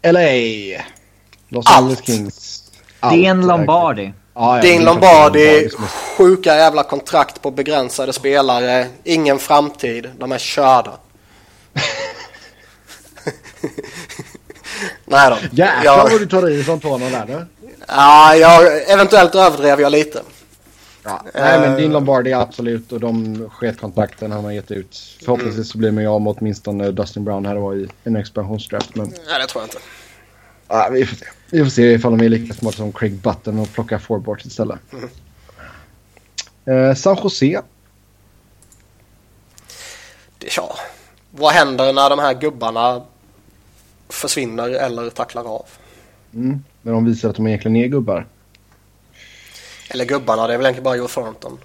LA. 0.03 0.83
Los 1.49 1.65
Allt. 1.67 1.77
Angeles 1.77 2.05
Kings. 2.05 2.71
Det 2.99 3.07
är 3.07 3.13
en 3.13 3.39
Allt, 3.39 3.47
Lombardi. 3.47 4.13
Ja, 4.33 4.55
ja, 4.55 4.61
Dean 4.61 4.83
Lombardi, 4.83 5.69
sjuka 6.17 6.55
jävla 6.55 6.83
kontrakt 6.83 7.41
på 7.41 7.51
begränsade 7.51 8.13
spelare. 8.13 8.87
Ingen 9.03 9.39
framtid. 9.39 10.11
De 10.17 10.31
är 10.31 10.37
körda. 10.37 10.97
Nej 15.05 15.29
då. 15.29 15.37
Jäklar 15.51 15.83
Jag, 15.83 16.03
vad 16.09 16.19
du 16.19 16.25
tar 16.25 16.49
i 16.49 16.63
som 16.63 16.79
Tony 16.79 17.09
där 17.09 17.25
du. 17.25 17.45
ja, 17.87 18.35
jag, 18.35 18.89
eventuellt 18.91 19.35
överdrev 19.35 19.81
jag 19.81 19.91
lite. 19.91 20.21
Ja. 21.03 21.21
Nej 21.33 21.59
men 21.59 21.71
Eh. 21.71 21.77
Dean 21.77 21.91
Lombardi 21.91 22.33
absolut 22.33 22.91
och 22.91 22.99
de 22.99 23.49
sket 23.49 23.79
kontrakten 23.79 24.31
han 24.31 24.43
har 24.43 24.51
gett 24.51 24.71
ut. 24.71 24.97
Förhoppningsvis 25.25 25.69
så 25.71 25.77
blir 25.77 25.91
man 25.91 26.03
ju 26.03 26.09
av 26.09 26.21
med 26.21 26.35
åtminstone 26.37 26.91
Dustin 26.91 27.23
Brown 27.23 27.45
här 27.45 27.55
var 27.55 27.75
i 27.75 27.87
en 28.03 28.15
expansionsdraft. 28.15 28.95
Men 28.95 29.05
Nej, 29.07 29.39
det 29.41 29.47
tror 29.47 29.61
jag 29.63 29.67
inte. 29.67 29.77
ja, 30.67 30.89
vi 30.91 31.05
får 31.05 31.15
se. 31.15 31.25
Vi 31.51 31.63
får 31.63 31.69
se 31.71 31.91
ifall 31.93 32.17
de 32.17 32.25
är 32.25 32.29
lika 32.29 32.53
smarta 32.53 32.77
som 32.77 32.91
Craig 32.93 33.13
Button 33.13 33.59
och 33.59 33.73
plockar 33.73 33.97
forwards 33.97 34.45
istället. 34.45 34.79
Eh, 36.65 36.93
San 36.95 37.17
Jose. 37.23 37.61
Det, 40.37 40.47
ja. 40.57 40.75
Vad 41.31 41.53
händer 41.53 41.93
när 41.93 42.09
de 42.09 42.19
här 42.19 42.33
gubbarna 42.33 43.01
försvinner 44.09 44.69
eller 44.69 45.09
tacklar 45.09 45.43
av? 45.43 45.65
Mm. 46.33 46.63
När 46.81 46.91
de 46.91 47.05
visar 47.05 47.29
att 47.29 47.35
de 47.35 47.47
egentligen 47.47 47.75
är 47.75 47.87
gubbar. 47.87 48.27
Eller 49.89 50.05
gubbarna, 50.05 50.47
det 50.47 50.53
är 50.53 50.57
väl 50.57 50.65
egentligen 50.65 50.83
bara 50.83 50.95
Joe 50.95 51.07
Thornton. 51.07 51.59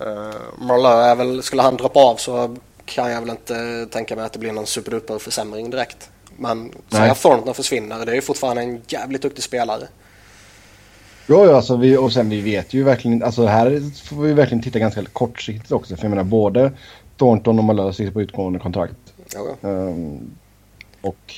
Uh, 0.00 0.32
Marleau 0.58 1.00
är 1.00 1.16
väl, 1.16 1.42
skulle 1.42 1.62
han 1.62 1.76
droppa 1.76 2.00
av 2.00 2.16
så 2.16 2.56
kan 2.84 3.10
jag 3.10 3.20
väl 3.20 3.30
inte 3.30 3.86
tänka 3.90 4.16
mig 4.16 4.24
att 4.24 4.32
det 4.32 4.38
blir 4.38 4.52
någon 4.52 4.66
superduper 4.66 5.18
försämring 5.18 5.70
direkt. 5.70 6.10
Men 6.36 6.72
säg 6.88 7.00
Nej. 7.00 7.10
att 7.10 7.20
Thornton 7.20 7.54
försvinner, 7.54 8.06
det 8.06 8.12
är 8.12 8.16
ju 8.16 8.22
fortfarande 8.22 8.62
en 8.62 8.82
jävligt 8.88 9.22
duktig 9.22 9.44
spelare. 9.44 9.88
Ja, 11.26 11.46
ja 11.46 11.56
alltså 11.56 11.76
vi, 11.76 11.96
och 11.96 12.12
sen 12.12 12.28
vi 12.28 12.40
vet 12.40 12.74
ju 12.74 12.82
verkligen, 12.84 13.22
alltså 13.22 13.46
här 13.46 13.92
får 14.08 14.22
vi 14.22 14.32
verkligen 14.32 14.62
titta 14.62 14.78
ganska 14.78 15.04
kortsiktigt 15.04 15.72
också. 15.72 15.96
För 15.96 16.04
jag 16.04 16.10
menar 16.10 16.24
både 16.24 16.72
Thornton 17.16 17.58
och 17.58 17.64
Malö 17.64 17.92
sitter 17.92 18.12
på 18.12 18.22
utgående 18.22 18.58
kontrakt. 18.58 18.96
Ja, 19.34 19.56
ja. 19.60 19.68
Ehm, 19.68 20.30
och 21.02 21.34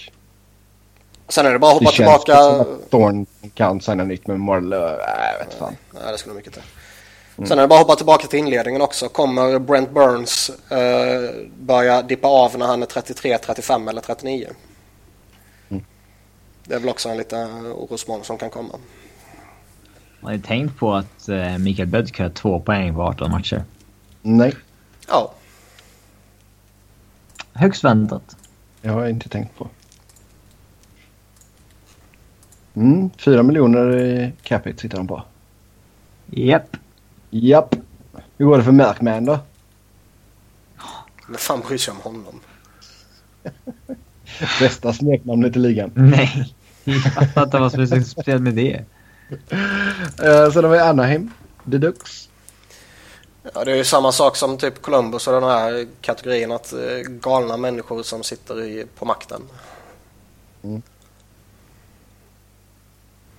Sen 1.29 1.47
är 1.47 1.53
det 1.53 1.59
bara 1.59 1.73
att 1.73 1.79
det 1.81 1.85
hoppa 1.87 1.97
känns 1.97 2.25
tillbaka. 2.25 2.43
som 2.43 2.61
att 2.61 2.91
Thornton 2.91 3.27
kan 3.55 3.81
signa 3.81 4.05
nytt 4.05 4.27
med 4.27 4.41
Marlö. 4.41 4.89
Äh, 4.89 4.97
jag 5.33 5.47
vet 5.47 5.55
fan. 5.55 5.77
Nej, 5.95 6.13
det 6.13 6.19
skulle 6.19 6.35
mycket 6.35 6.53
till. 6.53 6.63
Sen 7.47 7.59
är 7.59 7.63
det 7.63 7.69
bara 7.69 7.81
att 7.81 7.87
hoppa 7.87 7.97
tillbaka 7.97 8.27
till 8.27 8.39
inledningen 8.39 8.83
också. 8.83 9.09
Kommer 9.09 9.59
Brent 9.59 9.91
Burns 9.91 10.51
eh, 10.71 11.47
börja 11.59 12.03
dippa 12.03 12.29
av 12.29 12.59
när 12.59 12.67
han 12.67 12.83
är 12.83 12.87
33, 12.87 13.39
35 13.39 13.89
eller 13.89 14.01
39? 14.01 14.49
Mm. 15.69 15.85
Det 16.65 16.75
är 16.75 16.79
väl 16.81 16.89
också 16.89 17.09
en 17.09 17.17
liten 17.17 17.67
orosmoln 17.67 18.25
som 18.25 18.39
kan 18.39 18.51
komma. 18.51 18.75
Har 20.23 20.33
ju 20.33 20.39
tänkt 20.41 20.79
på 20.79 20.95
att 20.95 21.29
eh, 21.29 21.59
Mikael 21.59 21.89
Bödker 21.89 22.23
har 22.23 22.31
två 22.31 22.61
poäng 22.61 22.95
på 22.95 23.03
18 23.03 23.31
matcher. 23.31 23.65
Nej, 24.23 24.55
Ja, 25.09 25.33
Högst 27.53 27.85
väntat. 27.85 28.37
Det 28.85 28.91
har 28.91 29.01
jag 29.01 29.11
inte 29.11 29.29
tänkt 29.29 29.57
på. 29.59 29.69
Mm, 32.75 33.11
fyra 33.19 33.43
miljoner 33.43 33.97
i 33.97 34.33
capita 34.43 34.79
sitter 34.79 34.97
de 34.97 35.07
på. 35.07 35.23
Japp. 36.27 36.77
Japp. 37.31 37.75
Hur 38.39 38.47
går 38.47 38.59
det 38.59 38.65
för 38.65 38.73
Merkman 38.73 39.25
då? 39.25 39.39
men 41.27 41.39
fan 41.39 41.61
bryr 41.69 41.79
sig 41.79 41.93
om 41.93 42.01
honom? 42.01 42.41
Bästa 44.61 44.93
smeknamnet 44.93 45.57
i 45.57 45.59
ligan. 45.59 45.91
Nej. 45.95 46.55
Jag 46.85 47.03
fattar 47.03 47.43
inte 47.43 47.59
vad 47.59 47.73
som 47.73 47.81
är 47.83 47.87
så 47.87 48.03
speciellt 48.03 48.43
med 48.43 48.55
det. 48.55 48.85
Uh, 50.23 50.51
sen 50.53 50.65
har 50.65 50.69
vi 50.69 50.79
Anaheim. 50.79 51.31
Ducks. 51.65 52.24
Ja, 53.53 53.65
det 53.65 53.73
är 53.73 53.77
ju 53.77 53.85
samma 53.85 54.13
sak 54.13 54.37
som 54.37 54.59
typ 54.59 54.83
Columbus 54.83 55.27
och 55.27 55.33
den 55.33 55.45
här 55.45 55.87
kategorin 56.01 56.53
att 56.53 56.73
eh, 56.73 56.79
galna 57.09 57.57
människor 57.57 58.03
som 58.03 58.23
sitter 58.23 58.65
i, 58.65 58.87
på 58.99 59.05
makten. 59.05 59.43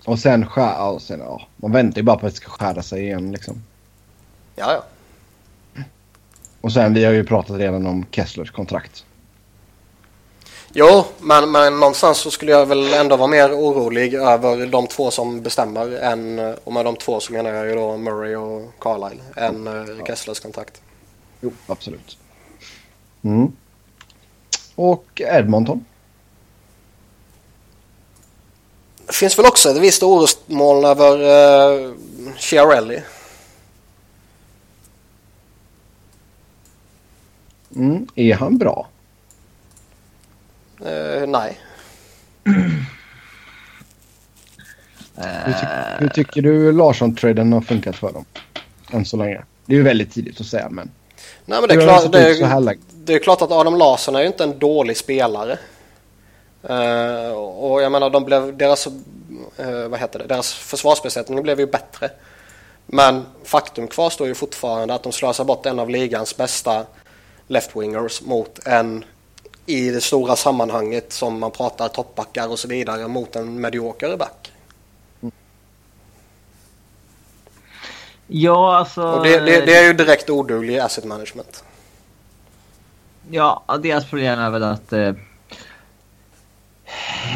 Och 0.05 0.19
sen 0.19 0.45
skär... 0.45 0.63
Ja, 0.63 0.99
sen, 1.01 1.19
ja, 1.19 1.47
man 1.55 1.71
väntar 1.71 1.97
ju 1.97 2.03
bara 2.03 2.17
på 2.17 2.25
att 2.25 2.33
det 2.33 2.37
ska 2.37 2.49
skära 2.49 2.81
sig 2.81 3.03
igen 3.03 3.31
liksom. 3.31 3.63
Ja, 4.55 4.73
ja. 4.73 4.83
Och 6.61 6.71
sen 6.71 6.93
vi 6.93 7.05
har 7.05 7.13
ju 7.13 7.23
pratat 7.23 7.57
redan 7.57 7.87
om 7.87 8.05
Kesslers 8.11 8.51
kontrakt. 8.51 9.05
Jo, 10.77 11.05
men, 11.19 11.51
men 11.51 11.79
någonstans 11.79 12.17
så 12.17 12.31
skulle 12.31 12.51
jag 12.51 12.65
väl 12.65 12.93
ändå 12.93 13.17
vara 13.17 13.27
mer 13.27 13.51
orolig 13.51 14.13
över 14.13 14.67
de 14.67 14.87
två 14.87 15.11
som 15.11 15.41
bestämmer 15.41 15.91
än, 15.91 16.39
och 16.63 16.73
med 16.73 16.85
de 16.85 16.95
två 16.95 17.19
så 17.19 17.33
menar 17.33 17.53
jag 17.53 17.67
ju 17.67 17.75
då 17.75 17.97
Murray 17.97 18.35
och 18.35 18.71
Carlisle, 18.79 19.23
än 19.35 19.67
uh, 19.67 20.05
Kesslers 20.05 20.39
kontrakt. 20.39 20.81
Jo, 21.41 21.51
absolut. 21.67 22.17
Mm. 23.21 23.51
Och 24.75 25.21
Edmonton. 25.21 25.85
Det 29.07 29.13
finns 29.13 29.39
väl 29.39 29.45
också 29.45 29.69
ett 29.69 29.77
visst 29.77 30.03
orosmoln 30.03 30.85
över 30.85 31.21
uh, 31.21 31.93
Chiarelli. 32.37 33.01
Mm. 37.75 38.07
Är 38.15 38.33
han 38.33 38.57
bra? 38.57 38.87
Uh, 40.81 41.27
nej. 41.27 41.59
Hur, 45.15 45.53
ty 45.53 45.65
hur 45.99 46.09
tycker 46.09 46.41
du 46.41 46.71
Larsson-traden 46.71 47.53
har 47.53 47.61
funkat 47.61 47.95
för 47.95 48.11
dem? 48.11 48.25
Än 48.91 49.05
så 49.05 49.17
länge. 49.17 49.43
Det 49.65 49.73
är 49.73 49.77
ju 49.77 49.83
väldigt 49.83 50.13
tidigt 50.13 50.41
att 50.41 50.47
säga 50.47 50.69
men. 50.69 50.91
Nej 51.45 51.59
men 51.61 51.69
det 51.69 51.75
är, 51.75 51.81
klart, 51.81 52.11
det 52.11 52.29
är, 52.29 52.77
det 52.93 53.13
är 53.13 53.19
klart 53.19 53.41
att 53.41 53.51
Adam 53.51 53.75
Larsson 53.75 54.15
är 54.15 54.21
ju 54.21 54.27
inte 54.27 54.43
en 54.43 54.59
dålig 54.59 54.97
spelare. 54.97 55.57
Eh, 56.63 57.31
och 57.31 57.81
jag 57.81 57.91
menar 57.91 58.09
de 58.09 58.25
blev, 58.25 58.57
deras, 58.57 58.87
eh, 59.57 59.87
vad 59.87 59.99
heter 59.99 60.19
det, 60.19 60.25
deras 60.25 60.53
försvarsbesättning 60.53 61.43
blev 61.43 61.59
ju 61.59 61.65
bättre. 61.65 62.09
Men 62.85 63.25
faktum 63.43 63.87
kvarstår 63.87 64.27
ju 64.27 64.35
fortfarande 64.35 64.93
att 64.93 65.03
de 65.03 65.11
slösar 65.11 65.43
bort 65.43 65.65
en 65.65 65.79
av 65.79 65.89
ligans 65.89 66.37
bästa 66.37 66.85
left-wingers 67.47 68.27
mot 68.27 68.67
en 68.67 69.05
i 69.65 69.89
det 69.89 70.01
stora 70.01 70.35
sammanhanget 70.35 71.13
som 71.13 71.39
man 71.39 71.51
pratar 71.51 71.87
toppbackar 71.87 72.47
och 72.47 72.59
så 72.59 72.67
vidare 72.67 73.07
mot 73.07 73.35
en 73.35 73.61
medioker 73.61 74.17
back. 74.17 74.51
Ja, 78.27 78.77
alltså... 78.77 79.03
Och 79.03 79.23
det, 79.23 79.39
det, 79.39 79.65
det 79.65 79.75
är 79.75 79.87
ju 79.87 79.93
direkt 79.93 80.29
oduglig 80.29 80.79
asset 80.79 81.05
management. 81.05 81.63
Ja, 83.29 83.63
deras 83.83 84.09
problem 84.09 84.39
är 84.39 84.49
väl 84.49 84.63
att... 84.63 84.93
Eh, 84.93 85.13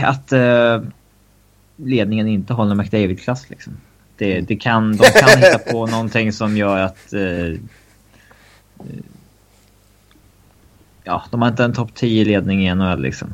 att 0.03 0.31
eh, 0.31 0.81
ledningen 1.75 2.27
inte 2.27 2.53
håller 2.53 2.75
McDavid-klass 2.75 3.49
liksom. 3.49 3.77
Det, 4.17 4.41
det 4.41 4.55
kan, 4.55 4.97
de 4.97 5.09
kan 5.09 5.29
hitta 5.29 5.59
på 5.59 5.85
någonting 5.85 6.33
som 6.33 6.57
gör 6.57 6.77
att... 6.79 7.13
Eh, 7.13 7.59
ja, 11.09 11.23
de 11.31 11.41
har 11.41 11.49
inte 11.49 11.63
en 11.63 11.73
topp 11.73 11.91
10-ledning 11.95 12.67
i 12.67 12.75
NHL 12.75 13.01
liksom. 13.01 13.33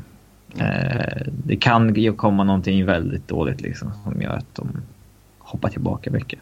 Eh, 0.59 1.21
det 1.27 1.55
kan 1.55 1.95
ju 1.95 2.13
komma 2.13 2.43
någonting 2.43 2.85
väldigt 2.85 3.27
dåligt 3.27 3.61
liksom 3.61 3.91
som 4.03 4.21
gör 4.21 4.33
att 4.33 4.55
de 4.55 4.81
hoppar 5.39 5.69
tillbaka 5.69 6.11
mycket. 6.11 6.39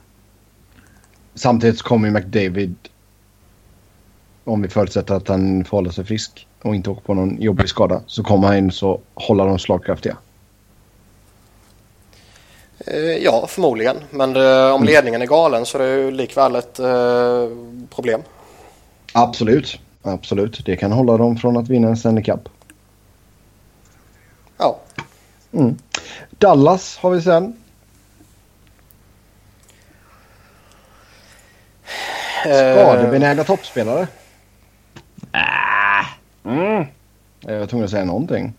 Samtidigt 1.36 1.82
kommer 1.82 2.08
ju 2.08 2.14
McDavid. 2.14 2.76
Om 4.44 4.62
vi 4.62 4.68
förutsätter 4.68 5.16
att 5.16 5.28
han 5.28 5.66
får 5.66 5.78
hålla 5.78 5.92
sig 5.92 6.06
frisk 6.06 6.48
och 6.62 6.76
inte 6.76 6.90
åker 6.90 7.02
på 7.02 7.14
någon 7.14 7.42
jobbig 7.42 7.70
skada. 7.70 8.02
Så 8.08 8.24
kommer 8.24 8.48
han 8.48 8.58
in 8.58 8.72
så 8.72 9.00
håller 9.14 9.46
de 9.46 9.60
slagkraftiga. 9.60 10.18
Eh, 12.80 13.24
Ja, 13.24 13.46
förmodligen. 13.48 13.96
Men 14.10 14.34
det, 14.34 14.72
om 14.72 14.84
ledningen 14.84 15.22
är 15.22 15.26
galen 15.26 15.66
så 15.66 15.78
är 15.78 15.82
det 15.82 15.96
ju 15.96 16.12
likväl 16.12 16.56
ett 16.56 16.80
eh, 16.80 17.48
problem. 17.90 18.22
Absolut. 19.14 19.80
Absolut, 20.04 20.66
det 20.66 20.76
kan 20.76 20.92
hålla 20.92 21.18
dem 21.18 21.38
från 21.38 21.58
att 21.58 21.70
vinna 21.70 21.88
en 21.88 21.98
Stanley 21.98 22.24
Cup. 22.24 22.50
Ja. 24.58 24.80
Mm. 25.52 25.78
Dallas 26.30 26.98
har 26.98 27.10
vi 27.10 27.22
sen. 27.22 27.58
Skadebenägna 32.44 33.44
toppspelare. 33.44 34.08
Äh. 35.32 36.08
Mm. 36.44 36.86
Jag 37.40 37.60
var 37.60 37.66
tvungen 37.66 37.86
att 37.86 37.92
säga 37.92 38.06
någonting. 38.06 38.54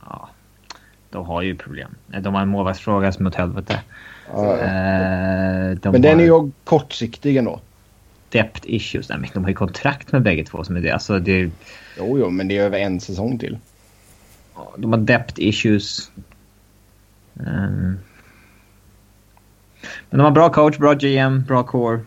Ja, 0.00 0.28
de 1.10 1.26
har 1.26 1.42
ju 1.42 1.56
problem. 1.56 1.94
De 2.06 2.34
har 2.34 2.42
en 2.42 2.48
målvaktsfråga 2.48 3.12
som 3.12 3.26
är 3.26 3.30
åt 3.30 3.34
helvete. 3.34 3.80
Ja. 4.32 4.58
Eh, 4.58 5.70
de 5.70 5.90
Men 5.90 6.02
den 6.02 6.14
har 6.14 6.22
är 6.22 6.26
ju 6.26 6.50
kortsiktig 6.64 7.36
ändå. 7.36 7.60
Depth 8.32 8.60
issues. 8.64 9.08
Nej, 9.08 9.18
men 9.18 9.30
de 9.34 9.42
har 9.44 9.48
ju 9.50 9.54
kontrakt 9.54 10.12
med 10.12 10.22
bägge 10.22 10.44
två 10.44 10.64
som 10.64 10.76
är 10.76 10.80
det. 10.80 10.90
Alltså, 10.90 11.18
det 11.18 11.32
är, 11.40 11.50
Jo, 11.98 12.18
jo, 12.18 12.30
men 12.30 12.48
det 12.48 12.58
är 12.58 12.62
över 12.62 12.78
en 12.78 13.00
säsong 13.00 13.38
till. 13.38 13.58
de 14.76 14.92
har 14.92 15.00
depth 15.00 15.34
issues. 15.36 16.10
Ehm. 17.40 17.98
men 20.10 20.18
de 20.18 20.20
har 20.20 20.30
bra 20.30 20.48
coach, 20.52 20.78
bra 20.78 20.94
GM, 20.94 21.42
bra 21.44 21.62
core. 21.62 22.00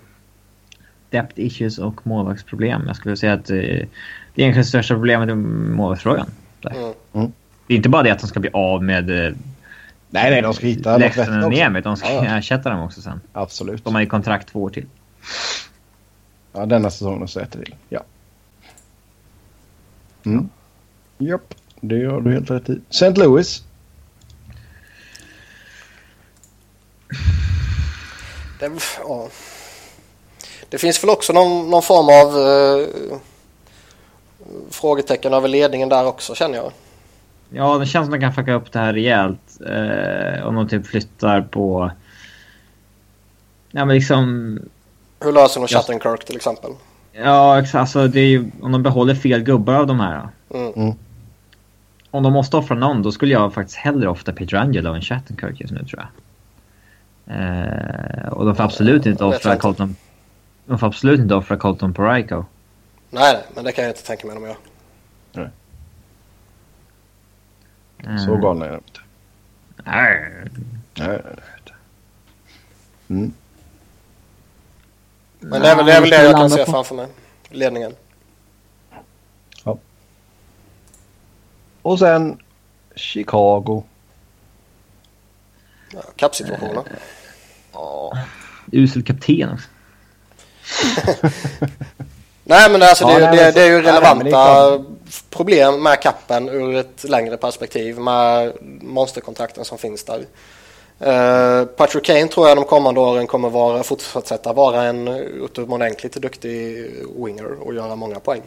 Depth 1.09 1.33
issues 1.39 1.77
och 1.77 2.07
målvaktsproblem. 2.07 2.83
Jag 2.87 2.95
skulle 2.95 3.17
säga 3.17 3.33
att 3.33 3.49
eh, 3.49 3.55
det 3.55 3.71
är 3.71 3.87
egentligen 4.35 4.65
största 4.65 4.93
problemet 4.93 5.29
i 5.29 5.33
målvaktsfrågan. 5.35 6.27
Där. 6.61 6.93
Mm. 7.13 7.31
Det 7.67 7.73
är 7.73 7.77
inte 7.77 7.89
bara 7.89 8.03
det 8.03 8.11
att 8.11 8.19
de 8.19 8.27
ska 8.27 8.39
bli 8.39 8.49
av 8.53 8.83
med 8.83 9.09
eh, 9.09 9.33
Nej, 10.09 10.31
nej, 10.31 10.41
de 10.41 10.53
ska 10.53 10.65
hitta 10.67 10.91
något 10.91 11.01
vettigt 11.01 11.19
också. 11.19 11.49
Nemeth. 11.49 11.83
De 11.87 11.97
ska 11.97 12.07
Ja, 12.09 12.25
ja. 12.25 12.37
ersätta 12.37 12.69
dem 12.69 12.79
också 12.79 13.01
sen. 13.01 13.21
Absolut. 13.33 13.83
De 13.85 13.93
har 13.93 14.01
ju 14.01 14.07
kontrakt 14.07 14.47
två 14.47 14.63
år 14.63 14.69
till. 14.69 14.85
Ja, 16.55 16.65
denna 16.65 16.89
säsongen 16.89 17.27
så 17.27 17.39
rätt 17.39 17.51
till. 17.51 17.75
Ja. 17.89 18.03
Mm. 20.25 20.49
Japp, 21.17 21.53
det 21.81 21.95
gör 21.95 22.21
du 22.21 22.33
helt 22.33 22.51
rätt 22.51 22.69
i. 22.69 22.81
St. 22.89 23.11
Louis. 23.11 23.63
Det, 28.59 28.71
ja. 28.99 29.27
det 30.69 30.77
finns 30.77 31.03
väl 31.03 31.09
också 31.09 31.33
någon, 31.33 31.69
någon 31.69 31.81
form 31.81 32.09
av 32.09 32.47
eh, 32.47 33.17
frågetecken 34.69 35.33
över 35.33 35.47
ledningen 35.47 35.89
där 35.89 36.05
också 36.05 36.35
känner 36.35 36.57
jag. 36.57 36.71
Ja, 37.49 37.77
det 37.77 37.85
känns 37.85 38.05
som 38.05 38.13
att 38.13 38.19
de 38.19 38.25
kan 38.25 38.33
fucka 38.33 38.53
upp 38.53 38.71
det 38.71 38.79
här 38.79 38.93
rejält. 38.93 39.61
Eh, 39.67 40.47
om 40.47 40.55
de 40.55 40.67
typ 40.67 40.87
flyttar 40.87 41.41
på... 41.41 41.91
Ja, 43.71 43.85
men 43.85 43.95
liksom... 43.95 44.59
Hur 45.25 45.31
löser 45.31 45.59
de 45.59 45.61
Jag- 45.61 45.69
Shattenkirk 45.69 46.25
till 46.25 46.35
exempel? 46.35 46.71
Ja, 47.11 47.59
exakt. 47.59 47.75
Alltså, 47.75 48.07
det 48.07 48.19
är 48.19 48.25
ju, 48.27 48.51
om 48.61 48.71
de 48.71 48.83
behåller 48.83 49.15
fel 49.15 49.43
gubbar 49.43 49.73
av 49.73 49.87
de 49.87 49.99
här. 49.99 50.29
Mm. 50.53 50.91
Om 52.11 52.23
de 52.23 52.33
måste 52.33 52.57
offra 52.57 52.75
någon, 52.75 53.01
då 53.01 53.11
skulle 53.11 53.33
jag 53.33 53.53
faktiskt 53.53 53.77
hellre 53.77 54.09
offra 54.09 54.33
Peter 54.33 54.57
Angelo 54.57 54.93
än 54.93 55.01
Shattenkirk 55.01 55.61
just 55.61 55.73
nu, 55.73 55.85
tror 55.85 56.01
jag. 56.01 56.07
Eh, 57.37 58.27
och 58.29 58.45
de 58.45 58.55
får 58.55 58.63
absolut 58.63 59.05
inte 59.05 59.23
jag 59.23 59.33
offra 59.35 59.51
inte. 59.51 59.61
Colton... 59.61 59.95
De 60.65 60.79
får 60.79 60.87
absolut 60.87 61.19
inte 61.19 61.35
offra 61.35 61.57
Colton 61.57 61.93
Poraico. 61.93 62.45
Nej, 63.09 63.33
nej, 63.33 63.43
men 63.55 63.63
det 63.63 63.71
kan 63.71 63.83
jag 63.83 63.91
inte 63.91 64.03
tänka 64.05 64.27
mig 64.27 64.35
att 64.37 64.41
de 64.41 64.47
gör. 65.41 65.51
Eh, 67.97 68.17
Så 68.17 68.35
galna 68.37 68.65
är 68.65 68.69
de 68.69 68.75
inte. 68.75 68.99
nej. 69.83 70.31
Nej, 70.97 71.07
nej, 71.07 71.19
nej. 71.25 71.75
Mm. 73.19 73.33
Men 75.49 75.61
det 75.61 75.67
är 75.69 75.75
väl 75.75 75.85
det, 75.85 75.93
är 75.93 76.01
väl 76.01 76.09
det 76.09 76.23
jag 76.23 76.35
kan 76.35 76.49
se 76.49 76.65
framför 76.65 76.95
mig. 76.95 77.07
Ledningen. 77.49 77.95
Och 81.81 81.99
sen 81.99 82.37
Chicago. 82.95 83.83
Ja, 85.93 86.01
Kappsituationen. 86.15 86.83
Ja. 87.73 88.17
Usel 88.71 89.03
kapten 89.03 89.49
också. 89.53 89.67
Nej 92.43 92.71
men 92.71 92.81
alltså 92.81 93.05
det, 93.05 93.11
Ja, 93.13 93.17
är 93.19 93.21
ju- 93.21 93.35
nej, 93.37 93.37
det, 93.45 93.51
det 93.51 93.61
är 93.61 93.67
ju 93.67 93.81
relevanta 93.81 94.83
problem 95.29 95.83
med 95.83 96.01
kappen 96.01 96.49
ur 96.49 96.75
ett 96.75 97.03
längre 97.03 97.37
perspektiv 97.37 97.99
med 97.99 98.53
monsterkontrakten 98.81 99.65
som 99.65 99.77
finns 99.77 100.03
där. 100.03 100.25
Uh, 101.01 101.65
Patrick 101.65 102.05
Kane 102.05 102.27
tror 102.27 102.47
jag 102.47 102.57
de 102.57 102.65
kommande 102.65 102.99
åren 102.99 103.27
kommer 103.27 103.49
vara, 103.49 103.83
fortsätta 103.83 104.53
vara 104.53 104.83
en 104.83 105.07
utomordentligt 105.07 106.13
duktig 106.13 106.91
winger 107.15 107.67
och 107.67 107.73
göra 107.73 107.95
många 107.95 108.19
poäng. 108.19 108.41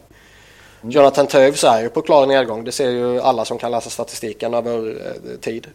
Mm. 0.81 0.91
Jonathan 0.91 1.27
Toews 1.27 1.63
är 1.63 1.81
ju 1.81 1.89
på 1.89 2.01
klar 2.01 2.27
nedgång. 2.27 2.63
Det 2.63 2.71
ser 2.71 2.89
ju 2.89 3.21
alla 3.21 3.45
som 3.45 3.57
kan 3.57 3.71
läsa 3.71 3.89
statistiken 3.89 4.53
över 4.53 4.89
eh, 4.89 5.39
tid. 5.39 5.67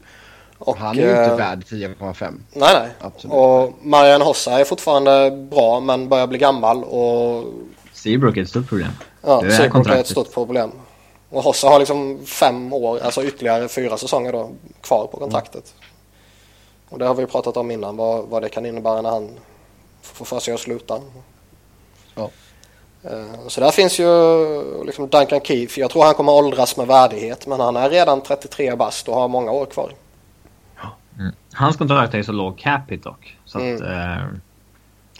Och, 0.59 0.77
Han 0.77 0.99
är 0.99 1.03
ju 1.03 1.09
inte 1.09 1.21
eh, 1.21 1.37
värd 1.37 1.59
10,5. 1.59 2.35
Nej, 2.53 2.69
nej. 2.75 2.89
Absolut. 3.01 3.35
Och 3.35 3.73
Marian 3.83 4.23
Hossa 4.23 4.61
är 4.61 4.65
fortfarande 4.65 5.31
bra 5.31 5.81
men 5.81 6.09
börjar 6.09 6.27
bli 6.27 6.39
gammal 6.39 6.85
och 6.85 7.45
Seabrook 7.93 8.37
är 8.37 8.43
ett 8.43 8.49
stort 8.49 8.69
problem. 8.69 8.91
Ja, 9.23 9.41
Det 9.41 9.47
är 9.47 9.51
Seabrook 9.51 9.87
är 9.87 10.01
ett 10.01 10.07
stort 10.07 10.35
problem. 10.35 10.73
Och 11.31 11.43
Hossa 11.43 11.69
har 11.69 11.79
liksom 11.79 12.27
fem 12.27 12.73
år, 12.73 13.01
alltså 13.01 13.25
ytterligare 13.25 13.69
fyra 13.69 13.97
säsonger 13.97 14.33
då, 14.33 14.51
kvar 14.81 15.07
på 15.07 15.17
kontraktet. 15.17 15.75
Och 16.95 17.01
det 17.01 17.07
har 17.07 17.15
vi 17.15 17.27
pratat 17.27 17.57
om 17.57 17.71
innan, 17.71 17.97
vad, 17.97 18.25
vad 18.29 18.43
det 18.43 18.49
kan 18.49 18.66
innebära 18.66 19.03
när 19.03 19.11
han 19.11 19.31
får 20.03 20.25
för 20.25 20.41
sig 20.41 20.55
att 20.55 20.61
sluta. 20.61 21.01
Ja. 22.15 22.31
Eh, 23.03 23.49
Så 23.49 23.61
där 23.61 23.71
finns 23.71 23.99
ju 24.01 24.85
liksom 24.85 25.09
Duncan 25.09 25.41
Keefe, 25.41 25.81
jag 25.81 25.91
tror 25.91 26.05
han 26.05 26.15
kommer 26.15 26.33
åldras 26.33 26.77
med 26.77 26.87
värdighet 26.87 27.47
men 27.47 27.61
han 27.61 27.77
är 27.77 27.91
redan 27.91 28.23
33 28.23 28.75
bast 28.77 29.09
och 29.09 29.15
har 29.15 29.29
många 29.29 29.51
år 29.51 29.66
kvar. 29.66 29.93
Mm. 31.19 31.33
Hans 31.53 31.77
kontrakt 31.77 32.15
är 32.15 32.23
så 32.23 32.33
låg 32.33 32.59
capita 32.59 33.09
dock. 33.11 33.37
Så 33.45 33.59
att... 33.59 33.81
Eh, 33.81 34.25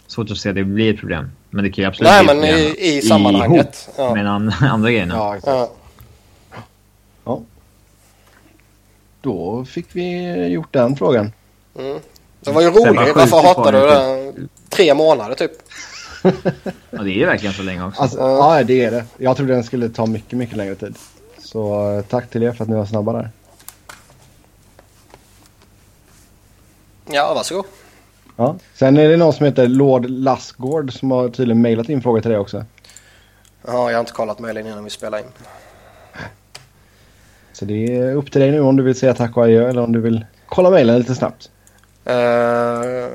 svårt 0.07 0.31
att 0.31 0.37
se 0.37 0.49
att 0.49 0.55
det 0.55 0.63
blir 0.63 0.93
ett 0.93 0.99
problem. 0.99 1.31
Men 1.49 1.63
det 1.63 1.71
kan 1.71 1.81
ju 1.81 1.87
absolut 1.87 2.11
Nej 2.11 2.23
bli 2.25 2.35
men 2.35 2.59
i, 2.59 2.97
i 2.97 3.01
sammanhanget. 3.01 3.89
ihop 3.97 3.97
Ja. 4.09 4.13
med 4.15 4.27
an, 4.31 4.53
andra 4.61 4.91
grejerna. 4.91 5.15
Ja, 5.15 5.35
exakt. 5.35 5.57
Ja. 5.57 5.69
Ja. 7.25 7.41
Då 9.21 9.65
fick 9.65 9.85
vi 9.91 10.33
gjort 10.47 10.73
den 10.73 10.95
frågan. 10.95 11.31
Mm. 11.79 11.99
Det 12.41 12.51
var 12.51 12.61
ju 12.61 12.69
roligt, 12.69 13.15
varför 13.15 13.47
hatade 13.47 13.79
du 13.79 13.85
det? 13.85 14.47
Tre 14.69 14.93
månader 14.93 15.35
typ. 15.35 15.51
Ja, 16.89 17.03
det 17.03 17.09
är 17.11 17.15
ju 17.15 17.25
verkligen 17.25 17.53
så 17.53 17.63
länge 17.63 17.85
också. 17.85 18.01
Alltså, 18.01 18.17
ja, 18.19 18.63
det 18.63 18.83
är 18.83 18.91
det. 18.91 19.05
Jag 19.17 19.37
trodde 19.37 19.53
den 19.53 19.63
skulle 19.63 19.89
ta 19.89 20.05
mycket, 20.05 20.37
mycket 20.37 20.57
längre 20.57 20.75
tid. 20.75 20.95
Så 21.39 21.91
eh, 21.91 22.01
tack 22.01 22.29
till 22.29 22.43
er 22.43 22.51
för 22.51 22.63
att 22.63 22.69
ni 22.69 22.75
var 22.75 22.85
snabba 22.85 23.13
där. 23.13 23.29
Ja, 27.05 27.33
varsågod. 27.33 27.65
Ja. 28.35 28.55
Sen 28.73 28.97
är 28.97 29.09
det 29.09 29.17
någon 29.17 29.33
som 29.33 29.45
heter 29.45 29.67
Lord 29.67 30.09
Lassgård 30.09 30.99
som 30.99 31.11
har 31.11 31.29
tydligen 31.29 31.61
mejlat 31.61 31.89
in 31.89 32.01
frågor 32.01 32.21
till 32.21 32.31
dig 32.31 32.39
också. 32.39 32.65
Ja, 33.67 33.89
jag 33.91 33.97
har 33.97 33.99
inte 33.99 34.11
kollat 34.11 34.39
mejlen 34.39 34.67
innan 34.67 34.83
vi 34.83 34.89
spelar 34.89 35.17
in. 35.17 35.25
Så 37.53 37.65
det 37.65 37.95
är 37.97 38.15
upp 38.15 38.31
till 38.31 38.41
dig 38.41 38.51
nu 38.51 38.59
om 38.59 38.75
du 38.75 38.83
vill 38.83 38.95
säga 38.95 39.13
tack 39.13 39.37
och 39.37 39.43
adjö 39.43 39.69
eller 39.69 39.81
om 39.83 39.91
du 39.91 40.01
vill 40.01 40.25
kolla 40.45 40.69
mejlen 40.69 40.97
lite 40.99 41.15
snabbt. 41.15 41.49
Eh, 42.05 43.09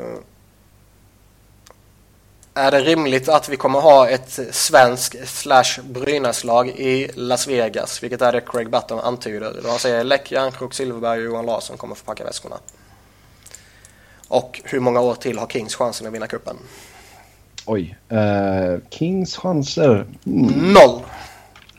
är 2.54 2.70
det 2.70 2.80
rimligt 2.80 3.28
att 3.28 3.48
vi 3.48 3.56
kommer 3.56 3.80
ha 3.80 4.08
ett 4.08 4.40
svensk 4.50 5.28
slash 5.28 5.82
Brynäslag 5.84 6.68
i 6.68 7.10
Las 7.14 7.48
Vegas? 7.48 8.02
Vilket 8.02 8.22
är 8.22 8.32
det 8.32 8.40
Craig 8.40 8.70
Button 8.70 9.00
antyder. 9.00 9.54
Då 9.62 9.68
han 9.68 9.78
säger 9.78 10.04
Läck, 10.04 10.32
Järnkrok, 10.32 10.74
Silverberg 10.74 11.18
och 11.18 11.24
Johan 11.24 11.46
Larsson 11.46 11.76
kommer 11.76 11.94
få 11.94 12.04
packa 12.04 12.24
väskorna. 12.24 12.56
Och 14.28 14.60
hur 14.64 14.80
många 14.80 15.00
år 15.00 15.14
till 15.14 15.38
har 15.38 15.46
Kings 15.46 15.74
chansen 15.74 16.06
att 16.06 16.12
vinna 16.12 16.26
cupen? 16.26 16.56
Oj. 17.66 17.96
Eh, 18.08 18.78
Kings 18.90 19.36
chanser. 19.36 20.06
Mm. 20.26 20.72
Noll! 20.72 21.00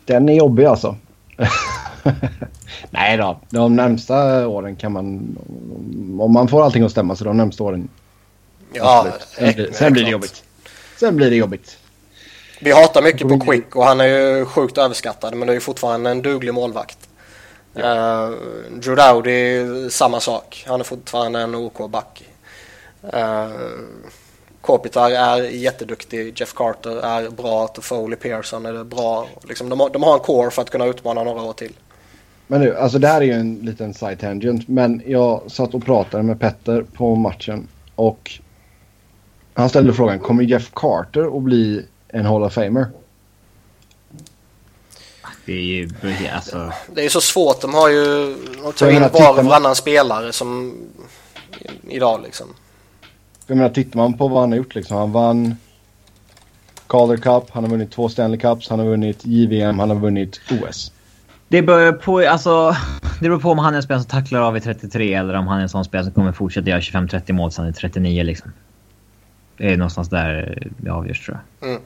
Den 0.06 0.30
är 0.30 0.34
jobbig 0.34 0.66
alltså. 0.66 0.96
Nej 2.90 3.18
då. 3.18 3.40
De 3.50 3.76
närmsta 3.76 4.48
åren 4.48 4.76
kan 4.76 4.92
man... 4.92 5.38
Om 6.20 6.34
man 6.34 6.48
får 6.48 6.64
allting 6.64 6.84
att 6.84 6.92
stämma 6.92 7.16
så 7.16 7.24
de 7.24 7.38
närmsta 7.38 7.64
åren. 7.64 7.90
Ja, 8.74 9.00
absolut. 9.00 9.28
Sen, 9.30 9.54
blir- 9.54 9.72
sen 9.72 9.94
blir 9.94 10.04
det 10.04 10.10
jobbigt. 10.10 10.44
Sen 11.00 11.16
blir 11.16 11.30
det 11.30 11.36
jobbigt. 11.36 11.78
Vi 12.60 12.72
hatar 12.72 13.02
mycket 13.02 13.28
på 13.28 13.40
Quick 13.40 13.76
och 13.76 13.86
han 13.86 14.02
är 14.02 14.06
ju 14.06 14.46
sjukt 14.46 14.78
överskattad 14.78 15.36
men 15.36 15.48
det 15.48 15.52
är 15.52 15.56
ju 15.56 15.60
fortfarande 15.60 16.10
en 16.10 16.22
duglig 16.22 16.54
målvakt. 16.54 16.98
Ja. 17.74 18.28
Uh, 18.28 18.36
Drew 18.72 18.96
Dowdy, 18.96 19.90
samma 19.90 20.20
sak. 20.20 20.64
Han 20.68 20.80
är 20.80 20.84
fortfarande 20.84 21.40
en 21.40 21.56
OK-back. 21.56 22.24
Uh, 23.14 23.52
Kopitar 24.62 25.12
är 25.12 25.42
jätteduktig. 25.44 26.40
Jeff 26.40 26.54
Carter 26.54 27.06
är 27.06 27.30
bra. 27.30 27.68
Toffoli 27.68 28.16
Pearson 28.16 28.66
är 28.66 28.84
bra. 28.84 29.28
Liksom, 29.44 29.70
de, 29.70 29.80
har, 29.80 29.90
de 29.90 30.04
har 30.04 30.14
en 30.14 30.20
core 30.20 30.52
för 30.52 30.62
att 30.62 30.70
kunna 30.70 30.86
utmana 30.86 31.24
några 31.24 31.42
år 31.42 31.54
till. 31.54 31.74
Men 32.48 32.62
nu, 32.62 32.76
alltså 32.78 33.00
det 33.00 33.08
här 33.08 33.22
är 33.22 33.26
ju 33.26 33.34
en 33.34 33.56
liten 33.56 33.94
side 33.94 34.20
tangent. 34.20 34.68
Men 34.68 35.02
jag 35.06 35.52
satt 35.52 35.74
och 35.74 35.86
pratade 35.86 36.24
med 36.24 36.40
Petter 36.40 36.86
på 36.94 37.16
matchen. 37.16 37.68
Och 37.96 38.32
han 39.54 39.70
ställde 39.70 39.94
frågan, 39.94 40.20
kommer 40.20 40.44
Jeff 40.44 40.72
Carter 40.74 41.38
att 41.38 41.44
bli 41.44 41.86
en 42.08 42.26
Hall 42.26 42.44
of 42.44 42.54
Famer? 42.54 42.86
Det 45.46 45.54
är 45.54 45.62
ju 45.62 45.90
alltså... 46.36 46.72
Det 46.94 47.06
är 47.06 47.10
så 47.10 47.22
svårt. 47.22 47.62
De 47.62 47.74
har 47.74 47.90
ju... 47.90 48.36
De 48.64 48.74
tar 48.74 48.92
in 48.92 49.02
var 49.02 49.30
och 49.30 49.36
man- 49.36 49.46
varannan 49.46 49.76
spelare 49.76 50.34
som... 50.34 50.78
Idag 51.88 52.22
liksom. 52.24 52.48
Jag 53.48 53.58
menar, 53.58 53.70
tittar 53.70 53.98
man 53.98 54.18
på 54.18 54.28
vad 54.28 54.40
han 54.40 54.52
har 54.52 54.58
gjort 54.58 54.76
liksom. 54.76 54.98
Han 54.98 55.12
vann 55.12 55.56
Calder 56.88 57.18
Cup, 57.18 57.50
han 57.50 57.64
har 57.64 57.72
vunnit 57.72 57.92
två 57.92 58.10
Stanley 58.10 58.40
Cups, 58.40 58.70
han 58.70 58.80
har 58.80 58.86
vunnit 58.86 59.26
JVM, 59.26 59.80
han 59.80 59.90
har 59.90 59.98
vunnit 59.98 60.42
OS. 60.52 60.92
Det 61.52 61.62
beror 61.62 61.92
på, 61.92 62.20
alltså... 62.20 62.76
Det 63.20 63.30
beror 63.30 63.40
på 63.40 63.52
om 63.52 63.60
han 63.60 63.74
är 63.74 63.78
en 63.78 63.84
spelare 63.84 64.02
som 64.02 64.10
tacklar 64.10 64.42
av 64.42 64.58
i 64.58 64.62
33 64.62 65.14
eller 65.14 65.34
om 65.34 65.48
han 65.48 65.58
är 65.58 65.62
en 65.62 65.70
sån 65.70 65.86
spelare 65.86 66.06
som 66.06 66.14
kommer 66.14 66.32
fortsätta 66.32 66.70
göra 66.70 66.80
25-30 66.80 67.34
mål 67.34 67.52
sen 67.52 67.68
i 67.68 67.74
39 67.74 68.24
liksom. 68.24 68.54
Det 69.58 69.74
är 69.74 69.78
någonstans 69.78 70.10
där 70.10 70.58
det 70.78 70.90
avgörs 70.90 71.26
tror 71.26 71.40
jag. 71.60 71.70
Mm. 71.70 71.82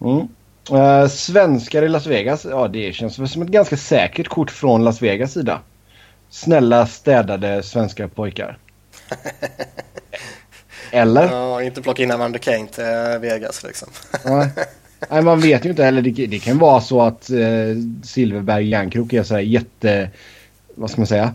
Mm. 0.00 0.28
Eh, 0.72 1.08
svenskar 1.08 1.82
i 1.82 1.88
Las 1.88 2.06
Vegas, 2.06 2.44
ja 2.44 2.68
det 2.68 2.92
känns 2.92 3.32
som 3.32 3.42
ett 3.42 3.48
ganska 3.48 3.76
säkert 3.76 4.28
kort 4.28 4.50
från 4.50 4.84
Las 4.84 5.02
Vegas 5.02 5.32
sida. 5.32 5.60
Snälla 6.30 6.86
städade 6.86 7.62
svenska 7.62 8.08
pojkar. 8.08 8.58
Eller? 10.90 11.30
Ja, 11.30 11.62
inte 11.62 11.82
plocka 11.82 12.02
in 12.02 12.10
Evander 12.10 12.38
Kane 12.38 12.66
till 12.66 13.20
Vegas 13.20 13.62
liksom. 13.62 13.88
Nej. 14.24 14.50
Nej, 15.10 15.22
man 15.22 15.40
vet 15.40 15.64
ju 15.64 15.70
inte 15.70 15.84
heller. 15.84 16.02
Det, 16.02 16.26
det 16.26 16.38
kan 16.38 16.58
vara 16.58 16.80
så 16.80 17.02
att 17.02 17.30
eh, 17.30 17.38
Silverberg 18.04 18.68
Järnkrok 18.68 19.12
är 19.12 19.22
så 19.22 19.34
här 19.34 19.40
jätte... 19.40 20.10
Vad 20.74 20.90
ska 20.90 21.00
man 21.00 21.06
säga? 21.06 21.34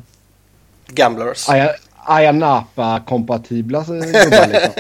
Gamblers. 0.88 1.50
Aya- 1.50 1.76
Ayanapa-kompatibla 2.06 3.84
gubbar 3.84 4.48
liksom. 4.48 4.72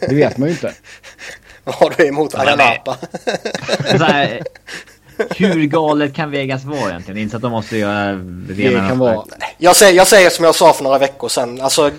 Det 0.00 0.14
vet 0.14 0.38
man 0.38 0.48
ju 0.48 0.54
inte. 0.54 0.72
Vad 1.64 1.74
har 1.74 1.94
du 1.96 2.06
emot 2.06 2.34
Ayanapa? 2.34 2.96
Hur 5.36 5.64
galet 5.64 6.14
kan 6.14 6.30
Vegas 6.30 6.64
vara 6.64 6.90
egentligen? 6.90 7.18
Inte 7.20 7.30
så 7.30 7.36
att 7.36 7.42
de 7.42 7.52
måste 7.52 7.76
göra 7.76 8.12
rena... 8.48 8.88
kan 8.88 8.98
vara- 8.98 9.24
Jag 9.58 9.76
säger, 9.76 9.92
jag 9.92 10.06
säger 10.06 10.30
som 10.30 10.44
jag 10.44 10.54
sa 10.54 10.72
för 10.72 10.84
några 10.84 10.98
veckor 10.98 11.28
sedan. 11.28 11.60
Alltså, 11.60 11.90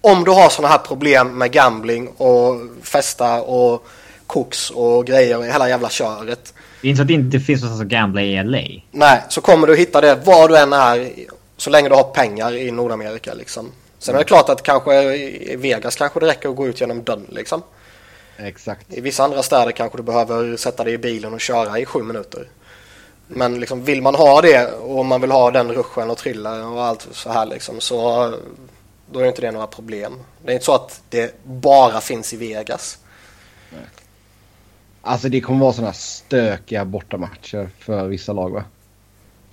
om 0.00 0.24
du 0.24 0.30
har 0.30 0.48
sådana 0.48 0.68
här 0.72 0.78
problem 0.78 1.38
med 1.38 1.52
gambling 1.52 2.08
och 2.08 2.54
festa 2.82 3.42
och 3.42 3.86
koks 4.32 4.70
och 4.70 5.06
grejer 5.06 5.38
och 5.38 5.44
hela 5.44 5.68
jävla 5.68 5.90
köret. 5.90 6.54
Det 6.80 6.88
är 6.88 6.90
inte 6.90 6.96
så 6.96 7.02
att 7.02 7.08
det 7.08 7.14
inte 7.14 7.40
finns 7.40 7.62
någonstans 7.62 7.86
att 7.86 7.92
gambla 7.92 8.22
i 8.22 8.44
LA. 8.44 8.58
Nej, 8.90 9.22
så 9.28 9.40
kommer 9.40 9.66
du 9.66 9.76
hitta 9.76 10.00
det 10.00 10.14
var 10.14 10.48
du 10.48 10.58
än 10.58 10.72
är 10.72 11.12
så 11.56 11.70
länge 11.70 11.88
du 11.88 11.94
har 11.94 12.04
pengar 12.04 12.54
i 12.54 12.70
Nordamerika 12.70 13.34
liksom. 13.34 13.72
Sen 13.98 14.14
är 14.14 14.18
det 14.18 14.24
klart 14.24 14.48
att 14.48 14.62
kanske 14.62 15.14
i 15.14 15.56
Vegas 15.56 15.96
kanske 15.96 16.20
det 16.20 16.26
räcker 16.26 16.48
att 16.48 16.56
gå 16.56 16.66
ut 16.66 16.80
genom 16.80 17.02
dörren 17.02 17.26
liksom. 17.28 17.62
Exakt. 18.36 18.86
I 18.92 19.00
vissa 19.00 19.24
andra 19.24 19.42
städer 19.42 19.72
kanske 19.72 19.98
du 19.98 20.02
behöver 20.02 20.56
sätta 20.56 20.84
dig 20.84 20.92
i 20.92 20.98
bilen 20.98 21.34
och 21.34 21.40
köra 21.40 21.78
i 21.78 21.84
sju 21.84 22.02
minuter. 22.02 22.48
Men 23.28 23.60
liksom, 23.60 23.84
vill 23.84 24.02
man 24.02 24.14
ha 24.14 24.40
det 24.40 24.72
och 24.72 25.06
man 25.06 25.20
vill 25.20 25.30
ha 25.30 25.50
den 25.50 25.72
ruschen 25.72 26.10
och 26.10 26.18
trilla 26.18 26.68
och 26.68 26.84
allt 26.84 27.08
så 27.12 27.32
här 27.32 27.46
liksom 27.46 27.80
så 27.80 28.34
då 29.10 29.20
är 29.20 29.24
inte 29.24 29.40
det 29.40 29.50
några 29.50 29.66
problem. 29.66 30.20
Det 30.44 30.50
är 30.50 30.54
inte 30.54 30.64
så 30.64 30.74
att 30.74 31.02
det 31.10 31.44
bara 31.44 32.00
finns 32.00 32.32
i 32.32 32.36
Vegas. 32.36 32.98
Alltså 35.02 35.28
det 35.28 35.40
kommer 35.40 35.60
vara 35.60 35.72
sådana 35.72 35.92
stökiga 35.92 36.84
bortamatcher 36.84 37.68
för 37.78 38.06
vissa 38.06 38.32
lag 38.32 38.50
va? 38.50 38.64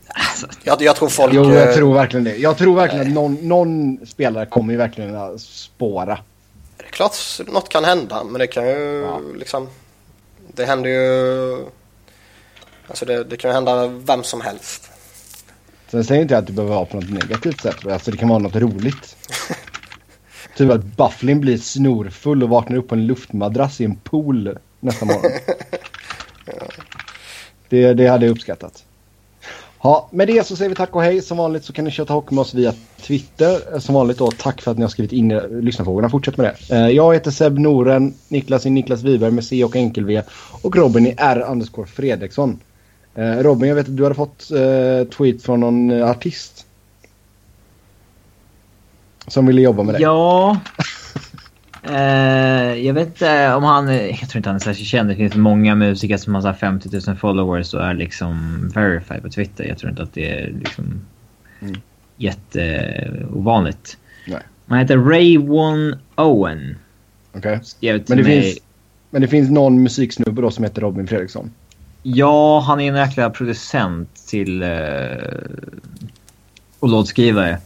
Alltså, 0.08 0.48
Jag, 0.64 0.82
jag 0.82 0.96
tror 0.96 1.10
folk... 1.10 1.34
Jo, 1.34 1.52
eh, 1.52 1.56
jag 1.56 1.76
tror 1.76 1.94
verkligen 1.94 2.24
det. 2.24 2.36
Jag 2.36 2.58
tror 2.58 2.76
verkligen 2.76 3.08
att 3.08 3.14
någon, 3.14 3.34
någon 3.48 4.00
spelare 4.06 4.46
kommer 4.46 4.74
ju 4.74 4.78
verkligen 4.78 5.16
att 5.16 5.42
spåra. 5.42 6.20
Det 6.78 6.86
är 6.86 6.90
klart 6.90 7.16
något 7.48 7.70
kan 7.70 7.84
hända 7.84 8.24
men 8.24 8.40
det 8.40 8.48
kan 8.48 8.68
ju 8.68 9.06
Ja. 9.08 9.22
liksom... 9.38 9.68
Det 10.54 10.66
händer 10.66 10.90
ju... 10.90 11.66
Alltså 12.88 13.06
det, 13.06 13.24
det 13.24 13.38
kan 13.38 13.50
ju 13.50 13.54
hända 13.56 13.88
vem 13.88 14.24
som 14.24 14.42
helst. 14.42 14.92
Sen 15.88 16.04
säger 16.04 16.22
inte 16.22 16.34
jag 16.34 16.42
att 16.42 16.48
det 16.48 16.54
behöver 16.54 16.76
vara 16.76 16.86
på 16.86 16.96
något 16.96 17.10
negativt 17.10 17.62
sätt. 17.62 17.88
Alltså 17.88 18.12
det 18.12 18.18
kan 18.18 18.30
vara 18.30 18.40
något 18.40 18.56
roligt. 18.56 19.16
typ 20.56 20.72
att 20.72 20.84
Bufflin 20.84 21.42
blir 21.42 21.58
snorfull 21.58 22.44
och 22.44 22.50
vaknar 22.50 22.78
upp 22.78 22.88
på 22.88 22.96
en 22.96 23.08
luftmadrass 23.08 23.82
i 23.82 23.86
en 23.86 23.96
pool 23.96 24.58
nästa 24.80 25.06
morgon. 25.06 25.32
det, 27.70 27.94
det 27.94 28.08
hade 28.08 28.26
jag 28.26 28.32
uppskattat. 28.32 28.84
Ja, 29.82 30.10
med 30.12 30.28
det 30.28 30.48
så 30.48 30.56
säger 30.56 30.70
vi 30.70 30.76
tack 30.76 30.96
och 30.96 31.04
hej. 31.04 31.22
Som 31.22 31.38
vanligt 31.38 31.64
så 31.64 31.74
kan 31.74 31.86
ni 31.86 31.92
köta 31.92 32.14
hockey 32.14 32.36
med 32.36 32.42
oss 32.42 32.54
via 32.54 32.74
Twitter. 33.02 33.80
Som 33.80 33.96
vanligt 33.96 34.18
då, 34.18 34.32
tack 34.32 34.62
för 34.62 34.72
att 34.72 34.78
ni 34.78 34.84
har 34.84 34.90
skrivit 34.90 35.12
in 35.12 35.28
lyssnarfrågorna. 35.50 36.10
Fortsätt 36.10 36.38
med 36.38 36.56
det. 36.70 36.76
Eh, 36.76 36.90
jag 36.90 37.14
heter 37.14 37.32
Seb 37.32 37.60
Noren, 37.60 38.14
Niklas 38.28 38.66
är 38.66 38.70
Niklas 38.70 39.02
Wiberg 39.02 39.32
med 39.32 39.46
C 39.46 39.64
och 39.64 39.76
enkel-V 39.76 40.22
och 40.62 40.76
Robin 40.76 41.06
är 41.08 41.16
R 41.18 41.46
underscore 41.48 41.88
Fredriksson. 41.88 42.60
Eh, 43.16 43.38
Robin, 43.38 43.70
jag 43.70 43.76
vet 43.76 43.88
att 43.88 43.98
du 43.98 44.04
hade 44.04 44.16
fått 44.16 44.52
eh, 44.52 45.08
tweet 45.18 45.44
från 45.44 45.60
någon 45.60 46.04
artist. 46.04 46.66
Som 49.28 49.46
ville 49.46 49.62
jobba 49.62 49.84
med 49.84 49.96
det. 49.96 50.02
Ja. 50.02 50.58
Eh, 51.84 52.86
jag 52.86 52.94
vet 52.94 53.08
inte 53.08 53.54
om 53.54 53.64
han... 53.64 53.88
Jag 53.96 54.30
tror 54.30 54.38
inte 54.38 54.50
han 54.50 54.56
är 54.56 54.60
särskilt 54.60 54.88
känd. 54.90 55.10
Det 55.10 55.16
finns 55.16 55.36
många 55.36 55.76
musiker 55.76 56.18
som 56.18 56.36
har 56.36 56.42
så 56.42 56.48
här 56.48 56.56
50 56.56 56.90
000 57.08 57.16
followers 57.18 57.74
och 57.74 57.84
är 57.86 57.94
liksom 57.94 58.62
verified 58.76 59.24
på 59.24 59.30
Twitter. 59.30 59.64
Jag 59.64 59.78
tror 59.78 59.90
inte 59.90 60.04
att 60.04 60.14
det 60.14 60.32
är 60.32 60.54
liksom 60.60 61.02
Mm. 61.62 61.82
jätteovanligt. 62.18 63.98
Nej. 64.28 64.40
Han 64.68 64.78
heter 64.80 64.98
Ray-One 64.98 65.98
Owen. 66.16 66.78
Okej. 67.34 67.60
Till 67.80 68.04
Men, 68.08 68.18
det 68.18 68.24
mig. 68.24 68.42
finns, 68.42 68.58
men 69.10 69.22
det 69.22 69.28
finns 69.28 69.50
någon 69.50 69.84
musiksnubbe 69.84 70.42
då 70.42 70.52
som 70.52 70.64
heter 70.64 70.82
Robin 70.82 71.08
Fredriksson. 71.08 71.52
Ja, 72.04 72.60
han 72.60 72.80
är 72.80 72.90
en 72.92 72.96
jäkla 72.96 73.30
producent 73.30 74.16
till... 74.28 74.64
Uh, 74.64 75.18
och 76.80 76.90
låtskrivare. 76.90 77.58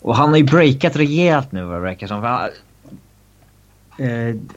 Och 0.00 0.16
han 0.16 0.28
har 0.30 0.36
ju 0.36 0.44
breakat 0.44 0.96
rejält 0.96 1.52
nu 1.52 1.62
vad 1.64 1.76
det 1.76 1.80
verkar 1.80 2.06
som. 2.06 2.48
Eh, 3.98 4.08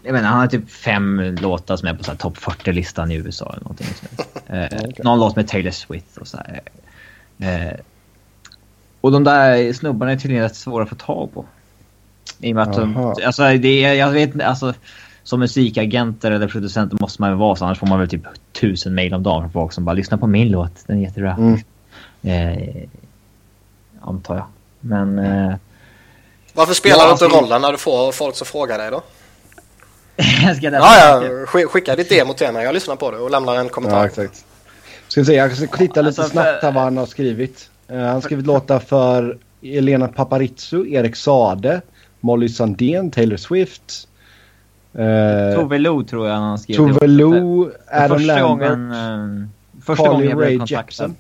jag 0.03 0.13
menar, 0.13 0.29
han 0.29 0.39
har 0.39 0.47
typ 0.47 0.71
fem 0.71 1.35
låtar 1.41 1.77
som 1.77 1.87
är 1.87 1.93
på 1.93 2.03
så 2.03 2.11
här 2.11 2.17
topp 2.17 2.37
40-listan 2.37 3.11
i 3.11 3.15
USA 3.15 3.49
eller 3.49 3.61
någonting. 3.63 3.87
Eh, 4.47 4.65
okej. 4.71 4.93
Någon 5.03 5.19
låt 5.19 5.35
med 5.35 5.47
Taylor 5.47 5.71
Swift 5.71 6.17
och 6.17 6.27
så 6.27 6.37
här. 6.37 6.61
Eh, 7.39 7.73
och 9.01 9.11
de 9.11 9.23
där 9.23 9.73
snubbarna 9.73 10.11
är 10.11 10.17
tydligen 10.17 10.43
rätt 10.43 10.55
svåra 10.55 10.83
att 10.83 10.89
få 10.89 10.95
tag 10.95 11.33
på. 11.33 11.45
I 12.39 12.51
och 12.51 12.55
med 12.55 12.63
att 12.63 12.73
de, 12.73 12.97
alltså, 13.25 13.43
det 13.43 13.83
är, 13.83 13.93
jag 13.93 14.11
vet 14.11 14.33
inte, 14.33 14.45
alltså 14.45 14.73
som 15.23 15.39
musikagenter 15.39 16.31
eller 16.31 16.47
producenter 16.47 16.97
måste 17.01 17.21
man 17.21 17.29
väl 17.29 17.39
vara 17.39 17.55
så 17.55 17.65
annars 17.65 17.79
får 17.79 17.87
man 17.87 17.99
väl 17.99 18.09
typ 18.09 18.21
tusen 18.51 18.95
mail 18.95 19.13
om 19.13 19.23
dagen 19.23 19.41
från 19.41 19.51
folk 19.51 19.73
som 19.73 19.85
bara 19.85 19.93
lyssnar 19.93 20.17
på 20.17 20.27
min 20.27 20.51
låt, 20.51 20.87
den 20.87 20.97
är 20.97 21.01
jättebra. 21.01 21.37
Mm. 21.39 21.59
Eh, 22.21 22.83
antar 24.01 24.35
jag. 24.35 24.45
Men... 24.79 25.19
Eh, 25.19 25.55
Varför 26.53 26.73
spelar 26.73 26.97
Ja, 26.97 27.05
du 27.05 27.11
inte 27.11 27.25
alltså- 27.25 27.39
rollen 27.39 27.61
när 27.61 27.71
du 27.71 27.77
får 27.77 28.11
folk 28.11 28.35
som 28.35 28.47
frågar 28.47 28.77
dig 28.77 28.91
då? 28.91 29.01
jag 30.45 30.57
ska 30.57 30.65
Ja, 30.71 30.97
ja, 30.99 31.21
sk- 31.45 31.65
skicka 31.65 31.95
ditt 31.95 32.09
demo 32.09 32.33
till 32.33 32.51
mig. 32.51 32.63
Jag 32.63 32.73
lyssnar 32.73 32.95
på 32.95 33.11
det 33.11 33.17
och 33.17 33.31
lämnar 33.31 33.55
en 33.55 33.69
kommentar. 33.69 33.99
Ja, 33.99 34.05
exakt. 34.05 34.45
Ska 35.07 35.21
vi 35.21 35.25
se, 35.25 35.33
jag 35.33 35.57
ska 35.57 35.67
titta 35.77 36.01
lite 36.01 36.21
Alltså, 36.21 36.23
snabbt 36.33 36.63
här 36.63 36.71
vad 36.71 36.83
han 36.83 36.97
har 36.97 37.05
skrivit. 37.05 37.69
Eh, 37.87 37.97
han 37.97 38.07
har 38.09 38.21
skrivit 38.21 38.45
låtar 38.45 38.79
för 38.79 39.37
Elena 39.61 40.07
Paparizou, 40.07 40.87
Erik 40.87 41.15
Sade, 41.15 41.81
Molly 42.19 42.49
Sandén, 42.49 43.11
Taylor 43.11 43.37
Swift. 43.37 44.07
Uh, 44.99 45.55
Tove 45.55 45.77
Lo 45.77 46.03
tror 46.03 46.27
jag 46.27 46.33
han 46.35 46.43
har 46.49 46.57
skrivit. 46.57 46.77
Tove 46.93 47.07
Lo, 47.07 47.71
Adam 47.91 48.17
första 48.19 48.35
Lambert, 48.35 48.69
gången, 48.69 48.91
eh, 48.91 49.47
första 49.85 50.03
Carly 50.05 50.13
gången 50.17 50.29
jag 50.29 50.37
blev 50.37 50.57
kontaktad. 50.57 51.13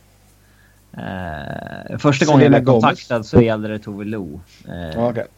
Eh, 0.97 1.97
första 1.97 2.25
gången 2.25 2.41
jag 2.41 2.51
blev 2.51 2.63
Gomez. 2.63 2.81
kontaktad 2.83 3.23
så 3.25 3.41
gällde 3.41 3.67
det 3.67 3.79
Tove 3.79 4.05
Lo. 4.05 4.39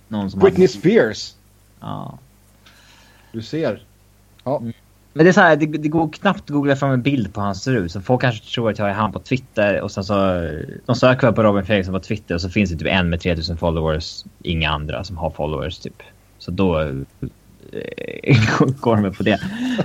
Någon 0.08 0.32
som 0.32 0.40
Britney 0.40 0.68
hade, 0.68 0.80
Spears. 0.80 1.34
ja. 1.82 2.18
Du 3.34 3.42
ser. 3.42 3.84
Ja. 4.44 4.62
Men 5.14 5.26
det 5.26 5.30
är 5.30 5.34
så 5.34 5.42
här, 5.42 5.56
det, 5.56 5.66
det 5.66 5.88
går 5.88 6.10
knappt 6.10 6.42
att 6.42 6.50
googla 6.50 6.76
fram 6.76 6.92
en 6.92 7.02
bild 7.02 7.34
på 7.34 7.42
hur 7.42 7.46
han 7.46 7.56
ser 7.56 7.76
ut. 7.76 7.92
Så 7.92 8.02
folk 8.02 8.22
kanske 8.22 8.54
tror 8.54 8.70
att 8.70 8.80
jag 8.80 8.90
är 8.90 8.94
han 8.94 9.12
på 9.12 9.20
Twitter 9.20 9.82
och 9.82 9.92
sen 9.92 10.04
så... 10.04 10.50
De 10.86 10.96
söker 10.96 11.32
på 11.32 11.44
Robin 11.44 11.66
Fredriksson 11.66 11.94
på 11.94 12.00
Twitter 12.00 12.36
och 12.36 12.42
så 12.42 12.50
finns 12.50 12.70
det 12.70 12.78
typ 12.78 12.88
en 12.88 13.10
med 13.10 13.20
3000 13.20 13.58
followers. 13.58 14.26
Inga 14.44 14.70
andra 14.70 15.04
som 15.04 15.18
har 15.18 15.30
followers 15.30 15.80
typ. 15.80 16.04
Så 16.38 16.52
då 16.52 16.80
eh, 16.80 16.96
går 18.80 18.96
de 18.96 19.14
på 19.14 19.24
det. 19.24 19.40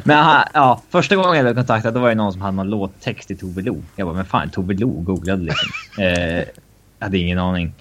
Men 0.05 0.17
han, 0.19 0.45
ja, 0.55 0.83
första 0.91 1.17
gången 1.17 1.35
jag 1.35 1.45
blev 1.45 1.55
kontaktad 1.55 1.91
då 1.91 2.01
var 2.01 2.09
det 2.09 2.15
någon 2.15 2.33
som 2.33 2.41
hade 2.41 2.57
någon 2.57 2.71
låttext 2.71 3.31
i 3.31 3.37
Tove 3.37 3.63
Lo. 3.63 3.77
Jag 3.97 4.07
bara, 4.07 4.17
men 4.17 4.25
fan 4.25 4.51
Tove 4.51 4.75
Lo 4.75 4.89
googlade 4.89 5.43
liksom. 5.43 5.71
Eh, 6.05 6.45
jag 6.99 7.07
hade 7.07 7.19
ingen 7.19 7.39
aning. 7.39 7.73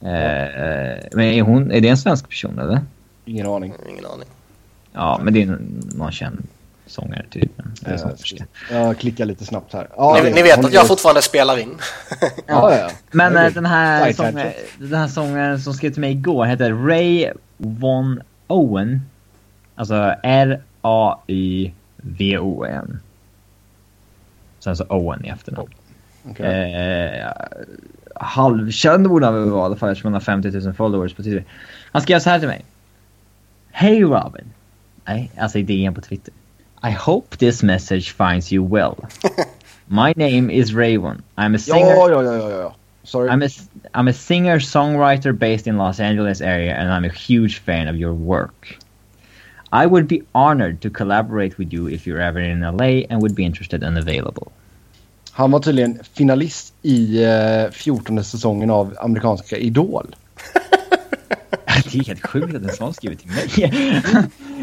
Eh, 0.00 0.98
men 1.12 1.20
är, 1.20 1.42
hon, 1.42 1.70
är 1.70 1.80
det 1.80 1.88
en 1.88 1.98
svensk 1.98 2.28
person 2.28 2.58
eller? 2.58 2.80
Ingen 3.24 3.46
aning. 3.46 3.72
Ingen 3.88 4.06
aning. 4.06 4.28
Ja, 4.96 5.20
men 5.22 5.34
det 5.34 5.42
är 5.42 5.58
någon 5.94 6.12
känd 6.12 6.46
sångare 6.86 7.24
typ. 7.30 7.50
Eller 7.84 7.96
sångerska. 7.96 8.44
Jag 8.70 8.98
klickar 8.98 9.24
lite 9.24 9.44
snabbt 9.44 9.72
här. 9.72 9.88
Ja, 9.96 10.20
ni, 10.24 10.30
ni 10.30 10.42
vet 10.42 10.64
att 10.64 10.72
jag 10.72 10.86
fortfarande 10.86 11.22
spelar 11.22 11.58
in. 11.58 11.74
Ja, 12.20 12.26
ja, 12.46 12.76
ja. 12.76 12.90
Men 13.10 13.32
Ja, 13.34 13.46
eh, 13.46 13.52
den 13.52 13.66
här, 13.66 14.12
sångaren, 14.12 14.52
den 14.78 15.00
här 15.00 15.08
sångaren 15.08 15.60
som 15.60 15.74
skrev 15.74 15.90
till 15.92 16.00
mig 16.00 16.10
igår 16.12 16.44
heter 16.44 16.72
Ray 16.72 17.30
Von 17.56 18.22
Owen. 18.46 19.02
Alltså 19.74 20.14
R-A-Y 20.22 21.72
V-O-N. 21.96 23.00
Sen 24.58 24.76
så 24.76 24.84
O-N 24.88 25.24
i 25.24 25.28
efternamn. 25.28 25.70
Okay. 26.30 26.46
Eh, 26.46 27.32
halvkänd 28.14 29.08
borde 29.08 29.26
han 29.26 29.34
väl 29.34 29.50
vara 29.50 29.62
i 29.62 29.64
alla 29.64 29.76
fall 29.76 29.90
eftersom 29.90 30.08
han 30.08 30.14
har 30.14 30.20
50 30.20 30.50
000 30.50 30.74
followers 30.74 31.14
på 31.14 31.22
Twitter. 31.22 31.44
Han 31.92 32.02
skrev 32.02 32.18
så 32.18 32.30
här 32.30 32.38
till 32.38 32.48
mig. 32.48 32.64
Hej 33.70 34.02
Robin. 34.02 34.52
Nej, 35.06 35.30
alltså 35.38 35.58
idén 35.58 35.94
på 35.94 36.00
Twitter. 36.00 36.34
I 36.82 36.90
hope 36.90 37.36
this 37.36 37.62
message 37.62 38.12
finds 38.12 38.52
you 38.52 38.68
well. 38.68 38.94
My 39.86 40.12
name 40.16 40.50
is 40.50 40.74
Raven. 40.74 41.22
I'm 41.36 41.54
a 41.54 41.58
singer. 41.58 41.96
Ja, 41.96 42.10
ja, 42.10 42.22
ja, 42.22 42.34
ja, 42.34 42.50
ja. 42.50 42.74
Sorry. 43.04 43.30
I'm 43.30 43.42
a, 43.42 43.48
I'm 43.94 44.08
a 44.08 44.12
singer 44.12 44.58
songwriter 44.58 45.32
based 45.32 45.66
in 45.66 45.76
Los 45.76 46.00
Angeles 46.00 46.40
area 46.40 46.74
and 46.74 46.90
I'm 46.90 47.04
a 47.04 47.12
huge 47.12 47.58
fan 47.58 47.88
of 47.88 47.96
your 47.96 48.12
work. 48.12 48.78
I 49.72 49.86
would 49.86 50.08
be 50.08 50.22
honored 50.34 50.80
to 50.80 50.90
collaborate 50.90 51.58
with 51.58 51.72
you 51.72 51.88
if 51.88 52.06
you're 52.06 52.20
ever 52.20 52.40
in 52.40 52.60
LA 52.60 53.06
and 53.10 53.22
would 53.22 53.34
be 53.34 53.44
interested 53.44 53.82
and 53.82 53.98
available. 53.98 54.52
Han 55.30 55.50
var 55.50 55.60
tydligen 55.60 55.98
finalist 56.14 56.74
i 56.82 57.24
eh, 57.24 57.70
14 57.70 58.24
säsongen 58.24 58.70
av 58.70 58.96
amerikanska 59.00 59.56
Idol. 59.56 60.16
Det 61.92 61.98
är 61.98 62.04
helt 62.04 62.26
sjukt 62.26 62.54
att 62.54 62.62
en 62.62 62.72
sån 62.72 62.94
skriver 62.94 63.16
till 63.16 63.30
mig. 63.30 63.72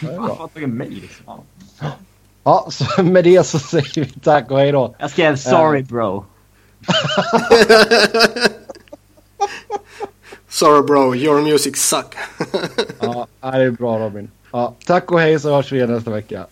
Han 0.00 0.18
har 0.18 0.48
tagit 0.48 0.68
mig 0.68 0.90
liksom. 0.90 1.40
Ja, 2.44 2.68
så 2.70 3.02
med 3.02 3.24
det 3.24 3.46
så 3.46 3.58
säger 3.58 4.04
vi 4.04 4.10
tack 4.20 4.50
och 4.50 4.58
hej 4.58 4.72
då. 4.72 4.94
Jag 4.98 5.10
skrev 5.10 5.36
sorry 5.36 5.82
bro. 5.82 6.24
Sorry 10.48 10.82
bro, 10.82 11.14
your 11.14 11.42
music 11.42 11.76
suck. 11.76 12.14
Ja, 13.00 13.26
det 13.40 13.46
är 13.46 13.70
bra 13.70 13.98
Robin. 13.98 14.30
Ja, 14.52 14.74
tack 14.86 15.10
och 15.10 15.20
hej 15.20 15.40
så 15.40 15.54
hörs 15.54 15.72
vi 15.72 15.76
igen 15.76 15.92
nästa 15.92 16.10
vecka. 16.10 16.46